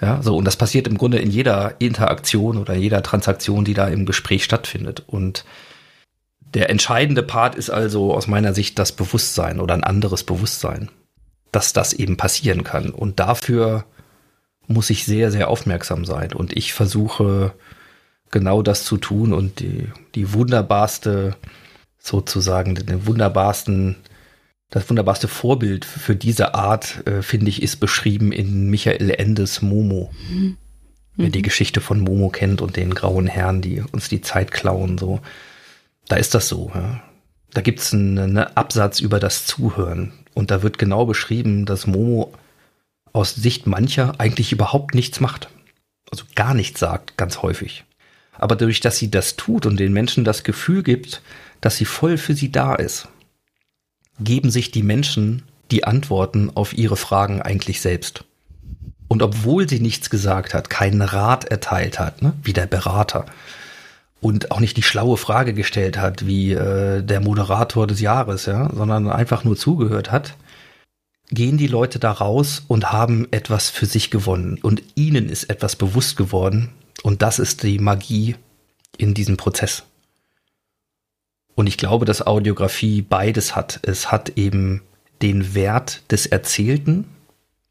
Ja, 0.00 0.22
so, 0.22 0.36
und 0.36 0.44
das 0.44 0.56
passiert 0.56 0.86
im 0.86 0.96
Grunde 0.96 1.18
in 1.18 1.30
jeder 1.30 1.80
Interaktion 1.80 2.56
oder 2.56 2.74
jeder 2.74 3.02
Transaktion, 3.02 3.64
die 3.64 3.74
da 3.74 3.88
im 3.88 4.06
Gespräch 4.06 4.44
stattfindet. 4.44 5.02
Und 5.06 5.44
der 6.54 6.70
entscheidende 6.70 7.22
Part 7.22 7.56
ist 7.56 7.70
also 7.70 8.14
aus 8.14 8.26
meiner 8.26 8.54
Sicht 8.54 8.78
das 8.78 8.92
Bewusstsein 8.92 9.60
oder 9.60 9.74
ein 9.74 9.84
anderes 9.84 10.24
Bewusstsein 10.24 10.90
dass 11.52 11.72
das 11.72 11.92
eben 11.92 12.16
passieren 12.16 12.64
kann. 12.64 12.90
Und 12.90 13.20
dafür 13.20 13.84
muss 14.66 14.90
ich 14.90 15.04
sehr, 15.04 15.30
sehr 15.30 15.48
aufmerksam 15.48 16.04
sein. 16.04 16.32
Und 16.32 16.56
ich 16.56 16.72
versuche 16.72 17.52
genau 18.30 18.62
das 18.62 18.84
zu 18.84 18.96
tun 18.96 19.32
und 19.32 19.60
die, 19.60 19.88
die 20.14 20.32
wunderbarste, 20.32 21.36
sozusagen, 21.98 22.74
den 22.74 23.06
wunderbarsten, 23.06 23.96
das 24.70 24.88
wunderbarste 24.88 25.28
Vorbild 25.28 25.84
für 25.84 26.14
diese 26.14 26.54
Art, 26.54 27.06
äh, 27.06 27.22
finde 27.22 27.48
ich, 27.48 27.62
ist 27.62 27.76
beschrieben 27.76 28.32
in 28.32 28.68
Michael 28.68 29.10
Endes 29.10 29.62
Momo. 29.62 30.12
Mhm. 30.30 30.56
Wer 31.16 31.30
die 31.30 31.42
Geschichte 31.42 31.80
von 31.80 32.00
Momo 32.00 32.28
kennt 32.28 32.60
und 32.60 32.76
den 32.76 32.94
grauen 32.94 33.26
Herren, 33.26 33.60
die 33.60 33.82
uns 33.92 34.08
die 34.08 34.20
Zeit 34.20 34.52
klauen, 34.52 34.98
so. 34.98 35.20
Da 36.06 36.16
ist 36.16 36.34
das 36.34 36.48
so, 36.48 36.70
ja. 36.74 37.02
Da 37.52 37.60
gibt 37.62 37.80
es 37.80 37.92
einen, 37.92 38.18
einen 38.18 38.38
Absatz 38.38 39.00
über 39.00 39.18
das 39.18 39.46
Zuhören. 39.46 40.12
Und 40.34 40.50
da 40.50 40.62
wird 40.62 40.78
genau 40.78 41.06
beschrieben, 41.06 41.64
dass 41.66 41.86
Momo 41.86 42.32
aus 43.12 43.34
Sicht 43.34 43.66
mancher 43.66 44.14
eigentlich 44.18 44.52
überhaupt 44.52 44.94
nichts 44.94 45.18
macht. 45.18 45.48
Also 46.10 46.24
gar 46.34 46.54
nichts 46.54 46.78
sagt, 46.78 47.16
ganz 47.16 47.42
häufig. 47.42 47.84
Aber 48.38 48.56
dadurch, 48.56 48.80
dass 48.80 48.96
sie 48.98 49.10
das 49.10 49.36
tut 49.36 49.66
und 49.66 49.78
den 49.78 49.92
Menschen 49.92 50.24
das 50.24 50.44
Gefühl 50.44 50.82
gibt, 50.82 51.22
dass 51.60 51.76
sie 51.76 51.84
voll 51.84 52.16
für 52.16 52.34
sie 52.34 52.50
da 52.50 52.74
ist, 52.74 53.08
geben 54.20 54.50
sich 54.50 54.70
die 54.70 54.82
Menschen 54.82 55.42
die 55.70 55.84
Antworten 55.84 56.50
auf 56.54 56.76
ihre 56.76 56.96
Fragen 56.96 57.42
eigentlich 57.42 57.80
selbst. 57.80 58.24
Und 59.08 59.22
obwohl 59.22 59.68
sie 59.68 59.80
nichts 59.80 60.10
gesagt 60.10 60.54
hat, 60.54 60.70
keinen 60.70 61.02
Rat 61.02 61.44
erteilt 61.44 61.98
hat, 61.98 62.22
ne, 62.22 62.32
wie 62.42 62.52
der 62.52 62.66
Berater, 62.66 63.26
und 64.20 64.50
auch 64.50 64.60
nicht 64.60 64.76
die 64.76 64.82
schlaue 64.82 65.16
Frage 65.16 65.54
gestellt 65.54 65.98
hat, 65.98 66.26
wie 66.26 66.52
äh, 66.52 67.02
der 67.02 67.20
Moderator 67.20 67.86
des 67.86 68.00
Jahres, 68.00 68.46
ja, 68.46 68.70
sondern 68.74 69.08
einfach 69.08 69.44
nur 69.44 69.56
zugehört 69.56 70.10
hat, 70.10 70.34
gehen 71.30 71.56
die 71.56 71.66
Leute 71.66 71.98
da 71.98 72.10
raus 72.10 72.64
und 72.66 72.90
haben 72.90 73.28
etwas 73.30 73.70
für 73.70 73.86
sich 73.86 74.10
gewonnen. 74.10 74.58
Und 74.60 74.82
ihnen 74.94 75.28
ist 75.28 75.44
etwas 75.44 75.76
bewusst 75.76 76.16
geworden. 76.16 76.70
Und 77.02 77.22
das 77.22 77.38
ist 77.38 77.62
die 77.62 77.78
Magie 77.78 78.36
in 78.96 79.14
diesem 79.14 79.36
Prozess. 79.36 79.84
Und 81.54 81.66
ich 81.66 81.76
glaube, 81.76 82.04
dass 82.04 82.26
Audiografie 82.26 83.02
beides 83.02 83.56
hat. 83.56 83.80
Es 83.82 84.12
hat 84.12 84.30
eben 84.36 84.82
den 85.22 85.54
Wert 85.54 86.02
des 86.10 86.26
Erzählten 86.26 87.06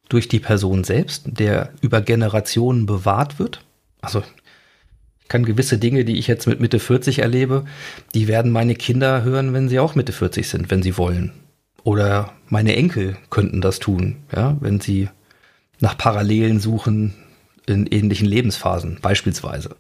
durch 0.10 0.28
die 0.28 0.40
Person 0.40 0.84
selbst, 0.84 1.24
der 1.26 1.72
über 1.82 2.02
Generationen 2.02 2.86
bewahrt 2.86 3.40
wird. 3.40 3.64
Also 4.02 4.24
ich 5.22 5.28
kann 5.28 5.46
gewisse 5.46 5.78
Dinge, 5.78 6.06
die 6.06 6.18
ich 6.18 6.28
jetzt 6.28 6.48
mit 6.48 6.60
Mitte 6.60 6.80
40 6.80 7.20
erlebe, 7.20 7.66
die 8.14 8.28
werden 8.28 8.52
meine 8.52 8.76
Kinder 8.76 9.24
hören, 9.24 9.54
wenn 9.54 9.68
sie 9.70 9.80
auch 9.80 9.96
Mitte 9.96 10.14
40 10.14 10.48
sind, 10.48 10.72
wenn 10.72 10.84
sie 10.84 10.98
wollen. 10.98 11.34
Oder 11.84 12.34
meine 12.48 12.76
Enkel 12.76 13.18
könnten 13.30 13.62
das 13.62 13.80
tun, 13.80 14.18
ja, 14.34 14.58
wenn 14.60 14.80
sie 14.80 15.10
nach 15.80 15.98
Parallelen 15.98 16.60
suchen 16.60 17.14
in 17.68 17.86
ähnlichen 17.86 18.28
Lebensphasen, 18.28 19.00
beispielsweise. 19.02 19.76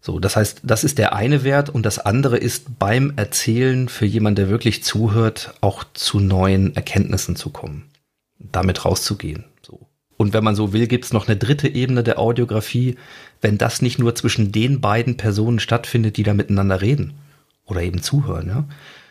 So, 0.00 0.20
das 0.20 0.36
heißt, 0.36 0.60
das 0.62 0.84
ist 0.84 0.98
der 0.98 1.14
eine 1.14 1.42
Wert 1.42 1.68
und 1.68 1.84
das 1.84 1.98
andere 1.98 2.36
ist 2.36 2.78
beim 2.78 3.14
Erzählen 3.16 3.88
für 3.88 4.06
jemanden, 4.06 4.36
der 4.36 4.48
wirklich 4.48 4.84
zuhört, 4.84 5.54
auch 5.60 5.84
zu 5.94 6.20
neuen 6.20 6.76
Erkenntnissen 6.76 7.34
zu 7.34 7.50
kommen, 7.50 7.90
damit 8.38 8.84
rauszugehen. 8.84 9.44
So. 9.62 9.88
Und 10.16 10.32
wenn 10.32 10.44
man 10.44 10.54
so 10.54 10.72
will, 10.72 10.86
gibt 10.86 11.06
es 11.06 11.12
noch 11.12 11.26
eine 11.26 11.36
dritte 11.36 11.68
Ebene 11.68 12.04
der 12.04 12.18
Audiografie, 12.18 12.96
wenn 13.40 13.58
das 13.58 13.82
nicht 13.82 13.98
nur 13.98 14.14
zwischen 14.14 14.52
den 14.52 14.80
beiden 14.80 15.16
Personen 15.16 15.58
stattfindet, 15.58 16.16
die 16.16 16.22
da 16.22 16.34
miteinander 16.34 16.80
reden 16.80 17.14
oder 17.64 17.82
eben 17.82 18.00
zuhören, 18.00 18.48
ja, 18.48 18.64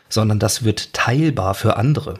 sondern 0.07 0.39
das 0.39 0.63
wird 0.63 0.93
teilbar 0.93 1.55
für 1.55 1.75
andere. 1.75 2.19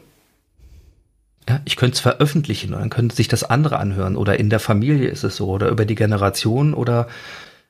Ja, 1.47 1.61
ich 1.65 1.75
könnte 1.75 1.95
es 1.95 1.99
veröffentlichen 1.99 2.73
und 2.73 2.79
dann 2.79 2.89
könnte 2.89 3.15
sich 3.15 3.27
das 3.27 3.43
andere 3.43 3.77
anhören 3.77 4.15
oder 4.15 4.39
in 4.39 4.49
der 4.49 4.59
Familie 4.59 5.09
ist 5.09 5.23
es 5.23 5.35
so 5.35 5.47
oder 5.47 5.69
über 5.69 5.85
die 5.85 5.95
Generation 5.95 6.73
oder 6.73 7.07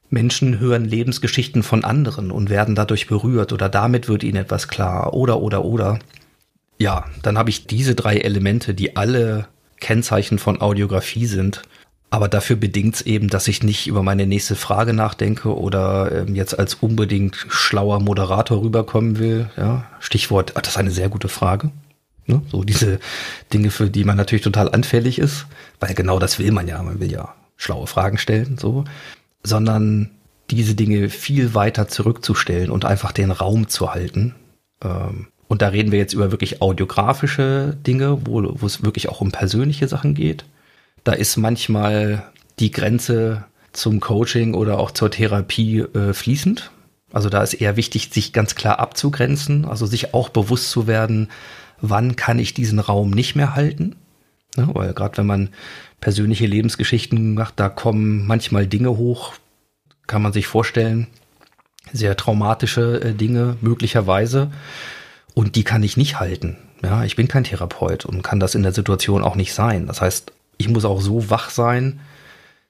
Menschen 0.09 0.59
hören 0.59 0.86
Lebensgeschichten 0.86 1.61
von 1.61 1.84
anderen 1.84 2.32
und 2.32 2.49
werden 2.49 2.76
dadurch 2.76 3.07
berührt 3.07 3.51
oder 3.51 3.67
damit 3.67 4.07
wird 4.07 4.23
ihnen 4.23 4.38
etwas 4.38 4.67
klar 4.67 5.13
oder 5.13 5.41
oder 5.41 5.65
oder. 5.65 5.99
Ja, 6.78 7.05
dann 7.21 7.38
habe 7.38 7.49
ich 7.49 7.67
diese 7.67 7.95
drei 7.95 8.17
Elemente, 8.17 8.73
die 8.73 8.95
alle 8.95 9.47
Kennzeichen 9.80 10.39
von 10.39 10.61
Audiografie 10.61 11.26
sind. 11.26 11.63
Aber 12.11 12.30
dafür 12.30 12.55
bedingt 12.55 12.95
es 12.95 13.01
eben, 13.01 13.30
dass 13.30 13.47
ich 13.47 13.63
nicht 13.63 13.88
über 13.88 14.03
meine 14.03 14.26
nächste 14.26 14.55
Frage 14.55 14.93
nachdenke 14.93 15.53
oder 15.57 16.11
ähm, 16.11 16.36
jetzt 16.36 16.57
als 16.57 16.76
unbedingt 16.76 17.45
schlauer 17.49 17.99
Moderator 17.99 18.61
rüberkommen 18.61 19.19
will. 19.19 19.49
Ja, 19.57 19.86
Stichwort, 19.99 20.53
ach, 20.55 20.61
das 20.61 20.73
ist 20.73 20.78
eine 20.78 20.91
sehr 20.91 21.09
gute 21.09 21.28
Frage. 21.28 21.71
Ne? 22.28 22.41
So 22.51 22.63
diese 22.63 22.99
Dinge, 23.53 23.71
für 23.71 23.89
die 23.89 24.03
man 24.03 24.17
natürlich 24.17 24.43
total 24.43 24.71
anfällig 24.71 25.19
ist, 25.19 25.45
weil 25.80 25.93
genau 25.93 26.19
das 26.19 26.39
will 26.39 26.51
man 26.51 26.67
ja. 26.67 26.82
Man 26.82 26.99
will 26.99 27.11
ja 27.11 27.36
schlaue 27.57 27.88
Fragen 27.88 28.17
stellen, 28.17 28.57
so, 28.57 28.86
sondern 29.43 30.11
diese 30.49 30.76
Dinge 30.76 31.09
viel 31.09 31.53
weiter 31.53 31.88
zurückzustellen 31.88 32.69
und 32.69 32.86
einfach 32.86 33.11
den 33.11 33.32
Raum 33.32 33.67
zu 33.67 33.93
halten. 33.93 34.36
Ähm, 34.84 35.28
und 35.47 35.61
da 35.61 35.69
reden 35.69 35.91
wir 35.91 35.99
jetzt 35.99 36.13
über 36.13 36.32
wirklich 36.32 36.61
audiografische 36.61 37.78
Dinge, 37.86 38.26
wo, 38.26 38.43
wo 38.59 38.65
es 38.65 38.84
wirklich 38.84 39.09
auch 39.09 39.21
um 39.21 39.32
persönliche 39.32 39.88
Sachen 39.88 40.15
geht. 40.15 40.45
Da 41.03 41.13
ist 41.13 41.38
manchmal 41.38 42.23
die 42.59 42.71
Grenze 42.71 43.45
zum 43.71 43.99
Coaching 43.99 44.53
oder 44.53 44.80
auch 44.80 44.91
zur 44.91 45.11
Therapie 45.11 45.80
äh, 45.80 46.13
fließend. 46.13 46.71
Also 47.13 47.30
da 47.30 47.43
ist 47.43 47.53
eher 47.53 47.78
wichtig, 47.78 48.09
sich 48.11 48.34
ganz 48.34 48.55
klar 48.55 48.80
abzugrenzen, 48.80 49.65
also 49.65 49.86
sich 49.86 50.13
auch 50.13 50.30
bewusst 50.30 50.71
zu 50.71 50.88
werden, 50.88 51.30
wann 51.89 52.15
kann 52.15 52.39
ich 52.39 52.53
diesen 52.53 52.79
Raum 52.79 53.11
nicht 53.11 53.36
mehr 53.36 53.55
halten. 53.55 53.95
Ja, 54.57 54.73
weil 54.73 54.93
gerade 54.93 55.17
wenn 55.17 55.25
man 55.25 55.49
persönliche 55.99 56.45
Lebensgeschichten 56.45 57.33
macht, 57.33 57.59
da 57.59 57.69
kommen 57.69 58.25
manchmal 58.25 58.67
Dinge 58.67 58.97
hoch, 58.97 59.33
kann 60.07 60.21
man 60.21 60.33
sich 60.33 60.47
vorstellen, 60.47 61.07
sehr 61.91 62.15
traumatische 62.15 63.01
äh, 63.01 63.13
Dinge 63.13 63.57
möglicherweise. 63.61 64.51
Und 65.33 65.55
die 65.55 65.63
kann 65.63 65.83
ich 65.83 65.97
nicht 65.97 66.19
halten. 66.19 66.57
Ja, 66.83 67.03
ich 67.03 67.15
bin 67.15 67.27
kein 67.27 67.43
Therapeut 67.43 68.05
und 68.05 68.21
kann 68.21 68.39
das 68.39 68.55
in 68.55 68.63
der 68.63 68.71
Situation 68.71 69.23
auch 69.23 69.36
nicht 69.36 69.53
sein. 69.53 69.88
Das 69.88 70.01
heißt, 70.01 70.31
ich 70.57 70.69
muss 70.69 70.86
auch 70.86 71.01
so 71.01 71.29
wach 71.29 71.49
sein, 71.49 71.99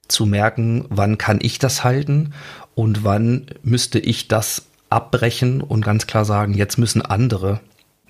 zu 0.08 0.26
merken, 0.26 0.86
wann 0.90 1.18
kann 1.18 1.40
ich 1.42 1.60
das 1.60 1.84
halten 1.84 2.34
und 2.76 3.04
wann 3.04 3.48
müsste 3.64 4.00
ich 4.00 4.28
das 4.28 4.68
abbrechen 4.90 5.62
und 5.62 5.84
ganz 5.84 6.08
klar 6.08 6.26
sagen, 6.26 6.54
jetzt 6.54 6.78
müssen 6.78 7.02
andere 7.02 7.60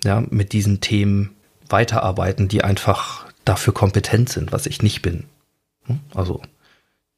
ja, 0.04 0.22
mit 0.30 0.52
diesen 0.52 0.80
Themen 0.80 1.36
weiterarbeiten, 1.68 2.48
die 2.48 2.62
einfach 2.62 3.26
dafür 3.44 3.74
kompetent 3.74 4.28
sind, 4.28 4.52
was 4.52 4.66
ich 4.66 4.82
nicht 4.82 5.02
bin. 5.02 5.24
Hm? 5.84 6.00
Also 6.14 6.42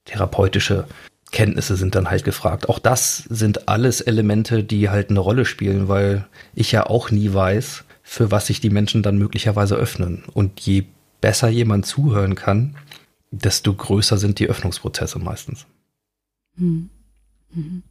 therapeutische 0.05 0.87
Kenntnisse 1.31 1.77
sind 1.77 1.95
dann 1.95 2.11
halt 2.11 2.25
gefragt. 2.25 2.69
Auch 2.69 2.79
das 2.79 3.19
sind 3.29 3.69
alles 3.69 4.01
Elemente, 4.01 4.65
die 4.65 4.89
halt 4.89 5.11
eine 5.11 5.21
Rolle 5.21 5.45
spielen, 5.45 5.89
weil 5.89 6.27
ich 6.55 6.73
ja 6.73 6.87
auch 6.87 7.11
nie 7.11 7.33
weiß, 7.33 7.85
für 8.03 8.31
was 8.31 8.47
sich 8.47 8.61
die 8.61 8.71
Menschen 8.71 9.03
dann 9.03 9.19
möglicherweise 9.19 9.75
öffnen. 9.75 10.25
Und 10.33 10.61
je 10.61 10.85
besser 11.21 11.49
jemand 11.49 11.85
zuhören 11.85 12.35
kann, 12.35 12.77
desto 13.31 13.75
größer 13.75 14.17
sind 14.17 14.39
die 14.39 14.49
Öffnungsprozesse 14.49 15.19
meistens. 15.19 15.67
Hm. 16.57 16.89
Mhm. 17.53 17.83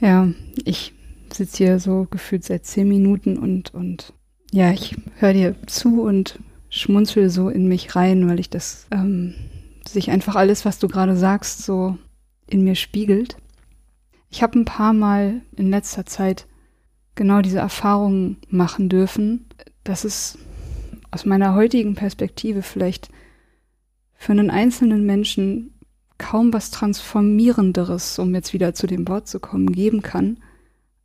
Ja, 0.00 0.28
ich 0.64 0.92
sitze 1.34 1.64
hier 1.64 1.78
so 1.78 2.06
gefühlt 2.10 2.44
seit 2.44 2.64
zehn 2.66 2.88
Minuten 2.88 3.38
und, 3.38 3.74
und 3.74 4.12
ja, 4.50 4.70
ich 4.72 4.96
höre 5.16 5.32
dir 5.32 5.56
zu 5.66 6.02
und 6.02 6.38
schmunzel 6.68 7.30
so 7.30 7.48
in 7.48 7.68
mich 7.68 7.96
rein, 7.96 8.28
weil 8.28 8.40
ich 8.40 8.50
das 8.50 8.86
ähm, 8.90 9.34
sich 9.86 10.10
einfach 10.10 10.36
alles, 10.36 10.64
was 10.64 10.78
du 10.78 10.88
gerade 10.88 11.16
sagst, 11.16 11.64
so 11.64 11.98
in 12.48 12.64
mir 12.64 12.74
spiegelt. 12.74 13.36
Ich 14.30 14.42
habe 14.42 14.58
ein 14.58 14.64
paar 14.64 14.92
Mal 14.92 15.42
in 15.56 15.70
letzter 15.70 16.06
Zeit 16.06 16.46
genau 17.14 17.40
diese 17.40 17.58
Erfahrungen 17.58 18.38
machen 18.48 18.88
dürfen, 18.88 19.46
dass 19.84 20.04
es 20.04 20.38
aus 21.10 21.24
meiner 21.24 21.54
heutigen 21.54 21.94
Perspektive 21.94 22.62
vielleicht 22.62 23.08
für 24.14 24.32
einen 24.32 24.50
einzelnen 24.50 25.06
Menschen 25.06 25.78
kaum 26.18 26.52
was 26.52 26.70
Transformierenderes, 26.70 28.18
um 28.18 28.34
jetzt 28.34 28.52
wieder 28.52 28.74
zu 28.74 28.86
dem 28.86 29.06
Wort 29.08 29.28
zu 29.28 29.40
kommen, 29.40 29.70
geben 29.70 30.02
kann, 30.02 30.38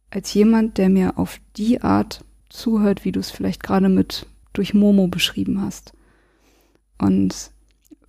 als 0.09 0.33
jemand, 0.33 0.77
der 0.77 0.89
mir 0.89 1.17
auf 1.17 1.39
die 1.55 1.81
Art 1.81 2.23
zuhört, 2.49 3.05
wie 3.05 3.11
du 3.11 3.19
es 3.19 3.31
vielleicht 3.31 3.63
gerade 3.63 3.89
mit 3.89 4.25
durch 4.53 4.73
Momo 4.73 5.07
beschrieben 5.07 5.61
hast. 5.61 5.93
Und 6.97 7.51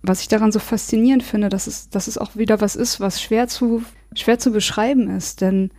was 0.01 0.21
ich 0.21 0.27
daran 0.27 0.51
so 0.51 0.59
faszinierend 0.59 1.23
finde, 1.23 1.49
dass 1.49 1.67
es, 1.67 1.89
dass 1.89 2.07
es 2.07 2.17
auch 2.17 2.35
wieder 2.35 2.59
was 2.59 2.75
ist, 2.75 2.99
was 2.99 3.21
schwer 3.21 3.47
zu, 3.47 3.83
schwer 4.15 4.39
zu 4.39 4.51
beschreiben 4.51 5.09
ist. 5.09 5.41
Denn 5.41 5.71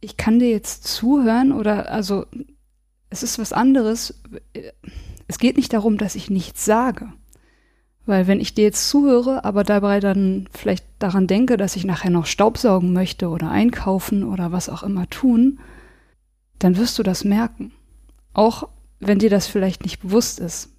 ich 0.00 0.16
kann 0.16 0.38
dir 0.38 0.50
jetzt 0.50 0.84
zuhören 0.84 1.52
oder 1.52 1.90
also 1.90 2.26
es 3.10 3.22
ist 3.22 3.38
was 3.38 3.52
anderes. 3.52 4.14
Es 5.26 5.38
geht 5.38 5.56
nicht 5.56 5.72
darum, 5.72 5.98
dass 5.98 6.14
ich 6.14 6.30
nichts 6.30 6.64
sage. 6.64 7.12
Weil 8.06 8.26
wenn 8.26 8.40
ich 8.40 8.54
dir 8.54 8.64
jetzt 8.64 8.88
zuhöre, 8.88 9.44
aber 9.44 9.64
dabei 9.64 9.98
dann 10.00 10.48
vielleicht 10.52 10.84
daran 10.98 11.26
denke, 11.26 11.56
dass 11.56 11.76
ich 11.76 11.84
nachher 11.84 12.10
noch 12.10 12.26
Staubsaugen 12.26 12.92
möchte 12.92 13.28
oder 13.28 13.50
einkaufen 13.50 14.24
oder 14.24 14.52
was 14.52 14.68
auch 14.68 14.82
immer 14.82 15.08
tun, 15.08 15.58
dann 16.58 16.76
wirst 16.76 16.98
du 16.98 17.02
das 17.02 17.24
merken. 17.24 17.72
Auch 18.34 18.68
wenn 19.00 19.18
dir 19.18 19.30
das 19.30 19.46
vielleicht 19.46 19.84
nicht 19.84 20.00
bewusst 20.00 20.38
ist. 20.38 20.70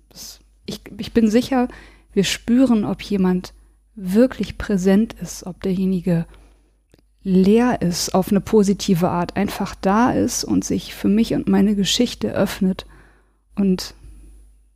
Ich, 0.66 0.82
ich 0.98 1.14
bin 1.14 1.30
sicher, 1.30 1.68
wir 2.14 2.24
spüren, 2.24 2.86
ob 2.86 3.02
jemand 3.02 3.54
wirklich 3.96 4.58
präsent 4.58 5.14
ist, 5.14 5.46
ob 5.46 5.62
derjenige 5.62 6.26
leer 7.24 7.82
ist 7.82 8.14
auf 8.14 8.30
eine 8.30 8.42
positive 8.42 9.10
Art, 9.10 9.36
einfach 9.36 9.74
da 9.76 10.12
ist 10.12 10.44
und 10.44 10.64
sich 10.64 10.94
für 10.94 11.08
mich 11.08 11.34
und 11.34 11.48
meine 11.48 11.76
Geschichte 11.76 12.32
öffnet. 12.32 12.86
Und 13.56 13.96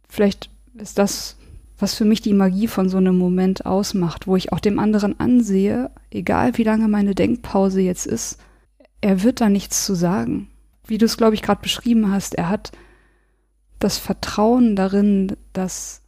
vielleicht 0.07 0.49
ist 0.73 0.97
das 0.97 1.37
was 1.79 1.95
für 1.95 2.05
mich 2.05 2.21
die 2.21 2.33
Magie 2.33 2.67
von 2.67 2.89
so 2.89 2.97
einem 2.97 3.17
Moment 3.17 3.65
ausmacht, 3.65 4.27
wo 4.27 4.35
ich 4.35 4.51
auch 4.51 4.59
dem 4.59 4.79
anderen 4.79 5.19
ansehe, 5.19 5.89
egal 6.11 6.57
wie 6.57 6.63
lange 6.63 6.87
meine 6.87 7.15
Denkpause 7.15 7.81
jetzt 7.81 8.05
ist, 8.05 8.37
er 9.01 9.23
wird 9.23 9.41
da 9.41 9.49
nichts 9.49 9.85
zu 9.85 9.95
sagen. 9.95 10.49
Wie 10.85 10.97
du 10.97 11.05
es, 11.05 11.17
glaube 11.17 11.35
ich, 11.35 11.41
gerade 11.41 11.61
beschrieben 11.61 12.11
hast, 12.11 12.35
er 12.35 12.49
hat 12.49 12.71
das 13.79 13.97
Vertrauen 13.97 14.75
darin, 14.75 15.37
dass 15.53 16.01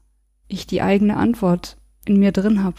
ich 0.50 0.68
die 0.68 0.82
eigene 0.82 1.16
Antwort 1.16 1.78
in 2.06 2.20
mir 2.20 2.34
drin 2.34 2.64
habe 2.64 2.76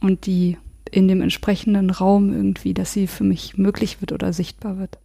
und 0.00 0.24
die 0.24 0.56
in 0.90 1.08
dem 1.08 1.20
entsprechenden 1.20 1.90
Raum 1.90 2.32
irgendwie, 2.32 2.74
dass 2.74 2.92
sie 2.92 3.06
für 3.06 3.24
mich 3.24 3.58
möglich 3.58 4.00
wird 4.00 4.12
oder 4.12 4.32
sichtbar 4.32 4.78
wird. 4.78 4.98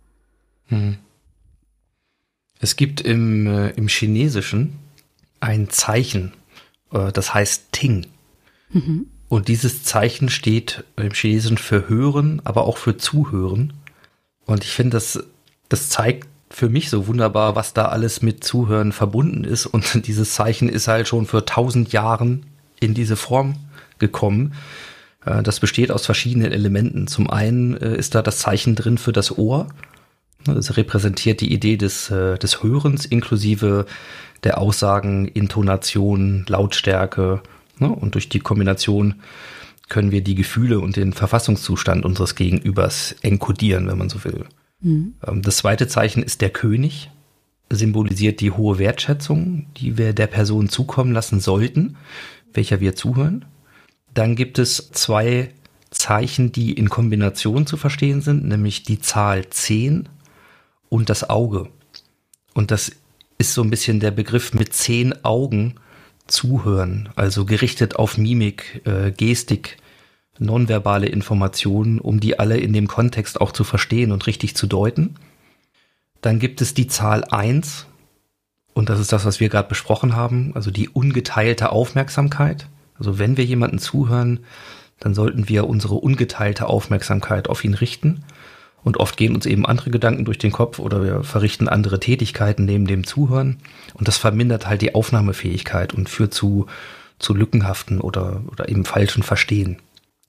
Mhm. 0.69 0.97
Es 2.59 2.77
gibt 2.77 3.01
im, 3.01 3.45
äh, 3.47 3.69
im 3.71 3.87
Chinesischen 3.89 4.73
ein 5.41 5.69
Zeichen, 5.69 6.31
das 7.13 7.33
heißt 7.33 7.71
Ting. 7.71 8.07
Mhm. 8.69 9.07
Und 9.27 9.47
dieses 9.47 9.83
Zeichen 9.83 10.29
steht 10.29 10.83
im 10.97 11.11
Chinesischen 11.11 11.57
für 11.57 11.89
Hören, 11.89 12.41
aber 12.43 12.65
auch 12.65 12.77
für 12.77 12.97
Zuhören. 12.97 13.73
Und 14.45 14.63
ich 14.63 14.71
finde, 14.71 14.91
das, 14.91 15.23
das 15.69 15.89
zeigt 15.89 16.27
für 16.49 16.69
mich 16.69 16.89
so 16.89 17.07
wunderbar, 17.07 17.55
was 17.55 17.73
da 17.73 17.85
alles 17.85 18.21
mit 18.21 18.43
Zuhören 18.43 18.91
verbunden 18.91 19.43
ist. 19.43 19.65
Und 19.65 20.07
dieses 20.07 20.33
Zeichen 20.33 20.69
ist 20.69 20.87
halt 20.87 21.07
schon 21.07 21.25
für 21.25 21.45
tausend 21.45 21.91
Jahren 21.91 22.45
in 22.79 22.93
diese 22.93 23.15
Form 23.15 23.55
gekommen. 23.99 24.53
Äh, 25.25 25.43
das 25.43 25.59
besteht 25.59 25.91
aus 25.91 26.05
verschiedenen 26.05 26.51
Elementen. 26.51 27.07
Zum 27.07 27.29
einen 27.29 27.75
äh, 27.77 27.95
ist 27.95 28.15
da 28.15 28.21
das 28.21 28.39
Zeichen 28.39 28.75
drin 28.75 28.97
für 28.97 29.11
das 29.11 29.37
Ohr. 29.37 29.67
Das 30.45 30.77
repräsentiert 30.77 31.41
die 31.41 31.51
Idee 31.51 31.77
des, 31.77 32.11
äh, 32.11 32.37
des 32.37 32.61
Hörens 32.61 33.05
inklusive 33.05 33.85
der 34.43 34.59
Aussagen, 34.59 35.27
Intonation, 35.27 36.45
Lautstärke. 36.47 37.41
Ne? 37.79 37.89
Und 37.89 38.15
durch 38.15 38.29
die 38.29 38.39
Kombination 38.39 39.15
können 39.89 40.11
wir 40.11 40.21
die 40.21 40.35
Gefühle 40.35 40.79
und 40.79 40.95
den 40.95 41.13
Verfassungszustand 41.13 42.05
unseres 42.05 42.35
Gegenübers 42.35 43.15
enkodieren, 43.21 43.87
wenn 43.87 43.97
man 43.97 44.09
so 44.09 44.23
will. 44.23 44.45
Mhm. 44.81 45.15
Das 45.41 45.57
zweite 45.57 45.87
Zeichen 45.87 46.23
ist 46.23 46.41
der 46.41 46.49
König, 46.49 47.11
symbolisiert 47.69 48.41
die 48.41 48.51
hohe 48.51 48.77
Wertschätzung, 48.77 49.67
die 49.77 49.97
wir 49.97 50.13
der 50.13 50.27
Person 50.27 50.69
zukommen 50.69 51.11
lassen 51.11 51.39
sollten, 51.39 51.97
welcher 52.53 52.79
wir 52.79 52.95
zuhören. 52.95 53.45
Dann 54.13 54.35
gibt 54.35 54.59
es 54.59 54.91
zwei 54.91 55.49
Zeichen, 55.91 56.51
die 56.51 56.73
in 56.73 56.89
Kombination 56.89 57.65
zu 57.65 57.77
verstehen 57.77 58.21
sind, 58.21 58.45
nämlich 58.45 58.83
die 58.83 58.99
Zahl 58.99 59.49
10 59.49 60.09
und 60.89 61.09
das 61.09 61.29
Auge. 61.29 61.69
Und 62.53 62.71
das 62.71 62.91
ist 63.37 63.53
so 63.53 63.61
ein 63.61 63.69
bisschen 63.69 63.99
der 63.99 64.11
Begriff 64.11 64.53
mit 64.53 64.73
zehn 64.73 65.25
Augen 65.25 65.75
zuhören, 66.27 67.09
also 67.15 67.45
gerichtet 67.45 67.97
auf 67.97 68.17
Mimik, 68.17 68.81
äh, 68.85 69.11
Gestik, 69.11 69.77
nonverbale 70.39 71.07
Informationen, 71.07 71.99
um 71.99 72.19
die 72.19 72.39
alle 72.39 72.57
in 72.57 72.73
dem 72.73 72.87
Kontext 72.87 73.39
auch 73.39 73.51
zu 73.51 73.63
verstehen 73.63 74.11
und 74.11 74.27
richtig 74.27 74.55
zu 74.55 74.67
deuten. 74.67 75.15
Dann 76.21 76.39
gibt 76.39 76.61
es 76.61 76.73
die 76.73 76.87
Zahl 76.87 77.23
1 77.25 77.85
und 78.73 78.89
das 78.89 78.99
ist 78.99 79.13
das, 79.13 79.25
was 79.25 79.39
wir 79.39 79.49
gerade 79.49 79.69
besprochen 79.69 80.15
haben, 80.15 80.53
also 80.55 80.71
die 80.71 80.89
ungeteilte 80.89 81.71
Aufmerksamkeit. 81.71 82.67
Also 82.97 83.19
wenn 83.19 83.37
wir 83.37 83.45
jemanden 83.45 83.79
zuhören, 83.79 84.39
dann 84.99 85.13
sollten 85.13 85.49
wir 85.49 85.67
unsere 85.67 85.95
ungeteilte 85.95 86.67
Aufmerksamkeit 86.67 87.49
auf 87.49 87.63
ihn 87.63 87.73
richten. 87.73 88.23
Und 88.85 88.97
oft 88.97 89.17
gehen 89.17 89.35
uns 89.35 89.47
eben 89.47 89.65
andere 89.65 89.89
Gedanken 89.89 90.23
durch 90.23 90.37
den 90.37 90.51
Kopf 90.51 90.79
oder 90.79 91.03
wir 91.03 91.23
verrichten 91.23 91.67
andere 91.67 91.99
Tätigkeiten 91.99 92.65
neben 92.65 92.85
dem 92.85 93.03
Zuhören. 93.03 93.57
Und 93.95 94.07
das 94.07 94.17
vermindert 94.17 94.67
halt 94.67 94.81
die 94.83 94.95
Aufnahmefähigkeit 94.95 95.93
und 95.93 96.07
führt 96.07 96.33
zu, 96.33 96.67
zu 97.19 97.33
lückenhaften 97.33 97.99
oder, 97.99 98.43
oder 98.47 98.69
eben 98.69 98.85
falschen 98.85 99.23
Verstehen 99.23 99.77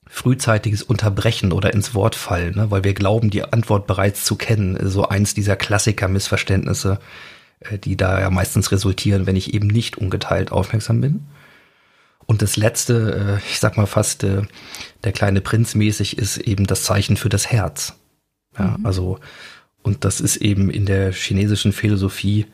frühzeitiges 0.09 0.83
Unterbrechen 0.83 1.53
oder 1.53 1.75
ins 1.75 1.93
Wort 1.93 2.15
fallen, 2.15 2.55
ne? 2.55 2.71
weil 2.71 2.85
wir 2.85 2.95
glauben, 2.95 3.29
die 3.29 3.43
Antwort 3.43 3.87
bereits 3.87 4.25
zu 4.25 4.37
kennen. 4.37 4.79
So 4.89 5.09
eins 5.09 5.35
dieser 5.35 5.57
Klassiker-Missverständnisse, 5.57 7.01
äh, 7.61 7.79
die 7.79 7.97
da 7.97 8.21
ja 8.21 8.31
meistens 8.31 8.73
resultieren, 8.73 9.27
wenn 9.27 9.37
ich 9.37 9.53
eben 9.53 9.67
nicht 9.67 9.99
ungeteilt 9.99 10.53
aufmerksam 10.53 11.01
bin. 11.01 11.27
Und 12.25 12.41
das 12.43 12.57
letzte, 12.57 13.41
äh, 13.43 13.51
ich 13.51 13.59
sag 13.59 13.77
mal 13.77 13.87
fast 13.87 14.25
äh, 14.25 14.43
der 15.05 15.13
kleine 15.13 15.41
Prinz 15.41 15.75
mäßig, 15.75 16.19
ist 16.19 16.39
eben 16.39 16.67
das 16.67 16.85
Zeichen 16.85 17.17
für 17.17 17.29
das 17.29 17.51
Herz. 17.51 17.95
Ja, 18.59 18.77
mhm. 18.79 18.87
also, 18.87 19.19
und 19.83 20.05
das 20.05 20.21
ist 20.21 20.37
eben 20.37 20.71
in 20.71 20.87
der 20.87 21.13
chinesischen 21.13 21.73
Philosophie 21.73 22.47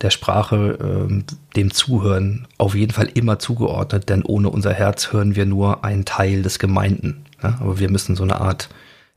der 0.00 0.10
Sprache, 0.10 0.78
ähm, 0.80 1.24
dem 1.56 1.72
Zuhören 1.72 2.46
auf 2.56 2.74
jeden 2.74 2.92
Fall 2.92 3.10
immer 3.14 3.38
zugeordnet, 3.38 4.08
denn 4.08 4.22
ohne 4.22 4.48
unser 4.50 4.72
Herz 4.72 5.12
hören 5.12 5.34
wir 5.34 5.46
nur 5.46 5.84
einen 5.84 6.04
Teil 6.04 6.42
des 6.42 6.58
Gemeinten. 6.58 7.24
Ja? 7.42 7.58
Aber 7.60 7.78
wir 7.78 7.90
müssen 7.90 8.16
so 8.16 8.22
eine 8.22 8.40
Art 8.40 8.68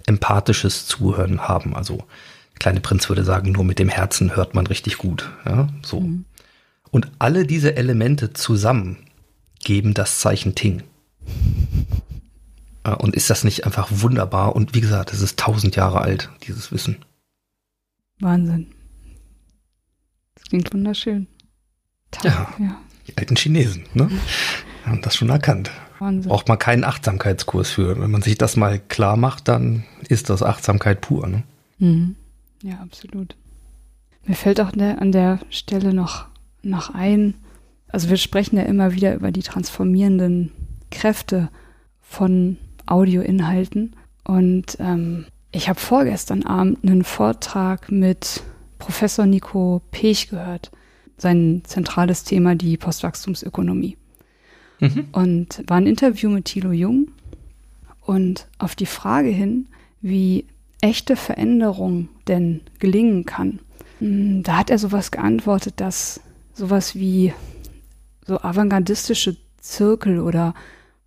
empathisches 0.08 0.88
Zuhören 0.88 1.48
haben. 1.48 1.76
Also 1.76 2.04
kleine 2.60 2.80
Prinz 2.80 3.10
würde 3.10 3.24
sagen, 3.24 3.52
nur 3.52 3.64
mit 3.64 3.80
dem 3.80 3.90
Herzen 3.90 4.36
hört 4.36 4.56
man 4.56 4.66
richtig 4.68 4.98
gut. 4.98 5.30
Ja? 5.46 5.68
So. 5.84 6.00
Mhm. 6.00 6.26
Und 6.90 7.12
alle 7.20 7.46
diese 7.46 7.76
Elemente 7.76 8.34
zusammen 8.34 8.98
geben 9.64 9.94
das 9.94 10.20
Zeichen 10.20 10.56
Ting. 10.56 10.84
Und 12.84 13.16
ist 13.16 13.30
das 13.30 13.44
nicht 13.44 13.66
einfach 13.66 13.90
wunderbar? 13.92 14.56
Und 14.56 14.74
wie 14.74 14.82
gesagt, 14.82 15.14
es 15.14 15.22
ist 15.22 15.38
tausend 15.40 15.76
Jahre 15.76 16.02
alt, 16.02 16.32
dieses 16.44 16.72
Wissen. 16.72 16.98
Wahnsinn. 18.20 18.68
Klingt 20.50 20.74
wunderschön. 20.74 21.28
Tag, 22.10 22.26
ja, 22.26 22.54
ja, 22.60 22.82
die 23.08 23.18
alten 23.18 23.36
Chinesen, 23.36 23.86
ne? 23.94 24.10
Haben 24.86 25.02
das 25.02 25.16
schon 25.16 25.30
erkannt. 25.30 25.72
Wahnsinn. 26.00 26.30
Braucht 26.30 26.48
man 26.48 26.60
keinen 26.60 26.84
Achtsamkeitskurs 26.84 27.70
für. 27.70 28.00
Wenn 28.00 28.12
man 28.12 28.22
sich 28.22 28.38
das 28.38 28.58
mal 28.58 28.80
klar 28.80 29.16
macht, 29.16 29.48
dann 29.48 29.86
ist 30.10 30.30
das 30.30 30.44
Achtsamkeit 30.44 31.02
pur, 31.02 31.28
ne? 31.28 31.44
Mhm. 31.78 32.16
Ja, 32.64 32.80
absolut. 32.80 33.36
Mir 34.26 34.36
fällt 34.36 34.60
auch 34.62 34.74
an 34.74 35.12
der 35.12 35.40
Stelle 35.50 35.94
noch, 35.94 36.28
noch 36.62 36.94
ein, 36.94 37.34
also 37.88 38.10
wir 38.10 38.18
sprechen 38.18 38.58
ja 38.58 38.64
immer 38.64 38.94
wieder 38.94 39.16
über 39.16 39.32
die 39.32 39.42
transformierenden 39.42 40.52
Kräfte 40.92 41.50
von 42.02 42.58
Audioinhalten. 42.86 43.96
Und 44.24 44.78
ähm, 44.80 45.26
ich 45.52 45.70
habe 45.70 45.80
vorgestern 45.80 46.44
Abend 46.44 46.80
einen 46.84 47.04
Vortrag 47.04 47.92
mit 47.92 48.44
Professor 48.80 49.26
Nico 49.26 49.82
Pech 49.92 50.30
gehört. 50.30 50.72
Sein 51.18 51.62
zentrales 51.66 52.24
Thema 52.24 52.56
die 52.56 52.78
Postwachstumsökonomie. 52.78 53.98
Mhm. 54.80 55.06
Und 55.12 55.64
war 55.68 55.78
ein 55.78 55.88
Interview 55.88 56.30
mit 56.30 56.46
Thilo 56.46 56.72
Jung. 56.72 57.10
Und 58.02 58.48
auf 58.58 58.76
die 58.76 58.88
Frage 58.88 59.30
hin, 59.30 59.68
wie 60.02 60.46
echte 60.82 61.16
Veränderung 61.16 62.10
denn 62.28 62.62
gelingen 62.80 63.26
kann, 63.26 63.60
hm, 64.00 64.42
da 64.44 64.58
hat 64.58 64.72
er 64.72 64.80
sowas 64.80 65.12
geantwortet, 65.12 65.76
dass 65.78 66.22
sowas 66.54 66.96
wie 66.96 67.34
so 68.26 68.40
avantgardistische 68.40 69.38
Zirkel 69.60 70.20
oder 70.20 70.54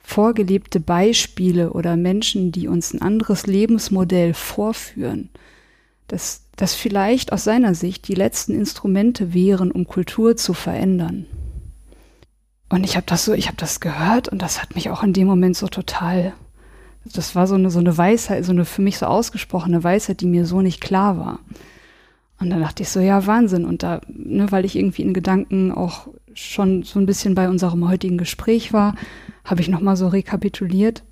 vorgelebte 0.06 0.80
Beispiele 0.80 1.72
oder 1.72 1.96
Menschen, 1.96 2.52
die 2.52 2.68
uns 2.68 2.92
ein 2.92 3.00
anderes 3.00 3.46
Lebensmodell 3.46 4.34
vorführen, 4.34 5.30
dass 6.08 6.42
das 6.56 6.74
vielleicht 6.74 7.32
aus 7.32 7.42
seiner 7.42 7.74
Sicht 7.74 8.06
die 8.06 8.14
letzten 8.14 8.54
Instrumente 8.54 9.32
wären, 9.32 9.72
um 9.72 9.86
Kultur 9.86 10.36
zu 10.36 10.52
verändern. 10.52 11.24
Und 12.68 12.84
ich 12.84 12.96
habe 12.96 13.06
das 13.06 13.24
so, 13.24 13.32
ich 13.32 13.46
habe 13.46 13.56
das 13.56 13.80
gehört 13.80 14.28
und 14.28 14.42
das 14.42 14.60
hat 14.60 14.74
mich 14.74 14.90
auch 14.90 15.02
in 15.02 15.14
dem 15.14 15.26
Moment 15.26 15.56
so 15.56 15.68
total, 15.68 16.34
das 17.06 17.34
war 17.34 17.46
so 17.46 17.54
eine, 17.54 17.70
so 17.70 17.78
eine 17.78 17.96
Weisheit, 17.96 18.44
so 18.44 18.52
eine 18.52 18.66
für 18.66 18.82
mich 18.82 18.98
so 18.98 19.06
ausgesprochene 19.06 19.82
Weisheit, 19.82 20.20
die 20.20 20.26
mir 20.26 20.44
so 20.44 20.60
nicht 20.60 20.82
klar 20.82 21.18
war. 21.18 21.38
Und 22.38 22.50
dann 22.50 22.60
dachte 22.60 22.82
ich 22.82 22.90
so, 22.90 23.00
ja, 23.00 23.26
Wahnsinn. 23.26 23.64
Und 23.64 23.82
da, 23.82 24.02
ne, 24.08 24.52
weil 24.52 24.66
ich 24.66 24.76
irgendwie 24.76 25.02
in 25.02 25.14
Gedanken 25.14 25.72
auch 25.72 26.08
schon 26.34 26.82
so 26.82 26.98
ein 26.98 27.06
bisschen 27.06 27.34
bei 27.34 27.48
unserem 27.48 27.88
heutigen 27.88 28.18
Gespräch 28.18 28.72
war, 28.72 28.96
habe 29.44 29.60
ich 29.60 29.68
nochmal 29.68 29.96
so 29.96 30.08
rekapituliert, 30.08 31.04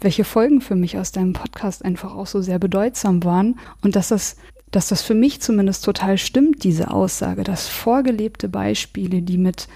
welche 0.00 0.24
Folgen 0.24 0.60
für 0.60 0.76
mich 0.76 0.98
aus 0.98 1.12
deinem 1.12 1.32
Podcast 1.32 1.84
einfach 1.84 2.14
auch 2.14 2.26
so 2.26 2.40
sehr 2.42 2.58
bedeutsam 2.58 3.24
waren 3.24 3.58
und 3.82 3.96
dass 3.96 4.08
das 4.08 4.36
dass 4.74 4.88
das 4.88 5.02
für 5.02 5.14
mich 5.14 5.40
zumindest 5.40 5.84
total 5.84 6.18
stimmt, 6.18 6.64
diese 6.64 6.90
Aussage, 6.90 7.44
dass 7.44 7.68
vorgelebte 7.68 8.48
Beispiele, 8.48 9.22
die 9.22 9.38
mit 9.38 9.68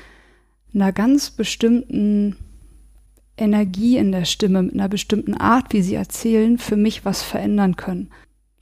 einer 0.74 0.93
ganz 0.93 1.31
bestimmten 1.31 2.36
Energie 3.36 3.97
in 3.97 4.10
der 4.10 4.24
Stimme, 4.24 4.65
mit 4.65 4.74
einer 4.74 4.89
bestimmten 4.89 5.35
Art, 5.35 5.73
wie 5.73 5.82
sie 5.82 5.94
erzählen, 5.94 6.59
für 6.59 6.77
mich 6.77 7.05
was 7.05 7.23
verändern 7.23 7.77
können. 7.77 8.10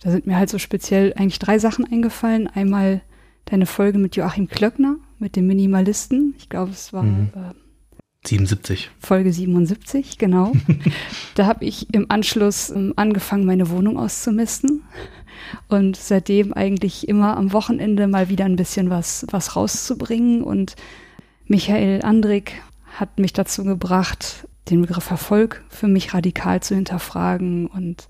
Da 0.02 0.10
sind 0.10 0.26
mir 0.26 0.36
halt 0.36 0.50
so 0.50 0.58
speziell 0.58 1.14
eigentlich 1.14 1.38
drei 1.38 1.58
Sachen 1.58 1.90
eingefallen. 1.90 2.48
Einmal 2.48 3.00
deine 3.46 3.64
Folge 3.64 3.98
mit 3.98 4.14
Joachim 4.16 4.46
Klöckner, 4.46 4.96
mit 5.18 5.36
dem 5.36 5.46
Minimalisten. 5.46 6.34
Ich 6.36 6.50
glaube, 6.50 6.72
es 6.72 6.92
war 6.92 7.02
mhm. 7.02 7.30
äh, 7.34 7.54
77. 8.28 8.90
Folge 8.98 9.32
77, 9.32 10.18
genau. 10.18 10.52
da 11.34 11.46
habe 11.46 11.64
ich 11.64 11.92
im 11.94 12.10
Anschluss 12.10 12.70
ähm, 12.70 12.92
angefangen, 12.96 13.44
meine 13.44 13.70
Wohnung 13.70 13.98
auszumisten 13.98 14.82
und 15.68 15.96
seitdem 15.96 16.52
eigentlich 16.52 17.08
immer 17.08 17.36
am 17.36 17.52
Wochenende 17.52 18.06
mal 18.06 18.28
wieder 18.28 18.44
ein 18.44 18.56
bisschen 18.56 18.90
was, 18.90 19.26
was 19.30 19.56
rauszubringen. 19.56 20.42
Und 20.42 20.76
Michael 21.46 22.02
Andrik 22.02 22.62
hat 22.94 23.18
mich 23.18 23.32
dazu 23.32 23.64
gebracht, 23.64 24.46
den 24.70 24.80
Begriff 24.80 25.10
Erfolg 25.10 25.64
für 25.68 25.88
mich 25.88 26.14
radikal 26.14 26.62
zu 26.62 26.74
hinterfragen 26.74 27.66
und 27.66 28.08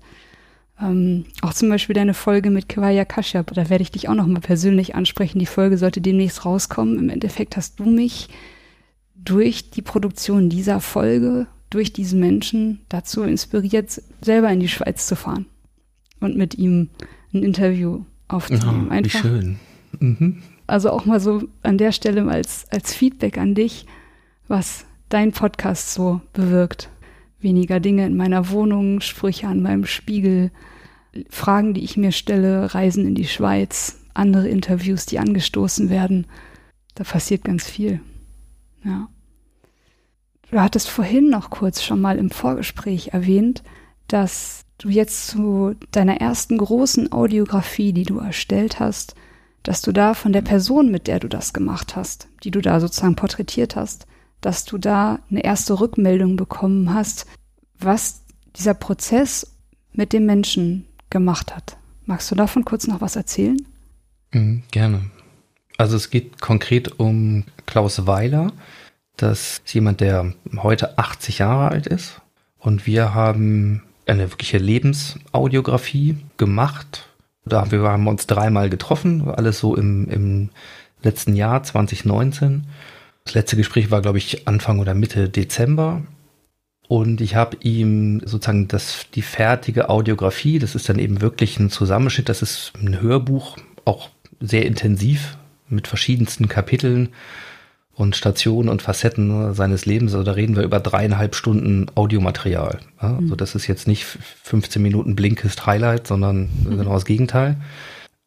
ähm, 0.81 1.25
auch 1.41 1.53
zum 1.53 1.69
Beispiel 1.69 1.95
deine 1.95 2.13
Folge 2.13 2.51
mit 2.51 2.69
Kiwaya 2.69 3.03
Kashyap, 3.03 3.53
da 3.53 3.69
werde 3.69 3.81
ich 3.81 3.91
dich 3.91 4.09
auch 4.09 4.13
nochmal 4.13 4.41
persönlich 4.41 4.95
ansprechen. 4.95 5.39
Die 5.39 5.47
Folge 5.47 5.77
sollte 5.77 6.01
demnächst 6.01 6.45
rauskommen. 6.45 6.99
Im 6.99 7.09
Endeffekt 7.09 7.57
hast 7.57 7.79
du 7.79 7.85
mich 7.85 8.29
durch 9.27 9.71
die 9.71 9.81
Produktion 9.81 10.49
dieser 10.49 10.79
Folge, 10.79 11.47
durch 11.69 11.91
diesen 11.91 12.21
Menschen 12.21 12.79
dazu 12.87 13.23
inspiriert, 13.23 14.01
selber 14.21 14.49
in 14.49 14.61
die 14.61 14.69
Schweiz 14.69 15.05
zu 15.05 15.17
fahren 15.17 15.47
und 16.21 16.37
mit 16.37 16.55
ihm 16.55 16.89
ein 17.33 17.43
Interview 17.43 18.05
aufzunehmen. 18.29 18.89
Oh, 18.89 19.03
wie 19.03 19.09
schön. 19.09 19.59
Mhm. 19.99 20.43
Also 20.65 20.91
auch 20.91 21.05
mal 21.05 21.19
so 21.19 21.43
an 21.63 21.77
der 21.77 21.91
Stelle 21.91 22.29
als, 22.29 22.65
als 22.71 22.93
Feedback 22.93 23.37
an 23.37 23.53
dich, 23.53 23.85
was 24.47 24.85
dein 25.09 25.33
Podcast 25.33 25.93
so 25.93 26.21
bewirkt. 26.31 26.89
Weniger 27.39 27.81
Dinge 27.81 28.05
in 28.05 28.15
meiner 28.15 28.49
Wohnung, 28.49 29.01
Sprüche 29.01 29.47
an 29.47 29.61
meinem 29.61 29.85
Spiegel, 29.85 30.51
Fragen, 31.29 31.73
die 31.73 31.83
ich 31.83 31.97
mir 31.97 32.11
stelle, 32.11 32.73
Reisen 32.73 33.05
in 33.05 33.15
die 33.15 33.27
Schweiz, 33.27 33.99
andere 34.13 34.47
Interviews, 34.47 35.05
die 35.05 35.19
angestoßen 35.19 35.89
werden. 35.89 36.27
Da 36.95 37.03
passiert 37.03 37.43
ganz 37.43 37.69
viel. 37.69 37.99
Ja. 38.83 39.09
Du 40.51 40.61
hattest 40.61 40.89
vorhin 40.89 41.29
noch 41.29 41.49
kurz 41.49 41.83
schon 41.83 41.99
mal 41.99 42.17
im 42.17 42.29
Vorgespräch 42.29 43.09
erwähnt, 43.09 43.63
dass 44.07 44.63
du 44.77 44.89
jetzt 44.89 45.27
zu 45.27 45.75
deiner 45.91 46.21
ersten 46.21 46.57
großen 46.57 47.11
Audiografie, 47.11 47.93
die 47.93 48.03
du 48.03 48.19
erstellt 48.19 48.79
hast, 48.79 49.15
dass 49.63 49.81
du 49.81 49.91
da 49.91 50.13
von 50.13 50.31
der 50.31 50.41
Person, 50.41 50.91
mit 50.91 51.07
der 51.07 51.19
du 51.19 51.27
das 51.27 51.51
gemacht 51.51 51.95
hast, 51.95 52.29
die 52.43 52.51
du 52.51 52.61
da 52.61 52.79
sozusagen 52.79 53.15
porträtiert 53.15 53.75
hast, 53.75 54.07
dass 54.39 54.63
du 54.63 54.77
da 54.77 55.19
eine 55.29 55.43
erste 55.43 55.79
Rückmeldung 55.79 56.37
bekommen 56.37 56.93
hast, 56.93 57.25
was 57.77 58.21
dieser 58.55 58.73
Prozess 58.73 59.51
mit 59.91 60.13
dem 60.13 60.25
Menschen 60.25 60.85
gemacht 61.09 61.55
hat. 61.55 61.77
Magst 62.05 62.31
du 62.31 62.35
davon 62.35 62.63
kurz 62.63 62.87
noch 62.87 63.01
was 63.01 63.17
erzählen? 63.17 63.57
Mhm, 64.31 64.63
gerne. 64.71 65.01
Also 65.77 65.97
es 65.97 66.09
geht 66.09 66.39
konkret 66.39 66.99
um 66.99 67.43
Klaus 67.65 68.07
Weiler. 68.07 68.53
Das 69.17 69.61
ist 69.65 69.73
jemand, 69.73 69.99
der 69.99 70.33
heute 70.57 70.97
80 70.97 71.39
Jahre 71.39 71.69
alt 71.69 71.87
ist. 71.87 72.21
Und 72.59 72.85
wir 72.85 73.13
haben 73.13 73.83
eine 74.05 74.29
wirkliche 74.31 74.59
Lebensaudiografie 74.59 76.17
gemacht. 76.37 77.09
Da 77.43 77.61
haben 77.61 77.71
wir 77.71 77.81
uns 78.09 78.27
dreimal 78.27 78.69
getroffen, 78.69 79.27
alles 79.29 79.59
so 79.59 79.75
im, 79.75 80.09
im 80.09 80.49
letzten 81.01 81.35
Jahr 81.35 81.63
2019. 81.63 82.65
Das 83.25 83.33
letzte 83.33 83.57
Gespräch 83.57 83.91
war, 83.91 84.01
glaube 84.01 84.19
ich, 84.19 84.47
Anfang 84.47 84.79
oder 84.79 84.93
Mitte 84.93 85.29
Dezember. 85.29 86.03
Und 86.87 87.19
ich 87.19 87.35
habe 87.35 87.57
ihm 87.61 88.21
sozusagen 88.23 88.67
das, 88.67 89.07
die 89.13 89.21
fertige 89.21 89.89
Audiografie, 89.89 90.59
das 90.59 90.75
ist 90.75 90.87
dann 90.87 90.99
eben 90.99 91.21
wirklich 91.21 91.59
ein 91.59 91.69
Zusammenschnitt, 91.69 92.29
das 92.29 92.41
ist 92.41 92.71
ein 92.79 93.01
Hörbuch, 93.01 93.57
auch 93.83 94.09
sehr 94.39 94.65
intensiv 94.65 95.37
mit 95.67 95.87
verschiedensten 95.87 96.47
Kapiteln 96.47 97.09
und 97.97 98.15
Stationen 98.15 98.69
und 98.69 98.83
Facetten 98.83 99.55
seines 99.55 99.87
Lebens. 99.87 100.13
Also 100.13 100.23
da 100.23 100.33
reden 100.33 100.55
wir 100.55 100.61
über 100.61 100.79
dreieinhalb 100.79 101.33
Stunden 101.33 101.87
Audiomaterial. 101.95 102.79
Ja, 103.01 103.15
also 103.15 103.33
mhm. 103.33 103.37
das 103.37 103.55
ist 103.55 103.65
jetzt 103.65 103.87
nicht 103.87 104.05
15 104.05 104.79
Minuten 104.81 105.15
Blinkist 105.15 105.65
Highlight, 105.65 106.05
sondern 106.05 106.49
mhm. 106.63 106.77
genau 106.77 106.93
das 106.93 107.05
Gegenteil. 107.05 107.57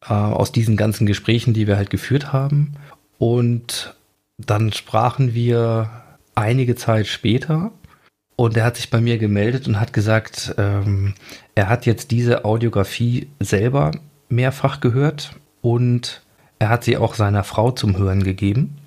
Äh, 0.03 0.13
aus 0.13 0.51
diesen 0.51 0.75
ganzen 0.75 1.05
Gesprächen, 1.05 1.53
die 1.53 1.67
wir 1.67 1.77
halt 1.77 1.89
geführt 1.89 2.33
haben. 2.33 2.73
Und 3.17 3.95
dann 4.37 4.73
sprachen 4.73 5.33
wir 5.33 5.89
einige 6.35 6.75
Zeit 6.75 7.07
später 7.07 7.71
und 8.35 8.57
er 8.57 8.65
hat 8.65 8.75
sich 8.75 8.89
bei 8.89 8.99
mir 8.99 9.19
gemeldet 9.19 9.69
und 9.69 9.79
hat 9.79 9.93
gesagt, 9.93 10.53
ähm, 10.57 11.13
er 11.55 11.69
hat 11.69 11.85
jetzt 11.85 12.11
diese 12.11 12.43
Audiografie 12.43 13.27
selber 13.39 13.91
mehrfach 14.27 14.81
gehört 14.81 15.33
und 15.61 16.23
er 16.59 16.69
hat 16.69 16.83
sie 16.83 16.97
auch 16.97 17.13
seiner 17.13 17.45
Frau 17.45 17.71
zum 17.71 17.97
Hören 17.97 18.23
gegeben 18.23 18.80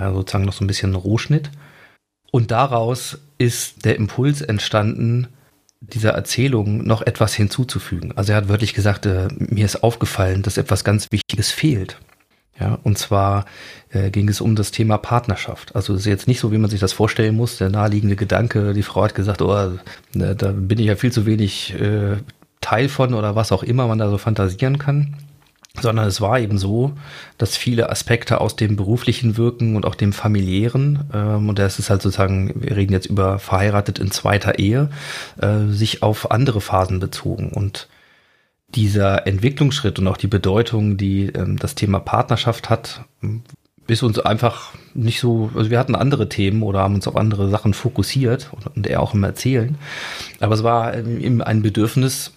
war 0.00 0.14
sozusagen 0.14 0.44
noch 0.44 0.52
so 0.52 0.64
ein 0.64 0.68
bisschen 0.68 0.94
Rohschnitt. 0.94 1.50
Und 2.30 2.50
daraus 2.50 3.18
ist 3.38 3.84
der 3.84 3.96
Impuls 3.96 4.40
entstanden, 4.40 5.28
dieser 5.80 6.10
Erzählung 6.10 6.84
noch 6.84 7.02
etwas 7.02 7.34
hinzuzufügen. 7.34 8.12
Also 8.16 8.32
er 8.32 8.36
hat 8.36 8.48
wörtlich 8.48 8.74
gesagt, 8.74 9.06
äh, 9.06 9.28
mir 9.38 9.64
ist 9.64 9.82
aufgefallen, 9.82 10.42
dass 10.42 10.58
etwas 10.58 10.84
ganz 10.84 11.08
Wichtiges 11.10 11.50
fehlt. 11.50 11.98
Ja, 12.58 12.78
und 12.82 12.98
zwar 12.98 13.46
äh, 13.88 14.10
ging 14.10 14.28
es 14.28 14.42
um 14.42 14.54
das 14.54 14.70
Thema 14.70 14.98
Partnerschaft. 14.98 15.74
Also 15.74 15.94
es 15.94 16.00
ist 16.00 16.06
jetzt 16.06 16.28
nicht 16.28 16.40
so, 16.40 16.52
wie 16.52 16.58
man 16.58 16.68
sich 16.68 16.80
das 16.80 16.92
vorstellen 16.92 17.34
muss, 17.34 17.56
der 17.56 17.70
naheliegende 17.70 18.16
Gedanke, 18.16 18.74
die 18.74 18.82
Frau 18.82 19.04
hat 19.04 19.14
gesagt, 19.14 19.40
oh, 19.40 19.78
ne, 20.12 20.36
da 20.36 20.52
bin 20.52 20.78
ich 20.78 20.86
ja 20.86 20.96
viel 20.96 21.10
zu 21.10 21.24
wenig 21.24 21.72
äh, 21.80 22.18
Teil 22.60 22.90
von 22.90 23.14
oder 23.14 23.34
was 23.34 23.50
auch 23.50 23.62
immer 23.62 23.86
man 23.86 23.98
da 23.98 24.10
so 24.10 24.18
fantasieren 24.18 24.78
kann 24.78 25.16
sondern 25.82 26.06
es 26.06 26.20
war 26.20 26.38
eben 26.38 26.58
so, 26.58 26.92
dass 27.38 27.56
viele 27.56 27.90
Aspekte 27.90 28.40
aus 28.40 28.56
dem 28.56 28.76
beruflichen 28.76 29.36
Wirken 29.36 29.76
und 29.76 29.86
auch 29.86 29.94
dem 29.94 30.12
familiären, 30.12 31.10
ähm, 31.12 31.48
und 31.48 31.58
das 31.58 31.78
ist 31.78 31.90
halt 31.90 32.02
sozusagen, 32.02 32.52
wir 32.62 32.76
reden 32.76 32.92
jetzt 32.92 33.06
über 33.06 33.38
verheiratet 33.38 33.98
in 33.98 34.10
zweiter 34.10 34.58
Ehe, 34.58 34.90
äh, 35.40 35.66
sich 35.68 36.02
auf 36.02 36.30
andere 36.30 36.60
Phasen 36.60 37.00
bezogen. 37.00 37.50
Und 37.50 37.88
dieser 38.74 39.26
Entwicklungsschritt 39.26 39.98
und 39.98 40.06
auch 40.06 40.16
die 40.16 40.28
Bedeutung, 40.28 40.96
die 40.96 41.26
ähm, 41.26 41.58
das 41.58 41.74
Thema 41.74 41.98
Partnerschaft 41.98 42.70
hat, 42.70 43.04
ist 43.86 44.02
uns 44.02 44.18
einfach 44.18 44.72
nicht 44.94 45.20
so, 45.20 45.50
also 45.54 45.70
wir 45.70 45.78
hatten 45.78 45.94
andere 45.94 46.28
Themen 46.28 46.62
oder 46.62 46.80
haben 46.80 46.94
uns 46.94 47.08
auf 47.08 47.16
andere 47.16 47.48
Sachen 47.50 47.74
fokussiert 47.74 48.50
und, 48.52 48.76
und 48.76 48.86
er 48.86 49.00
auch 49.00 49.14
im 49.14 49.24
Erzählen. 49.24 49.76
Aber 50.38 50.54
es 50.54 50.62
war 50.62 50.96
eben 50.96 51.42
ein 51.42 51.62
Bedürfnis, 51.62 52.32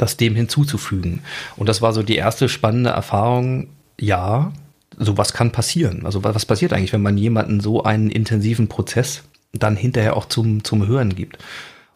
das 0.00 0.16
dem 0.16 0.34
hinzuzufügen. 0.34 1.20
Und 1.56 1.68
das 1.68 1.82
war 1.82 1.92
so 1.92 2.02
die 2.02 2.16
erste 2.16 2.48
spannende 2.48 2.90
Erfahrung, 2.90 3.68
ja, 3.98 4.52
sowas 4.98 5.32
kann 5.32 5.52
passieren. 5.52 6.04
Also 6.04 6.24
was 6.24 6.46
passiert 6.46 6.72
eigentlich, 6.72 6.92
wenn 6.92 7.02
man 7.02 7.18
jemanden 7.18 7.60
so 7.60 7.82
einen 7.82 8.10
intensiven 8.10 8.68
Prozess 8.68 9.22
dann 9.52 9.76
hinterher 9.76 10.16
auch 10.16 10.26
zum, 10.26 10.64
zum 10.64 10.86
Hören 10.86 11.14
gibt? 11.14 11.38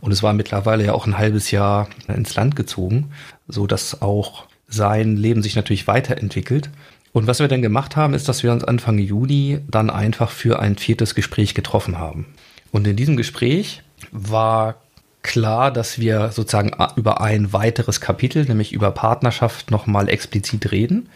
Und 0.01 0.13
es 0.13 0.23
war 0.23 0.35
mittlerweile 0.35 0.85
ja 0.85 0.93
auch 0.93 1.07
ein 1.07 1.17
halbes 1.17 1.51
Jahr 1.51 1.89
ins 2.09 2.35
Land 2.35 2.57
gezogen, 2.57 3.11
so 3.49 3.67
dass 3.67 4.03
auch 4.03 4.45
sein 4.69 5.17
Leben 5.17 5.43
sich 5.43 5.57
natürlich 5.57 5.87
weiterentwickelt. 5.87 6.71
Und 7.13 7.27
was 7.27 7.39
wir 7.39 7.49
dann 7.49 7.63
gemacht 7.63 7.97
haben, 7.97 8.13
ist, 8.13 8.29
dass 8.29 8.43
wir 8.43 8.53
uns 8.53 8.65
Anfang 8.65 8.99
Juni 8.99 9.61
dann 9.71 9.89
einfach 9.89 10.31
für 10.31 10.59
ein 10.59 10.77
viertes 10.77 11.15
Gespräch 11.15 11.55
getroffen 11.55 11.99
haben. 11.99 12.27
Und 12.73 12.87
in 12.87 12.97
diesem 12.97 13.17
Gespräch 13.17 13.83
war 14.11 14.84
klar, 15.25 15.73
dass 15.73 15.99
wir 15.99 16.31
sozusagen 16.31 16.73
über 16.95 17.21
ein 17.21 17.53
weiteres 17.53 18.01
Kapitel, 18.01 18.45
nämlich 18.45 18.73
über 18.73 18.93
Partnerschaft, 18.93 19.73
nochmal 19.73 20.09
explizit 20.09 20.71
reden, 20.71 21.09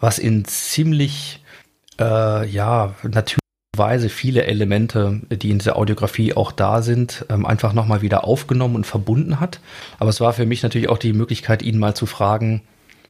was 0.00 0.18
in 0.18 0.46
ziemlich, 0.46 1.44
äh, 2.00 2.48
ja, 2.48 2.94
natürlich 3.02 3.40
Weise 3.76 4.08
viele 4.08 4.44
Elemente, 4.44 5.20
die 5.30 5.50
in 5.50 5.58
dieser 5.58 5.76
Audiografie 5.76 6.34
auch 6.34 6.52
da 6.52 6.82
sind, 6.82 7.24
ähm, 7.28 7.46
einfach 7.46 7.72
nochmal 7.72 8.02
wieder 8.02 8.24
aufgenommen 8.24 8.76
und 8.76 8.86
verbunden 8.86 9.40
hat. 9.40 9.60
Aber 9.98 10.10
es 10.10 10.20
war 10.20 10.32
für 10.32 10.46
mich 10.46 10.62
natürlich 10.62 10.88
auch 10.88 10.98
die 10.98 11.12
Möglichkeit, 11.12 11.62
ihn 11.62 11.78
mal 11.78 11.94
zu 11.94 12.06
fragen, 12.06 12.62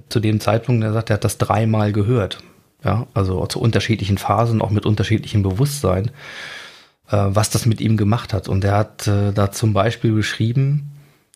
zu 0.09 0.21
dem 0.21 0.41
Zeitpunkt, 0.41 0.83
er 0.83 0.93
sagt, 0.93 1.11
er 1.11 1.15
hat 1.15 1.25
das 1.25 1.39
dreimal 1.39 1.93
gehört. 1.93 2.43
Ja, 2.85 3.07
also 3.15 3.45
zu 3.47 3.61
unterschiedlichen 3.61 4.17
Phasen, 4.17 4.63
auch 4.63 4.71
mit 4.71 4.87
unterschiedlichem 4.87 5.43
Bewusstsein. 5.43 6.11
Äh, 7.11 7.17
was 7.31 7.51
das 7.51 7.67
mit 7.67 7.81
ihm 7.81 7.97
gemacht 7.97 8.33
hat. 8.33 8.49
Und 8.49 8.65
er 8.65 8.77
hat 8.77 9.09
äh, 9.09 9.33
da 9.33 9.51
zum 9.51 9.73
Beispiel 9.73 10.13
beschrieben, 10.13 10.93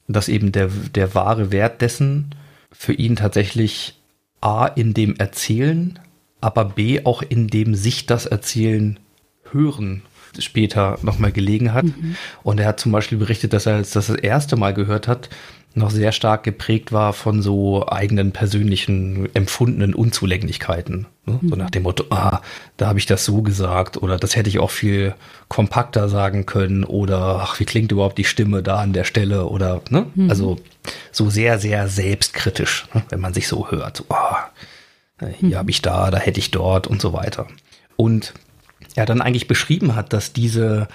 dass 0.06 0.28
eben 0.28 0.52
der, 0.52 0.68
der 0.94 1.14
wahre 1.14 1.51
Wert 1.51 1.80
dessen 1.80 2.30
für 2.70 2.92
ihn 2.92 3.16
tatsächlich 3.16 4.01
A 4.40 4.66
in 4.66 4.94
dem 4.94 5.16
Erzählen, 5.16 5.98
aber 6.40 6.64
B 6.64 7.05
auch 7.05 7.22
in 7.22 7.48
dem 7.48 7.74
sich 7.74 8.06
das 8.06 8.26
Erzählen 8.26 9.01
hören 9.51 10.02
später 10.38 10.98
nochmal 11.02 11.30
gelegen 11.30 11.72
hat. 11.72 11.84
Mhm. 11.84 12.16
Und 12.42 12.59
er 12.59 12.66
hat 12.66 12.80
zum 12.80 12.90
Beispiel 12.90 13.18
berichtet, 13.18 13.52
dass 13.52 13.66
er 13.66 13.76
als 13.76 13.92
das, 13.92 14.09
das 14.09 14.16
erste 14.16 14.56
Mal 14.56 14.74
gehört 14.74 15.06
hat, 15.06 15.30
noch 15.74 15.90
sehr 15.90 16.12
stark 16.12 16.44
geprägt 16.44 16.92
war 16.92 17.12
von 17.12 17.42
so 17.42 17.86
eigenen 17.88 18.32
persönlichen 18.32 19.28
empfundenen 19.34 19.94
Unzulänglichkeiten. 19.94 21.06
Ne? 21.26 21.38
Mhm. 21.40 21.48
So 21.48 21.56
nach 21.56 21.70
dem 21.70 21.82
Motto, 21.82 22.05
ah, 22.10 22.40
da 22.76 22.86
habe 22.86 22.98
ich 23.01 23.06
das 23.06 23.24
so 23.24 23.42
gesagt 23.42 23.96
oder 23.96 24.16
das 24.16 24.36
hätte 24.36 24.48
ich 24.48 24.60
auch 24.60 24.70
viel 24.70 25.14
kompakter 25.48 26.09
sagen 26.09 26.46
können 26.46 26.84
oder 26.84 27.40
ach, 27.42 27.59
wie 27.59 27.64
klingt 27.64 27.90
überhaupt 27.90 28.18
die 28.18 28.24
Stimme 28.24 28.62
da 28.62 28.76
an 28.76 28.92
der 28.92 29.05
Stelle 29.05 29.46
oder, 29.46 29.82
ne? 29.90 30.06
Mhm. 30.14 30.30
Also 30.30 30.59
so 31.10 31.28
sehr, 31.28 31.59
sehr 31.59 31.88
selbstkritisch, 31.88 32.86
ne? 32.94 33.02
wenn 33.09 33.20
man 33.20 33.34
sich 33.34 33.48
so 33.48 33.70
hört. 33.70 33.96
So, 33.96 34.05
ah, 34.10 34.51
hier 35.18 35.48
mhm. 35.48 35.56
habe 35.56 35.70
ich 35.70 35.82
da, 35.82 36.10
da 36.12 36.18
hätte 36.18 36.38
ich 36.38 36.52
dort 36.52 36.86
und 36.86 37.02
so 37.02 37.12
weiter. 37.12 37.48
Und 37.96 38.32
er 38.94 39.06
dann 39.06 39.20
eigentlich 39.20 39.48
beschrieben 39.48 39.96
hat, 39.96 40.12
dass 40.12 40.32
diese 40.32 40.86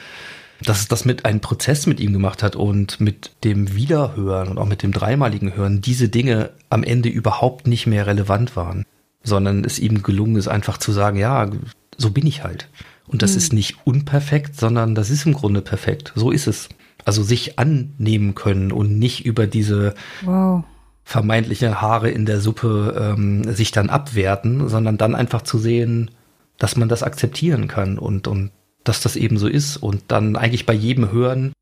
dass 0.64 0.80
es 0.80 0.88
das 0.88 1.06
mit 1.06 1.26
einem 1.26 1.40
Prozess 1.40 1.86
mit 1.86 2.00
ihm 2.00 2.14
gemacht 2.14 2.44
hat 2.44 2.56
und 2.56 3.00
mit 3.00 3.32
dem 3.44 3.76
Wiederhören 3.76 4.50
und 4.50 4.58
auch 4.58 4.66
mit 4.66 4.84
dem 4.84 4.92
dreimaligen 4.92 5.56
Hören 5.56 5.82
diese 5.82 6.10
Dinge 6.10 6.52
am 6.70 6.84
Ende 6.84 7.10
überhaupt 7.10 7.68
nicht 7.68 7.88
mehr 7.88 8.08
relevant 8.08 8.56
waren, 8.56 8.86
sondern 9.24 9.64
es 9.64 9.80
ihm 9.80 10.04
gelungen 10.04 10.36
ist, 10.36 10.48
einfach 10.48 10.78
zu 10.78 10.92
sagen, 10.92 11.18
ja, 11.18 11.50
so 11.98 12.12
bin 12.12 12.28
ich 12.28 12.44
halt. 12.44 12.70
Und 13.08 13.22
das 13.22 13.32
hm. 13.32 13.38
ist 13.38 13.54
nicht 13.54 13.78
unperfekt, 13.86 14.60
sondern 14.60 14.96
das 14.96 15.10
ist 15.10 15.26
im 15.26 15.34
Grunde 15.34 15.62
perfekt. 15.62 16.12
So 16.16 16.32
ist 16.32 16.48
es. 16.48 16.70
Also 17.06 17.24
sich 17.24 17.58
annehmen 17.58 18.36
können 18.36 18.72
und 18.72 19.00
nicht 19.00 19.26
über 19.26 19.48
diese 19.48 19.96
wow. 20.24 20.64
vermeintliche 21.04 21.82
Haare 21.82 22.10
in 22.12 22.26
der 22.26 22.42
Suppe 22.42 23.16
ähm, 23.18 23.52
sich 23.54 23.72
dann 23.72 23.90
abwerten, 23.90 24.68
sondern 24.68 24.98
dann 24.98 25.16
einfach 25.16 25.42
zu 25.42 25.58
sehen, 25.58 26.12
dass 26.58 26.76
man 26.76 26.90
das 26.90 27.02
akzeptieren 27.02 27.68
kann 27.70 27.98
und, 27.98 28.28
und 28.28 28.52
dass 28.90 29.02
das 29.02 29.16
eben 29.16 29.38
so 29.38 29.48
ist 29.48 29.78
und 29.78 30.02
dann 30.08 30.36
eigentlich 30.36 30.66
bei 30.66 30.74
jedem 30.74 31.12
Hören 31.12 31.54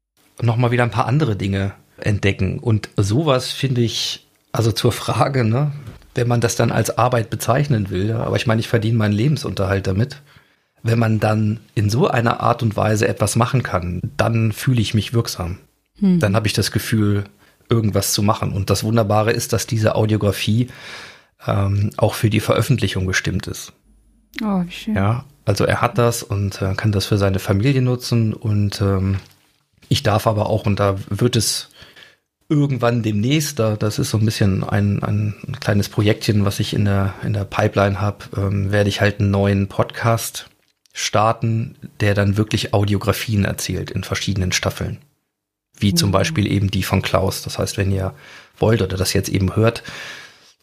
nochmal 0.41 0.71
wieder 0.71 0.83
ein 0.83 0.91
paar 0.91 1.07
andere 1.07 1.35
Dinge 1.35 1.73
entdecken. 1.97 2.57
Und 2.59 2.89
sowas 2.95 3.51
finde 3.51 3.81
ich, 3.81 4.25
also 4.53 4.71
zur 4.71 4.93
Frage, 4.93 5.43
ne, 5.43 5.73
wenn 6.15 6.29
man 6.29 6.39
das 6.39 6.55
dann 6.55 6.71
als 6.71 6.97
Arbeit 6.97 7.29
bezeichnen 7.29 7.89
will, 7.89 8.13
aber 8.13 8.37
ich 8.37 8.47
meine, 8.47 8.61
ich 8.61 8.69
verdiene 8.69 8.97
meinen 8.97 9.13
Lebensunterhalt 9.13 9.87
damit. 9.87 10.21
Wenn 10.83 10.99
man 10.99 11.19
dann 11.19 11.59
in 11.75 11.89
so 11.89 12.07
einer 12.07 12.39
Art 12.39 12.63
und 12.63 12.77
Weise 12.77 13.09
etwas 13.09 13.35
machen 13.35 13.61
kann, 13.61 13.99
dann 14.15 14.53
fühle 14.53 14.79
ich 14.79 14.93
mich 14.93 15.13
wirksam. 15.13 15.57
Hm. 15.99 16.21
Dann 16.21 16.33
habe 16.33 16.47
ich 16.47 16.53
das 16.53 16.71
Gefühl, 16.71 17.25
irgendwas 17.69 18.13
zu 18.13 18.23
machen. 18.23 18.53
Und 18.53 18.69
das 18.69 18.85
Wunderbare 18.85 19.31
ist, 19.31 19.51
dass 19.51 19.67
diese 19.67 19.95
Audiografie 19.95 20.69
ähm, 21.45 21.89
auch 21.97 22.13
für 22.13 22.29
die 22.29 22.39
Veröffentlichung 22.39 23.05
bestimmt 23.05 23.47
ist. 23.47 23.73
Oh, 24.41 24.63
wie 24.65 24.71
schön. 24.71 24.95
Ja, 24.95 25.25
also 25.47 25.63
er 25.63 25.81
hat 25.81 25.97
das 25.97 26.23
und 26.23 26.61
äh, 26.61 26.73
kann 26.75 26.91
das 26.91 27.05
für 27.05 27.17
seine 27.17 27.39
Familie 27.39 27.81
nutzen 27.81 28.33
und 28.33 28.81
ähm, 28.81 29.17
ich 29.87 30.03
darf 30.03 30.27
aber 30.27 30.49
auch, 30.49 30.65
und 30.65 30.79
da 30.81 30.97
wird 31.09 31.37
es 31.37 31.69
irgendwann 32.49 33.01
demnächst, 33.01 33.57
da, 33.57 33.77
das 33.77 33.97
ist 33.97 34.09
so 34.09 34.17
ein 34.17 34.25
bisschen 34.25 34.65
ein, 34.65 35.01
ein 35.01 35.35
kleines 35.61 35.87
Projektchen, 35.87 36.43
was 36.43 36.59
ich 36.59 36.73
in 36.73 36.83
der, 36.83 37.13
in 37.23 37.31
der 37.31 37.45
Pipeline 37.45 38.01
habe, 38.01 38.25
ähm, 38.35 38.73
werde 38.73 38.89
ich 38.89 38.99
halt 38.99 39.21
einen 39.21 39.31
neuen 39.31 39.67
Podcast 39.69 40.49
starten, 40.91 41.75
der 42.01 42.13
dann 42.13 42.35
wirklich 42.35 42.73
Audiografien 42.73 43.45
erzählt 43.45 43.89
in 43.89 44.03
verschiedenen 44.03 44.51
Staffeln. 44.51 44.97
Wie 45.79 45.91
mhm. 45.91 45.97
zum 45.97 46.11
Beispiel 46.11 46.51
eben 46.51 46.71
die 46.71 46.83
von 46.83 47.01
Klaus. 47.01 47.43
Das 47.43 47.57
heißt, 47.57 47.77
wenn 47.77 47.91
ihr 47.91 48.13
wollt 48.59 48.81
oder 48.81 48.97
das 48.97 49.13
jetzt 49.13 49.29
eben 49.29 49.55
hört, 49.55 49.83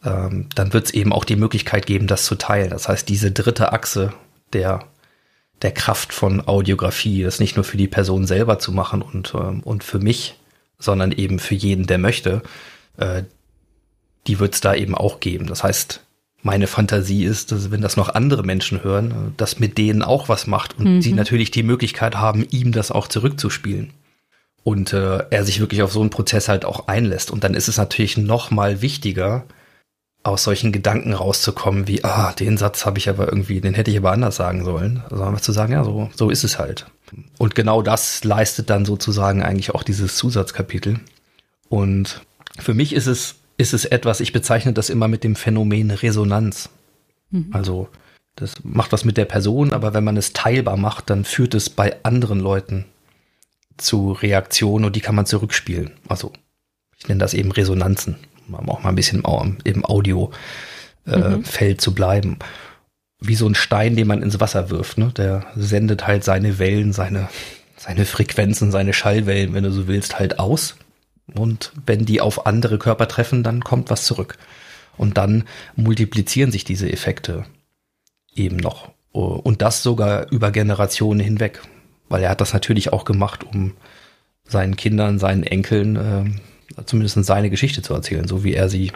ähm, 0.03 0.47
dann 0.53 0.73
wird 0.73 0.85
es 0.85 0.93
eben 0.93 1.11
auch 1.11 1.25
die 1.25 1.37
Möglichkeit 1.37 1.87
geben, 1.87 2.05
das 2.05 2.25
zu 2.25 2.35
teilen. 2.35 2.69
Das 2.69 2.87
heißt, 2.87 3.09
diese 3.09 3.31
dritte 3.31 3.73
Achse 3.73 4.13
der, 4.53 4.87
der 5.61 5.71
Kraft 5.71 6.13
von 6.13 6.47
Audiografie, 6.47 7.23
das 7.23 7.39
nicht 7.39 7.55
nur 7.55 7.65
für 7.65 7.77
die 7.77 7.87
Person 7.87 8.27
selber 8.27 8.59
zu 8.59 8.71
machen 8.71 9.01
und, 9.01 9.33
ähm, 9.35 9.61
und 9.61 9.83
für 9.83 9.99
mich, 9.99 10.35
sondern 10.79 11.11
eben 11.11 11.39
für 11.39 11.55
jeden, 11.55 11.87
der 11.87 11.97
möchte, 11.97 12.41
äh, 12.97 13.23
die 14.27 14.39
wird 14.39 14.55
es 14.55 14.61
da 14.61 14.73
eben 14.73 14.95
auch 14.95 15.19
geben. 15.19 15.47
Das 15.47 15.63
heißt, 15.63 16.01
meine 16.41 16.67
Fantasie 16.67 17.23
ist, 17.25 17.51
dass 17.51 17.71
wenn 17.71 17.81
das 17.81 17.97
noch 17.97 18.09
andere 18.09 18.43
Menschen 18.43 18.83
hören, 18.83 19.11
äh, 19.11 19.15
dass 19.37 19.59
mit 19.59 19.77
denen 19.77 20.01
auch 20.01 20.29
was 20.29 20.47
macht 20.47 20.77
und 20.77 20.95
mhm. 20.95 21.01
sie 21.01 21.13
natürlich 21.13 21.51
die 21.51 21.63
Möglichkeit 21.63 22.15
haben, 22.15 22.45
ihm 22.51 22.71
das 22.71 22.91
auch 22.91 23.07
zurückzuspielen. 23.07 23.91
Und 24.63 24.93
äh, 24.93 25.25
er 25.29 25.45
sich 25.45 25.59
wirklich 25.59 25.83
auf 25.83 25.91
so 25.91 26.01
einen 26.01 26.09
Prozess 26.09 26.47
halt 26.47 26.65
auch 26.65 26.87
einlässt. 26.87 27.29
Und 27.29 27.43
dann 27.43 27.53
ist 27.53 27.67
es 27.67 27.77
natürlich 27.77 28.17
noch 28.17 28.49
mal 28.49 28.81
wichtiger, 28.81 29.45
aus 30.25 30.43
solchen 30.43 30.71
Gedanken 30.71 31.13
rauszukommen, 31.13 31.87
wie, 31.87 32.03
ah, 32.03 32.33
den 32.33 32.57
Satz 32.57 32.87
habe 32.87 32.97
ich 32.97 33.09
aber 33.09 33.27
irgendwie, 33.27 33.61
den 33.61 33.75
hätte 33.75 33.91
ich 33.91 33.97
aber 33.97 34.11
anders 34.11 34.35
sagen 34.35 34.65
sollen. 34.65 35.03
Also 35.11 35.37
zu 35.37 35.51
sagen, 35.51 35.73
ja, 35.73 35.83
so, 35.83 36.09
so 36.15 36.31
ist 36.31 36.43
es 36.43 36.57
halt. 36.57 36.87
Und 37.37 37.53
genau 37.53 37.83
das 37.83 38.23
leistet 38.23 38.71
dann 38.71 38.85
sozusagen 38.85 39.43
eigentlich 39.43 39.75
auch 39.75 39.83
dieses 39.83 40.15
Zusatzkapitel. 40.15 40.99
Und 41.69 42.25
für 42.57 42.73
mich 42.73 42.93
ist 42.93 43.05
es, 43.05 43.35
ist 43.57 43.75
es 43.75 43.85
etwas, 43.85 44.19
ich 44.19 44.33
bezeichne 44.33 44.73
das 44.73 44.89
immer 44.89 45.07
mit 45.07 45.23
dem 45.23 45.35
Phänomen 45.35 45.91
Resonanz. 45.91 46.69
Mhm. 47.29 47.49
Also, 47.51 47.87
das 48.35 48.55
macht 48.63 48.93
was 48.93 49.05
mit 49.05 49.17
der 49.17 49.25
Person, 49.25 49.73
aber 49.73 49.93
wenn 49.93 50.03
man 50.03 50.17
es 50.17 50.33
teilbar 50.33 50.75
macht, 50.75 51.11
dann 51.11 51.23
führt 51.23 51.53
es 51.53 51.69
bei 51.69 51.97
anderen 52.01 52.39
Leuten 52.39 52.85
zu 53.77 54.11
Reaktionen 54.11 54.85
und 54.85 54.95
die 54.95 55.01
kann 55.01 55.13
man 55.13 55.27
zurückspielen. 55.27 55.91
Also, 56.07 56.33
ich 56.97 57.07
nenne 57.07 57.19
das 57.19 57.35
eben 57.35 57.51
Resonanzen 57.51 58.15
auch 58.53 58.83
mal 58.83 58.89
ein 58.89 58.95
bisschen 58.95 59.23
im 59.63 59.85
Audiofeld 59.85 60.33
äh, 61.07 61.69
mhm. 61.69 61.79
zu 61.79 61.93
bleiben. 61.93 62.37
Wie 63.19 63.35
so 63.35 63.47
ein 63.47 63.55
Stein, 63.55 63.95
den 63.95 64.07
man 64.07 64.21
ins 64.21 64.39
Wasser 64.39 64.69
wirft. 64.69 64.97
Ne? 64.97 65.11
Der 65.15 65.45
sendet 65.55 66.05
halt 66.05 66.23
seine 66.23 66.59
Wellen, 66.59 66.93
seine, 66.93 67.29
seine 67.77 68.05
Frequenzen, 68.05 68.71
seine 68.71 68.93
Schallwellen, 68.93 69.53
wenn 69.53 69.63
du 69.63 69.71
so 69.71 69.87
willst, 69.87 70.19
halt 70.19 70.39
aus. 70.39 70.75
Und 71.33 71.71
wenn 71.85 72.05
die 72.05 72.21
auf 72.21 72.45
andere 72.45 72.77
Körper 72.77 73.07
treffen, 73.07 73.41
dann 73.41 73.63
kommt 73.63 73.89
was 73.89 74.05
zurück. 74.05 74.37
Und 74.97 75.17
dann 75.17 75.45
multiplizieren 75.75 76.51
sich 76.51 76.63
diese 76.63 76.91
Effekte 76.91 77.45
eben 78.33 78.57
noch. 78.57 78.91
Und 79.11 79.61
das 79.61 79.81
sogar 79.81 80.29
über 80.31 80.51
Generationen 80.51 81.19
hinweg. 81.19 81.61
Weil 82.09 82.23
er 82.23 82.29
hat 82.29 82.41
das 82.41 82.53
natürlich 82.53 82.93
auch 82.93 83.05
gemacht, 83.05 83.43
um 83.43 83.73
seinen 84.43 84.75
Kindern, 84.75 85.19
seinen 85.19 85.43
Enkeln 85.43 85.95
äh, 85.95 86.25
zumindest 86.85 87.23
seine 87.23 87.49
Geschichte 87.49 87.81
zu 87.81 87.93
erzählen, 87.93 88.27
so 88.27 88.43
wie 88.43 88.53
er 88.53 88.69
sie 88.69 88.91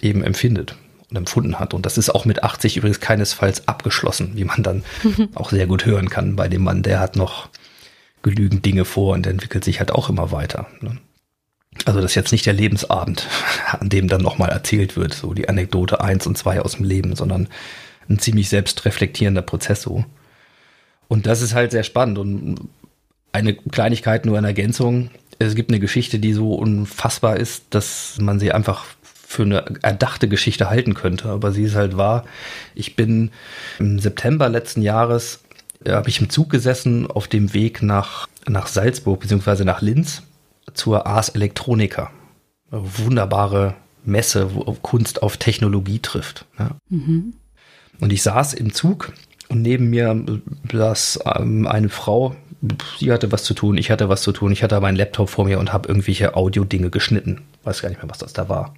eben 0.00 0.22
empfindet 0.22 0.76
und 1.10 1.16
empfunden 1.16 1.58
hat. 1.58 1.74
Und 1.74 1.86
das 1.86 1.98
ist 1.98 2.10
auch 2.10 2.24
mit 2.24 2.42
80 2.42 2.76
übrigens 2.76 3.00
keinesfalls 3.00 3.68
abgeschlossen, 3.68 4.32
wie 4.34 4.44
man 4.44 4.62
dann 4.62 4.84
auch 5.34 5.50
sehr 5.50 5.66
gut 5.66 5.86
hören 5.86 6.08
kann 6.10 6.36
bei 6.36 6.48
dem 6.48 6.62
Mann. 6.62 6.82
Der 6.82 7.00
hat 7.00 7.16
noch 7.16 7.48
genügend 8.22 8.64
Dinge 8.64 8.84
vor 8.84 9.14
und 9.14 9.26
entwickelt 9.26 9.64
sich 9.64 9.80
halt 9.80 9.92
auch 9.92 10.08
immer 10.08 10.30
weiter. 10.32 10.66
Ne? 10.80 10.98
Also 11.84 12.00
das 12.00 12.12
ist 12.12 12.14
jetzt 12.14 12.32
nicht 12.32 12.46
der 12.46 12.52
Lebensabend, 12.52 13.26
an 13.70 13.88
dem 13.88 14.08
dann 14.08 14.22
nochmal 14.22 14.50
erzählt 14.50 14.96
wird, 14.96 15.14
so 15.14 15.34
die 15.34 15.48
Anekdote 15.48 16.00
eins 16.00 16.26
und 16.26 16.38
zwei 16.38 16.60
aus 16.60 16.76
dem 16.76 16.84
Leben, 16.84 17.16
sondern 17.16 17.48
ein 18.08 18.18
ziemlich 18.18 18.48
selbstreflektierender 18.48 19.42
Prozess 19.42 19.82
so. 19.82 20.04
Und 21.08 21.26
das 21.26 21.42
ist 21.42 21.54
halt 21.54 21.72
sehr 21.72 21.82
spannend 21.82 22.18
und 22.18 22.68
eine 23.32 23.54
Kleinigkeit 23.54 24.26
nur 24.26 24.38
in 24.38 24.44
Ergänzung 24.44 25.10
es 25.38 25.54
gibt 25.54 25.70
eine 25.70 25.80
Geschichte, 25.80 26.18
die 26.18 26.32
so 26.32 26.54
unfassbar 26.54 27.36
ist, 27.36 27.64
dass 27.70 28.16
man 28.20 28.38
sie 28.38 28.52
einfach 28.52 28.84
für 29.02 29.42
eine 29.42 29.64
erdachte 29.82 30.28
Geschichte 30.28 30.68
halten 30.68 30.94
könnte. 30.94 31.28
Aber 31.28 31.52
sie 31.52 31.64
ist 31.64 31.74
halt 31.74 31.96
wahr. 31.96 32.24
Ich 32.74 32.96
bin 32.96 33.30
im 33.78 33.98
September 33.98 34.48
letzten 34.48 34.82
Jahres, 34.82 35.40
äh, 35.84 35.92
habe 35.92 36.10
ich 36.10 36.20
im 36.20 36.30
Zug 36.30 36.50
gesessen 36.50 37.06
auf 37.06 37.28
dem 37.28 37.54
Weg 37.54 37.82
nach, 37.82 38.28
nach 38.46 38.66
Salzburg 38.66 39.20
beziehungsweise 39.20 39.64
nach 39.64 39.80
Linz 39.80 40.22
zur 40.74 41.06
Ars 41.06 41.30
Electronica. 41.30 42.10
Eine 42.70 42.82
wunderbare 42.98 43.74
Messe, 44.04 44.54
wo 44.54 44.64
Kunst 44.74 45.22
auf 45.22 45.36
Technologie 45.36 46.00
trifft. 46.00 46.46
Ja. 46.58 46.76
Mhm. 46.88 47.34
Und 48.00 48.12
ich 48.12 48.22
saß 48.22 48.54
im 48.54 48.72
Zug 48.72 49.12
und 49.48 49.62
neben 49.62 49.90
mir 49.90 50.24
saß 50.72 51.20
ähm, 51.36 51.66
eine 51.66 51.88
Frau, 51.88 52.34
sie 52.98 53.12
hatte 53.12 53.32
was 53.32 53.42
zu 53.44 53.54
tun, 53.54 53.76
ich 53.76 53.90
hatte 53.90 54.08
was 54.08 54.22
zu 54.22 54.32
tun, 54.32 54.52
ich 54.52 54.62
hatte 54.62 54.76
aber 54.76 54.86
einen 54.86 54.96
Laptop 54.96 55.28
vor 55.28 55.44
mir 55.44 55.58
und 55.58 55.72
habe 55.72 55.88
irgendwelche 55.88 56.36
Audio-Dinge 56.36 56.90
geschnitten. 56.90 57.42
Weiß 57.64 57.82
gar 57.82 57.88
nicht 57.88 58.02
mehr, 58.02 58.10
was 58.10 58.18
das 58.18 58.32
da 58.32 58.48
war. 58.48 58.74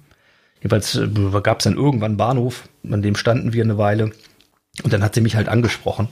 Jedenfalls 0.57 0.95
äh, 0.95 1.41
gab 1.41 1.59
es 1.59 1.65
dann 1.65 1.75
irgendwann 1.75 2.11
einen 2.11 2.17
Bahnhof, 2.17 2.67
an 2.89 3.01
dem 3.01 3.15
standen 3.15 3.53
wir 3.53 3.63
eine 3.63 3.77
Weile. 3.77 4.11
Und 4.83 4.91
dann 4.91 5.03
hat 5.03 5.15
sie 5.15 5.21
mich 5.21 5.35
halt 5.35 5.47
angesprochen. 5.47 6.07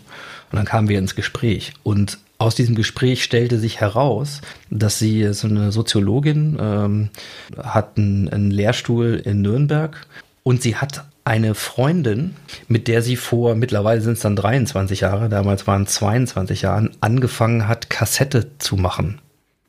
Und 0.52 0.58
dann 0.58 0.66
kamen 0.66 0.88
wir 0.88 1.00
ins 1.00 1.16
Gespräch. 1.16 1.74
Und 1.84 2.20
aus 2.38 2.56
diesem 2.56 2.76
Gespräch 2.76 3.24
stellte 3.24 3.58
sich 3.58 3.80
heraus, 3.80 4.42
dass 4.70 5.00
sie 5.00 5.34
so 5.34 5.48
eine 5.48 5.72
Soziologin 5.72 6.58
ähm, 6.60 7.10
hat 7.58 7.98
einen, 7.98 8.30
einen 8.30 8.52
Lehrstuhl 8.52 9.22
in 9.24 9.42
Nürnberg 9.42 10.06
und 10.44 10.62
sie 10.62 10.76
hat 10.76 11.06
eine 11.26 11.56
Freundin, 11.56 12.36
mit 12.68 12.88
der 12.88 13.02
sie 13.02 13.16
vor, 13.16 13.56
mittlerweile 13.56 14.02
sind 14.02 14.14
es 14.14 14.20
dann 14.20 14.36
23 14.36 15.02
Jahre, 15.02 15.30
damals 15.30 15.68
waren 15.68 15.84
es 15.84 15.94
22 15.94 16.64
Jahren, 16.64 16.92
angefangen 17.00 17.68
hat, 17.68 17.90
Kassette 17.90 18.58
zu 18.58 18.76
machen. 18.76 19.20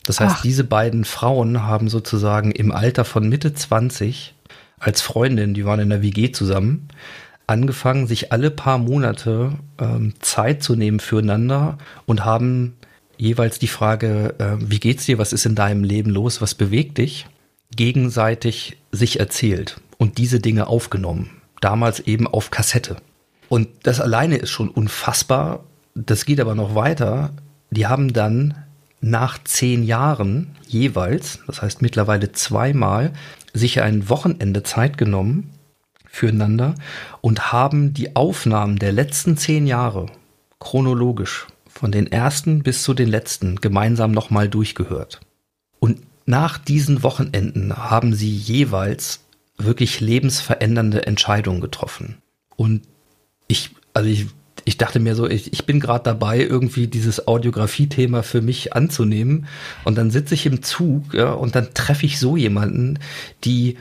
Das 0.05 0.20
heißt, 0.20 0.36
Ach. 0.39 0.43
diese 0.43 0.64
beiden 0.64 1.05
Frauen 1.05 1.62
haben 1.62 1.89
sozusagen 1.89 2.51
im 2.51 2.72
Alter 2.72 3.05
von 3.05 3.28
Mitte 3.28 3.55
20 3.55 4.35
als 4.78 5.01
Freundin, 5.01 5.55
die 5.55 5.64
waren 5.64 5.81
in 5.81 5.90
der 5.90 6.02
WG 6.02 6.32
zusammen, 6.32 6.89
angefangen, 7.47 8.06
sich 8.06 8.32
alle 8.32 8.51
paar 8.51 8.78
Monate 8.78 9.52
ähm, 9.78 10.14
Zeit 10.20 10.62
zu 10.62 10.74
nehmen 10.74 11.01
füreinander 11.01 11.78
und 12.05 12.24
haben 12.24 12.74
jeweils 13.16 13.59
die 13.59 13.68
Frage, 13.68 14.35
äh, 14.39 14.56
wie 14.59 14.81
geht's 14.81 15.06
dir, 15.06 15.18
was 15.18 15.32
ist 15.32 15.47
in 15.47 15.55
deinem 15.55 15.85
Leben 15.85 16.10
los, 16.10 16.43
was 16.43 16.55
bewegt 16.55 16.98
dich, 16.98 17.26
gegenseitig 17.74 18.76
sich 18.93 19.20
erzählt 19.20 19.81
und 19.98 20.18
diese 20.18 20.40
Dinge 20.40 20.66
aufgenommen 20.66 21.31
damals 21.65 22.01
eben 22.01 22.27
auf 22.27 22.51
Kassette. 22.51 22.97
Und 23.49 23.69
das 23.82 24.01
alleine 24.01 24.36
ist 24.36 24.51
schon 24.51 24.69
unfassbar. 24.69 25.65
Das 25.95 26.24
geht 26.24 26.41
aber 26.41 26.55
noch 26.55 26.74
weiter. 26.74 27.31
Die 27.70 27.86
haben 27.86 28.12
dann 28.12 28.55
nach 29.01 29.43
zehn 29.45 29.82
Jahren 29.82 30.57
jeweils, 30.66 31.41
das 31.47 31.62
heißt 31.62 31.82
mittlerweile 31.82 32.32
zweimal, 32.32 33.12
sich 33.53 33.81
ein 33.81 34.09
Wochenende 34.09 34.62
Zeit 34.62 34.99
genommen 34.99 35.51
füreinander 36.07 36.74
und 37.20 37.53
haben 37.53 37.95
die 37.95 38.15
Aufnahmen 38.15 38.78
der 38.78 38.93
letzten 38.93 39.36
zehn 39.36 39.66
Jahre 39.66 40.07
chronologisch 40.61 41.47
von 41.66 41.93
den 41.93 42.11
ersten 42.11 42.62
bis 42.62 42.82
zu 42.82 42.95
den 42.95 43.09
letzten 43.09 43.57
gemeinsam 43.57 44.12
nochmal 44.12 44.49
durchgehört. 44.49 45.20
Und 45.81 46.01
nach 46.27 46.57
diesen 46.57 47.03
Wochenenden 47.03 47.77
haben 47.77 48.15
sie 48.15 48.31
jeweils 48.31 49.23
wirklich 49.56 50.01
lebensverändernde 50.01 51.06
Entscheidungen 51.06 51.60
getroffen. 51.60 52.18
Und 52.56 52.82
ich, 53.47 53.70
also 53.93 54.09
ich, 54.09 54.26
ich 54.64 54.78
dachte 54.78 55.01
mir 55.01 55.14
so, 55.14 55.28
ich, 55.28 55.52
ich 55.52 55.66
bin 55.66 55.81
gerade 55.81 56.05
dabei, 56.05 56.40
irgendwie 56.40 56.86
dieses 56.86 57.26
Audiografie-Thema 57.26 58.22
für 58.22 58.40
mich 58.40 58.72
anzunehmen. 58.72 59.47
Und 59.85 59.97
dann 59.97 60.10
sitze 60.10 60.35
ich 60.35 60.47
im 60.47 60.62
Zug, 60.62 61.14
ja, 61.14 61.32
und 61.32 61.55
dann 61.55 61.74
treffe 61.74 62.06
ich 62.06 62.18
so 62.18 62.36
jemanden, 62.36 62.98
die 63.44 63.76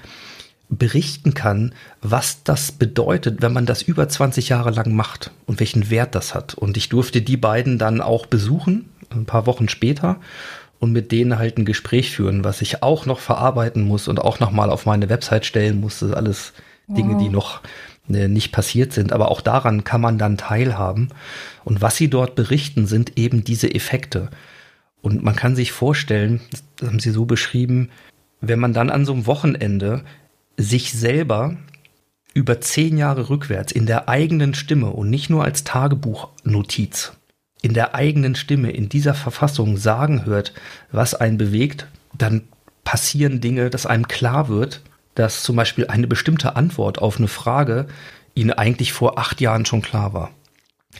berichten 0.69 1.33
kann, 1.33 1.73
was 2.01 2.43
das 2.43 2.71
bedeutet, 2.71 3.41
wenn 3.41 3.53
man 3.53 3.65
das 3.65 3.81
über 3.81 4.09
20 4.09 4.49
Jahre 4.49 4.71
lang 4.71 4.93
macht 4.93 5.31
und 5.45 5.59
welchen 5.59 5.89
Wert 5.89 6.15
das 6.15 6.33
hat. 6.33 6.55
Und 6.55 6.77
ich 6.77 6.89
durfte 6.89 7.21
die 7.21 7.37
beiden 7.37 7.77
dann 7.77 8.01
auch 8.01 8.25
besuchen, 8.25 8.89
ein 9.11 9.25
paar 9.25 9.45
Wochen 9.45 9.69
später 9.69 10.19
und 10.83 10.91
mit 10.91 11.13
denen 11.13 11.39
halt 11.39 11.57
ein 11.57 11.63
Gespräch 11.63 12.11
führen, 12.11 12.43
was 12.43 12.61
ich 12.61 12.83
auch 12.83 13.05
noch 13.05 13.19
verarbeiten 13.19 13.83
muss 13.83 14.09
und 14.09 14.19
auch 14.19 14.41
noch 14.41 14.51
mal 14.51 14.69
auf 14.69 14.85
meine 14.85 15.07
Website 15.07 15.45
stellen 15.45 15.79
muss. 15.79 15.99
Das 15.99 16.09
ist 16.09 16.15
alles 16.15 16.53
wow. 16.87 16.97
Dinge, 16.97 17.17
die 17.23 17.29
noch 17.29 17.61
äh, 18.09 18.27
nicht 18.27 18.51
passiert 18.51 18.91
sind. 18.91 19.13
Aber 19.13 19.31
auch 19.31 19.39
daran 19.39 19.85
kann 19.85 20.01
man 20.01 20.17
dann 20.17 20.37
teilhaben. 20.37 21.07
Und 21.63 21.81
was 21.81 21.95
sie 21.95 22.09
dort 22.09 22.35
berichten, 22.35 22.85
sind 22.85 23.17
eben 23.17 23.45
diese 23.45 23.73
Effekte. 23.73 24.27
Und 25.01 25.23
man 25.23 25.37
kann 25.37 25.55
sich 25.55 25.71
vorstellen, 25.71 26.41
das 26.51 26.89
haben 26.89 26.99
sie 26.99 27.11
so 27.11 27.23
beschrieben, 27.23 27.89
wenn 28.41 28.59
man 28.59 28.73
dann 28.73 28.89
an 28.89 29.05
so 29.05 29.13
einem 29.13 29.25
Wochenende 29.25 30.03
sich 30.57 30.91
selber 30.91 31.55
über 32.33 32.59
zehn 32.59 32.97
Jahre 32.97 33.29
rückwärts 33.29 33.71
in 33.71 33.85
der 33.85 34.09
eigenen 34.09 34.53
Stimme 34.53 34.89
und 34.89 35.09
nicht 35.09 35.29
nur 35.29 35.45
als 35.45 35.63
Tagebuchnotiz, 35.63 37.13
in 37.63 37.73
der 37.73 37.95
eigenen 37.95 38.35
Stimme, 38.35 38.71
in 38.71 38.89
dieser 38.89 39.15
Verfassung 39.15 39.77
sagen 39.77 40.25
hört, 40.25 40.53
was 40.91 41.15
einen 41.15 41.37
bewegt, 41.37 41.87
dann 42.13 42.43
passieren 42.83 43.41
Dinge, 43.41 43.69
dass 43.71 43.85
einem 43.85 44.07
klar 44.07 44.49
wird, 44.49 44.81
dass 45.15 45.43
zum 45.43 45.55
Beispiel 45.55 45.87
eine 45.87 46.05
bestimmte 46.05 46.55
Antwort 46.55 46.99
auf 46.99 47.17
eine 47.17 47.29
Frage 47.29 47.87
Ihnen 48.35 48.51
eigentlich 48.51 48.93
vor 48.93 49.17
acht 49.17 49.41
Jahren 49.41 49.65
schon 49.65 49.81
klar 49.81 50.13
war. 50.13 50.31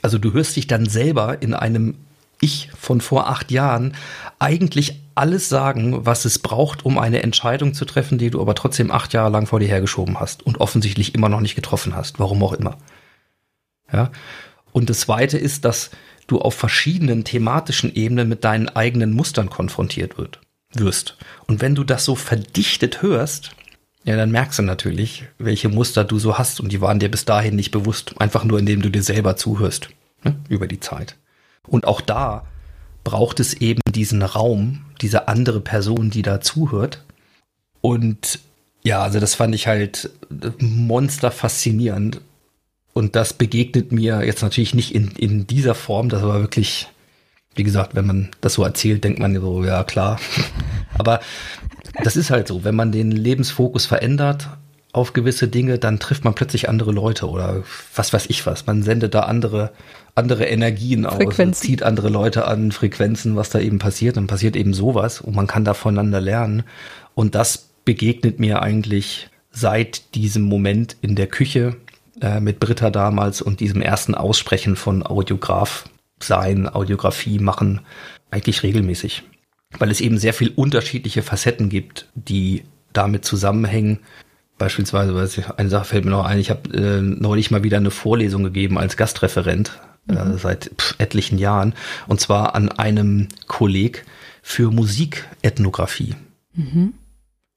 Also 0.02 0.18
du 0.18 0.32
hörst 0.32 0.56
dich 0.56 0.66
dann 0.66 0.86
selber 0.88 1.42
in 1.42 1.52
einem 1.52 1.96
Ich 2.40 2.70
von 2.78 3.02
vor 3.02 3.28
acht 3.28 3.50
Jahren 3.50 3.94
eigentlich 4.38 5.02
alles 5.14 5.50
sagen, 5.50 6.06
was 6.06 6.24
es 6.24 6.38
braucht, 6.38 6.86
um 6.86 6.98
eine 6.98 7.22
Entscheidung 7.22 7.74
zu 7.74 7.84
treffen, 7.84 8.16
die 8.16 8.30
du 8.30 8.40
aber 8.40 8.54
trotzdem 8.54 8.90
acht 8.90 9.12
Jahre 9.12 9.30
lang 9.30 9.46
vor 9.46 9.60
dir 9.60 9.68
hergeschoben 9.68 10.18
hast 10.18 10.44
und 10.44 10.60
offensichtlich 10.60 11.14
immer 11.14 11.28
noch 11.28 11.40
nicht 11.40 11.56
getroffen 11.56 11.94
hast, 11.94 12.18
warum 12.18 12.42
auch 12.42 12.54
immer. 12.54 12.78
Ja. 13.92 14.10
Und 14.72 14.90
das 14.90 15.00
zweite 15.00 15.38
ist, 15.38 15.64
dass 15.64 15.90
du 16.26 16.40
auf 16.40 16.54
verschiedenen 16.54 17.24
thematischen 17.24 17.94
Ebenen 17.94 18.28
mit 18.28 18.44
deinen 18.44 18.68
eigenen 18.68 19.12
Mustern 19.12 19.50
konfrontiert 19.50 20.18
wird, 20.18 20.40
wirst. 20.72 21.16
Und 21.46 21.60
wenn 21.60 21.74
du 21.74 21.84
das 21.84 22.04
so 22.04 22.14
verdichtet 22.14 23.02
hörst, 23.02 23.54
ja, 24.04 24.16
dann 24.16 24.30
merkst 24.30 24.58
du 24.58 24.62
natürlich, 24.62 25.24
welche 25.38 25.68
Muster 25.68 26.04
du 26.04 26.18
so 26.18 26.36
hast 26.36 26.60
und 26.60 26.70
die 26.72 26.80
waren 26.80 26.98
dir 26.98 27.10
bis 27.10 27.24
dahin 27.24 27.56
nicht 27.56 27.70
bewusst, 27.70 28.14
einfach 28.20 28.44
nur 28.44 28.58
indem 28.58 28.82
du 28.82 28.90
dir 28.90 29.02
selber 29.02 29.36
zuhörst 29.36 29.88
ne, 30.22 30.36
über 30.48 30.66
die 30.66 30.80
Zeit. 30.80 31.16
Und 31.66 31.86
auch 31.86 32.02
da 32.02 32.46
braucht 33.02 33.40
es 33.40 33.54
eben 33.54 33.80
diesen 33.88 34.22
Raum, 34.22 34.84
diese 35.00 35.28
andere 35.28 35.60
Person, 35.60 36.10
die 36.10 36.22
da 36.22 36.40
zuhört. 36.40 37.02
Und 37.80 38.40
ja, 38.82 39.02
also 39.02 39.20
das 39.20 39.34
fand 39.34 39.54
ich 39.54 39.66
halt 39.66 40.10
monster 40.58 41.30
faszinierend. 41.30 42.20
Und 42.94 43.16
das 43.16 43.32
begegnet 43.32 43.92
mir 43.92 44.24
jetzt 44.24 44.42
natürlich 44.42 44.74
nicht 44.74 44.94
in, 44.94 45.10
in 45.18 45.46
dieser 45.46 45.74
Form, 45.74 46.08
das 46.08 46.22
war 46.22 46.40
wirklich, 46.40 46.88
wie 47.56 47.64
gesagt, 47.64 47.96
wenn 47.96 48.06
man 48.06 48.30
das 48.40 48.54
so 48.54 48.62
erzählt, 48.62 49.02
denkt 49.02 49.18
man 49.18 49.34
so, 49.38 49.64
ja 49.64 49.82
klar. 49.82 50.18
Aber 50.98 51.20
das 52.02 52.16
ist 52.16 52.30
halt 52.30 52.48
so, 52.48 52.62
wenn 52.62 52.76
man 52.76 52.92
den 52.92 53.10
Lebensfokus 53.10 53.84
verändert 53.84 54.48
auf 54.92 55.12
gewisse 55.12 55.48
Dinge, 55.48 55.80
dann 55.80 55.98
trifft 55.98 56.24
man 56.24 56.36
plötzlich 56.36 56.68
andere 56.68 56.92
Leute 56.92 57.28
oder 57.28 57.64
was 57.96 58.12
weiß 58.12 58.26
ich 58.26 58.46
was. 58.46 58.66
Man 58.66 58.84
sendet 58.84 59.14
da 59.14 59.22
andere, 59.22 59.72
andere 60.14 60.44
Energien 60.44 61.04
aus, 61.04 61.36
zieht 61.52 61.82
andere 61.82 62.10
Leute 62.10 62.46
an, 62.46 62.70
Frequenzen, 62.70 63.34
was 63.34 63.50
da 63.50 63.58
eben 63.58 63.80
passiert. 63.80 64.16
Dann 64.16 64.28
passiert 64.28 64.54
eben 64.54 64.72
sowas 64.72 65.20
und 65.20 65.34
man 65.34 65.48
kann 65.48 65.64
da 65.64 65.74
voneinander 65.74 66.20
lernen. 66.20 66.62
Und 67.16 67.34
das 67.34 67.70
begegnet 67.84 68.38
mir 68.38 68.62
eigentlich 68.62 69.30
seit 69.50 70.14
diesem 70.14 70.42
Moment 70.42 70.96
in 71.00 71.16
der 71.16 71.26
Küche 71.26 71.76
äh, 72.24 72.40
mit 72.40 72.58
Britta 72.58 72.90
damals 72.90 73.42
und 73.42 73.60
diesem 73.60 73.82
ersten 73.82 74.14
Aussprechen 74.14 74.76
von 74.76 75.04
Audiograf 75.04 75.84
sein, 76.20 76.68
Audiografie 76.68 77.38
machen, 77.38 77.80
eigentlich 78.30 78.62
regelmäßig 78.62 79.24
weil 79.78 79.90
es 79.90 80.00
eben 80.00 80.18
sehr 80.18 80.34
viel 80.34 80.52
unterschiedliche 80.54 81.22
Facetten 81.22 81.68
gibt, 81.68 82.08
die 82.14 82.64
damit 82.92 83.24
zusammenhängen. 83.24 84.00
Beispielsweise, 84.58 85.54
eine 85.56 85.68
Sache 85.68 85.84
fällt 85.84 86.04
mir 86.04 86.12
noch 86.12 86.24
ein, 86.24 86.38
ich 86.38 86.50
habe 86.50 86.72
äh, 86.72 87.00
neulich 87.00 87.50
mal 87.50 87.64
wieder 87.64 87.78
eine 87.78 87.90
Vorlesung 87.90 88.44
gegeben 88.44 88.78
als 88.78 88.96
Gastreferent 88.96 89.80
äh, 90.08 90.12
mhm. 90.12 90.34
äh, 90.34 90.38
seit 90.38 90.70
pff, 90.78 90.94
etlichen 90.98 91.38
Jahren 91.38 91.74
und 92.06 92.20
zwar 92.20 92.54
an 92.54 92.70
einem 92.70 93.28
Kolleg 93.48 94.04
für 94.42 94.70
Musikethnographie, 94.70 96.14
mhm. 96.54 96.94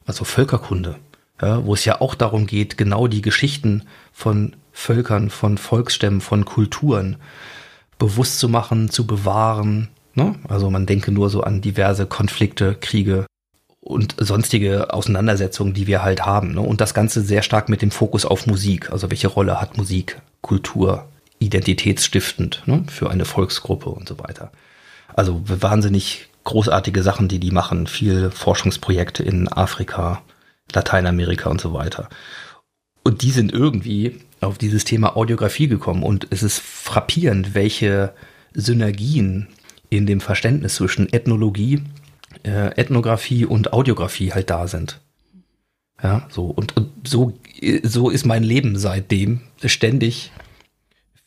also 0.06 0.24
Völkerkunde, 0.24 0.96
ja, 1.42 1.66
wo 1.66 1.74
es 1.74 1.86
ja 1.86 2.02
auch 2.02 2.16
darum 2.16 2.48
geht, 2.48 2.78
genau 2.78 3.08
die 3.08 3.22
Geschichten 3.22 3.84
von 4.12 4.56
Völkern, 4.72 5.30
von 5.30 5.58
Volksstämmen, 5.58 6.22
von 6.22 6.46
Kulturen 6.46 7.18
bewusst 7.98 8.40
zu 8.40 8.48
machen, 8.48 8.90
zu 8.90 9.08
bewahren, 9.08 9.90
Ne? 10.18 10.34
Also 10.48 10.72
man 10.72 10.88
denke 10.88 11.12
nur 11.12 11.30
so 11.30 11.44
an 11.44 11.62
diverse 11.62 12.08
Konflikte, 12.08 12.74
Kriege 12.74 13.28
und 13.80 14.16
sonstige 14.18 14.92
Auseinandersetzungen, 14.92 15.76
die 15.76 15.86
wir 15.86 16.02
halt 16.02 16.26
haben. 16.26 16.56
Ne? 16.56 16.62
Und 16.62 16.82
das 16.82 16.96
Ganze 16.96 17.22
sehr 17.22 17.44
stark 17.44 17.70
mit 17.70 17.84
dem 17.84 17.92
Fokus 17.92 18.26
auf 18.26 18.48
Musik. 18.48 18.92
Also 18.92 19.12
welche 19.12 19.28
Rolle 19.28 19.62
hat 19.62 19.78
Musik, 19.78 20.20
Kultur, 20.42 21.08
identitätsstiftend 21.38 22.64
ne? 22.66 22.84
für 22.88 23.12
eine 23.12 23.26
Volksgruppe 23.26 23.92
und 23.92 24.08
so 24.08 24.18
weiter. 24.18 24.52
Also 25.16 25.40
wahnsinnig 25.46 26.30
großartige 26.46 27.04
Sachen, 27.04 27.28
die 27.28 27.40
die 27.40 27.52
machen. 27.52 27.86
Viele 27.86 28.32
Forschungsprojekte 28.32 29.22
in 29.22 29.48
Afrika, 29.48 30.24
Lateinamerika 30.74 31.50
und 31.50 31.62
so 31.62 31.74
weiter. 31.74 32.10
Und 33.04 33.22
die 33.22 33.32
sind 33.32 33.54
irgendwie 33.54 34.20
auf 34.42 34.58
dieses 34.58 34.84
Thema 34.84 35.16
Audiografie 35.16 35.68
gekommen. 35.68 36.04
Und 36.04 36.28
es 36.30 36.44
ist 36.44 36.60
frappierend, 36.60 37.56
welche 37.56 38.14
Synergien 38.54 39.48
in 39.90 40.06
dem 40.06 40.20
Verständnis 40.20 40.76
zwischen 40.76 41.12
Ethnologie, 41.12 41.84
äh, 42.44 42.76
Ethnographie 42.80 43.46
und 43.46 43.74
Audiografie 43.74 44.34
halt 44.34 44.50
da 44.50 44.68
sind. 44.68 45.00
Ja, 46.02 46.28
so 46.30 46.46
und, 46.46 46.78
und 46.78 47.08
so 47.08 47.34
so 47.82 48.10
ist 48.12 48.26
mein 48.26 48.44
Leben 48.44 48.78
seitdem 48.78 49.42
ständig 49.66 50.32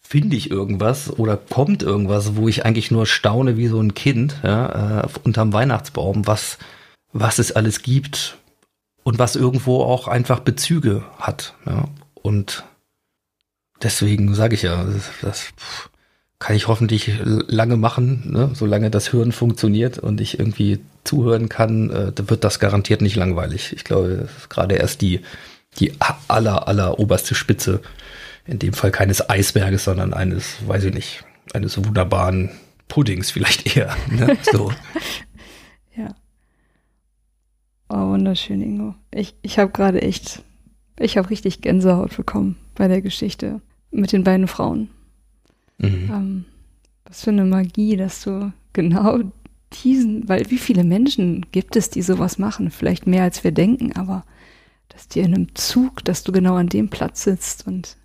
finde 0.00 0.36
ich 0.36 0.50
irgendwas 0.50 1.18
oder 1.18 1.36
kommt 1.36 1.82
irgendwas, 1.82 2.36
wo 2.36 2.46
ich 2.46 2.64
eigentlich 2.64 2.90
nur 2.92 3.06
staune 3.06 3.56
wie 3.56 3.66
so 3.66 3.80
ein 3.80 3.94
Kind 3.94 4.36
ja, 4.44 5.02
äh, 5.02 5.08
unterm 5.24 5.52
Weihnachtsbaum, 5.52 6.26
was 6.26 6.58
was 7.12 7.40
es 7.40 7.50
alles 7.50 7.82
gibt 7.82 8.38
und 9.10 9.18
was 9.18 9.34
irgendwo 9.34 9.82
auch 9.82 10.06
einfach 10.06 10.38
Bezüge 10.38 11.02
hat. 11.18 11.54
Ja. 11.66 11.88
Und 12.14 12.62
deswegen 13.82 14.36
sage 14.36 14.54
ich 14.54 14.62
ja, 14.62 14.84
das, 14.84 15.10
das 15.20 15.46
kann 16.38 16.54
ich 16.54 16.68
hoffentlich 16.68 17.10
lange 17.24 17.76
machen, 17.76 18.30
ne? 18.30 18.50
solange 18.54 18.88
das 18.88 19.12
Hören 19.12 19.32
funktioniert 19.32 19.98
und 19.98 20.20
ich 20.20 20.38
irgendwie 20.38 20.78
zuhören 21.02 21.48
kann, 21.48 21.90
äh, 21.90 22.12
wird 22.28 22.44
das 22.44 22.60
garantiert 22.60 23.02
nicht 23.02 23.16
langweilig. 23.16 23.72
Ich 23.72 23.82
glaube, 23.82 24.28
gerade 24.48 24.76
erst 24.76 25.00
die, 25.00 25.22
die 25.80 25.92
aller, 26.28 26.68
aller 26.68 27.00
oberste 27.00 27.34
Spitze, 27.34 27.80
in 28.46 28.60
dem 28.60 28.74
Fall 28.74 28.92
keines 28.92 29.28
Eisberges, 29.28 29.82
sondern 29.82 30.14
eines, 30.14 30.54
weiß 30.68 30.84
ich 30.84 30.94
nicht, 30.94 31.24
eines 31.52 31.76
wunderbaren 31.84 32.50
Puddings 32.86 33.32
vielleicht 33.32 33.76
eher. 33.76 33.96
Ne? 34.08 34.38
So. 34.52 34.70
Oh, 37.92 38.10
wunderschön, 38.10 38.62
Ingo. 38.62 38.94
Ich, 39.10 39.34
ich 39.42 39.58
habe 39.58 39.72
gerade 39.72 40.00
echt, 40.00 40.44
ich 40.96 41.18
habe 41.18 41.28
richtig 41.28 41.60
Gänsehaut 41.60 42.16
bekommen 42.16 42.56
bei 42.76 42.86
der 42.86 43.02
Geschichte 43.02 43.60
mit 43.90 44.12
den 44.12 44.22
beiden 44.22 44.46
Frauen. 44.46 44.90
Mhm. 45.78 46.10
Ähm, 46.12 46.44
was 47.04 47.24
für 47.24 47.30
eine 47.30 47.44
Magie, 47.44 47.96
dass 47.96 48.22
du 48.22 48.52
genau 48.72 49.18
diesen, 49.82 50.28
weil 50.28 50.48
wie 50.50 50.58
viele 50.58 50.84
Menschen 50.84 51.46
gibt 51.50 51.74
es, 51.74 51.90
die 51.90 52.02
sowas 52.02 52.38
machen? 52.38 52.70
Vielleicht 52.70 53.08
mehr 53.08 53.24
als 53.24 53.42
wir 53.42 53.50
denken, 53.50 53.92
aber 53.96 54.24
dass 54.88 55.08
dir 55.08 55.24
in 55.24 55.34
einem 55.34 55.54
Zug, 55.56 56.04
dass 56.04 56.22
du 56.22 56.30
genau 56.30 56.54
an 56.54 56.68
dem 56.68 56.90
Platz 56.90 57.24
sitzt 57.24 57.66
und 57.66 57.96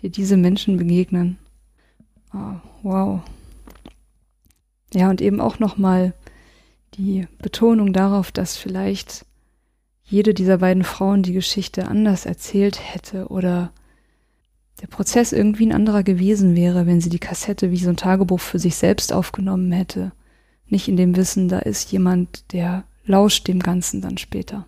dir 0.00 0.10
diese 0.10 0.36
Menschen 0.36 0.76
begegnen. 0.76 1.36
Oh, 2.32 2.60
wow. 2.84 3.22
Ja, 4.94 5.10
und 5.10 5.20
eben 5.20 5.40
auch 5.40 5.58
nochmal 5.58 6.14
die 6.96 7.26
Betonung 7.38 7.92
darauf, 7.92 8.32
dass 8.32 8.56
vielleicht 8.56 9.24
jede 10.04 10.34
dieser 10.34 10.58
beiden 10.58 10.84
Frauen 10.84 11.22
die 11.22 11.32
Geschichte 11.32 11.88
anders 11.88 12.26
erzählt 12.26 12.78
hätte 12.80 13.28
oder 13.28 13.72
der 14.80 14.86
Prozess 14.86 15.32
irgendwie 15.32 15.66
ein 15.66 15.72
anderer 15.72 16.02
gewesen 16.02 16.54
wäre, 16.54 16.86
wenn 16.86 17.00
sie 17.00 17.08
die 17.08 17.18
Kassette 17.18 17.70
wie 17.70 17.78
so 17.78 17.88
ein 17.88 17.96
Tagebuch 17.96 18.40
für 18.40 18.58
sich 18.58 18.76
selbst 18.76 19.12
aufgenommen 19.12 19.72
hätte. 19.72 20.12
Nicht 20.68 20.88
in 20.88 20.96
dem 20.96 21.16
Wissen, 21.16 21.48
da 21.48 21.58
ist 21.60 21.90
jemand, 21.92 22.52
der 22.52 22.84
lauscht 23.04 23.48
dem 23.48 23.60
Ganzen 23.60 24.00
dann 24.00 24.18
später. 24.18 24.66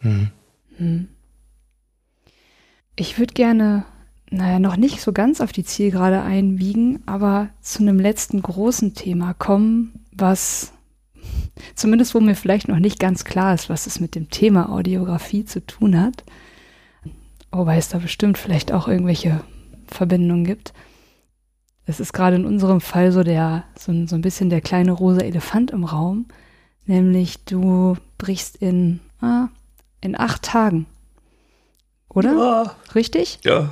Mhm. 0.00 0.30
Hm. 0.76 1.08
Ich 2.94 3.18
würde 3.18 3.34
gerne, 3.34 3.84
naja, 4.30 4.58
noch 4.58 4.76
nicht 4.76 5.00
so 5.00 5.12
ganz 5.12 5.40
auf 5.40 5.52
die 5.52 5.64
Zielgerade 5.64 6.22
einbiegen, 6.22 7.02
aber 7.06 7.48
zu 7.60 7.80
einem 7.80 7.98
letzten 7.98 8.42
großen 8.42 8.94
Thema 8.94 9.34
kommen, 9.34 10.04
was 10.12 10.71
zumindest 11.74 12.14
wo 12.14 12.20
mir 12.20 12.34
vielleicht 12.34 12.68
noch 12.68 12.78
nicht 12.78 12.98
ganz 12.98 13.24
klar 13.24 13.54
ist, 13.54 13.68
was 13.68 13.86
es 13.86 14.00
mit 14.00 14.14
dem 14.14 14.30
Thema 14.30 14.70
Audiografie 14.70 15.44
zu 15.44 15.64
tun 15.64 16.00
hat. 16.00 16.24
Wobei 17.50 17.76
es 17.76 17.88
da 17.88 17.98
bestimmt 17.98 18.38
vielleicht 18.38 18.72
auch 18.72 18.88
irgendwelche 18.88 19.40
Verbindungen 19.86 20.44
gibt. 20.44 20.72
Es 21.84 22.00
ist 22.00 22.12
gerade 22.12 22.36
in 22.36 22.46
unserem 22.46 22.80
Fall 22.80 23.12
so 23.12 23.22
der, 23.22 23.64
so, 23.78 23.92
so 24.06 24.14
ein 24.14 24.22
bisschen 24.22 24.50
der 24.50 24.60
kleine 24.60 24.92
rosa 24.92 25.20
Elefant 25.20 25.70
im 25.70 25.84
Raum. 25.84 26.26
Nämlich 26.86 27.44
du 27.44 27.96
brichst 28.18 28.56
in, 28.56 29.00
ah, 29.20 29.48
in 30.00 30.18
acht 30.18 30.42
Tagen 30.42 30.86
oder? 32.14 32.32
Ja. 32.32 32.76
Richtig? 32.94 33.38
Ja. 33.44 33.70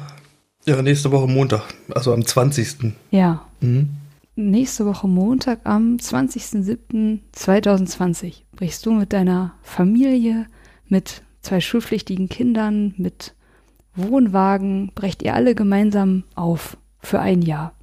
Ja, 0.67 0.83
nächste 0.83 1.11
Woche 1.11 1.27
Montag, 1.27 1.63
also 1.95 2.13
am 2.13 2.25
20. 2.25 2.93
Ja. 3.11 3.47
Mhm. 3.61 3.91
Nächste 4.37 4.87
Woche 4.87 5.09
Montag 5.09 5.63
am 5.65 5.97
20.07.2020 5.97 8.43
brichst 8.53 8.87
du 8.87 8.93
mit 8.93 9.13
deiner 9.13 9.55
Familie, 9.63 10.47
mit 10.87 11.25
zwei 11.43 11.61
schulpflichtigen 11.61 12.29
Kindern, 12.29 12.95
mit 12.97 13.35
Wohnwagen, 13.95 14.93
brecht 14.95 15.23
ihr 15.23 15.35
alle 15.35 15.55
gemeinsam 15.55 16.25
auf 16.35 16.77
für 17.01 17.21
ein 17.21 17.43
Jahr. 17.43 17.75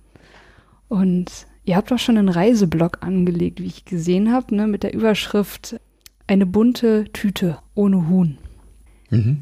Und 0.87 1.47
ihr 1.65 1.75
habt 1.75 1.91
auch 1.91 1.99
schon 1.99 2.17
einen 2.17 2.29
Reiseblock 2.29 2.99
angelegt, 3.01 3.59
wie 3.59 3.67
ich 3.67 3.85
gesehen 3.85 4.31
habe, 4.31 4.55
ne, 4.55 4.67
mit 4.67 4.83
der 4.83 4.93
Überschrift 4.93 5.79
Eine 6.27 6.45
bunte 6.45 7.05
Tüte 7.13 7.59
ohne 7.75 8.09
Huhn. 8.09 8.37
Mhm. 9.09 9.41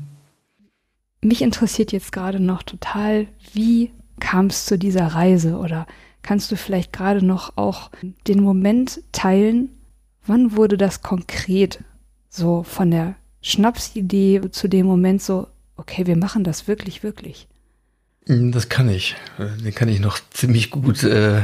Mich 1.22 1.42
interessiert 1.42 1.92
jetzt 1.92 2.12
gerade 2.12 2.40
noch 2.40 2.64
total, 2.64 3.28
wie 3.54 3.92
kam 4.20 4.48
es 4.48 4.66
zu 4.66 4.78
dieser 4.78 5.08
Reise 5.08 5.58
oder 5.58 5.88
kannst 6.26 6.52
du 6.52 6.58
vielleicht 6.58 6.92
gerade 6.92 7.24
noch 7.24 7.56
auch 7.56 7.92
den 8.28 8.42
Moment 8.42 9.02
teilen, 9.12 9.70
wann 10.26 10.58
wurde 10.58 10.78
das 10.78 11.02
konkret 11.02 11.84
so 12.30 12.64
von 12.64 12.92
der 12.92 13.16
Schnapsidee 13.42 14.42
zu 14.52 14.68
dem 14.68 14.88
Moment 14.88 15.22
so, 15.22 15.48
okay, 15.78 16.08
wir 16.08 16.18
machen 16.18 16.44
das 16.44 16.68
wirklich, 16.68 17.04
wirklich? 17.04 17.48
Mhm, 18.28 18.52
Das 18.52 18.70
kann 18.70 18.90
ich. 18.90 19.16
Äh, 19.38 19.62
Den 19.64 19.74
kann 19.74 19.88
ich 19.88 20.00
noch 20.00 20.20
ziemlich 20.32 20.72
gut 20.72 21.04
äh, 21.04 21.38
äh, 21.40 21.44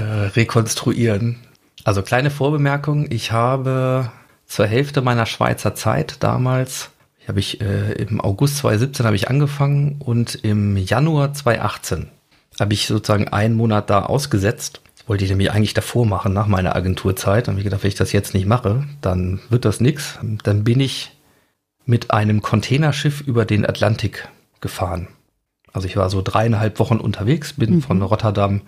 rekonstruieren. 0.00 1.36
Also 1.84 2.02
kleine 2.02 2.30
Vorbemerkung. 2.30 3.10
Ich 3.10 3.32
habe 3.32 4.12
zur 4.46 4.66
Hälfte 4.66 5.02
meiner 5.02 5.26
Schweizer 5.26 5.74
Zeit 5.74 6.22
damals, 6.22 6.90
habe 7.26 7.40
ich 7.40 7.60
äh, 7.60 7.92
im 7.92 8.20
August 8.20 8.58
2017 8.58 9.04
habe 9.04 9.16
ich 9.16 9.28
angefangen 9.28 9.96
und 9.98 10.34
im 10.36 10.76
Januar 10.78 11.34
2018 11.34 12.08
habe 12.60 12.74
ich 12.74 12.86
sozusagen 12.86 13.28
einen 13.28 13.54
Monat 13.54 13.90
da 13.90 14.04
ausgesetzt. 14.04 14.80
Das 14.96 15.08
wollte 15.08 15.24
ich 15.24 15.30
nämlich 15.30 15.52
eigentlich 15.52 15.74
davor 15.74 16.06
machen, 16.06 16.32
nach 16.32 16.46
meiner 16.46 16.74
Agenturzeit. 16.76 17.48
Habe 17.48 17.58
ich 17.58 17.64
gedacht, 17.64 17.82
wenn 17.82 17.88
ich 17.88 17.94
das 17.94 18.12
jetzt 18.12 18.34
nicht 18.34 18.46
mache, 18.46 18.86
dann 19.00 19.40
wird 19.48 19.64
das 19.64 19.80
nix. 19.80 20.18
Dann 20.42 20.64
bin 20.64 20.80
ich 20.80 21.12
mit 21.86 22.10
einem 22.10 22.42
Containerschiff 22.42 23.20
über 23.22 23.44
den 23.44 23.64
Atlantik 23.66 24.28
gefahren. 24.60 25.08
Also 25.72 25.86
ich 25.86 25.96
war 25.96 26.10
so 26.10 26.22
dreieinhalb 26.22 26.78
Wochen 26.78 26.98
unterwegs, 26.98 27.52
bin 27.52 27.76
Mhm. 27.76 27.82
von 27.82 28.02
Rotterdam 28.02 28.62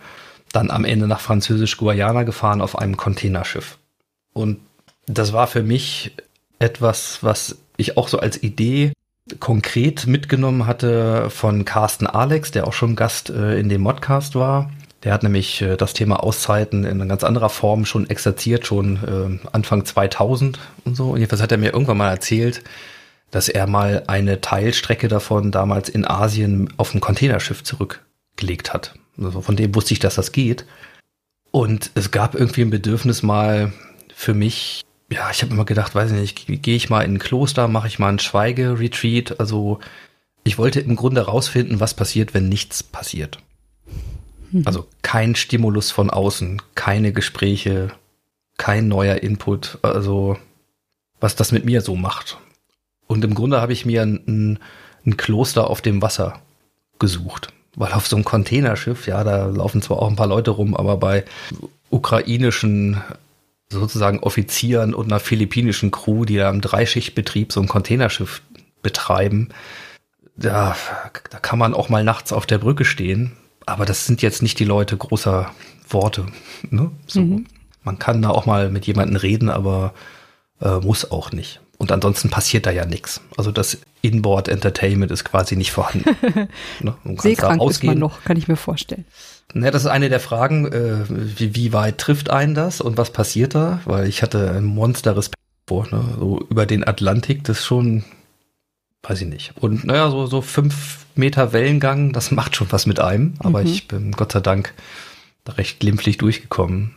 dann 0.53 0.71
am 0.71 0.85
Ende 0.85 1.07
nach 1.07 1.21
Französisch-Guayana 1.21 2.25
gefahren 2.25 2.61
auf 2.61 2.79
einem 2.79 2.97
Containerschiff. 2.97 3.79
Und 4.33 4.61
das 5.07 5.33
war 5.33 5.47
für 5.47 5.63
mich 5.63 6.13
etwas, 6.59 7.23
was 7.23 7.59
ich 7.77 7.97
auch 7.97 8.09
so 8.09 8.19
als 8.19 8.43
Idee 8.43 8.93
konkret 9.39 10.07
mitgenommen 10.07 10.67
hatte 10.67 11.31
von 11.31 11.65
Carsten 11.65 12.07
Alex, 12.07 12.51
der 12.51 12.67
auch 12.67 12.73
schon 12.73 12.97
Gast 12.97 13.31
äh, 13.31 13.59
in 13.59 13.69
dem 13.69 13.83
Modcast 13.83 14.35
war. 14.35 14.71
Der 15.05 15.13
hat 15.13 15.23
nämlich 15.23 15.63
äh, 15.63 15.77
das 15.77 15.95
Thema 15.95 16.23
Auszeiten 16.23 16.85
in 16.85 17.09
ganz 17.09 17.25
anderer 17.25 17.49
Form 17.49 17.85
schon 17.85 18.09
exerziert, 18.11 18.67
schon 18.67 19.41
äh, 19.43 19.49
Anfang 19.53 19.85
2000 19.85 20.59
und 20.85 20.97
so. 20.97 21.11
Und 21.11 21.19
jedenfalls 21.19 21.43
hat 21.43 21.53
er 21.53 21.59
mir 21.59 21.73
irgendwann 21.73 21.99
mal 21.99 22.11
erzählt, 22.11 22.63
dass 23.31 23.49
er 23.49 23.67
mal 23.67 24.05
eine 24.09 24.41
Teilstrecke 24.41 25.09
davon 25.09 25.53
damals 25.53 25.89
in 25.89 26.05
Asien 26.05 26.73
auf 26.77 26.95
ein 26.95 27.01
Containerschiff 27.01 27.63
zurückgelegt 27.63 28.73
hat. 28.73 28.95
Also 29.19 29.41
von 29.41 29.57
dem 29.57 29.75
wusste 29.75 29.95
ich, 29.95 30.01
dass 30.01 30.17
das 30.17 30.33
geht. 30.33 30.67
Und 31.53 31.91
es 31.95 32.11
gab 32.11 32.35
irgendwie 32.35 32.63
ein 32.63 32.71
Bedürfnis 32.71 33.23
mal 33.23 33.73
für 34.15 34.35
mich, 34.35 34.83
ja, 35.13 35.31
ich 35.31 35.43
habe 35.43 35.53
immer 35.53 35.65
gedacht, 35.65 35.95
weiß 35.95 36.13
ich 36.13 36.49
nicht, 36.49 36.63
gehe 36.63 36.77
ich 36.77 36.89
mal 36.89 37.03
in 37.03 37.15
ein 37.15 37.19
Kloster, 37.19 37.69
mache 37.69 37.89
ich 37.89 37.99
mal 37.99 38.09
einen 38.09 38.19
Schweigeretreat. 38.21 39.41
Also 39.41 39.81
ich 40.45 40.57
wollte 40.57 40.81
im 40.81 40.97
Grunde 40.97 41.23
rausfinden, 41.23 41.81
was 41.81 41.95
passiert, 41.95 42.33
wenn 42.33 42.49
nichts 42.49 42.83
passiert. 42.83 43.39
Also 44.65 44.87
kein 45.03 45.37
Stimulus 45.37 45.91
von 45.91 46.11
außen, 46.11 46.61
keine 46.75 47.13
Gespräche, 47.13 47.93
kein 48.57 48.89
neuer 48.89 49.17
Input, 49.17 49.79
also 49.83 50.37
was 51.21 51.37
das 51.37 51.53
mit 51.53 51.65
mir 51.65 51.83
so 51.83 51.95
macht. 51.97 52.39
Und 53.07 53.25
im 53.25 53.35
Grunde 53.35 53.61
habe 53.61 53.73
ich 53.73 53.87
mir 53.87 54.03
ein, 54.03 54.59
ein 55.07 55.17
Kloster 55.17 55.69
auf 55.69 55.83
dem 55.83 56.03
Wasser 56.03 56.41
gesucht. 56.99 57.53
Weil 57.77 57.93
auf 57.93 58.09
so 58.09 58.17
einem 58.17 58.25
Containerschiff, 58.25 59.07
ja, 59.07 59.23
da 59.23 59.47
laufen 59.47 59.83
zwar 59.83 60.01
auch 60.01 60.09
ein 60.09 60.17
paar 60.17 60.27
Leute 60.27 60.51
rum, 60.51 60.77
aber 60.77 60.97
bei 60.97 61.25
ukrainischen 61.91 63.01
sozusagen 63.71 64.21
Offizieren 64.21 64.95
und 64.95 65.07
einer 65.07 65.21
philippinischen 65.21 65.91
Crew, 65.91 66.25
die 66.25 66.37
da 66.37 66.51
im 66.51 66.61
Dreischichtbetrieb 66.61 67.53
so 67.53 67.61
ein 67.61 67.69
Containerschiff 67.69 68.43
betreiben, 68.83 69.51
da, 70.37 70.77
da 71.31 71.39
kann 71.39 71.59
man 71.59 71.75
auch 71.75 71.89
mal 71.89 72.03
nachts 72.03 72.33
auf 72.33 72.47
der 72.47 72.59
Brücke 72.59 72.85
stehen. 72.85 73.33
Aber 73.67 73.85
das 73.85 74.07
sind 74.07 74.23
jetzt 74.23 74.43
nicht 74.43 74.59
die 74.59 74.65
Leute 74.65 74.97
großer 74.97 75.53
Worte. 75.89 76.27
Ne? 76.71 76.91
So. 77.07 77.21
Mhm. 77.21 77.47
Man 77.83 77.99
kann 77.99 78.23
da 78.23 78.31
auch 78.31 78.47
mal 78.47 78.71
mit 78.71 78.87
jemandem 78.87 79.17
reden, 79.17 79.49
aber 79.49 79.95
äh, 80.61 80.79
muss 80.79 81.11
auch 81.11 81.33
nicht. 81.33 81.61
Und 81.79 81.93
ansonsten 81.93 82.29
passiert 82.29 82.67
da 82.67 82.71
ja 82.71 82.85
nichts. 82.85 83.23
Also 83.37 83.53
das 83.53 83.79
Inboard 84.03 84.49
Entertainment 84.49 85.11
ist 85.11 85.25
quasi 85.25 85.57
nicht 85.57 85.73
vorhanden. 85.73 86.05
ne? 86.81 86.95
Seekrank 87.17 87.63
ist 87.71 87.83
man 87.85 87.99
noch, 87.99 88.23
kann 88.25 88.37
ich 88.37 88.49
mir 88.49 88.57
vorstellen. 88.57 89.05
Ne, 89.53 89.71
das 89.71 89.83
ist 89.83 89.91
eine 89.91 90.09
der 90.09 90.21
Fragen, 90.21 90.67
äh, 90.73 91.05
wie, 91.09 91.55
wie 91.57 91.73
weit 91.73 91.99
trifft 91.99 92.31
einen 92.31 92.55
das 92.55 92.81
und 92.81 92.97
was 92.97 93.11
passiert 93.13 93.55
da? 93.55 93.81
Weil 93.85 94.07
ich 94.09 94.23
hatte 94.23 94.51
ein 94.53 94.65
Monster-Respekt 94.65 95.37
vor, 95.67 95.87
ne? 95.91 96.05
so 96.19 96.41
über 96.51 96.67
den 96.67 96.87
Atlantik, 96.87 97.45
das 97.45 97.59
ist 97.61 97.67
schon, 97.67 98.05
weiß 99.03 99.23
ich 99.23 99.29
nicht. 99.29 99.53
Und 99.57 99.85
naja, 99.85 100.09
so, 100.11 100.27
so 100.27 100.41
fünf 100.41 101.07
Meter 101.17 101.53
Wellengang, 101.53 102.13
das 102.13 102.31
macht 102.31 102.55
schon 102.57 102.71
was 102.71 102.87
mit 102.87 103.01
einem, 103.01 103.35
aber 103.41 103.61
Mhm. 103.63 103.67
ich 103.67 103.89
bin 103.89 104.13
Gott 104.13 104.33
sei 104.33 104.41
Dank 104.41 104.73
da 105.45 105.55
recht 105.55 105.81
glimpflich 105.81 106.19
durchgekommen. 106.19 106.95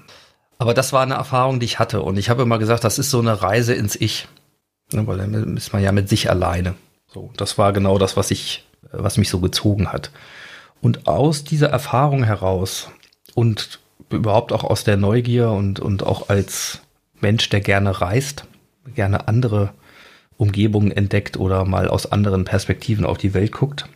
Aber 0.60 0.74
das 0.74 0.94
war 0.94 1.02
eine 1.02 1.16
Erfahrung, 1.16 1.60
die 1.60 1.66
ich 1.66 1.80
hatte 1.80 2.02
und 2.04 2.18
ich 2.18 2.30
habe 2.30 2.44
immer 2.44 2.60
gesagt, 2.60 2.84
das 2.84 3.00
ist 3.00 3.10
so 3.10 3.20
eine 3.20 3.42
Reise 3.42 3.74
ins 3.74 3.96
Ich, 3.96 4.28
ne? 4.92 5.06
weil 5.08 5.18
dann 5.18 5.58
ist 5.58 5.74
man 5.74 5.82
ja 5.82 5.92
mit 5.92 6.08
sich 6.08 6.30
alleine. 6.30 6.76
So, 7.08 7.32
das 7.36 7.58
war 7.58 7.74
genau 7.74 7.98
das, 7.98 8.16
was 8.16 8.32
ich, 8.32 8.66
was 8.92 9.18
mich 9.18 9.30
so 9.30 9.40
gezogen 9.40 9.92
hat. 9.92 10.12
Und 10.84 11.08
aus 11.08 11.46
dieser 11.46 11.70
Erfahrung 11.70 12.26
heraus 12.26 12.92
und 13.36 13.80
überhaupt 14.10 14.52
auch 14.52 14.66
aus 14.66 14.84
der 14.84 14.98
Neugier 14.98 15.50
und, 15.50 15.80
und 15.80 16.06
auch 16.06 16.28
als 16.28 16.82
Mensch, 17.22 17.48
der 17.48 17.62
gerne 17.62 18.02
reist, 18.02 18.44
gerne 18.94 19.30
andere 19.30 19.74
Umgebungen 20.36 20.92
entdeckt 20.92 21.38
oder 21.38 21.64
mal 21.64 21.88
aus 21.88 22.12
anderen 22.12 22.44
Perspektiven 22.44 23.06
auf 23.06 23.18
die 23.18 23.34
Welt 23.34 23.54
guckt, 23.54 23.88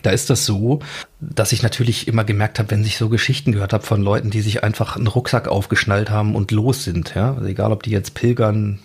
da 0.00 0.08
ist 0.08 0.30
das 0.30 0.46
so, 0.46 0.78
dass 1.20 1.52
ich 1.52 1.62
natürlich 1.62 2.08
immer 2.08 2.24
gemerkt 2.24 2.58
habe, 2.58 2.70
wenn 2.70 2.82
ich 2.82 2.96
so 2.96 3.10
Geschichten 3.10 3.52
gehört 3.52 3.74
habe 3.74 3.84
von 3.84 4.00
Leuten, 4.00 4.30
die 4.30 4.40
sich 4.40 4.64
einfach 4.64 4.96
einen 4.96 5.08
Rucksack 5.08 5.48
aufgeschnallt 5.48 6.08
haben 6.08 6.34
und 6.34 6.50
los 6.50 6.84
sind, 6.84 7.14
ja, 7.14 7.34
also 7.34 7.44
egal 7.46 7.72
ob 7.72 7.82
die 7.82 7.90
jetzt 7.90 8.14
pilgern, 8.14 8.78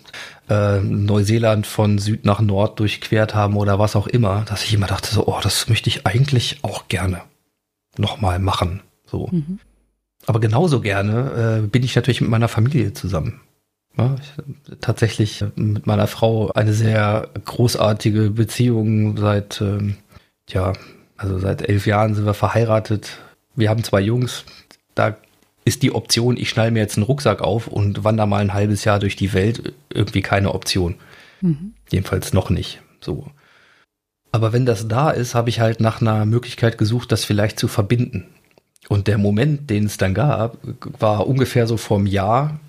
äh, 0.50 0.80
Neuseeland 0.80 1.66
von 1.66 1.98
Süd 1.98 2.26
nach 2.26 2.42
Nord 2.42 2.78
durchquert 2.78 3.34
haben 3.34 3.56
oder 3.56 3.78
was 3.78 3.96
auch 3.96 4.06
immer, 4.06 4.44
dass 4.46 4.64
ich 4.64 4.74
immer 4.74 4.86
dachte 4.86 5.14
so, 5.14 5.26
oh, 5.26 5.40
das 5.42 5.70
möchte 5.70 5.88
ich 5.88 6.06
eigentlich 6.06 6.58
auch 6.60 6.88
gerne 6.88 7.22
nochmal 7.98 8.38
machen, 8.38 8.80
so. 9.06 9.28
Mhm. 9.30 9.58
Aber 10.26 10.40
genauso 10.40 10.80
gerne 10.80 11.62
äh, 11.64 11.66
bin 11.66 11.82
ich 11.82 11.96
natürlich 11.96 12.20
mit 12.20 12.30
meiner 12.30 12.48
Familie 12.48 12.92
zusammen. 12.92 13.40
Ja, 13.96 14.14
ich, 14.20 14.78
tatsächlich 14.80 15.44
mit 15.56 15.86
meiner 15.86 16.06
Frau 16.06 16.50
eine 16.52 16.72
sehr 16.72 17.28
großartige 17.44 18.30
Beziehung 18.30 19.16
seit, 19.16 19.60
ähm, 19.60 19.96
ja, 20.48 20.72
also 21.16 21.38
seit 21.38 21.68
elf 21.68 21.86
Jahren 21.86 22.14
sind 22.14 22.26
wir 22.26 22.34
verheiratet. 22.34 23.18
Wir 23.56 23.70
haben 23.70 23.82
zwei 23.82 24.00
Jungs. 24.00 24.44
Da 24.94 25.16
ist 25.64 25.82
die 25.82 25.94
Option, 25.94 26.36
ich 26.36 26.48
schnall 26.48 26.70
mir 26.70 26.80
jetzt 26.80 26.96
einen 26.96 27.06
Rucksack 27.06 27.40
auf 27.40 27.66
und 27.66 28.04
wandere 28.04 28.28
mal 28.28 28.40
ein 28.40 28.54
halbes 28.54 28.84
Jahr 28.84 28.98
durch 28.98 29.16
die 29.16 29.32
Welt, 29.32 29.74
irgendwie 29.92 30.22
keine 30.22 30.54
Option. 30.54 30.94
Mhm. 31.40 31.74
Jedenfalls 31.90 32.32
noch 32.32 32.50
nicht. 32.50 32.80
So. 33.00 33.26
Aber 34.32 34.52
wenn 34.52 34.66
das 34.66 34.88
da 34.88 35.10
ist, 35.10 35.34
habe 35.34 35.48
ich 35.48 35.60
halt 35.60 35.80
nach 35.80 36.00
einer 36.00 36.26
Möglichkeit 36.26 36.78
gesucht, 36.78 37.12
das 37.12 37.24
vielleicht 37.24 37.58
zu 37.58 37.68
verbinden. 37.68 38.26
Und 38.88 39.06
der 39.06 39.18
Moment, 39.18 39.70
den 39.70 39.86
es 39.86 39.96
dann 39.96 40.14
gab, 40.14 40.58
war 40.98 41.26
ungefähr 41.26 41.66
so 41.66 41.76
vor 41.76 41.98
einem 41.98 42.06
Jahr. 42.06 42.60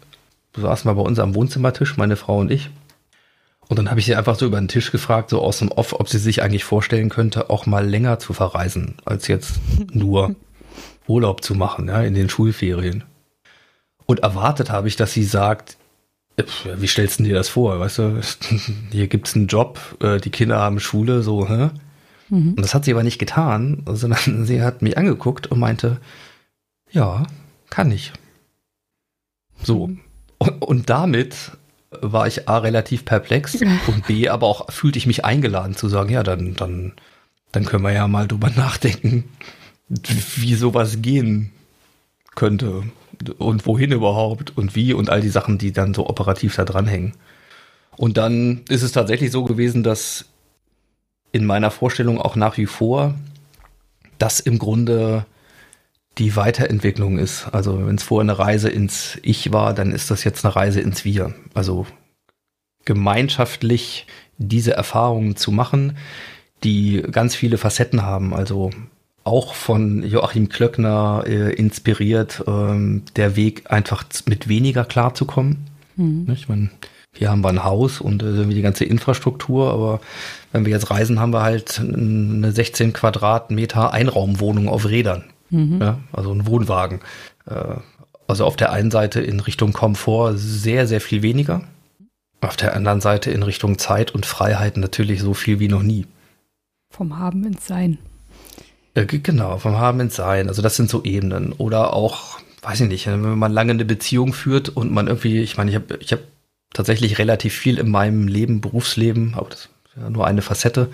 Saßen 0.56 0.90
wir 0.90 0.96
bei 0.96 1.02
uns 1.02 1.20
am 1.20 1.36
Wohnzimmertisch, 1.36 1.98
meine 1.98 2.16
Frau 2.16 2.40
und 2.40 2.52
ich. 2.52 2.70
Und 3.68 3.78
dann 3.78 3.90
habe 3.90 4.00
ich 4.00 4.08
sie 4.08 4.16
einfach 4.16 4.36
so 4.36 4.48
über 4.48 4.60
den 4.60 4.68
Tisch 4.68 4.92
gefragt, 4.92 5.30
so 5.30 5.42
aus 5.42 5.60
dem 5.60 5.72
Off, 5.72 5.94
ob 5.94 6.10
sie 6.10 6.18
sich 6.18 6.42
eigentlich 6.42 6.64
vorstellen 6.64 7.10
könnte, 7.10 7.50
auch 7.50 7.68
mal 7.68 7.88
länger 7.88 8.18
zu 8.20 8.34
verreisen, 8.34 8.96
als 9.06 9.28
jetzt 9.28 9.60
nur 9.94 10.36
Urlaub 11.08 11.44
zu 11.44 11.54
machen, 11.56 11.88
ja, 11.88 12.02
in 12.02 12.16
den 12.16 12.30
Schulferien. 12.30 13.04
Und 14.06 14.22
erwartet 14.22 14.72
habe 14.72 14.88
ich, 14.88 14.96
dass 14.96 15.14
sie 15.14 15.24
sagt, 15.24 15.78
wie 16.78 16.88
stellst 16.88 17.20
du 17.20 17.24
dir 17.24 17.36
das 17.36 17.50
vor? 17.50 17.80
Weißt 17.80 18.00
du, 18.00 18.22
hier 18.92 19.08
gibt's 19.08 19.36
einen 19.36 19.48
Job, 19.48 19.80
äh, 20.02 20.20
die 20.20 20.30
Kinder 20.30 20.60
haben 20.60 20.80
Schule, 20.80 21.22
so, 21.22 21.48
hä? 21.48 21.70
Mhm. 22.30 22.54
Und 22.54 22.62
das 22.62 22.74
hat 22.74 22.86
sie 22.86 22.92
aber 22.92 23.04
nicht 23.04 23.20
getan, 23.20 23.84
sondern 23.86 24.46
sie 24.46 24.62
hat 24.62 24.82
mich 24.82 24.98
angeguckt 24.98 25.48
und 25.48 25.60
meinte, 25.60 26.00
ja, 26.92 27.26
kann 27.70 27.92
ich. 27.92 28.14
So. 29.64 29.90
Und, 30.38 30.62
und 30.62 30.90
damit 30.90 31.52
war 32.02 32.28
ich 32.28 32.48
A 32.48 32.60
relativ 32.60 33.06
perplex 33.06 33.56
und 33.88 34.08
B 34.08 34.30
aber 34.30 34.48
auch 34.48 34.72
fühlte 34.72 34.98
ich 34.98 35.08
mich 35.08 35.26
eingeladen 35.26 35.76
zu 35.76 35.90
sagen, 35.90 36.12
ja, 36.12 36.24
dann, 36.24 36.56
dann, 36.56 36.94
dann 37.52 37.66
können 37.66 37.84
wir 37.84 37.92
ja 37.92 38.08
mal 38.08 38.28
drüber 38.28 38.50
nachdenken, 38.52 39.26
wie 39.88 40.56
sowas 40.56 41.02
gehen 41.02 41.52
könnte 42.36 42.84
und 43.38 43.66
wohin 43.66 43.92
überhaupt 43.92 44.58
und 44.58 44.76
wie 44.76 44.94
und 44.94 45.10
all 45.10 45.22
die 45.22 45.30
Sachen, 45.30 45.58
die 45.58 45.72
dann 45.72 45.94
so 45.94 46.08
operativ 46.08 46.56
da 46.56 46.66
dranhängen. 46.66 47.14
Und 47.98 48.18
dann 48.18 48.62
ist 48.70 48.84
es 48.84 48.94
tatsächlich 48.94 49.32
so 49.32 49.44
gewesen, 49.44 49.84
dass 49.84 50.26
in 51.32 51.46
meiner 51.46 51.72
Vorstellung 51.72 52.20
auch 52.20 52.36
nach 52.36 52.58
wie 52.58 52.66
vor 52.66 53.14
das 54.18 54.40
im 54.40 54.58
Grunde 54.58 55.26
die 56.18 56.36
Weiterentwicklung 56.36 57.18
ist. 57.18 57.48
Also 57.52 57.86
wenn 57.86 57.96
es 57.96 58.04
vorher 58.04 58.24
eine 58.24 58.40
Reise 58.40 58.70
ins 58.70 59.18
Ich 59.22 59.52
war, 59.52 59.74
dann 59.74 59.92
ist 59.92 60.12
das 60.12 60.24
jetzt 60.24 60.44
eine 60.44 60.56
Reise 60.56 60.82
ins 60.82 61.06
Wir. 61.06 61.34
Also 61.54 61.88
gemeinschaftlich 62.86 64.08
diese 64.38 64.74
Erfahrungen 64.74 65.36
zu 65.36 65.52
machen, 65.52 65.98
die 66.64 67.02
ganz 67.12 67.36
viele 67.36 67.58
Facetten 67.58 68.02
haben. 68.02 68.34
Also 68.34 68.72
auch 69.30 69.54
von 69.54 70.04
Joachim 70.04 70.50
Klöckner 70.50 71.24
äh, 71.26 71.54
inspiriert, 71.54 72.44
ähm, 72.48 73.04
der 73.16 73.36
Weg 73.36 73.72
einfach 73.72 74.04
mit 74.28 74.50
weniger 74.50 74.84
klarzukommen. 74.84 75.66
Mhm. 75.96 76.28
Ich 76.34 76.50
meine, 76.50 76.70
hier 77.14 77.30
haben 77.30 77.44
wir 77.44 77.50
ein 77.50 77.64
Haus 77.64 78.02
und 78.02 78.24
äh, 78.24 78.46
die 78.46 78.62
ganze 78.62 78.86
Infrastruktur, 78.86 79.72
aber 79.72 80.02
wenn 80.52 80.66
wir 80.66 80.72
jetzt 80.72 80.90
reisen, 80.90 81.20
haben 81.20 81.34
wir 81.34 81.42
halt 81.42 81.80
eine 81.80 82.52
16 82.52 82.94
Quadratmeter 82.94 83.94
Einraumwohnung 83.94 84.68
auf 84.68 84.88
Rädern. 84.88 85.26
Mhm. 85.50 85.80
Ja, 85.82 86.00
also 86.12 86.32
ein 86.32 86.48
Wohnwagen. 86.48 87.00
Äh, 87.46 87.76
also 88.28 88.46
auf 88.46 88.56
der 88.56 88.72
einen 88.72 88.92
Seite 88.92 89.22
in 89.22 89.40
Richtung 89.40 89.74
Komfort 89.74 90.34
sehr, 90.38 90.88
sehr 90.88 91.02
viel 91.02 91.22
weniger. 91.22 91.64
Auf 92.42 92.56
der 92.56 92.76
anderen 92.76 93.02
Seite 93.02 93.32
in 93.32 93.44
Richtung 93.44 93.78
Zeit 93.78 94.12
und 94.12 94.26
Freiheit 94.26 94.78
natürlich 94.78 95.22
so 95.22 95.34
viel 95.34 95.60
wie 95.60 95.68
noch 95.68 95.84
nie. 95.84 96.06
Vom 96.92 97.18
Haben 97.18 97.46
ins 97.46 97.68
Sein. 97.68 97.98
Äh, 98.94 99.06
genau, 99.06 99.58
vom 99.58 99.78
Haben 99.78 100.00
ins 100.00 100.16
Sein. 100.16 100.48
Also 100.48 100.62
das 100.62 100.76
sind 100.76 100.90
so 100.90 101.04
Ebenen. 101.04 101.54
Oder 101.54 101.94
auch, 101.94 102.40
weiß 102.62 102.82
ich 102.82 102.88
nicht, 102.88 103.08
wenn 103.08 103.38
man 103.38 103.52
lange 103.52 103.72
eine 103.72 103.86
Beziehung 103.86 104.34
führt 104.34 104.70
und 104.70 104.92
man 104.92 105.08
irgendwie, 105.08 105.42
ich 105.42 105.58
meine, 105.58 105.72
ich 105.72 105.76
habe 105.76 105.98
ich 106.00 106.12
hab 106.12 106.20
tatsächlich 106.74 107.18
relativ 107.18 107.54
viel 107.54 107.80
in 107.80 107.90
meinem 107.90 108.28
Leben, 108.28 108.62
Berufsleben, 108.62 109.34
aber 109.36 109.50
das 109.50 109.62
ist 109.62 109.70
ja 109.96 110.10
nur 110.10 110.28
eine 110.28 110.42
Facette, 110.42 110.90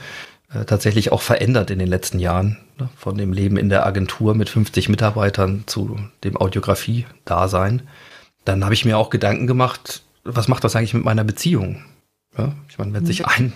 äh, 0.53 0.65
tatsächlich 0.65 1.11
auch 1.11 1.21
verändert 1.21 1.69
in 1.71 1.79
den 1.79 1.87
letzten 1.87 2.19
Jahren. 2.19 2.57
Ne? 2.79 2.89
Von 2.95 3.17
dem 3.17 3.33
Leben 3.33 3.57
in 3.57 3.69
der 3.69 3.85
Agentur 3.85 4.35
mit 4.35 4.49
50 4.49 4.89
Mitarbeitern 4.89 5.63
zu 5.65 5.99
dem 6.23 6.37
Audiografie-Dasein. 6.37 7.83
Dann 8.45 8.63
habe 8.63 8.73
ich 8.73 8.85
mir 8.85 8.97
auch 8.97 9.09
Gedanken 9.09 9.47
gemacht, 9.47 10.03
was 10.23 10.47
macht 10.47 10.63
das 10.63 10.75
eigentlich 10.75 10.93
mit 10.93 11.03
meiner 11.03 11.23
Beziehung? 11.23 11.83
Ja? 12.37 12.53
Ich 12.69 12.77
meine, 12.77 12.93
wenn 12.93 13.03
mhm. 13.03 13.07
sich 13.07 13.25
ein 13.25 13.53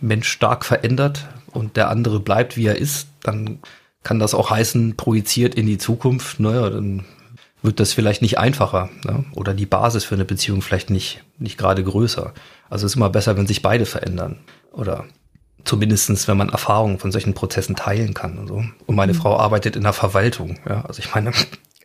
Mensch 0.00 0.28
stark 0.28 0.64
verändert 0.64 1.28
und 1.52 1.76
der 1.76 1.88
andere 1.90 2.20
bleibt, 2.20 2.56
wie 2.56 2.66
er 2.66 2.76
ist, 2.76 3.08
dann 3.22 3.60
kann 4.02 4.18
das 4.18 4.34
auch 4.34 4.50
heißen, 4.50 4.96
projiziert 4.96 5.54
in 5.54 5.66
die 5.66 5.78
Zukunft, 5.78 6.40
naja, 6.40 6.70
dann 6.70 7.04
wird 7.62 7.78
das 7.78 7.92
vielleicht 7.92 8.22
nicht 8.22 8.38
einfacher 8.38 8.90
ne? 9.04 9.24
oder 9.34 9.54
die 9.54 9.66
Basis 9.66 10.04
für 10.04 10.16
eine 10.16 10.24
Beziehung 10.24 10.62
vielleicht 10.62 10.90
nicht, 10.90 11.22
nicht 11.38 11.58
gerade 11.58 11.84
größer. 11.84 12.32
Also 12.68 12.86
es 12.86 12.92
ist 12.92 12.96
immer 12.96 13.10
besser, 13.10 13.36
wenn 13.36 13.46
sich 13.46 13.62
beide 13.62 13.86
verändern 13.86 14.38
oder 14.72 15.04
zumindestens, 15.64 16.26
wenn 16.26 16.36
man 16.36 16.48
Erfahrungen 16.48 16.98
von 16.98 17.12
solchen 17.12 17.34
Prozessen 17.34 17.76
teilen 17.76 18.14
kann 18.14 18.38
und 18.38 18.48
so. 18.48 18.64
Und 18.86 18.96
meine 18.96 19.12
mhm. 19.12 19.18
Frau 19.18 19.38
arbeitet 19.38 19.76
in 19.76 19.82
der 19.82 19.92
Verwaltung. 19.92 20.58
Ja? 20.68 20.84
Also 20.86 20.98
ich 20.98 21.14
meine, 21.14 21.30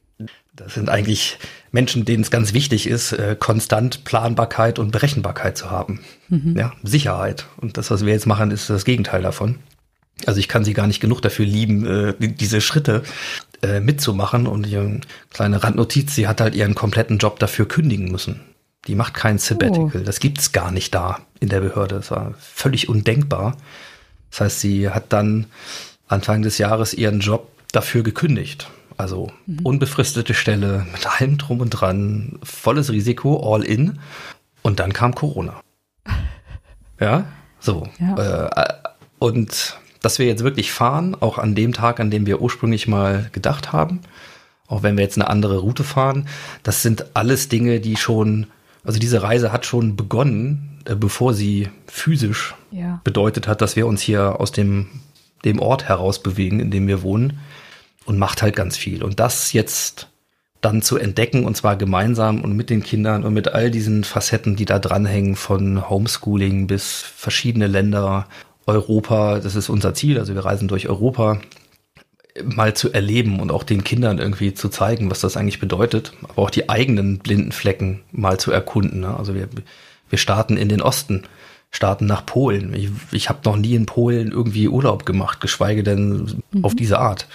das 0.56 0.74
sind 0.74 0.90
eigentlich 0.90 1.38
Menschen, 1.72 2.06
denen 2.06 2.24
es 2.24 2.32
ganz 2.32 2.54
wichtig 2.54 2.88
ist, 2.88 3.12
äh, 3.12 3.36
konstant 3.38 4.04
Planbarkeit 4.04 4.80
und 4.80 4.92
Berechenbarkeit 4.92 5.58
zu 5.58 5.70
haben. 5.70 6.00
Mhm. 6.30 6.56
Ja, 6.58 6.74
Sicherheit. 6.82 7.46
Und 7.58 7.78
das, 7.78 7.92
was 7.92 8.04
wir 8.04 8.14
jetzt 8.14 8.26
machen, 8.26 8.50
ist 8.50 8.70
das 8.70 8.84
Gegenteil 8.84 9.22
davon. 9.22 9.60
Also 10.26 10.40
ich 10.40 10.48
kann 10.48 10.64
sie 10.64 10.74
gar 10.74 10.88
nicht 10.88 11.00
genug 11.00 11.22
dafür 11.22 11.46
lieben, 11.46 11.86
äh, 11.86 12.14
diese 12.20 12.62
Schritte 12.62 13.04
äh, 13.62 13.80
mitzumachen. 13.80 14.48
Und 14.48 14.66
die 14.66 15.02
kleine 15.30 15.64
Randnotiz, 15.64 16.16
sie 16.16 16.28
hat 16.28 16.42
halt 16.42 16.56
ihren 16.56 16.76
kompletten 16.76 17.18
Job 17.18 17.40
dafür 17.40 17.68
kündigen 17.68 18.12
müssen. 18.12 18.42
Die 18.88 18.96
macht 18.96 19.14
kein 19.14 19.38
Sabbatical. 19.38 20.02
Oh. 20.02 20.06
Das 20.06 20.20
gibt's 20.20 20.52
gar 20.52 20.72
nicht 20.72 20.96
da 20.96 21.20
in 21.40 21.50
der 21.50 21.60
Behörde. 21.60 21.96
Das 21.96 22.12
war 22.12 22.34
völlig 22.40 22.90
undenkbar. 22.90 23.58
Das 24.32 24.42
heißt, 24.42 24.60
sie 24.62 24.90
hat 24.90 25.14
dann 25.14 25.46
Anfang 26.08 26.42
des 26.42 26.58
Jahres 26.58 26.94
ihren 26.94 27.20
Job 27.20 27.52
dafür 27.72 28.04
gekündigt. 28.04 28.70
Also 28.96 29.32
mhm. 29.46 29.60
unbefristete 29.64 30.34
Stelle 30.34 30.86
mit 30.92 31.06
allem 31.06 31.38
drum 31.38 31.62
und 31.62 31.70
dran, 31.70 32.40
volles 32.42 32.92
Risiko, 32.92 33.54
all 33.54 33.64
in. 33.64 34.00
Und 34.64 34.80
dann 34.80 34.94
kam 34.94 35.14
Corona. 35.16 35.62
Ja, 37.00 37.26
so. 37.60 37.88
Ja. 38.00 38.48
Äh, 38.48 38.74
und 39.20 39.78
dass 40.08 40.20
wir 40.20 40.26
jetzt 40.26 40.46
wirklich 40.46 40.72
fahren, 40.72 41.18
auch 41.20 41.38
an 41.38 41.54
dem 41.54 41.74
Tag, 41.74 42.00
an 42.00 42.10
dem 42.10 42.26
wir 42.26 42.42
ursprünglich 42.42 42.88
mal 42.88 43.30
gedacht 43.34 43.74
haben, 43.74 44.00
auch 44.66 44.82
wenn 44.82 44.96
wir 44.96 45.04
jetzt 45.04 45.18
eine 45.18 45.30
andere 45.30 45.58
Route 45.58 45.84
fahren, 45.84 46.30
das 46.64 46.82
sind 46.82 47.08
alles 47.14 47.50
Dinge, 47.50 47.82
die 47.82 47.98
schon, 47.98 48.48
also 48.86 49.00
diese 49.00 49.22
Reise 49.22 49.52
hat 49.52 49.66
schon 49.66 49.98
begonnen, 49.98 50.80
äh, 50.86 50.96
bevor 50.96 51.34
sie 51.34 51.68
physisch 51.88 52.56
ja. 52.72 53.02
bedeutet 53.04 53.50
hat, 53.50 53.60
dass 53.60 53.76
wir 53.76 53.86
uns 53.86 54.02
hier 54.02 54.40
aus 54.40 54.54
dem, 54.54 54.88
dem 55.44 55.60
Ort 55.60 55.90
heraus 55.90 56.24
bewegen, 56.24 56.62
in 56.62 56.72
dem 56.72 56.88
wir 56.88 57.02
wohnen 57.02 57.40
und 58.06 58.18
macht 58.18 58.42
halt 58.42 58.56
ganz 58.56 58.78
viel. 58.78 59.04
Und 59.04 59.20
das 59.20 59.52
jetzt 59.52 60.08
dann 60.62 60.82
zu 60.82 60.96
entdecken 60.98 61.44
und 61.44 61.58
zwar 61.58 61.76
gemeinsam 61.76 62.46
und 62.46 62.56
mit 62.56 62.70
den 62.70 62.82
Kindern 62.82 63.26
und 63.26 63.34
mit 63.34 63.50
all 63.50 63.72
diesen 63.72 64.06
Facetten, 64.06 64.56
die 64.56 64.66
da 64.66 64.80
dranhängen, 64.80 65.36
von 65.36 65.90
Homeschooling 65.90 66.68
bis 66.68 67.02
verschiedene 67.02 67.68
Länder 67.68 68.30
Europa, 68.68 69.40
das 69.40 69.56
ist 69.56 69.70
unser 69.70 69.94
Ziel, 69.94 70.20
also 70.20 70.36
wir 70.36 70.46
reisen 70.46 70.68
durch 70.68 70.90
Europa, 70.90 71.40
mal 72.44 72.76
zu 72.76 72.92
erleben 72.92 73.40
und 73.40 73.52
auch 73.52 73.64
den 73.64 73.84
Kindern 73.84 74.20
irgendwie 74.20 74.54
zu 74.54 74.70
zeigen, 74.70 75.10
was 75.10 75.22
das 75.22 75.38
eigentlich 75.38 75.60
bedeutet, 75.60 76.14
aber 76.24 76.44
auch 76.44 76.50
die 76.50 76.70
eigenen 76.70 77.20
blinden 77.20 77.52
Flecken 77.52 78.02
mal 78.12 78.40
zu 78.40 78.52
erkunden. 78.52 79.00
Ne? 79.00 79.18
Also 79.18 79.34
wir, 79.34 79.48
wir 80.10 80.18
starten 80.20 80.58
in 80.58 80.70
den 80.70 80.82
Osten, 80.82 81.24
starten 81.72 82.06
nach 82.06 82.26
Polen. 82.26 82.74
Ich, 82.74 82.90
ich 83.12 83.30
habe 83.30 83.40
noch 83.46 83.58
nie 83.58 83.74
in 83.74 83.86
Polen 83.86 84.32
irgendwie 84.32 84.68
Urlaub 84.68 85.06
gemacht, 85.06 85.42
geschweige 85.42 85.84
denn 85.84 86.42
mhm. 86.52 86.64
auf 86.64 86.76
diese 86.76 87.00
Art. 87.00 87.28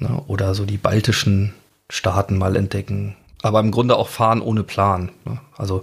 Ne? 0.00 0.22
Oder 0.26 0.54
so 0.54 0.64
die 0.64 0.78
baltischen 0.78 1.52
Staaten 1.88 2.38
mal 2.38 2.56
entdecken. 2.56 3.16
Aber 3.42 3.60
im 3.60 3.70
Grunde 3.70 3.96
auch 3.96 4.08
fahren 4.08 4.40
ohne 4.40 4.62
Plan. 4.62 5.10
Ne? 5.24 5.40
Also 5.56 5.82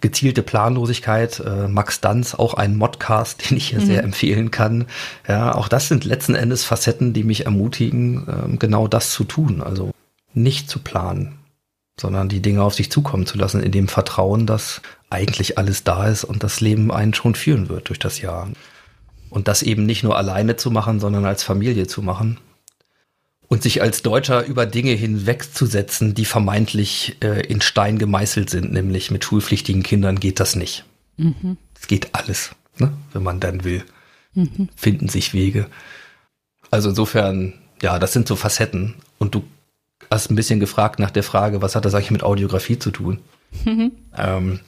gezielte 0.00 0.42
Planlosigkeit. 0.42 1.40
Äh, 1.40 1.68
Max 1.68 2.00
Danz, 2.00 2.34
auch 2.34 2.54
ein 2.54 2.76
Modcast, 2.76 3.42
den 3.50 3.56
ich 3.56 3.68
hier 3.68 3.80
mhm. 3.80 3.86
sehr 3.86 4.02
empfehlen 4.02 4.50
kann. 4.50 4.86
Ja, 5.28 5.54
auch 5.54 5.68
das 5.68 5.88
sind 5.88 6.04
letzten 6.04 6.34
Endes 6.34 6.64
Facetten, 6.64 7.12
die 7.12 7.24
mich 7.24 7.46
ermutigen, 7.46 8.26
äh, 8.28 8.56
genau 8.56 8.88
das 8.88 9.10
zu 9.12 9.24
tun. 9.24 9.62
Also 9.62 9.90
nicht 10.32 10.70
zu 10.70 10.78
planen, 10.78 11.38
sondern 12.00 12.28
die 12.28 12.40
Dinge 12.40 12.62
auf 12.62 12.74
sich 12.74 12.90
zukommen 12.90 13.26
zu 13.26 13.38
lassen, 13.38 13.62
in 13.62 13.72
dem 13.72 13.88
Vertrauen, 13.88 14.46
dass 14.46 14.80
eigentlich 15.10 15.58
alles 15.58 15.84
da 15.84 16.06
ist 16.06 16.24
und 16.24 16.42
das 16.42 16.60
Leben 16.60 16.92
einen 16.92 17.14
schon 17.14 17.34
führen 17.34 17.68
wird 17.68 17.88
durch 17.88 17.98
das 17.98 18.20
Jahr. 18.20 18.48
Und 19.28 19.48
das 19.48 19.62
eben 19.62 19.86
nicht 19.86 20.02
nur 20.02 20.16
alleine 20.16 20.56
zu 20.56 20.70
machen, 20.70 20.98
sondern 20.98 21.24
als 21.24 21.42
Familie 21.42 21.86
zu 21.86 22.02
machen 22.02 22.38
und 23.50 23.64
sich 23.64 23.82
als 23.82 24.02
Deutscher 24.02 24.46
über 24.46 24.64
Dinge 24.64 24.92
hinwegzusetzen, 24.92 26.14
die 26.14 26.24
vermeintlich 26.24 27.16
äh, 27.20 27.44
in 27.46 27.60
Stein 27.60 27.98
gemeißelt 27.98 28.48
sind, 28.48 28.72
nämlich 28.72 29.10
mit 29.10 29.24
schulpflichtigen 29.24 29.82
Kindern 29.82 30.20
geht 30.20 30.38
das 30.38 30.54
nicht. 30.54 30.84
Mhm. 31.16 31.58
Es 31.78 31.88
geht 31.88 32.14
alles, 32.14 32.52
ne? 32.78 32.92
wenn 33.12 33.24
man 33.24 33.40
dann 33.40 33.64
will. 33.64 33.84
Mhm. 34.34 34.68
Finden 34.76 35.08
sich 35.08 35.34
Wege. 35.34 35.66
Also 36.70 36.90
insofern, 36.90 37.54
ja, 37.82 37.98
das 37.98 38.12
sind 38.12 38.28
so 38.28 38.36
Facetten. 38.36 38.94
Und 39.18 39.34
du 39.34 39.42
hast 40.08 40.30
ein 40.30 40.36
bisschen 40.36 40.60
gefragt 40.60 41.00
nach 41.00 41.10
der 41.10 41.24
Frage, 41.24 41.60
was 41.60 41.74
hat 41.74 41.84
das 41.84 41.94
eigentlich 41.94 42.12
mit 42.12 42.22
Audiografie 42.22 42.78
zu 42.78 42.92
tun? 42.92 43.18
Mhm. 43.64 43.90
Ähm, 44.16 44.60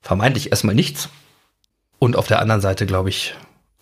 vermeintlich 0.00 0.50
erstmal 0.50 0.74
nichts. 0.74 1.10
Und 1.98 2.16
auf 2.16 2.26
der 2.26 2.40
anderen 2.40 2.62
Seite, 2.62 2.86
glaube 2.86 3.10
ich, 3.10 3.34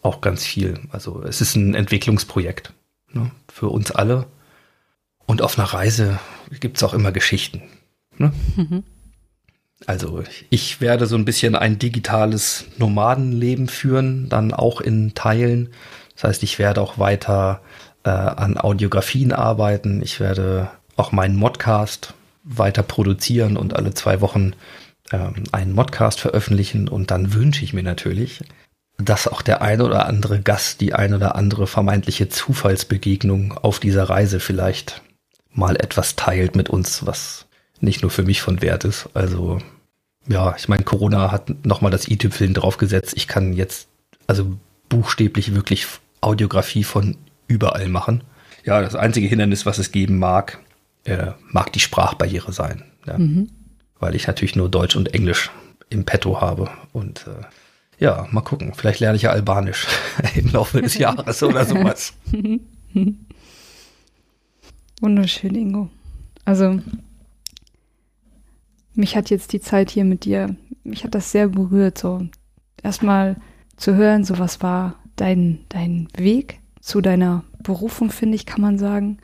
auch 0.02 0.20
ganz 0.20 0.44
viel. 0.44 0.80
Also 0.90 1.22
es 1.22 1.40
ist 1.40 1.54
ein 1.54 1.76
Entwicklungsprojekt 1.76 2.72
ne, 3.16 3.30
für 3.52 3.68
uns 3.68 3.90
alle. 3.90 4.26
Und 5.26 5.42
auf 5.42 5.58
einer 5.58 5.68
Reise 5.68 6.18
gibt 6.60 6.76
es 6.76 6.82
auch 6.82 6.94
immer 6.94 7.12
Geschichten. 7.12 7.62
Ne? 8.16 8.32
Mhm. 8.56 8.84
Also 9.84 10.22
ich 10.48 10.80
werde 10.80 11.06
so 11.06 11.16
ein 11.16 11.24
bisschen 11.24 11.54
ein 11.54 11.78
digitales 11.78 12.64
Nomadenleben 12.78 13.68
führen, 13.68 14.28
dann 14.28 14.54
auch 14.54 14.80
in 14.80 15.14
Teilen. 15.14 15.70
Das 16.14 16.24
heißt, 16.24 16.42
ich 16.42 16.58
werde 16.58 16.80
auch 16.80 16.98
weiter 16.98 17.60
äh, 18.04 18.10
an 18.10 18.56
Audiografien 18.56 19.32
arbeiten. 19.32 20.00
Ich 20.02 20.18
werde 20.18 20.70
auch 20.96 21.12
meinen 21.12 21.36
Modcast 21.36 22.14
weiter 22.42 22.82
produzieren 22.82 23.56
und 23.56 23.76
alle 23.76 23.92
zwei 23.92 24.20
Wochen 24.20 24.52
ähm, 25.12 25.44
einen 25.52 25.74
Modcast 25.74 26.20
veröffentlichen. 26.20 26.88
Und 26.88 27.10
dann 27.10 27.34
wünsche 27.34 27.62
ich 27.62 27.74
mir 27.74 27.82
natürlich, 27.82 28.42
dass 28.98 29.28
auch 29.28 29.42
der 29.42 29.62
ein 29.62 29.80
oder 29.80 30.06
andere 30.06 30.40
Gast, 30.40 30.80
die 30.80 30.94
ein 30.94 31.14
oder 31.14 31.34
andere 31.36 31.66
vermeintliche 31.66 32.28
Zufallsbegegnung 32.28 33.56
auf 33.58 33.78
dieser 33.78 34.04
Reise 34.04 34.40
vielleicht 34.40 35.02
mal 35.52 35.76
etwas 35.76 36.16
teilt 36.16 36.56
mit 36.56 36.70
uns, 36.70 37.06
was 37.06 37.46
nicht 37.80 38.02
nur 38.02 38.10
für 38.10 38.22
mich 38.22 38.40
von 38.40 38.62
Wert 38.62 38.84
ist. 38.84 39.08
Also 39.14 39.58
ja, 40.28 40.54
ich 40.56 40.68
meine, 40.68 40.82
Corona 40.82 41.30
hat 41.30 41.64
nochmal 41.64 41.90
das 41.90 42.08
i-Tüpfeln 42.08 42.54
draufgesetzt. 42.54 43.14
Ich 43.16 43.28
kann 43.28 43.52
jetzt 43.52 43.88
also 44.26 44.56
buchstäblich 44.88 45.54
wirklich 45.54 45.86
Audiografie 46.20 46.84
von 46.84 47.16
überall 47.46 47.88
machen. 47.88 48.24
Ja, 48.64 48.80
das 48.80 48.96
einzige 48.96 49.28
Hindernis, 49.28 49.66
was 49.66 49.78
es 49.78 49.92
geben 49.92 50.18
mag, 50.18 50.58
äh, 51.04 51.32
mag 51.50 51.72
die 51.72 51.80
Sprachbarriere 51.80 52.52
sein. 52.52 52.82
Ja. 53.06 53.18
Mhm. 53.18 53.50
Weil 53.98 54.14
ich 54.14 54.26
natürlich 54.26 54.56
nur 54.56 54.68
Deutsch 54.68 54.96
und 54.96 55.14
Englisch 55.14 55.50
im 55.88 56.04
Petto 56.04 56.40
habe. 56.40 56.68
Und 56.92 57.26
äh, 57.28 57.44
ja, 57.98 58.26
mal 58.30 58.42
gucken. 58.42 58.74
Vielleicht 58.74 59.00
lerne 59.00 59.16
ich 59.16 59.22
ja 59.22 59.30
Albanisch 59.30 59.86
im 60.34 60.50
Laufe 60.52 60.82
des 60.82 60.98
Jahres 60.98 61.42
oder 61.42 61.64
sowas. 61.64 62.14
Wunderschön, 65.00 65.54
Ingo. 65.54 65.90
Also, 66.44 66.80
mich 68.94 69.16
hat 69.16 69.30
jetzt 69.30 69.52
die 69.52 69.60
Zeit 69.60 69.90
hier 69.90 70.04
mit 70.04 70.24
dir, 70.24 70.56
mich 70.84 71.04
hat 71.04 71.14
das 71.14 71.32
sehr 71.32 71.48
berührt, 71.48 71.98
so 71.98 72.26
erstmal 72.82 73.36
zu 73.76 73.94
hören, 73.94 74.24
so 74.24 74.38
was 74.38 74.62
war 74.62 74.98
dein, 75.16 75.60
dein 75.68 76.08
Weg 76.16 76.60
zu 76.80 77.00
deiner 77.00 77.44
Berufung, 77.62 78.10
finde 78.10 78.36
ich, 78.36 78.46
kann 78.46 78.60
man 78.60 78.78
sagen, 78.78 79.18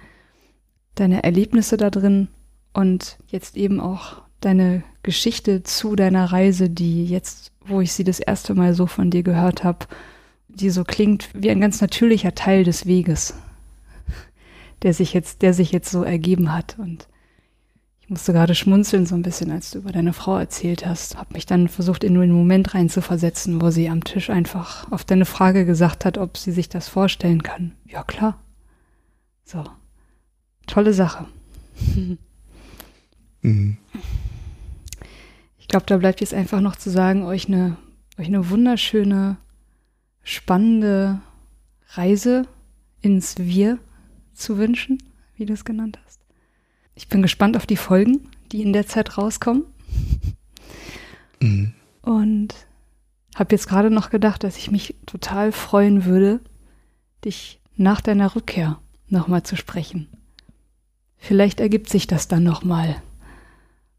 deine 0.95 1.23
Erlebnisse 1.23 1.77
da 1.77 1.91
drin 1.91 2.29
und 2.73 3.19
jetzt 3.29 3.57
eben 3.57 3.81
auch 3.81 4.23
deine 4.41 4.83
Geschichte 5.03 5.63
zu 5.63 5.97
deiner 5.97 6.33
Reise, 6.33 6.69
die 6.69 7.07
jetzt, 7.07 7.52
wo 7.67 7.81
ich 7.81 7.93
sie 7.93 8.05
das 8.05 8.21
erste 8.21 8.55
Mal 8.55 8.75
so 8.75 8.87
von 8.87 9.11
dir 9.11 9.23
gehört 9.23 9.65
habe, 9.65 9.87
die 10.49 10.71
so 10.71 10.85
klingt 10.85 11.29
wie 11.35 11.51
ein 11.51 11.61
ganz 11.61 11.81
natürlicher 11.81 12.35
Teil 12.35 12.65
des 12.65 12.87
Weges, 12.87 13.35
der 14.83 14.95
sich 14.95 15.13
jetzt, 15.13 15.43
der 15.43 15.55
sich 15.55 15.73
jetzt 15.73 15.91
so 15.91 16.03
ergeben 16.03 16.53
hat. 16.53 16.77
Und 16.79 17.09
ich 18.01 18.11
musste 18.11 18.33
gerade 18.33 18.55
schmunzeln 18.55 19.07
so 19.07 19.15
ein 19.15 19.23
bisschen, 19.23 19.51
als 19.51 19.71
du 19.71 19.79
über 19.79 19.93
deine 19.93 20.13
Frau 20.13 20.37
erzählt 20.37 20.85
hast. 20.85 21.17
Hab 21.17 21.33
mich 21.33 21.47
dann 21.47 21.69
versucht, 21.69 22.05
in 22.05 22.15
den 22.15 22.33
Moment 22.33 22.75
reinzuversetzen, 22.75 23.61
wo 23.63 23.71
sie 23.71 23.89
am 23.89 24.05
Tisch 24.05 24.29
einfach 24.29 24.91
auf 24.91 25.05
deine 25.05 25.25
Frage 25.25 25.65
gesagt 25.65 26.05
hat, 26.05 26.19
ob 26.19 26.37
sie 26.37 26.53
sich 26.53 26.69
das 26.69 26.89
vorstellen 26.89 27.43
kann. 27.43 27.73
Ja, 27.87 28.03
klar. 28.03 28.39
So. 29.45 29.65
Tolle 30.67 30.95
Sache. 30.95 31.27
mhm. 33.43 33.77
Ich 35.73 35.75
glaube, 35.75 35.87
da 35.87 35.97
bleibt 35.97 36.21
jetzt 36.21 36.35
einfach 36.35 36.61
noch 36.61 36.77
zu 36.77 36.91
sagen, 36.91 37.25
euch 37.25 37.49
eine, 37.49 37.79
euch 38.19 38.27
eine 38.27 38.51
wunderschöne, 38.51 39.39
spannende 40.23 41.23
Reise 41.95 42.47
ins 43.01 43.39
Wir 43.39 43.79
zu 44.35 44.59
wünschen, 44.59 45.03
wie 45.35 45.47
du 45.47 45.55
es 45.55 45.65
genannt 45.65 45.99
hast. 46.05 46.21
Ich 46.95 47.09
bin 47.09 47.23
gespannt 47.23 47.57
auf 47.57 47.65
die 47.65 47.79
Folgen, 47.79 48.29
die 48.53 48.61
in 48.61 48.75
der 48.75 48.87
Zeit 48.87 49.17
rauskommen. 49.17 49.65
Mhm. 51.41 51.73
Und 52.03 52.55
habe 53.35 53.55
jetzt 53.55 53.67
gerade 53.67 53.91
noch 53.91 54.11
gedacht, 54.11 54.45
dass 54.45 54.59
ich 54.59 54.71
mich 54.71 54.97
total 55.07 55.53
freuen 55.53 56.05
würde, 56.05 56.41
dich 57.25 57.61
nach 57.77 58.03
deiner 58.03 58.37
Rückkehr 58.37 58.79
nochmal 59.09 59.43
zu 59.43 59.57
sprechen. 59.57 60.09
Vielleicht 61.17 61.61
ergibt 61.61 61.89
sich 61.89 62.07
das 62.07 62.29
dann 62.29 62.43
nochmal, 62.43 63.03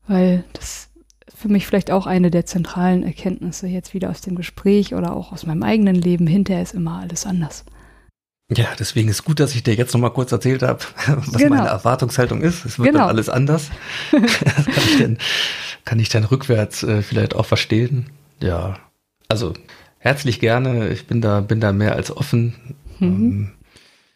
weil 0.05 0.43
das 0.53 0.92
für 1.33 1.47
mich 1.47 1.65
vielleicht 1.65 1.91
auch 1.91 2.05
eine 2.05 2.31
der 2.31 2.45
zentralen 2.45 3.03
Erkenntnisse 3.03 3.67
jetzt 3.67 3.93
wieder 3.93 4.09
aus 4.09 4.21
dem 4.21 4.35
Gespräch 4.35 4.93
oder 4.93 5.15
auch 5.15 5.31
aus 5.31 5.45
meinem 5.45 5.63
eigenen 5.63 5.95
Leben. 5.95 6.27
Hinterher 6.27 6.63
ist 6.63 6.73
immer 6.73 6.99
alles 6.99 7.25
anders. 7.25 7.65
Ja, 8.51 8.67
deswegen 8.77 9.09
ist 9.09 9.23
gut, 9.23 9.39
dass 9.39 9.55
ich 9.55 9.63
dir 9.63 9.73
jetzt 9.73 9.93
noch 9.93 10.01
mal 10.01 10.09
kurz 10.09 10.31
erzählt 10.31 10.63
habe, 10.63 10.79
was 11.07 11.31
genau. 11.33 11.55
meine 11.55 11.69
Erwartungshaltung 11.69 12.41
ist. 12.41 12.65
Es 12.65 12.77
wird 12.77 12.89
genau. 12.89 12.99
dann 12.99 13.09
alles 13.09 13.29
anders. 13.29 13.69
das 14.11 14.65
kann 14.65 14.83
ich 14.85 14.97
dann, 14.99 15.17
kann 15.85 15.99
ich 15.99 16.09
dann 16.09 16.23
rückwärts 16.25 16.83
äh, 16.83 17.01
vielleicht 17.01 17.35
auch 17.35 17.45
verstehen. 17.45 18.07
Ja, 18.41 18.77
also 19.29 19.53
herzlich 19.97 20.39
gerne. 20.39 20.89
Ich 20.89 21.07
bin 21.07 21.21
da, 21.21 21.39
bin 21.39 21.61
da 21.61 21.71
mehr 21.71 21.95
als 21.95 22.15
offen. 22.15 22.75
Mhm. 22.99 23.07
Ähm, 23.07 23.51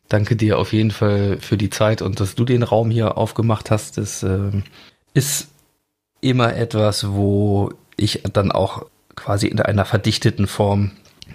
danke 0.09 0.35
dir 0.35 0.59
auf 0.59 0.73
jeden 0.73 0.91
Fall 0.91 1.37
für 1.39 1.57
die 1.57 1.69
Zeit 1.69 2.01
und 2.01 2.19
dass 2.19 2.35
du 2.35 2.43
den 2.43 2.63
Raum 2.63 2.91
hier 2.91 3.17
aufgemacht 3.17 3.71
hast. 3.71 3.97
Das 3.97 4.23
äh, 4.23 4.51
ist 5.13 5.47
immer 6.29 6.55
etwas, 6.55 7.09
wo 7.11 7.71
ich 7.95 8.23
dann 8.33 8.51
auch 8.51 8.85
quasi 9.15 9.47
in 9.47 9.59
einer 9.59 9.85
verdichteten 9.85 10.47
Form 10.47 10.91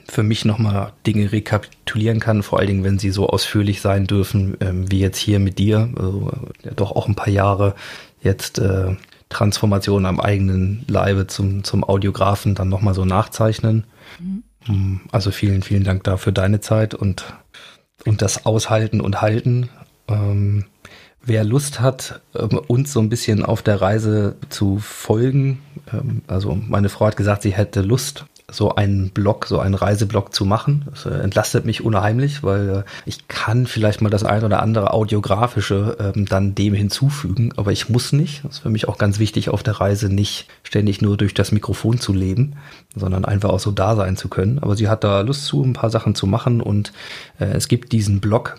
für 0.08 0.22
mich 0.22 0.44
nochmal 0.44 0.92
Dinge 1.06 1.32
rekapitulieren 1.32 2.20
kann, 2.20 2.42
vor 2.42 2.58
allen 2.58 2.68
Dingen, 2.68 2.84
wenn 2.84 2.98
sie 2.98 3.10
so 3.10 3.28
ausführlich 3.28 3.80
sein 3.80 4.06
dürfen, 4.06 4.56
ähm, 4.60 4.90
wie 4.90 5.00
jetzt 5.00 5.18
hier 5.18 5.38
mit 5.38 5.58
dir, 5.58 5.90
also 5.96 6.30
ja, 6.62 6.72
doch 6.72 6.92
auch 6.92 7.08
ein 7.08 7.14
paar 7.14 7.28
Jahre 7.28 7.74
jetzt 8.22 8.58
äh, 8.58 8.96
Transformation 9.28 10.06
am 10.06 10.20
eigenen 10.20 10.84
Leibe 10.88 11.26
zum, 11.26 11.64
zum 11.64 11.84
Audiografen 11.84 12.54
dann 12.54 12.68
nochmal 12.68 12.94
so 12.94 13.04
nachzeichnen. 13.04 13.84
Mhm. 14.20 14.42
Mm, 14.66 15.00
also 15.10 15.30
vielen, 15.30 15.62
vielen 15.62 15.84
Dank 15.84 16.04
dafür 16.04 16.32
deine 16.32 16.60
Zeit 16.60 16.94
und, 16.94 17.24
und 18.04 18.22
das 18.22 18.46
Aushalten 18.46 19.00
und 19.00 19.20
Halten. 19.20 19.70
Ähm, 20.08 20.66
wer 21.24 21.44
Lust 21.44 21.80
hat, 21.80 22.20
ähm, 22.34 22.60
uns 22.66 22.92
so 22.92 23.00
ein 23.00 23.08
bisschen 23.08 23.44
auf 23.44 23.62
der 23.62 23.80
Reise 23.80 24.36
zu 24.48 24.78
folgen, 24.78 25.62
ähm, 25.92 26.22
also 26.26 26.54
meine 26.54 26.88
Frau 26.88 27.06
hat 27.06 27.16
gesagt, 27.16 27.42
sie 27.42 27.52
hätte 27.52 27.82
Lust 27.82 28.26
so 28.52 28.74
einen 28.74 29.10
Blog, 29.10 29.46
so 29.46 29.58
einen 29.58 29.74
Reiseblog 29.74 30.34
zu 30.34 30.44
machen. 30.44 30.84
Das 30.90 31.06
äh, 31.06 31.10
entlastet 31.10 31.64
mich 31.64 31.84
unheimlich, 31.84 32.42
weil 32.42 32.68
äh, 32.68 32.82
ich 33.06 33.26
kann 33.28 33.66
vielleicht 33.66 34.02
mal 34.02 34.10
das 34.10 34.24
ein 34.24 34.44
oder 34.44 34.62
andere 34.62 34.92
audiografische 34.92 35.96
ähm, 35.98 36.26
dann 36.26 36.54
dem 36.54 36.74
hinzufügen, 36.74 37.52
aber 37.56 37.72
ich 37.72 37.88
muss 37.88 38.12
nicht. 38.12 38.44
Das 38.44 38.56
ist 38.56 38.58
für 38.60 38.70
mich 38.70 38.88
auch 38.88 38.98
ganz 38.98 39.18
wichtig, 39.18 39.48
auf 39.48 39.62
der 39.62 39.80
Reise 39.80 40.12
nicht 40.12 40.48
ständig 40.62 41.00
nur 41.00 41.16
durch 41.16 41.34
das 41.34 41.52
Mikrofon 41.52 41.98
zu 41.98 42.12
leben, 42.12 42.54
sondern 42.94 43.24
einfach 43.24 43.50
auch 43.50 43.60
so 43.60 43.70
da 43.70 43.96
sein 43.96 44.16
zu 44.16 44.28
können. 44.28 44.58
Aber 44.58 44.76
sie 44.76 44.88
hat 44.88 45.02
da 45.02 45.22
Lust 45.22 45.46
zu, 45.46 45.62
ein 45.62 45.72
paar 45.72 45.90
Sachen 45.90 46.14
zu 46.14 46.26
machen 46.26 46.60
und 46.60 46.92
äh, 47.38 47.46
es 47.46 47.68
gibt 47.68 47.92
diesen 47.92 48.20
Blog 48.20 48.56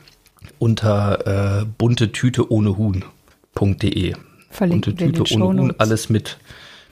unter 0.64 1.62
äh, 1.62 1.66
bunte 1.78 2.14
Tüte 2.14 2.50
ohne 2.50 2.78
Huhn.de. 2.78 4.14
Bunte 4.58 4.96
Tüte 4.96 5.24
ohne 5.36 5.46
Huhn, 5.46 5.74
alles 5.78 6.10
mit 6.10 6.38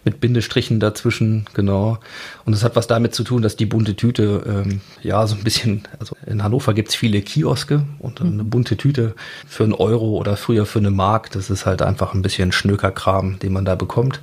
mit 0.03 0.19
Bindestrichen 0.19 0.79
dazwischen, 0.79 1.45
genau. 1.53 1.99
Und 2.43 2.53
es 2.53 2.63
hat 2.63 2.75
was 2.75 2.87
damit 2.87 3.13
zu 3.13 3.23
tun, 3.23 3.43
dass 3.43 3.55
die 3.55 3.67
bunte 3.67 3.95
Tüte, 3.95 4.43
ähm, 4.47 4.81
ja, 5.03 5.27
so 5.27 5.35
ein 5.35 5.43
bisschen, 5.43 5.83
also 5.99 6.15
in 6.25 6.43
Hannover 6.43 6.73
gibt's 6.73 6.95
viele 6.95 7.21
Kioske 7.21 7.83
und 7.99 8.19
mhm. 8.19 8.31
eine 8.31 8.43
bunte 8.43 8.77
Tüte 8.77 9.13
für 9.47 9.63
einen 9.63 9.75
Euro 9.75 10.17
oder 10.17 10.37
früher 10.37 10.65
für 10.65 10.79
eine 10.79 10.89
Mark, 10.89 11.29
das 11.31 11.51
ist 11.51 11.67
halt 11.67 11.83
einfach 11.83 12.15
ein 12.15 12.23
bisschen 12.23 12.51
Schnökerkram, 12.51 13.37
den 13.37 13.53
man 13.53 13.63
da 13.63 13.75
bekommt. 13.75 14.21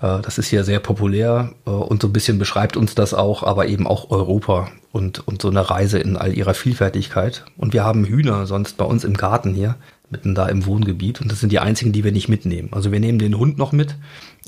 Äh, 0.00 0.20
das 0.22 0.38
ist 0.38 0.48
hier 0.48 0.64
sehr 0.64 0.80
populär 0.80 1.52
äh, 1.66 1.70
und 1.70 2.02
so 2.02 2.08
ein 2.08 2.12
bisschen 2.12 2.40
beschreibt 2.40 2.76
uns 2.76 2.96
das 2.96 3.14
auch, 3.14 3.44
aber 3.44 3.68
eben 3.68 3.86
auch 3.86 4.10
Europa 4.10 4.72
und, 4.92 5.26
und 5.26 5.42
so 5.42 5.48
eine 5.48 5.68
Reise 5.68 5.98
in 5.98 6.16
all 6.16 6.36
ihrer 6.36 6.54
Vielfältigkeit. 6.54 7.44
Und 7.56 7.72
wir 7.72 7.82
haben 7.82 8.04
Hühner 8.04 8.46
sonst 8.46 8.76
bei 8.76 8.84
uns 8.84 9.04
im 9.04 9.14
Garten 9.14 9.54
hier 9.54 9.76
mitten 10.10 10.34
da 10.34 10.46
im 10.46 10.66
Wohngebiet. 10.66 11.20
Und 11.20 11.32
das 11.32 11.40
sind 11.40 11.50
die 11.50 11.58
einzigen, 11.58 11.92
die 11.92 12.04
wir 12.04 12.12
nicht 12.12 12.28
mitnehmen. 12.28 12.68
Also 12.72 12.92
wir 12.92 13.00
nehmen 13.00 13.18
den 13.18 13.38
Hund 13.38 13.56
noch 13.58 13.72
mit, 13.72 13.96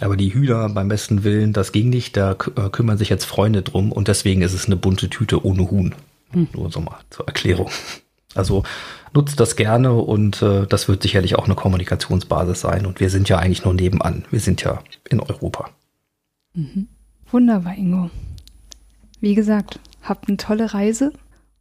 aber 0.00 0.16
die 0.16 0.32
Hühner 0.32 0.68
beim 0.68 0.88
besten 0.88 1.24
Willen, 1.24 1.52
das 1.54 1.72
ging 1.72 1.88
nicht. 1.88 2.16
Da 2.16 2.32
äh, 2.32 2.68
kümmern 2.70 2.98
sich 2.98 3.08
jetzt 3.08 3.24
Freunde 3.24 3.62
drum 3.62 3.90
und 3.90 4.06
deswegen 4.06 4.42
ist 4.42 4.52
es 4.52 4.66
eine 4.66 4.76
bunte 4.76 5.08
Tüte 5.08 5.44
ohne 5.44 5.70
Huhn. 5.70 5.94
Hm. 6.30 6.48
Nur 6.52 6.70
so 6.70 6.80
mal 6.80 6.98
zur 7.10 7.26
Erklärung. 7.26 7.70
Also 8.36 8.64
nutzt 9.12 9.38
das 9.38 9.54
gerne 9.54 9.92
und 9.92 10.42
äh, 10.42 10.66
das 10.66 10.88
wird 10.88 11.04
sicherlich 11.04 11.36
auch 11.36 11.44
eine 11.44 11.54
Kommunikationsbasis 11.54 12.60
sein. 12.60 12.84
Und 12.84 12.98
wir 12.98 13.08
sind 13.08 13.28
ja 13.28 13.38
eigentlich 13.38 13.64
nur 13.64 13.74
nebenan. 13.74 14.24
Wir 14.32 14.40
sind 14.40 14.64
ja 14.64 14.82
in 15.08 15.20
Europa. 15.20 15.70
Mhm. 16.54 16.88
Wunderbar, 17.30 17.76
Ingo. 17.76 18.10
Wie 19.20 19.36
gesagt, 19.36 19.78
habt 20.04 20.28
eine 20.28 20.36
tolle 20.36 20.74
Reise 20.74 21.12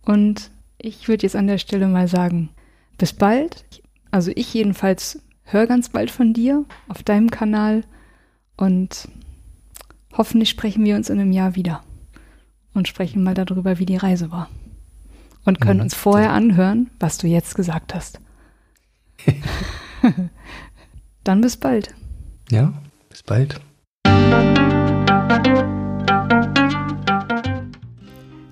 und 0.03 0.51
ich 0.77 1.07
würde 1.07 1.23
jetzt 1.23 1.35
an 1.35 1.47
der 1.47 1.57
Stelle 1.57 1.87
mal 1.87 2.07
sagen, 2.07 2.49
bis 2.97 3.13
bald. 3.13 3.65
Also 4.11 4.31
ich 4.35 4.53
jedenfalls 4.53 5.21
höre 5.43 5.67
ganz 5.67 5.89
bald 5.89 6.11
von 6.11 6.33
dir 6.33 6.65
auf 6.87 7.03
deinem 7.03 7.31
Kanal 7.31 7.83
und 8.57 9.07
hoffentlich 10.13 10.49
sprechen 10.49 10.85
wir 10.85 10.95
uns 10.95 11.09
in 11.09 11.19
einem 11.19 11.31
Jahr 11.31 11.55
wieder 11.55 11.83
und 12.73 12.87
sprechen 12.87 13.23
mal 13.23 13.33
darüber, 13.33 13.79
wie 13.79 13.85
die 13.85 13.97
Reise 13.97 14.31
war. 14.31 14.49
Und 15.45 15.59
können 15.59 15.79
mhm. 15.79 15.85
uns 15.85 15.95
vorher 15.95 16.31
anhören, 16.31 16.89
was 16.99 17.17
du 17.17 17.27
jetzt 17.27 17.55
gesagt 17.55 17.93
hast. 17.93 18.19
Dann 21.23 21.41
bis 21.41 21.57
bald. 21.57 21.93
Ja, 22.49 22.73
bis 23.09 23.23
bald. 23.23 23.59